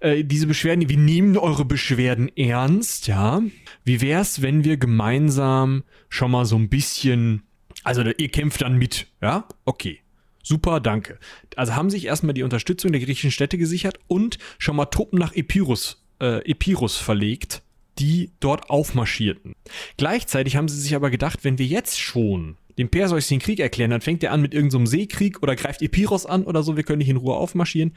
Äh, 0.00 0.24
diese 0.24 0.46
Beschwerden, 0.46 0.88
wir 0.88 0.96
nehmen 0.96 1.36
eure 1.36 1.66
Beschwerden 1.66 2.34
ernst, 2.38 3.06
ja. 3.06 3.42
Wie 3.84 4.00
wär's, 4.00 4.40
wenn 4.40 4.64
wir 4.64 4.78
gemeinsam 4.78 5.84
schon 6.08 6.30
mal 6.30 6.46
so 6.46 6.56
ein 6.56 6.70
bisschen, 6.70 7.42
also 7.84 8.02
ihr 8.02 8.30
kämpft 8.30 8.62
dann 8.62 8.78
mit, 8.78 9.08
ja? 9.20 9.46
Okay. 9.66 9.98
Super, 10.42 10.80
danke. 10.80 11.18
Also 11.54 11.76
haben 11.76 11.90
sich 11.90 12.06
erstmal 12.06 12.32
die 12.32 12.44
Unterstützung 12.44 12.92
der 12.92 13.02
griechischen 13.02 13.30
Städte 13.30 13.58
gesichert 13.58 13.98
und 14.06 14.38
schon 14.56 14.74
mal 14.74 14.86
Truppen 14.86 15.18
nach 15.18 15.34
Epirus, 15.34 16.02
äh, 16.18 16.50
Epirus 16.50 16.96
verlegt 16.96 17.62
die 17.98 18.30
dort 18.40 18.70
aufmarschierten. 18.70 19.54
Gleichzeitig 19.98 20.56
haben 20.56 20.68
sie 20.68 20.80
sich 20.80 20.94
aber 20.94 21.10
gedacht, 21.10 21.40
wenn 21.42 21.58
wir 21.58 21.66
jetzt 21.66 22.00
schon 22.00 22.56
dem 22.80 22.88
Perseus 22.88 23.28
den 23.28 23.38
Krieg 23.38 23.60
erklären, 23.60 23.90
dann 23.90 24.00
fängt 24.00 24.24
er 24.24 24.32
an 24.32 24.40
mit 24.40 24.54
irgendeinem 24.54 24.86
so 24.86 24.92
Seekrieg 24.92 25.42
oder 25.42 25.54
greift 25.54 25.82
Epiros 25.82 26.26
an 26.26 26.44
oder 26.44 26.62
so, 26.62 26.76
wir 26.76 26.82
können 26.82 26.98
nicht 26.98 27.08
in 27.08 27.18
Ruhe 27.18 27.36
aufmarschieren. 27.36 27.92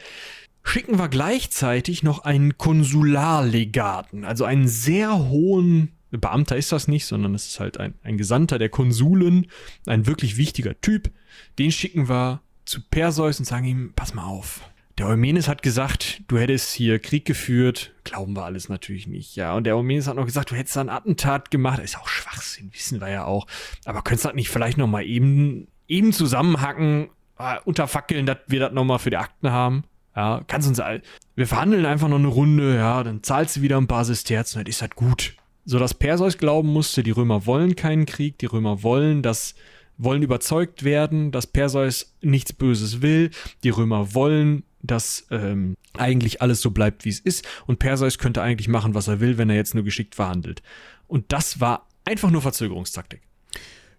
Schicken 0.63 0.99
wir 0.99 1.09
gleichzeitig 1.09 2.03
noch 2.03 2.19
einen 2.19 2.57
Konsularlegaten, 2.57 4.25
also 4.25 4.45
einen 4.45 4.67
sehr 4.67 5.29
hohen 5.29 5.93
Beamter 6.11 6.57
ist 6.57 6.71
das 6.71 6.87
nicht, 6.87 7.05
sondern 7.05 7.33
es 7.33 7.47
ist 7.47 7.59
halt 7.59 7.79
ein, 7.79 7.95
ein 8.03 8.17
Gesandter 8.17 8.59
der 8.59 8.69
Konsulin, 8.69 9.47
ein 9.87 10.05
wirklich 10.05 10.37
wichtiger 10.37 10.79
Typ. 10.79 11.09
Den 11.57 11.71
schicken 11.71 12.07
wir 12.07 12.41
zu 12.65 12.81
Perseus 12.81 13.39
und 13.39 13.45
sagen 13.45 13.65
ihm, 13.65 13.93
pass 13.95 14.13
mal 14.13 14.25
auf. 14.25 14.61
Der 14.99 15.07
Eumenes 15.07 15.47
hat 15.47 15.63
gesagt, 15.63 16.21
du 16.27 16.37
hättest 16.37 16.71
hier 16.71 16.99
Krieg 16.99 17.25
geführt. 17.25 17.93
Glauben 18.03 18.35
wir 18.35 18.43
alles 18.43 18.69
natürlich 18.69 19.07
nicht, 19.07 19.35
ja. 19.35 19.55
Und 19.55 19.63
der 19.63 19.75
Eumenes 19.75 20.07
hat 20.07 20.15
noch 20.15 20.25
gesagt, 20.25 20.51
du 20.51 20.55
hättest 20.55 20.75
da 20.75 20.81
ein 20.81 20.89
Attentat 20.89 21.49
gemacht. 21.49 21.79
ist 21.79 21.97
auch 21.97 22.07
Schwachsinn, 22.07 22.71
wissen 22.73 23.01
wir 23.01 23.09
ja 23.09 23.25
auch. 23.25 23.47
Aber 23.85 24.03
könntest 24.03 24.25
du 24.25 24.29
das 24.29 24.35
nicht 24.35 24.49
vielleicht 24.49 24.77
noch 24.77 24.87
mal 24.87 25.03
eben, 25.03 25.67
eben 25.87 26.13
zusammenhacken, 26.13 27.09
äh, 27.39 27.57
unterfackeln, 27.65 28.27
dass 28.27 28.37
wir 28.47 28.59
das 28.59 28.73
noch 28.73 28.85
mal 28.85 28.99
für 28.99 29.09
die 29.09 29.17
Akten 29.17 29.49
haben? 29.49 29.83
Ja, 30.15 30.43
kannst 30.47 30.67
uns 30.67 30.79
all, 30.79 31.01
wir 31.35 31.47
verhandeln 31.47 31.87
einfach 31.87 32.07
noch 32.07 32.19
eine 32.19 32.27
Runde, 32.27 32.75
ja, 32.75 33.03
dann 33.03 33.23
zahlst 33.23 33.55
du 33.55 33.61
wieder 33.61 33.77
ein 33.77 33.87
paar 33.87 34.05
Sesterzen, 34.05 34.59
dann 34.59 34.67
ist 34.67 34.83
das 34.83 34.91
gut. 34.91 35.35
So 35.65 35.79
dass 35.79 35.95
Perseus 35.95 36.37
glauben 36.37 36.69
musste, 36.69 37.01
die 37.01 37.09
Römer 37.09 37.47
wollen 37.47 37.75
keinen 37.75 38.05
Krieg, 38.05 38.37
die 38.37 38.45
Römer 38.45 38.83
wollen, 38.83 39.23
dass 39.23 39.55
wollen 39.97 40.23
überzeugt 40.23 40.83
werden, 40.83 41.31
dass 41.31 41.47
Perseus 41.47 42.15
nichts 42.21 42.53
Böses 42.53 43.01
will. 43.01 43.31
Die 43.63 43.69
Römer 43.69 44.13
wollen, 44.13 44.63
dass 44.83 45.25
ähm, 45.31 45.75
eigentlich 45.97 46.41
alles 46.41 46.61
so 46.61 46.71
bleibt, 46.71 47.05
wie 47.05 47.09
es 47.09 47.19
ist. 47.19 47.47
Und 47.65 47.79
Perseus 47.79 48.19
könnte 48.19 48.41
eigentlich 48.41 48.67
machen, 48.67 48.93
was 48.93 49.07
er 49.07 49.19
will, 49.19 49.37
wenn 49.37 49.49
er 49.49 49.55
jetzt 49.55 49.73
nur 49.73 49.83
geschickt 49.83 50.15
verhandelt. 50.15 50.61
Und 51.07 51.31
das 51.31 51.59
war 51.59 51.87
einfach 52.05 52.29
nur 52.29 52.41
Verzögerungstaktik 52.41 53.21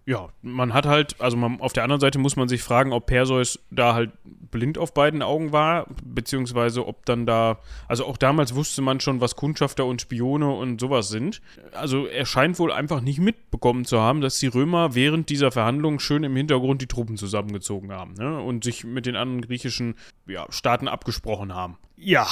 ja, 0.07 0.29
man 0.43 0.73
hat 0.73 0.85
halt, 0.85 1.19
also 1.19 1.35
man, 1.35 1.59
auf 1.59 1.73
der 1.73 1.83
anderen 1.83 1.99
Seite 1.99 2.19
muss 2.19 2.35
man 2.35 2.47
sich 2.47 2.61
fragen, 2.61 2.93
ob 2.93 3.07
Perseus 3.07 3.59
da 3.71 3.95
halt 3.95 4.11
blind 4.23 4.77
auf 4.77 4.93
beiden 4.93 5.23
Augen 5.23 5.51
war, 5.51 5.87
beziehungsweise 6.03 6.85
ob 6.87 7.05
dann 7.07 7.25
da, 7.25 7.57
also 7.87 8.05
auch 8.05 8.17
damals 8.17 8.53
wusste 8.53 8.83
man 8.83 8.99
schon, 8.99 9.19
was 9.19 9.35
Kundschafter 9.35 9.83
und 9.85 10.01
Spione 10.01 10.51
und 10.51 10.79
sowas 10.79 11.09
sind. 11.09 11.41
Also 11.73 12.05
er 12.05 12.27
scheint 12.27 12.59
wohl 12.59 12.71
einfach 12.71 13.01
nicht 13.01 13.17
mitbekommen 13.17 13.83
zu 13.83 13.99
haben, 13.99 14.21
dass 14.21 14.37
die 14.37 14.47
Römer 14.47 14.93
während 14.93 15.29
dieser 15.29 15.51
Verhandlungen 15.51 15.99
schön 15.99 16.23
im 16.23 16.35
Hintergrund 16.35 16.83
die 16.83 16.87
Truppen 16.87 17.17
zusammengezogen 17.17 17.91
haben 17.91 18.13
ne? 18.13 18.39
und 18.39 18.63
sich 18.63 18.83
mit 18.83 19.07
den 19.07 19.15
anderen 19.15 19.41
griechischen 19.41 19.95
ja, 20.27 20.45
Staaten 20.49 20.87
abgesprochen 20.87 21.55
haben. 21.55 21.77
Ja, 21.97 22.27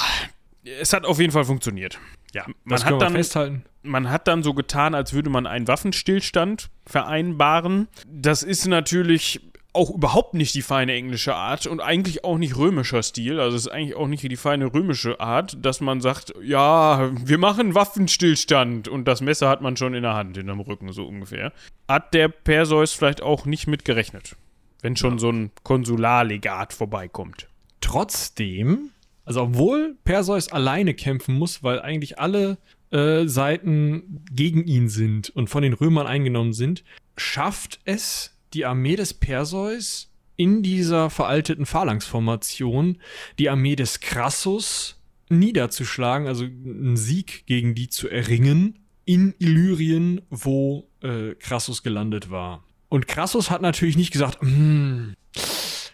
es 0.64 0.92
hat 0.92 1.04
auf 1.04 1.20
jeden 1.20 1.32
Fall 1.32 1.44
funktioniert. 1.44 1.98
Ja, 2.32 2.46
man 2.64 2.84
hat 2.84 3.02
dann 3.02 3.12
festhalten. 3.12 3.64
Man 3.82 4.10
hat 4.10 4.26
dann 4.28 4.42
so 4.42 4.54
getan, 4.54 4.94
als 4.94 5.12
würde 5.12 5.30
man 5.30 5.46
einen 5.46 5.68
Waffenstillstand 5.68 6.70
vereinbaren. 6.86 7.88
Das 8.06 8.42
ist 8.42 8.66
natürlich 8.66 9.40
auch 9.74 9.90
überhaupt 9.90 10.34
nicht 10.34 10.54
die 10.54 10.62
feine 10.62 10.92
englische 10.92 11.34
Art 11.34 11.66
und 11.66 11.80
eigentlich 11.80 12.24
auch 12.24 12.38
nicht 12.38 12.56
römischer 12.56 13.02
Stil. 13.02 13.40
Also 13.40 13.56
es 13.56 13.66
ist 13.66 13.72
eigentlich 13.72 13.96
auch 13.96 14.06
nicht 14.06 14.22
die 14.22 14.36
feine 14.36 14.72
römische 14.72 15.20
Art, 15.20 15.58
dass 15.60 15.80
man 15.80 16.00
sagt, 16.00 16.32
ja, 16.42 17.10
wir 17.12 17.38
machen 17.38 17.74
Waffenstillstand 17.74 18.88
und 18.88 19.06
das 19.06 19.20
Messer 19.20 19.48
hat 19.48 19.60
man 19.60 19.76
schon 19.76 19.94
in 19.94 20.04
der 20.04 20.14
Hand, 20.14 20.38
in 20.38 20.46
dem 20.46 20.60
Rücken 20.60 20.92
so 20.92 21.04
ungefähr. 21.04 21.52
Hat 21.88 22.14
der 22.14 22.28
Perseus 22.28 22.92
vielleicht 22.92 23.20
auch 23.20 23.46
nicht 23.46 23.66
mit 23.66 23.84
gerechnet, 23.84 24.36
wenn 24.80 24.96
schon 24.96 25.18
so 25.18 25.30
ein 25.30 25.50
Konsularlegat 25.64 26.72
vorbeikommt. 26.72 27.48
Trotzdem 27.80 28.90
also 29.24 29.42
obwohl 29.42 29.96
Perseus 30.04 30.48
alleine 30.48 30.94
kämpfen 30.94 31.36
muss, 31.36 31.62
weil 31.62 31.80
eigentlich 31.80 32.18
alle 32.18 32.58
äh, 32.90 33.26
Seiten 33.26 34.24
gegen 34.30 34.64
ihn 34.64 34.88
sind 34.88 35.30
und 35.30 35.48
von 35.48 35.62
den 35.62 35.72
Römern 35.72 36.06
eingenommen 36.06 36.52
sind, 36.52 36.84
schafft 37.16 37.80
es 37.84 38.36
die 38.52 38.64
Armee 38.64 38.96
des 38.96 39.14
Perseus 39.14 40.10
in 40.36 40.62
dieser 40.62 41.10
veralteten 41.10 41.66
Phalanxformation 41.66 42.98
die 43.38 43.48
Armee 43.48 43.76
des 43.76 44.00
Crassus 44.00 45.00
niederzuschlagen, 45.28 46.26
also 46.26 46.44
einen 46.44 46.96
Sieg 46.96 47.46
gegen 47.46 47.74
die 47.74 47.88
zu 47.88 48.08
erringen 48.08 48.78
in 49.04 49.34
Illyrien, 49.38 50.22
wo 50.30 50.88
äh, 51.02 51.34
Crassus 51.34 51.82
gelandet 51.82 52.30
war. 52.30 52.64
Und 52.88 53.08
Crassus 53.08 53.50
hat 53.50 53.62
natürlich 53.62 53.96
nicht 53.96 54.12
gesagt, 54.12 54.40
hm, 54.40 55.14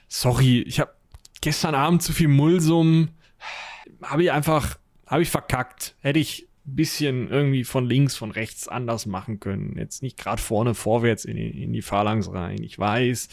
sorry, 0.08 0.60
ich 0.62 0.80
habe 0.80 0.92
gestern 1.40 1.74
Abend 1.74 2.02
zu 2.02 2.12
viel 2.12 2.28
Mulsum, 2.28 3.08
habe 4.02 4.22
ich 4.24 4.32
einfach, 4.32 4.78
habe 5.06 5.22
ich 5.22 5.30
verkackt. 5.30 5.96
Hätte 6.00 6.18
ich 6.18 6.48
ein 6.66 6.76
bisschen 6.76 7.28
irgendwie 7.28 7.64
von 7.64 7.86
links, 7.86 8.16
von 8.16 8.30
rechts 8.30 8.68
anders 8.68 9.06
machen 9.06 9.40
können. 9.40 9.76
Jetzt 9.76 10.02
nicht 10.02 10.18
gerade 10.18 10.40
vorne, 10.40 10.74
vorwärts 10.74 11.24
in, 11.24 11.36
in 11.36 11.72
die 11.72 11.82
Phalanx 11.82 12.32
rein. 12.32 12.62
Ich 12.62 12.78
weiß. 12.78 13.28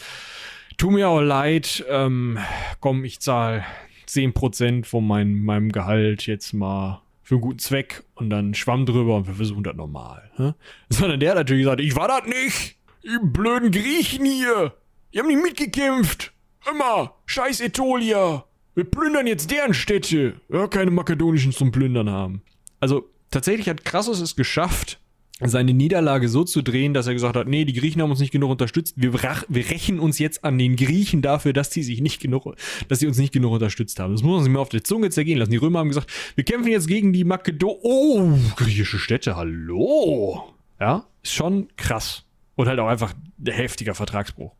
Tu 0.76 0.90
mir 0.90 1.08
auch 1.08 1.20
leid. 1.20 1.84
Ähm, 1.88 2.38
komm, 2.80 3.04
ich 3.04 3.20
zahle 3.20 3.64
10% 4.08 4.84
von 4.84 5.06
mein, 5.06 5.40
meinem 5.40 5.70
Gehalt 5.72 6.26
jetzt 6.26 6.52
mal 6.52 7.02
für 7.22 7.34
einen 7.34 7.42
guten 7.42 7.58
Zweck 7.58 8.04
und 8.14 8.30
dann 8.30 8.54
schwamm 8.54 8.86
drüber 8.86 9.16
und 9.16 9.26
wir 9.26 9.34
versuchen 9.34 9.62
das 9.62 9.76
normal. 9.76 10.30
Ne? 10.38 10.54
Sondern 10.88 11.20
der 11.20 11.30
hat 11.30 11.36
natürlich 11.36 11.64
gesagt, 11.64 11.80
ich 11.80 11.94
war 11.94 12.08
das 12.08 12.26
nicht. 12.26 12.76
Die 13.04 13.18
blöden 13.22 13.70
Griechen 13.70 14.24
hier. 14.24 14.74
Die 15.12 15.18
haben 15.18 15.28
nicht 15.28 15.42
mitgekämpft. 15.42 16.32
Immer. 16.70 17.14
Scheiß 17.26 17.60
Etolia. 17.60 18.44
Wir 18.78 18.84
plündern 18.84 19.26
jetzt 19.26 19.50
deren 19.50 19.74
Städte. 19.74 20.34
Ja, 20.48 20.68
keine 20.68 20.92
makedonischen 20.92 21.50
zum 21.50 21.72
Plündern 21.72 22.08
haben. 22.10 22.42
Also 22.78 23.10
tatsächlich 23.28 23.68
hat 23.68 23.84
Crassus 23.84 24.20
es 24.20 24.36
geschafft, 24.36 25.00
seine 25.40 25.74
Niederlage 25.74 26.28
so 26.28 26.44
zu 26.44 26.62
drehen, 26.62 26.94
dass 26.94 27.08
er 27.08 27.14
gesagt 27.14 27.34
hat, 27.34 27.48
nee, 27.48 27.64
die 27.64 27.72
Griechen 27.72 28.00
haben 28.00 28.12
uns 28.12 28.20
nicht 28.20 28.30
genug 28.30 28.52
unterstützt. 28.52 28.94
Wir, 28.94 29.14
wir 29.14 29.70
rächen 29.70 29.98
uns 29.98 30.20
jetzt 30.20 30.44
an 30.44 30.58
den 30.58 30.76
Griechen 30.76 31.22
dafür, 31.22 31.52
dass 31.52 31.70
die 31.70 31.82
sich 31.82 32.00
nicht 32.00 32.20
genug, 32.20 32.54
dass 32.86 33.00
sie 33.00 33.08
uns 33.08 33.18
nicht 33.18 33.32
genug 33.32 33.50
unterstützt 33.50 33.98
haben. 33.98 34.12
Das 34.12 34.22
muss 34.22 34.36
man 34.36 34.44
sich 34.44 34.52
mal 34.52 34.60
auf 34.60 34.68
der 34.68 34.84
Zunge 34.84 35.10
zergehen 35.10 35.40
lassen. 35.40 35.50
Die 35.50 35.56
Römer 35.56 35.80
haben 35.80 35.88
gesagt, 35.88 36.12
wir 36.36 36.44
kämpfen 36.44 36.70
jetzt 36.70 36.86
gegen 36.86 37.12
die 37.12 37.24
Makedon. 37.24 37.78
Oh, 37.82 38.38
griechische 38.54 39.00
Städte, 39.00 39.34
hallo. 39.34 40.54
Ja, 40.78 41.04
ist 41.24 41.34
schon 41.34 41.66
krass. 41.76 42.22
Und 42.54 42.68
halt 42.68 42.78
auch 42.78 42.86
einfach 42.86 43.12
ein 43.40 43.52
heftiger 43.52 43.96
Vertragsbruch. 43.96 44.52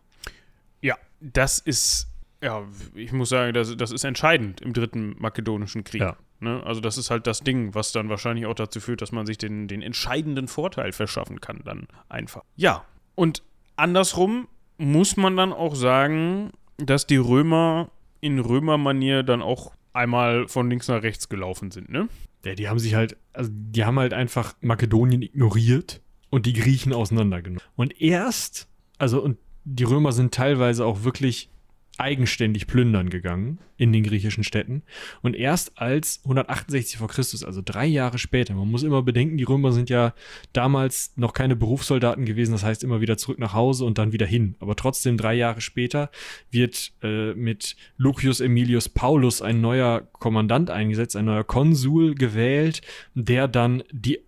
Ja, 0.83 0.97
das 1.21 1.61
ist 1.61 2.09
ja, 2.43 2.65
ich 2.95 3.13
muss 3.13 3.31
sagen, 3.31 3.53
das, 3.53 3.77
das 3.77 3.91
ist 3.91 4.05
entscheidend 4.05 4.61
im 4.61 4.73
dritten 4.73 5.17
makedonischen 5.19 5.85
Krieg. 5.85 6.01
Ja. 6.01 6.17
Ne? 6.41 6.63
Also 6.65 6.81
das 6.81 6.99
ist 6.99 7.11
halt 7.11 7.27
das 7.27 7.41
Ding, 7.41 7.75
was 7.75 7.93
dann 7.93 8.09
wahrscheinlich 8.09 8.47
auch 8.47 8.55
dazu 8.55 8.81
führt, 8.81 9.03
dass 9.03 9.13
man 9.13 9.27
sich 9.27 9.39
den, 9.39 9.67
den 9.67 9.83
entscheidenden 9.83 10.47
Vorteil 10.47 10.93
verschaffen 10.93 11.41
kann, 11.41 11.63
dann 11.65 11.89
einfach. 12.09 12.43
Ja, 12.57 12.85
und 13.15 13.43
andersrum 13.77 14.47
muss 14.77 15.17
man 15.17 15.37
dann 15.37 15.53
auch 15.53 15.75
sagen, 15.75 16.53
dass 16.77 17.07
die 17.07 17.17
Römer 17.17 17.91
in 18.21 18.39
Römermanier 18.39 19.25
dann 19.25 19.43
auch 19.43 19.73
einmal 19.93 20.47
von 20.47 20.71
links 20.71 20.87
nach 20.87 21.03
rechts 21.03 21.29
gelaufen 21.29 21.71
sind, 21.73 21.89
ne? 21.89 22.09
Ja, 22.45 22.55
die 22.55 22.69
haben 22.69 22.79
sich 22.79 22.95
halt, 22.95 23.17
also 23.33 23.51
die 23.53 23.85
haben 23.85 23.99
halt 23.99 24.13
einfach 24.13 24.55
Makedonien 24.61 25.23
ignoriert 25.23 26.01
und 26.31 26.47
die 26.47 26.53
Griechen 26.53 26.93
auseinandergenommen. 26.93 27.63
Und 27.75 28.01
erst, 28.01 28.69
also 28.97 29.21
und 29.21 29.39
die 29.65 29.85
Römer 29.85 30.13
sind 30.13 30.33
teilweise 30.33 30.87
auch 30.87 31.03
wirklich 31.03 31.51
eigenständig 31.99 32.67
plündern 32.67 33.11
gegangen 33.11 33.59
in 33.77 33.93
den 33.93 34.03
griechischen 34.03 34.45
Städten. 34.45 34.83
Und 35.23 35.35
erst 35.37 35.79
als 35.79 36.21
168 36.25 36.97
vor 36.97 37.09
Christus, 37.09 37.45
also 37.45 37.61
drei 37.65 37.87
Jahre 37.87 38.19
später, 38.19 38.55
man 38.55 38.71
muss 38.71 38.83
immer 38.83 39.03
bedenken, 39.03 39.37
die 39.37 39.45
Römer 39.45 39.73
sind 39.73 39.91
ja 39.91 40.15
damals 40.53 41.13
noch 41.17 41.33
keine 41.33 41.57
Berufssoldaten 41.57 42.25
gewesen, 42.25 42.53
das 42.53 42.65
heißt 42.65 42.83
immer 42.85 43.01
wieder 43.01 43.17
zurück 43.17 43.39
nach 43.39 43.53
Hause 43.53 43.85
und 43.85 43.99
dann 43.99 44.13
wieder 44.13 44.27
hin. 44.27 44.57
Aber 44.61 44.77
trotzdem 44.77 45.17
drei 45.17 45.35
Jahre 45.35 45.61
später 45.61 46.11
wird 46.51 46.93
äh, 47.03 47.35
mit 47.35 47.77
Lucius 47.97 48.41
Emilius 48.41 48.89
Paulus 48.89 49.43
ein 49.43 49.61
neuer 49.61 50.09
Kommandant 50.13 50.71
eingesetzt, 50.71 51.17
ein 51.17 51.25
neuer 51.25 51.45
Konsul 51.45 52.15
gewählt, 52.15 52.81
der 53.15 53.49
dann 53.49 53.83
die 53.91 54.21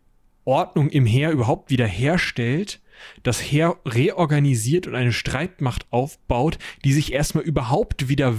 Ordnung 0.44 0.88
im 0.90 1.06
Heer 1.06 1.30
überhaupt 1.30 1.70
wieder 1.70 1.86
herstellt 1.86 2.80
das 3.22 3.40
Heer 3.40 3.76
reorganisiert 3.86 4.86
und 4.86 4.94
eine 4.94 5.12
Streitmacht 5.12 5.86
aufbaut, 5.90 6.58
die 6.84 6.92
sich 6.92 7.12
erstmal 7.12 7.44
überhaupt 7.44 8.08
wieder 8.08 8.34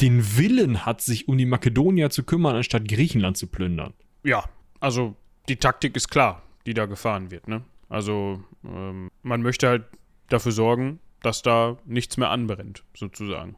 den 0.00 0.36
Willen 0.36 0.84
hat, 0.84 1.00
sich 1.00 1.28
um 1.28 1.38
die 1.38 1.46
Makedonier 1.46 2.10
zu 2.10 2.22
kümmern, 2.22 2.56
anstatt 2.56 2.86
Griechenland 2.88 3.36
zu 3.36 3.46
plündern. 3.46 3.94
Ja, 4.24 4.44
also 4.80 5.16
die 5.48 5.56
Taktik 5.56 5.96
ist 5.96 6.08
klar, 6.08 6.42
die 6.66 6.74
da 6.74 6.86
gefahren 6.86 7.30
wird. 7.30 7.48
Ne? 7.48 7.62
Also 7.88 8.42
ähm, 8.64 9.10
man 9.22 9.42
möchte 9.42 9.68
halt 9.68 9.84
dafür 10.28 10.52
sorgen, 10.52 11.00
dass 11.22 11.42
da 11.42 11.78
nichts 11.86 12.16
mehr 12.16 12.30
anbrennt, 12.30 12.84
sozusagen. 12.94 13.56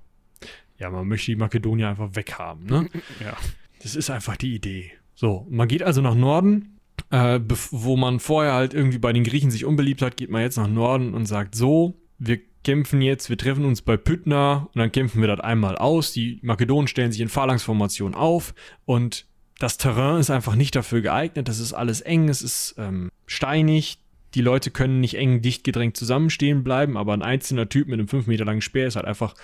Ja, 0.78 0.90
man 0.90 1.08
möchte 1.08 1.32
die 1.32 1.36
Makedonier 1.36 1.88
einfach 1.88 2.10
weghaben. 2.14 2.66
Ne? 2.66 2.88
ja. 3.20 3.36
Das 3.82 3.96
ist 3.96 4.10
einfach 4.10 4.36
die 4.36 4.54
Idee. 4.54 4.92
So, 5.14 5.46
man 5.50 5.66
geht 5.66 5.82
also 5.82 6.00
nach 6.00 6.14
Norden, 6.14 6.77
äh, 7.10 7.40
wo 7.70 7.96
man 7.96 8.20
vorher 8.20 8.52
halt 8.52 8.74
irgendwie 8.74 8.98
bei 8.98 9.12
den 9.12 9.24
Griechen 9.24 9.50
sich 9.50 9.64
unbeliebt 9.64 10.02
hat, 10.02 10.16
geht 10.16 10.30
man 10.30 10.42
jetzt 10.42 10.56
nach 10.56 10.68
Norden 10.68 11.14
und 11.14 11.26
sagt 11.26 11.54
so, 11.54 11.94
wir 12.18 12.40
kämpfen 12.64 13.00
jetzt, 13.00 13.30
wir 13.30 13.38
treffen 13.38 13.64
uns 13.64 13.82
bei 13.82 13.96
Pydna 13.96 14.68
und 14.72 14.78
dann 14.78 14.92
kämpfen 14.92 15.20
wir 15.20 15.28
das 15.28 15.40
einmal 15.40 15.76
aus. 15.76 16.12
Die 16.12 16.38
Makedonen 16.42 16.88
stellen 16.88 17.12
sich 17.12 17.20
in 17.20 17.28
Phalanxformation 17.28 18.14
auf 18.14 18.54
und 18.84 19.26
das 19.58 19.78
Terrain 19.78 20.20
ist 20.20 20.30
einfach 20.30 20.54
nicht 20.54 20.76
dafür 20.76 21.00
geeignet. 21.00 21.48
Das 21.48 21.58
ist 21.58 21.72
alles 21.72 22.00
eng, 22.00 22.28
es 22.28 22.42
ist 22.42 22.74
ähm, 22.78 23.10
steinig. 23.26 23.98
Die 24.34 24.42
Leute 24.42 24.70
können 24.70 25.00
nicht 25.00 25.16
eng, 25.16 25.40
dicht 25.40 25.64
gedrängt 25.64 25.96
zusammenstehen 25.96 26.62
bleiben, 26.62 26.96
aber 26.96 27.14
ein 27.14 27.22
einzelner 27.22 27.68
Typ 27.68 27.88
mit 27.88 27.98
einem 27.98 28.08
5 28.08 28.26
Meter 28.26 28.44
langen 28.44 28.60
Speer 28.60 28.86
ist 28.86 28.96
halt 28.96 29.06
einfach 29.06 29.34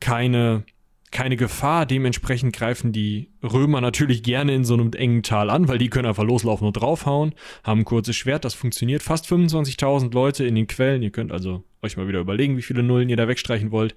keine, 0.00 0.64
keine 1.10 1.36
Gefahr. 1.36 1.86
Dementsprechend 1.86 2.54
greifen 2.54 2.92
die 2.92 3.28
Römer 3.42 3.80
natürlich 3.80 4.22
gerne 4.22 4.54
in 4.54 4.64
so 4.64 4.74
einem 4.74 4.92
engen 4.92 5.22
Tal 5.22 5.50
an, 5.50 5.68
weil 5.68 5.78
die 5.78 5.90
können 5.90 6.06
einfach 6.06 6.24
loslaufen 6.24 6.66
und 6.66 6.74
draufhauen, 6.74 7.34
haben 7.64 7.80
ein 7.80 7.84
kurzes 7.84 8.16
Schwert, 8.16 8.44
das 8.44 8.54
funktioniert. 8.54 9.02
Fast 9.02 9.26
25.000 9.26 10.12
Leute 10.12 10.44
in 10.44 10.54
den 10.54 10.66
Quellen, 10.66 11.02
ihr 11.02 11.10
könnt 11.10 11.32
also 11.32 11.64
euch 11.82 11.96
mal 11.96 12.06
wieder 12.06 12.20
überlegen, 12.20 12.56
wie 12.56 12.62
viele 12.62 12.82
Nullen 12.82 13.08
ihr 13.08 13.16
da 13.16 13.26
wegstreichen 13.26 13.70
wollt, 13.70 13.94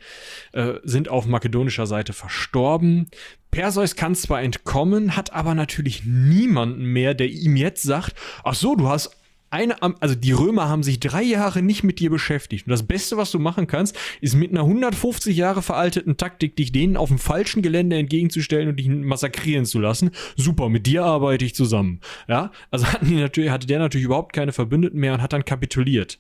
äh, 0.54 0.76
sind 0.84 1.10
auf 1.10 1.26
makedonischer 1.26 1.86
Seite 1.86 2.14
verstorben. 2.14 3.08
Perseus 3.52 3.96
kann 3.96 4.16
zwar 4.16 4.42
entkommen, 4.42 5.16
hat 5.16 5.34
aber 5.34 5.54
natürlich 5.54 6.04
niemanden 6.06 6.86
mehr, 6.86 7.14
der 7.14 7.30
ihm 7.30 7.56
jetzt 7.56 7.84
sagt, 7.84 8.16
ach 8.44 8.56
so, 8.56 8.76
du 8.76 8.88
hast 8.88 9.18
eine, 9.54 9.80
also 10.02 10.16
die 10.16 10.32
Römer 10.32 10.68
haben 10.68 10.82
sich 10.82 11.00
drei 11.00 11.22
Jahre 11.22 11.62
nicht 11.62 11.84
mit 11.84 12.00
dir 12.00 12.10
beschäftigt. 12.10 12.66
Und 12.66 12.72
das 12.72 12.84
Beste, 12.84 13.18
was 13.18 13.30
du 13.30 13.38
machen 13.38 13.68
kannst, 13.68 13.96
ist 14.20 14.34
mit 14.34 14.50
einer 14.50 14.62
150 14.62 15.38
Jahre 15.38 15.62
veralteten 15.62 16.18
Taktik, 16.18 16.56
dich 16.56 16.72
denen 16.72 16.98
auf 16.98 17.10
dem 17.10 17.20
falschen 17.20 17.62
Gelände 17.62 17.96
entgegenzustellen 17.96 18.68
und 18.70 18.78
dich 18.78 18.90
massakrieren 18.90 19.66
zu 19.66 19.80
lassen. 19.80 20.10
Super, 20.36 20.70
mit 20.70 20.88
dir 20.88 21.06
arbeite 21.06 21.46
ich 21.46 21.54
zusammen. 21.54 22.02
Ja, 22.28 22.52
also 22.72 22.88
hatten 22.88 23.06
die 23.06 23.16
natürlich, 23.16 23.52
hatte 23.52 23.68
der 23.68 23.78
natürlich 23.78 24.06
überhaupt 24.06 24.34
keine 24.34 24.54
Verbündeten 24.54 25.00
mehr 25.00 25.14
und 25.14 25.22
hat 25.22 25.34
dann 25.34 25.46
kapituliert. 25.46 26.18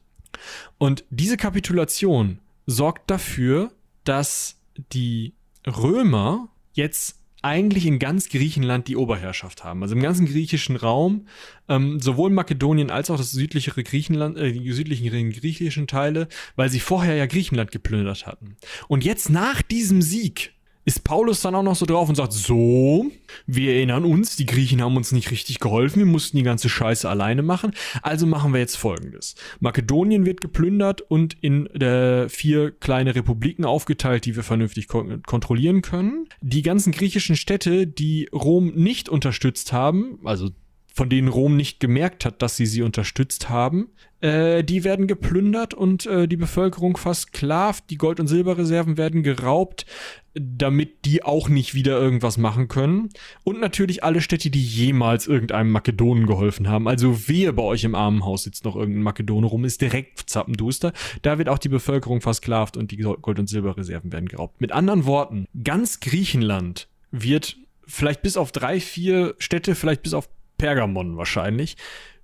Und 0.77 1.03
diese 1.09 1.35
Kapitulation 1.35 2.37
sorgt 2.67 3.09
dafür, 3.09 3.71
dass 4.03 4.59
die 4.91 5.33
Römer 5.65 6.49
jetzt 6.73 7.22
eigentlich 7.43 7.85
in 7.85 7.99
ganz 7.99 8.29
Griechenland 8.29 8.87
die 8.87 8.95
Oberherrschaft 8.95 9.63
haben. 9.63 9.83
Also 9.83 9.95
im 9.95 10.01
ganzen 10.01 10.25
griechischen 10.25 10.75
Raum, 10.75 11.27
ähm, 11.69 11.99
sowohl 11.99 12.29
Makedonien 12.29 12.89
als 12.89 13.11
auch 13.11 13.17
das 13.17 13.31
südlichere 13.31 13.83
Griechenland, 13.83 14.37
äh, 14.37 14.51
die 14.51 14.71
südlichen 14.71 15.31
griechischen 15.31 15.87
Teile, 15.87 16.27
weil 16.55 16.69
sie 16.69 16.79
vorher 16.79 17.15
ja 17.15 17.25
Griechenland 17.25 17.71
geplündert 17.71 18.25
hatten. 18.25 18.55
Und 18.87 19.03
jetzt 19.03 19.29
nach 19.29 19.61
diesem 19.61 20.01
Sieg 20.01 20.53
ist 20.85 21.03
Paulus 21.03 21.41
dann 21.41 21.55
auch 21.55 21.63
noch 21.63 21.75
so 21.75 21.85
drauf 21.85 22.09
und 22.09 22.15
sagt, 22.15 22.33
so, 22.33 23.05
wir 23.47 23.73
erinnern 23.73 24.03
uns, 24.03 24.35
die 24.35 24.45
Griechen 24.45 24.81
haben 24.81 24.97
uns 24.97 25.11
nicht 25.11 25.31
richtig 25.31 25.59
geholfen, 25.59 25.99
wir 25.99 26.05
mussten 26.05 26.37
die 26.37 26.43
ganze 26.43 26.69
Scheiße 26.69 27.09
alleine 27.09 27.41
machen, 27.41 27.73
also 28.01 28.25
machen 28.25 28.53
wir 28.53 28.59
jetzt 28.59 28.77
folgendes. 28.77 29.35
Makedonien 29.59 30.25
wird 30.25 30.41
geplündert 30.41 31.01
und 31.01 31.37
in 31.41 31.67
äh, 31.67 32.27
vier 32.29 32.71
kleine 32.71 33.15
Republiken 33.15 33.65
aufgeteilt, 33.65 34.25
die 34.25 34.35
wir 34.35 34.43
vernünftig 34.43 34.87
kon 34.87 35.23
kontrollieren 35.23 35.81
können. 35.81 36.27
Die 36.41 36.61
ganzen 36.61 36.91
griechischen 36.91 37.35
Städte, 37.35 37.87
die 37.87 38.29
Rom 38.33 38.73
nicht 38.75 39.09
unterstützt 39.09 39.73
haben, 39.73 40.19
also 40.23 40.49
von 40.93 41.09
denen 41.09 41.27
Rom 41.27 41.57
nicht 41.57 41.79
gemerkt 41.79 42.23
hat, 42.23 42.41
dass 42.43 42.55
sie 42.55 42.67
sie 42.67 42.83
unterstützt 42.83 43.49
haben, 43.49 43.89
äh, 44.21 44.63
die 44.63 44.83
werden 44.83 45.07
geplündert 45.07 45.73
und 45.73 46.05
äh, 46.05 46.27
die 46.27 46.37
Bevölkerung 46.37 46.97
versklavt, 46.97 47.89
die 47.89 47.97
Gold- 47.97 48.19
und 48.19 48.27
Silberreserven 48.27 48.95
werden 48.95 49.23
geraubt, 49.23 49.87
damit 50.35 51.05
die 51.05 51.23
auch 51.23 51.49
nicht 51.49 51.73
wieder 51.73 51.99
irgendwas 51.99 52.37
machen 52.37 52.67
können. 52.67 53.09
Und 53.43 53.59
natürlich 53.59 54.03
alle 54.03 54.21
Städte, 54.21 54.51
die 54.51 54.63
jemals 54.63 55.25
irgendeinem 55.25 55.71
Makedonen 55.71 56.27
geholfen 56.27 56.69
haben. 56.69 56.87
Also 56.87 57.27
wehe 57.27 57.51
bei 57.53 57.63
euch 57.63 57.83
im 57.83 57.95
Armenhaus 57.95 58.43
sitzt 58.43 58.63
noch 58.63 58.75
irgendein 58.75 59.03
Makedone 59.03 59.47
rum, 59.47 59.65
ist 59.65 59.81
direkt 59.81 60.29
zappenduster. 60.29 60.93
Da 61.23 61.39
wird 61.39 61.49
auch 61.49 61.59
die 61.59 61.69
Bevölkerung 61.69 62.21
versklavt 62.21 62.77
und 62.77 62.91
die 62.91 62.97
Gold- 62.97 63.39
und 63.39 63.47
Silberreserven 63.47 64.11
werden 64.11 64.29
geraubt. 64.29 64.61
Mit 64.61 64.71
anderen 64.71 65.05
Worten, 65.05 65.47
ganz 65.63 65.99
Griechenland 66.01 66.87
wird 67.11 67.57
vielleicht 67.85 68.21
bis 68.21 68.37
auf 68.37 68.51
drei, 68.51 68.79
vier 68.79 69.35
Städte, 69.39 69.75
vielleicht 69.75 70.03
bis 70.03 70.13
auf 70.13 70.29
Pergamon 70.57 71.17
wahrscheinlich, 71.17 71.77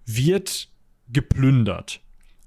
wird 0.06 0.70
geplündert. 1.12 2.02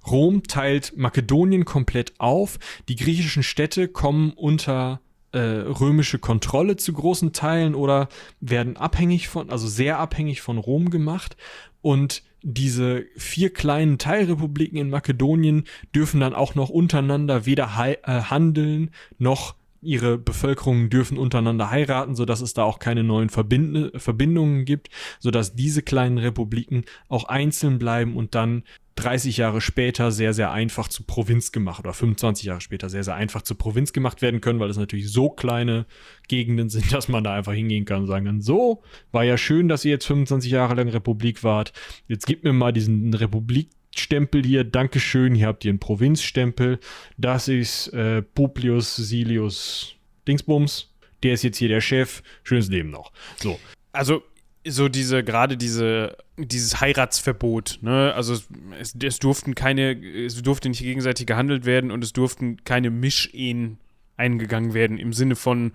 Rom 0.07 0.43
teilt 0.43 0.97
Makedonien 0.97 1.65
komplett 1.65 2.15
auf. 2.19 2.59
Die 2.89 2.97
griechischen 2.97 3.43
Städte 3.43 3.89
kommen 3.89 4.33
unter 4.33 5.01
äh, 5.33 5.39
römische 5.39 6.19
Kontrolle 6.19 6.77
zu 6.77 6.93
großen 6.93 7.33
Teilen 7.33 7.75
oder 7.75 8.09
werden 8.41 8.77
abhängig 8.77 9.29
von, 9.29 9.51
also 9.51 9.67
sehr 9.67 9.99
abhängig 9.99 10.41
von 10.43 10.59
Rom 10.59 10.91
gemacht. 10.91 11.37
Und 11.81 12.23
diese 12.43 13.07
vier 13.17 13.53
kleinen 13.53 13.99
Teilrepubliken 13.99 14.77
in 14.79 14.91
Makedonien 14.91 15.65
dürfen 15.95 16.21
dann 16.21 16.35
auch 16.35 16.55
noch 16.55 16.69
untereinander 16.69 17.47
weder 17.47 17.71
äh, 17.79 18.23
handeln 18.23 18.91
noch 19.19 19.55
ihre 19.83 20.17
Bevölkerungen 20.17 20.89
dürfen 20.89 21.19
untereinander 21.19 21.71
heiraten, 21.71 22.15
sodass 22.15 22.41
es 22.41 22.55
da 22.55 22.63
auch 22.63 22.79
keine 22.79 23.05
neuen 23.05 23.29
Verbind 23.29 23.93
Verbindungen 24.01 24.65
gibt, 24.65 24.89
sodass 25.19 25.55
diese 25.55 25.83
kleinen 25.83 26.19
Republiken 26.19 26.85
auch 27.09 27.25
einzeln 27.25 27.79
bleiben 27.79 28.17
und 28.17 28.35
dann 28.35 28.63
30 28.97 29.39
Jahre 29.39 29.61
später 29.61 30.11
sehr, 30.11 30.35
sehr 30.35 30.53
einfach 30.53 30.89
zu 30.89 31.05
Provinz 31.05 31.51
gemacht 31.51 31.81
oder 31.81 31.95
25 31.95 32.45
Jahre 32.45 32.61
später 32.61 32.91
sehr, 32.91 33.05
sehr 33.05 33.15
einfach 33.15 33.43
zu 33.43 33.55
Provinz 33.55 33.93
gemacht 33.93 34.23
werden 34.23 34.41
können, 34.41 34.61
weil 34.61 34.71
es 34.71 34.77
natürlich 34.77 35.11
so 35.11 35.31
kleine 35.31 35.87
Gegenden 36.29 36.69
sind, 36.69 36.93
dass 36.93 37.09
man 37.09 37.25
da 37.25 37.35
einfach 37.35 37.53
hingehen 37.53 37.85
kann 37.85 38.03
und 38.03 38.07
sagen 38.07 38.27
kann, 38.27 38.41
so, 38.41 38.83
war 39.11 39.25
ja 39.25 39.39
schön, 39.39 39.69
dass 39.69 39.85
ihr 39.85 39.93
jetzt 39.93 40.07
25 40.07 40.51
Jahre 40.51 40.75
lang 40.75 40.89
Republik 40.89 41.43
wart. 41.43 41.73
Jetzt 42.07 42.27
gib 42.27 42.45
mir 42.45 42.53
mal 42.53 42.73
diesen 42.73 43.15
Republikstempel 43.93 44.45
hier, 44.45 44.65
Dankeschön, 44.65 45.35
hier 45.35 45.47
habt 45.47 45.65
ihr 45.65 45.71
einen 45.71 45.79
Provinzstempel. 45.79 46.79
Das 47.19 47.49
ist 47.49 47.89
äh, 47.89 48.23
Publius 48.23 48.97
Silius 48.97 49.95
Dingsbums. 50.27 50.91
Der 51.23 51.35
ist 51.35 51.43
jetzt 51.43 51.59
hier 51.59 51.69
der 51.69 51.81
Chef. 51.81 52.23
Schönes 52.43 52.69
Leben 52.69 52.91
noch. 52.91 53.13
So. 53.37 53.61
Also, 53.93 54.23
so 54.67 54.89
diese, 54.89 55.23
gerade 55.23 55.57
diese, 55.57 56.17
dieses 56.37 56.81
Heiratsverbot, 56.81 57.81
ne? 57.83 58.15
Also 58.15 58.35
es, 58.81 58.95
es, 59.01 59.19
durften 59.19 59.55
keine, 59.55 59.93
es 59.93 60.41
durfte 60.43 60.69
nicht 60.69 60.83
gegenseitig 60.83 61.27
gehandelt 61.27 61.67
werden 61.67 61.91
und 61.91 62.03
es 62.03 62.13
durften 62.13 62.65
keine 62.65 62.91
Mischehen 62.91 63.79
eingegangen 64.17 64.73
werden 64.73 64.99
im 64.99 65.13
Sinne 65.13 65.37
von, 65.37 65.73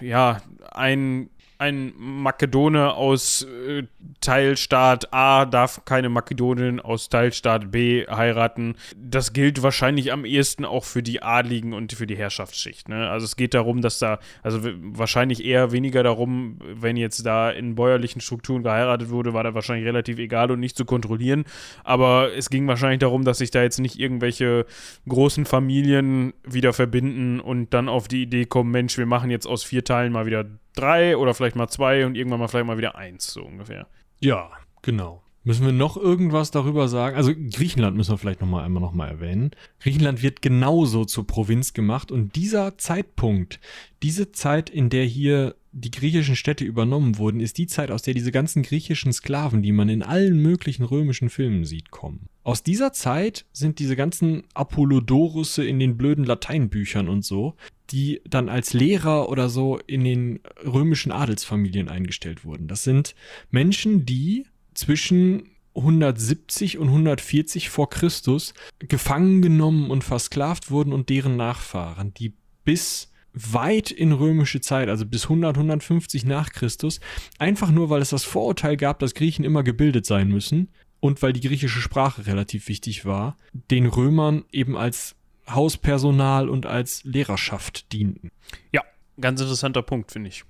ja, 0.00 0.42
ein 0.70 1.30
ein 1.60 1.92
Makedone 1.98 2.94
aus 2.94 3.42
äh, 3.42 3.82
Teilstaat 4.22 5.12
A 5.12 5.44
darf 5.44 5.84
keine 5.84 6.08
Makedonin 6.08 6.80
aus 6.80 7.10
Teilstaat 7.10 7.70
B 7.70 8.06
heiraten. 8.06 8.76
Das 8.96 9.34
gilt 9.34 9.62
wahrscheinlich 9.62 10.10
am 10.10 10.24
ehesten 10.24 10.64
auch 10.64 10.84
für 10.84 11.02
die 11.02 11.22
Adligen 11.22 11.74
und 11.74 11.92
für 11.92 12.06
die 12.06 12.16
Herrschaftsschicht. 12.16 12.88
Ne? 12.88 13.10
Also 13.10 13.26
es 13.26 13.36
geht 13.36 13.52
darum, 13.52 13.82
dass 13.82 13.98
da, 13.98 14.20
also 14.42 14.60
wahrscheinlich 14.62 15.44
eher 15.44 15.70
weniger 15.70 16.02
darum, 16.02 16.58
wenn 16.64 16.96
jetzt 16.96 17.26
da 17.26 17.50
in 17.50 17.74
bäuerlichen 17.74 18.22
Strukturen 18.22 18.62
geheiratet 18.62 19.10
wurde, 19.10 19.34
war 19.34 19.44
da 19.44 19.52
wahrscheinlich 19.52 19.86
relativ 19.86 20.18
egal 20.18 20.50
und 20.50 20.60
nicht 20.60 20.78
zu 20.78 20.86
kontrollieren. 20.86 21.44
Aber 21.84 22.34
es 22.34 22.48
ging 22.48 22.66
wahrscheinlich 22.68 23.00
darum, 23.00 23.26
dass 23.26 23.36
sich 23.36 23.50
da 23.50 23.62
jetzt 23.62 23.80
nicht 23.80 24.00
irgendwelche 24.00 24.64
großen 25.06 25.44
Familien 25.44 26.32
wieder 26.42 26.72
verbinden 26.72 27.38
und 27.38 27.74
dann 27.74 27.90
auf 27.90 28.08
die 28.08 28.22
Idee 28.22 28.46
kommen, 28.46 28.70
Mensch, 28.70 28.96
wir 28.96 29.06
machen 29.06 29.30
jetzt 29.30 29.46
aus 29.46 29.62
vier 29.62 29.84
Teilen 29.84 30.14
mal 30.14 30.24
wieder 30.24 30.46
drei 30.80 31.16
oder 31.16 31.34
vielleicht 31.34 31.56
mal 31.56 31.68
zwei 31.68 32.06
und 32.06 32.16
irgendwann 32.16 32.40
mal 32.40 32.48
vielleicht 32.48 32.66
mal 32.66 32.78
wieder 32.78 32.96
eins, 32.96 33.32
so 33.32 33.42
ungefähr. 33.42 33.86
Ja, 34.20 34.50
genau. 34.82 35.22
Müssen 35.42 35.64
wir 35.64 35.72
noch 35.72 35.96
irgendwas 35.96 36.50
darüber 36.50 36.86
sagen? 36.88 37.16
Also 37.16 37.32
Griechenland 37.34 37.96
müssen 37.96 38.12
wir 38.12 38.18
vielleicht 38.18 38.42
noch 38.42 38.48
mal 38.48 38.62
einmal 38.62 38.82
noch 38.82 38.92
mal 38.92 39.08
erwähnen. 39.08 39.52
Griechenland 39.80 40.22
wird 40.22 40.42
genauso 40.42 41.06
zur 41.06 41.26
Provinz 41.26 41.72
gemacht 41.72 42.12
und 42.12 42.36
dieser 42.36 42.76
Zeitpunkt, 42.76 43.58
diese 44.02 44.32
Zeit, 44.32 44.68
in 44.68 44.90
der 44.90 45.04
hier 45.04 45.56
die 45.72 45.90
griechischen 45.90 46.36
Städte 46.36 46.64
übernommen 46.64 47.16
wurden, 47.16 47.40
ist 47.40 47.56
die 47.56 47.66
Zeit, 47.66 47.90
aus 47.90 48.02
der 48.02 48.12
diese 48.12 48.32
ganzen 48.32 48.62
griechischen 48.62 49.12
Sklaven, 49.12 49.62
die 49.62 49.72
man 49.72 49.88
in 49.88 50.02
allen 50.02 50.42
möglichen 50.42 50.84
römischen 50.84 51.30
Filmen 51.30 51.64
sieht, 51.64 51.90
kommen. 51.90 52.28
Aus 52.42 52.62
dieser 52.62 52.92
Zeit 52.92 53.44
sind 53.52 53.78
diese 53.78 53.96
ganzen 53.96 54.44
Apollodorusse 54.54 55.64
in 55.64 55.78
den 55.78 55.96
blöden 55.96 56.24
Lateinbüchern 56.24 57.08
und 57.08 57.24
so, 57.24 57.54
die 57.90 58.22
dann 58.24 58.48
als 58.48 58.72
Lehrer 58.72 59.28
oder 59.28 59.50
so 59.50 59.78
in 59.86 60.04
den 60.04 60.40
römischen 60.64 61.12
Adelsfamilien 61.12 61.88
eingestellt 61.88 62.44
wurden. 62.44 62.66
Das 62.66 62.82
sind 62.82 63.14
Menschen, 63.50 64.06
die 64.06 64.46
zwischen 64.72 65.50
170 65.74 66.78
und 66.78 66.88
140 66.88 67.68
vor 67.68 67.90
Christus 67.90 68.54
gefangen 68.78 69.42
genommen 69.42 69.90
und 69.90 70.02
versklavt 70.02 70.70
wurden 70.70 70.92
und 70.92 71.10
deren 71.10 71.36
Nachfahren, 71.36 72.14
die 72.14 72.34
bis 72.64 73.12
weit 73.32 73.90
in 73.90 74.12
römische 74.12 74.60
Zeit, 74.60 74.88
also 74.88 75.06
bis 75.06 75.24
100, 75.24 75.56
150 75.56 76.24
nach 76.24 76.50
Christus, 76.50 77.00
einfach 77.38 77.70
nur, 77.70 77.90
weil 77.90 78.02
es 78.02 78.10
das 78.10 78.24
Vorurteil 78.24 78.76
gab, 78.76 78.98
dass 78.98 79.14
Griechen 79.14 79.44
immer 79.44 79.62
gebildet 79.62 80.06
sein 80.06 80.28
müssen 80.28 80.68
und 81.00 81.22
weil 81.22 81.32
die 81.32 81.40
griechische 81.40 81.80
Sprache 81.80 82.26
relativ 82.26 82.68
wichtig 82.68 83.04
war, 83.04 83.36
den 83.52 83.86
Römern 83.86 84.44
eben 84.52 84.76
als 84.76 85.16
Hauspersonal 85.48 86.48
und 86.48 86.66
als 86.66 87.02
Lehrerschaft 87.04 87.92
dienten. 87.92 88.30
Ja, 88.72 88.82
ganz 89.20 89.40
interessanter 89.40 89.82
Punkt, 89.82 90.12
finde 90.12 90.28
ich. 90.28 90.44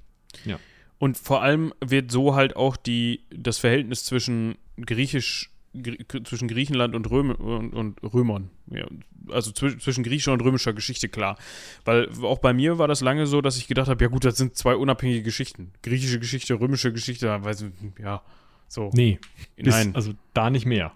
Ja. 0.44 0.58
Und 0.98 1.16
vor 1.16 1.42
allem 1.42 1.72
wird 1.80 2.10
so 2.10 2.34
halt 2.34 2.56
auch 2.56 2.76
die, 2.76 3.24
das 3.30 3.58
Verhältnis 3.58 4.04
zwischen 4.04 4.56
griechisch 4.76 5.50
Gr 5.72 6.24
zwischen 6.24 6.48
Griechenland 6.48 6.96
und, 6.96 7.08
Röm 7.10 7.30
und, 7.30 7.72
und 7.74 8.02
Römern. 8.02 8.50
Ja, 8.66 8.86
also 9.28 9.52
zw 9.52 9.78
zwischen 9.78 10.02
griechischer 10.02 10.32
und 10.32 10.42
römischer 10.42 10.72
Geschichte, 10.72 11.08
klar. 11.08 11.38
Weil 11.84 12.08
auch 12.22 12.38
bei 12.38 12.52
mir 12.52 12.78
war 12.78 12.88
das 12.88 13.02
lange 13.02 13.26
so, 13.26 13.40
dass 13.40 13.56
ich 13.56 13.68
gedacht 13.68 13.88
habe, 13.88 14.02
ja 14.02 14.10
gut, 14.10 14.24
das 14.24 14.36
sind 14.36 14.56
zwei 14.56 14.74
unabhängige 14.74 15.22
Geschichten. 15.22 15.72
Griechische 15.82 16.18
Geschichte, 16.18 16.58
römische 16.58 16.92
Geschichte, 16.92 17.28
weiß 17.44 17.62
ich, 17.62 17.70
ja, 18.02 18.22
so. 18.70 18.90
Nee, 18.94 19.18
bis, 19.56 19.74
Nein. 19.74 19.94
also 19.94 20.12
da 20.32 20.48
nicht 20.48 20.64
mehr. 20.64 20.92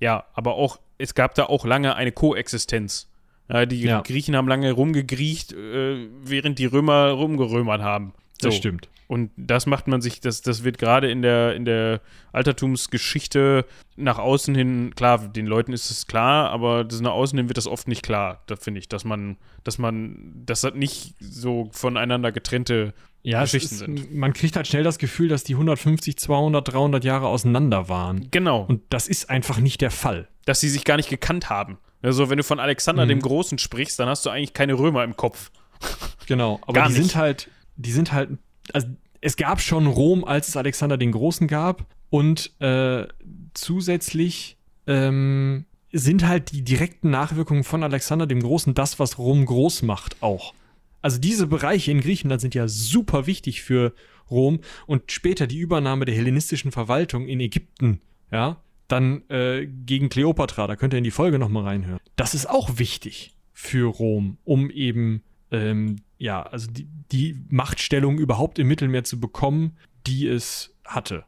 Ja, 0.00 0.24
aber 0.34 0.54
auch, 0.54 0.80
es 0.98 1.14
gab 1.14 1.34
da 1.36 1.44
auch 1.44 1.64
lange 1.64 1.94
eine 1.94 2.10
Koexistenz. 2.12 3.08
Ja, 3.48 3.64
die 3.66 3.80
Ja. 3.82 4.00
Griechen 4.00 4.34
haben 4.36 4.48
lange 4.48 4.72
rumgegriecht, 4.72 5.52
äh, 5.52 6.08
während 6.24 6.58
die 6.58 6.66
Römer 6.66 7.10
rumgerömert 7.10 7.80
haben. 7.80 8.12
Das 8.40 8.54
So. 8.54 8.58
stimmt. 8.58 8.88
Und 9.06 9.30
das 9.36 9.66
macht 9.66 9.88
man 9.88 10.00
sich, 10.00 10.20
das, 10.20 10.40
das 10.40 10.64
wird 10.64 10.78
gerade 10.78 11.10
in 11.10 11.20
der, 11.22 11.54
in 11.54 11.64
der 11.66 12.00
Altertumsgeschichte 12.32 13.66
nach 13.96 14.18
außen 14.18 14.54
hin, 14.54 14.94
klar, 14.94 15.28
den 15.28 15.46
Leuten 15.46 15.72
ist 15.72 15.90
es 15.90 16.06
klar, 16.06 16.50
aber 16.50 16.84
das 16.84 17.00
nach 17.00 17.12
außen 17.12 17.36
hin 17.38 17.48
wird 17.48 17.58
das 17.58 17.66
oft 17.66 17.88
nicht 17.88 18.02
klar, 18.02 18.42
da 18.46 18.56
finde 18.56 18.80
ich, 18.80 18.88
dass 18.88 19.04
man, 19.04 19.36
dass 19.64 19.78
man, 19.78 20.32
dass 20.46 20.62
das 20.62 20.74
nicht 20.74 21.14
so 21.20 21.68
voneinander 21.72 22.32
getrennte 22.32 22.94
Ja, 23.24 23.42
es 23.44 23.52
Geschichten 23.52 23.74
ist, 23.74 23.80
sind. 23.80 24.14
man 24.14 24.32
kriegt 24.32 24.56
halt 24.56 24.66
schnell 24.66 24.82
das 24.82 24.98
Gefühl, 24.98 25.28
dass 25.28 25.44
die 25.44 25.54
150, 25.54 26.16
200, 26.18 26.72
300 26.72 27.04
Jahre 27.04 27.28
auseinander 27.28 27.88
waren. 27.88 28.28
Genau. 28.32 28.64
Und 28.64 28.82
das 28.90 29.06
ist 29.08 29.30
einfach 29.30 29.58
nicht 29.58 29.80
der 29.80 29.90
Fall. 29.92 30.28
dass 30.44 30.58
sie 30.58 30.68
sich 30.68 30.84
gar 30.84 30.96
nicht 30.96 31.08
gekannt 31.08 31.50
haben. 31.50 31.78
Also, 32.02 32.28
wenn 32.28 32.36
du 32.36 32.42
von 32.42 32.58
Alexander 32.58 33.04
Mhm. 33.04 33.10
dem 33.10 33.20
Großen 33.22 33.58
sprichst, 33.58 33.96
dann 34.00 34.08
hast 34.08 34.26
du 34.26 34.30
eigentlich 34.30 34.54
keine 34.54 34.74
Römer 34.76 35.04
im 35.04 35.16
Kopf. 35.16 35.52
Genau, 36.26 36.58
aber 36.62 36.72
Gar 36.72 36.88
die 36.88 36.94
nicht. 36.94 37.02
sind 37.10 37.16
halt, 37.16 37.48
die 37.76 37.92
sind 37.92 38.12
halt, 38.12 38.30
also 38.72 38.88
es 39.20 39.36
gab 39.36 39.60
schon 39.60 39.86
Rom, 39.86 40.24
als 40.24 40.48
es 40.48 40.56
Alexander 40.56 40.96
den 40.96 41.12
Großen 41.12 41.46
gab 41.46 41.84
und 42.10 42.50
äh, 42.60 43.06
zusätzlich 43.54 44.56
ähm, 44.86 45.64
sind 45.92 46.26
halt 46.26 46.52
die 46.52 46.62
direkten 46.62 47.10
Nachwirkungen 47.10 47.64
von 47.64 47.82
Alexander 47.82 48.26
dem 48.26 48.42
Großen 48.42 48.74
das, 48.74 48.98
was 48.98 49.18
Rom 49.18 49.46
groß 49.46 49.82
macht 49.82 50.16
auch. 50.22 50.54
Also 51.02 51.18
diese 51.18 51.46
Bereiche 51.46 51.90
in 51.90 52.00
Griechenland 52.00 52.40
sind 52.40 52.54
ja 52.54 52.68
super 52.68 53.26
wichtig 53.26 53.62
für 53.62 53.92
Rom 54.30 54.60
und 54.86 55.12
später 55.12 55.46
die 55.46 55.58
Übernahme 55.58 56.04
der 56.04 56.14
hellenistischen 56.14 56.72
Verwaltung 56.72 57.26
in 57.26 57.40
Ägypten, 57.40 58.00
ja, 58.30 58.62
dann 58.88 59.28
äh, 59.28 59.66
gegen 59.66 60.08
Kleopatra, 60.08 60.66
da 60.66 60.76
könnt 60.76 60.94
ihr 60.94 60.98
in 60.98 61.04
die 61.04 61.10
Folge 61.10 61.38
nochmal 61.38 61.64
reinhören. 61.64 62.00
Das 62.16 62.34
ist 62.34 62.48
auch 62.48 62.78
wichtig 62.78 63.34
für 63.52 63.88
Rom, 63.88 64.38
um 64.44 64.70
eben 64.70 65.22
ähm, 65.50 65.96
ja, 66.18 66.42
also 66.42 66.70
die, 66.70 66.88
die 67.10 67.36
Machtstellung 67.48 68.18
überhaupt 68.18 68.58
im 68.58 68.68
Mittelmeer 68.68 69.04
zu 69.04 69.20
bekommen, 69.20 69.76
die 70.06 70.26
es 70.26 70.74
hatte. 70.84 71.24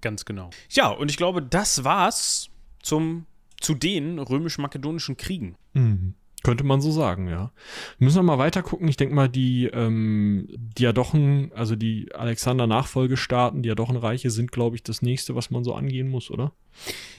Ganz 0.00 0.24
genau. 0.24 0.50
Ja, 0.70 0.88
und 0.88 1.10
ich 1.10 1.16
glaube, 1.16 1.42
das 1.42 1.84
war's 1.84 2.50
zum, 2.82 3.26
zu 3.60 3.74
den 3.74 4.18
römisch-makedonischen 4.18 5.16
Kriegen. 5.16 5.56
Könnte 6.44 6.62
man 6.64 6.80
so 6.80 6.92
sagen, 6.92 7.26
ja. 7.28 7.50
Müssen 7.98 8.18
wir 8.18 8.22
mal 8.22 8.38
weiter 8.38 8.62
gucken. 8.62 8.86
Ich 8.88 8.96
denke 8.96 9.14
mal, 9.14 9.28
die 9.28 9.66
ähm, 9.66 10.46
Diadochen, 10.56 11.50
also 11.52 11.74
die 11.74 12.14
Alexander-Nachfolgestaaten, 12.14 13.62
Diadochenreiche 13.62 14.30
sind, 14.30 14.52
glaube 14.52 14.76
ich, 14.76 14.82
das 14.82 15.02
nächste, 15.02 15.34
was 15.34 15.50
man 15.50 15.64
so 15.64 15.74
angehen 15.74 16.08
muss, 16.08 16.30
oder? 16.30 16.52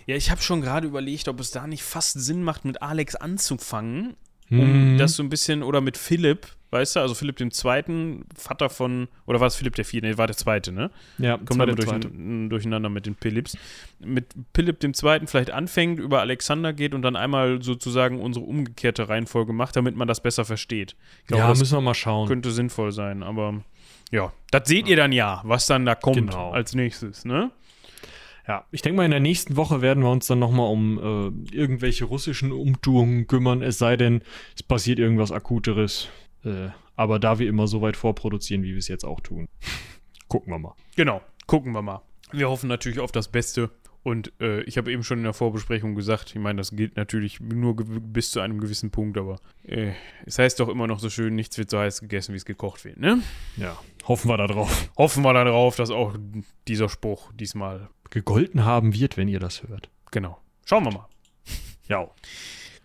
Ja, 0.05 0.15
ich 0.15 0.31
habe 0.31 0.41
schon 0.41 0.61
gerade 0.61 0.87
überlegt, 0.87 1.27
ob 1.27 1.39
es 1.39 1.51
da 1.51 1.67
nicht 1.67 1.83
fast 1.83 2.19
Sinn 2.19 2.43
macht, 2.43 2.63
mit 2.65 2.81
Alex 2.81 3.15
anzufangen, 3.15 4.15
um 4.49 4.93
Mhm. 4.93 4.97
das 4.97 5.13
so 5.15 5.23
ein 5.23 5.29
bisschen, 5.29 5.63
oder 5.63 5.81
mit 5.81 5.97
Philipp, 5.97 6.47
weißt 6.71 6.95
du, 6.95 6.99
also 6.99 7.15
Philipp 7.15 7.37
Zweiten, 7.53 8.25
Vater 8.35 8.69
von, 8.69 9.07
oder 9.25 9.39
war 9.39 9.47
es 9.47 9.55
Philipp 9.55 9.75
Vierte? 9.75 10.07
Nee, 10.07 10.17
war 10.17 10.27
der 10.27 10.35
Zweite, 10.35 10.71
ne? 10.71 10.91
ja, 11.17 11.37
zweite, 11.37 11.53
immer 11.53 11.65
durch, 11.75 12.49
durcheinander 12.49 12.89
mit 12.89 13.05
den 13.05 13.15
Philipps. 13.15 13.57
Mit 13.99 14.27
Philipp 14.53 14.79
Zweiten 14.95 15.27
vielleicht 15.27 15.51
anfängt, 15.51 15.99
über 15.99 16.19
Alexander 16.21 16.73
geht 16.73 16.93
und 16.93 17.01
dann 17.01 17.15
einmal 17.15 17.61
sozusagen 17.61 18.21
unsere 18.21 18.45
umgekehrte 18.45 19.09
Reihenfolge 19.09 19.53
macht, 19.53 19.75
damit 19.75 19.95
man 19.95 20.07
das 20.07 20.21
besser 20.21 20.45
versteht. 20.45 20.95
Ich 21.21 21.27
glaube, 21.27 21.43
Ja, 21.43 21.49
müssen 21.53 21.77
wir 21.77 21.81
mal 21.81 21.93
schauen. 21.93 22.27
könnte 22.27 22.51
sinnvoll 22.51 22.91
sein, 22.91 23.23
aber 23.23 23.63
ja, 24.11 24.31
das 24.51 24.67
seht 24.67 24.87
ihr 24.87 24.95
dann 24.95 25.11
ja, 25.11 25.41
was 25.45 25.65
dann 25.67 25.85
da 25.85 25.95
kommt 25.95 26.17
Genau. 26.17 26.51
als 26.51 26.73
nächstes, 26.75 27.25
ne? 27.25 27.51
Ja, 28.47 28.65
ich 28.71 28.81
denke 28.81 28.97
mal, 28.97 29.05
in 29.05 29.11
der 29.11 29.19
nächsten 29.19 29.57
Woche 29.57 29.81
werden 29.83 30.03
wir 30.03 30.09
uns 30.09 30.25
dann 30.25 30.39
nochmal 30.39 30.71
um 30.71 30.97
äh, 31.51 31.55
irgendwelche 31.55 32.05
russischen 32.05 32.51
Umtuungen 32.51 33.27
kümmern, 33.27 33.61
es 33.61 33.77
sei 33.77 33.95
denn, 33.95 34.23
es 34.55 34.63
passiert 34.63 34.97
irgendwas 34.97 35.31
Akuteres. 35.31 36.09
Äh, 36.43 36.69
aber 36.95 37.19
da 37.19 37.39
wir 37.39 37.47
immer 37.47 37.67
so 37.67 37.81
weit 37.81 37.97
vorproduzieren, 37.97 38.63
wie 38.63 38.71
wir 38.71 38.79
es 38.79 38.87
jetzt 38.87 39.05
auch 39.05 39.19
tun. 39.19 39.47
Gucken 40.27 40.53
wir 40.53 40.59
mal. 40.59 40.75
Genau, 40.95 41.21
gucken 41.47 41.73
wir 41.73 41.81
mal. 41.81 42.01
Wir 42.31 42.49
hoffen 42.49 42.67
natürlich 42.67 42.99
auf 42.99 43.11
das 43.11 43.29
Beste. 43.29 43.71
Und 44.03 44.31
äh, 44.39 44.61
ich 44.61 44.77
habe 44.77 44.91
eben 44.91 45.03
schon 45.03 45.17
in 45.17 45.23
der 45.25 45.33
Vorbesprechung 45.33 45.93
gesagt, 45.95 46.29
ich 46.29 46.41
meine, 46.41 46.57
das 46.57 46.71
gilt 46.71 46.95
natürlich 46.95 47.41
nur 47.41 47.75
bis 47.75 48.31
zu 48.31 48.39
einem 48.39 48.59
gewissen 48.59 48.91
Punkt, 48.91 49.17
aber 49.17 49.39
äh, 49.63 49.91
es 50.25 50.39
heißt 50.39 50.59
doch 50.59 50.69
immer 50.69 50.87
noch 50.87 50.99
so 50.99 51.09
schön, 51.09 51.35
nichts 51.35 51.57
wird 51.57 51.69
so 51.69 51.79
heiß 51.79 51.99
gegessen, 51.99 52.33
wie 52.33 52.37
es 52.37 52.45
gekocht 52.45 52.85
wird, 52.85 52.97
ne? 52.97 53.21
Ja, 53.57 53.77
hoffen 54.07 54.29
wir 54.29 54.37
da 54.37 54.47
drauf. 54.47 54.89
Hoffen 54.97 55.23
wir 55.23 55.33
darauf, 55.33 55.75
dass 55.75 55.89
auch 55.89 56.15
dieser 56.67 56.87
Spruch 56.87 57.31
diesmal, 57.33 57.89
Gegolten 58.09 58.63
haben 58.63 58.93
wird, 58.93 59.17
wenn 59.17 59.27
ihr 59.27 59.39
das 59.39 59.63
hört. 59.63 59.89
genau. 60.11 60.39
Schauen 60.65 60.85
wir 60.85 60.93
mal. 60.93 61.07
Ja. 61.87 62.07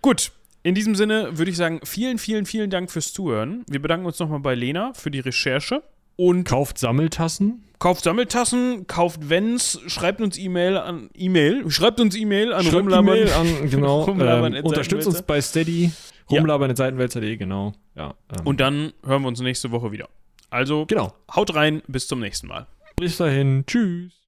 Gut, 0.01 0.33
in 0.65 0.75
diesem 0.75 0.95
Sinne 0.97 1.39
würde 1.39 1.51
ich 1.51 1.57
sagen, 1.57 1.81
vielen, 1.85 2.19
vielen, 2.19 2.47
vielen 2.47 2.71
Dank 2.71 2.91
fürs 2.91 3.13
Zuhören. 3.13 3.65
Wir 3.69 3.81
bedanken 3.81 4.07
uns 4.07 4.19
nochmal 4.19 4.41
bei 4.41 4.55
Lena 4.57 4.93
für 4.95 5.11
die 5.11 5.21
Recherche. 5.21 5.83
Und 6.17 6.45
Kauft 6.45 6.79
Sammeltassen. 6.79 7.65
kauft 7.81 8.05
Sammeltassen, 8.05 8.87
kauft 8.87 9.29
Vents, 9.29 9.81
schreibt 9.89 10.21
uns 10.21 10.39
E-Mail 10.39 10.77
an 10.79 11.11
E-Mail, 11.15 11.69
schreibt 11.71 12.01
uns 12.01 12.17
E-Mail 12.17 12.53
an 12.53 12.63
Schreibt 12.63 12.77
rumlabern. 12.77 13.17
E-Mail 13.17 13.33
an, 13.33 13.47
genau. 13.71 14.03
Rumlabern 14.03 14.55
ähm, 14.55 14.65
unterstützt 14.65 15.07
uns 15.09 15.23
bei 15.23 15.41
Steady. 15.41 15.91
Ja. 16.31 16.39
Rumlabern 16.39 16.71
at 16.71 16.77
Seitenwälzer.de, 16.77 17.37
genau. 17.37 17.73
Ja, 17.97 18.15
ähm, 18.31 18.47
Und 18.47 18.61
dann 18.61 18.93
hören 19.05 19.23
wir 19.23 19.29
uns 19.29 19.41
nächste 19.41 19.71
Woche 19.73 19.93
wieder. 19.93 20.09
Also, 20.51 20.87
genau. 20.87 21.13
haut 21.35 21.55
rein, 21.55 21.83
bis 21.89 22.07
zum 22.07 22.21
nächsten 22.21 22.47
Mal. 22.47 22.67
Bis 22.97 23.17
dahin. 23.17 23.65
Tschüss. 23.67 24.24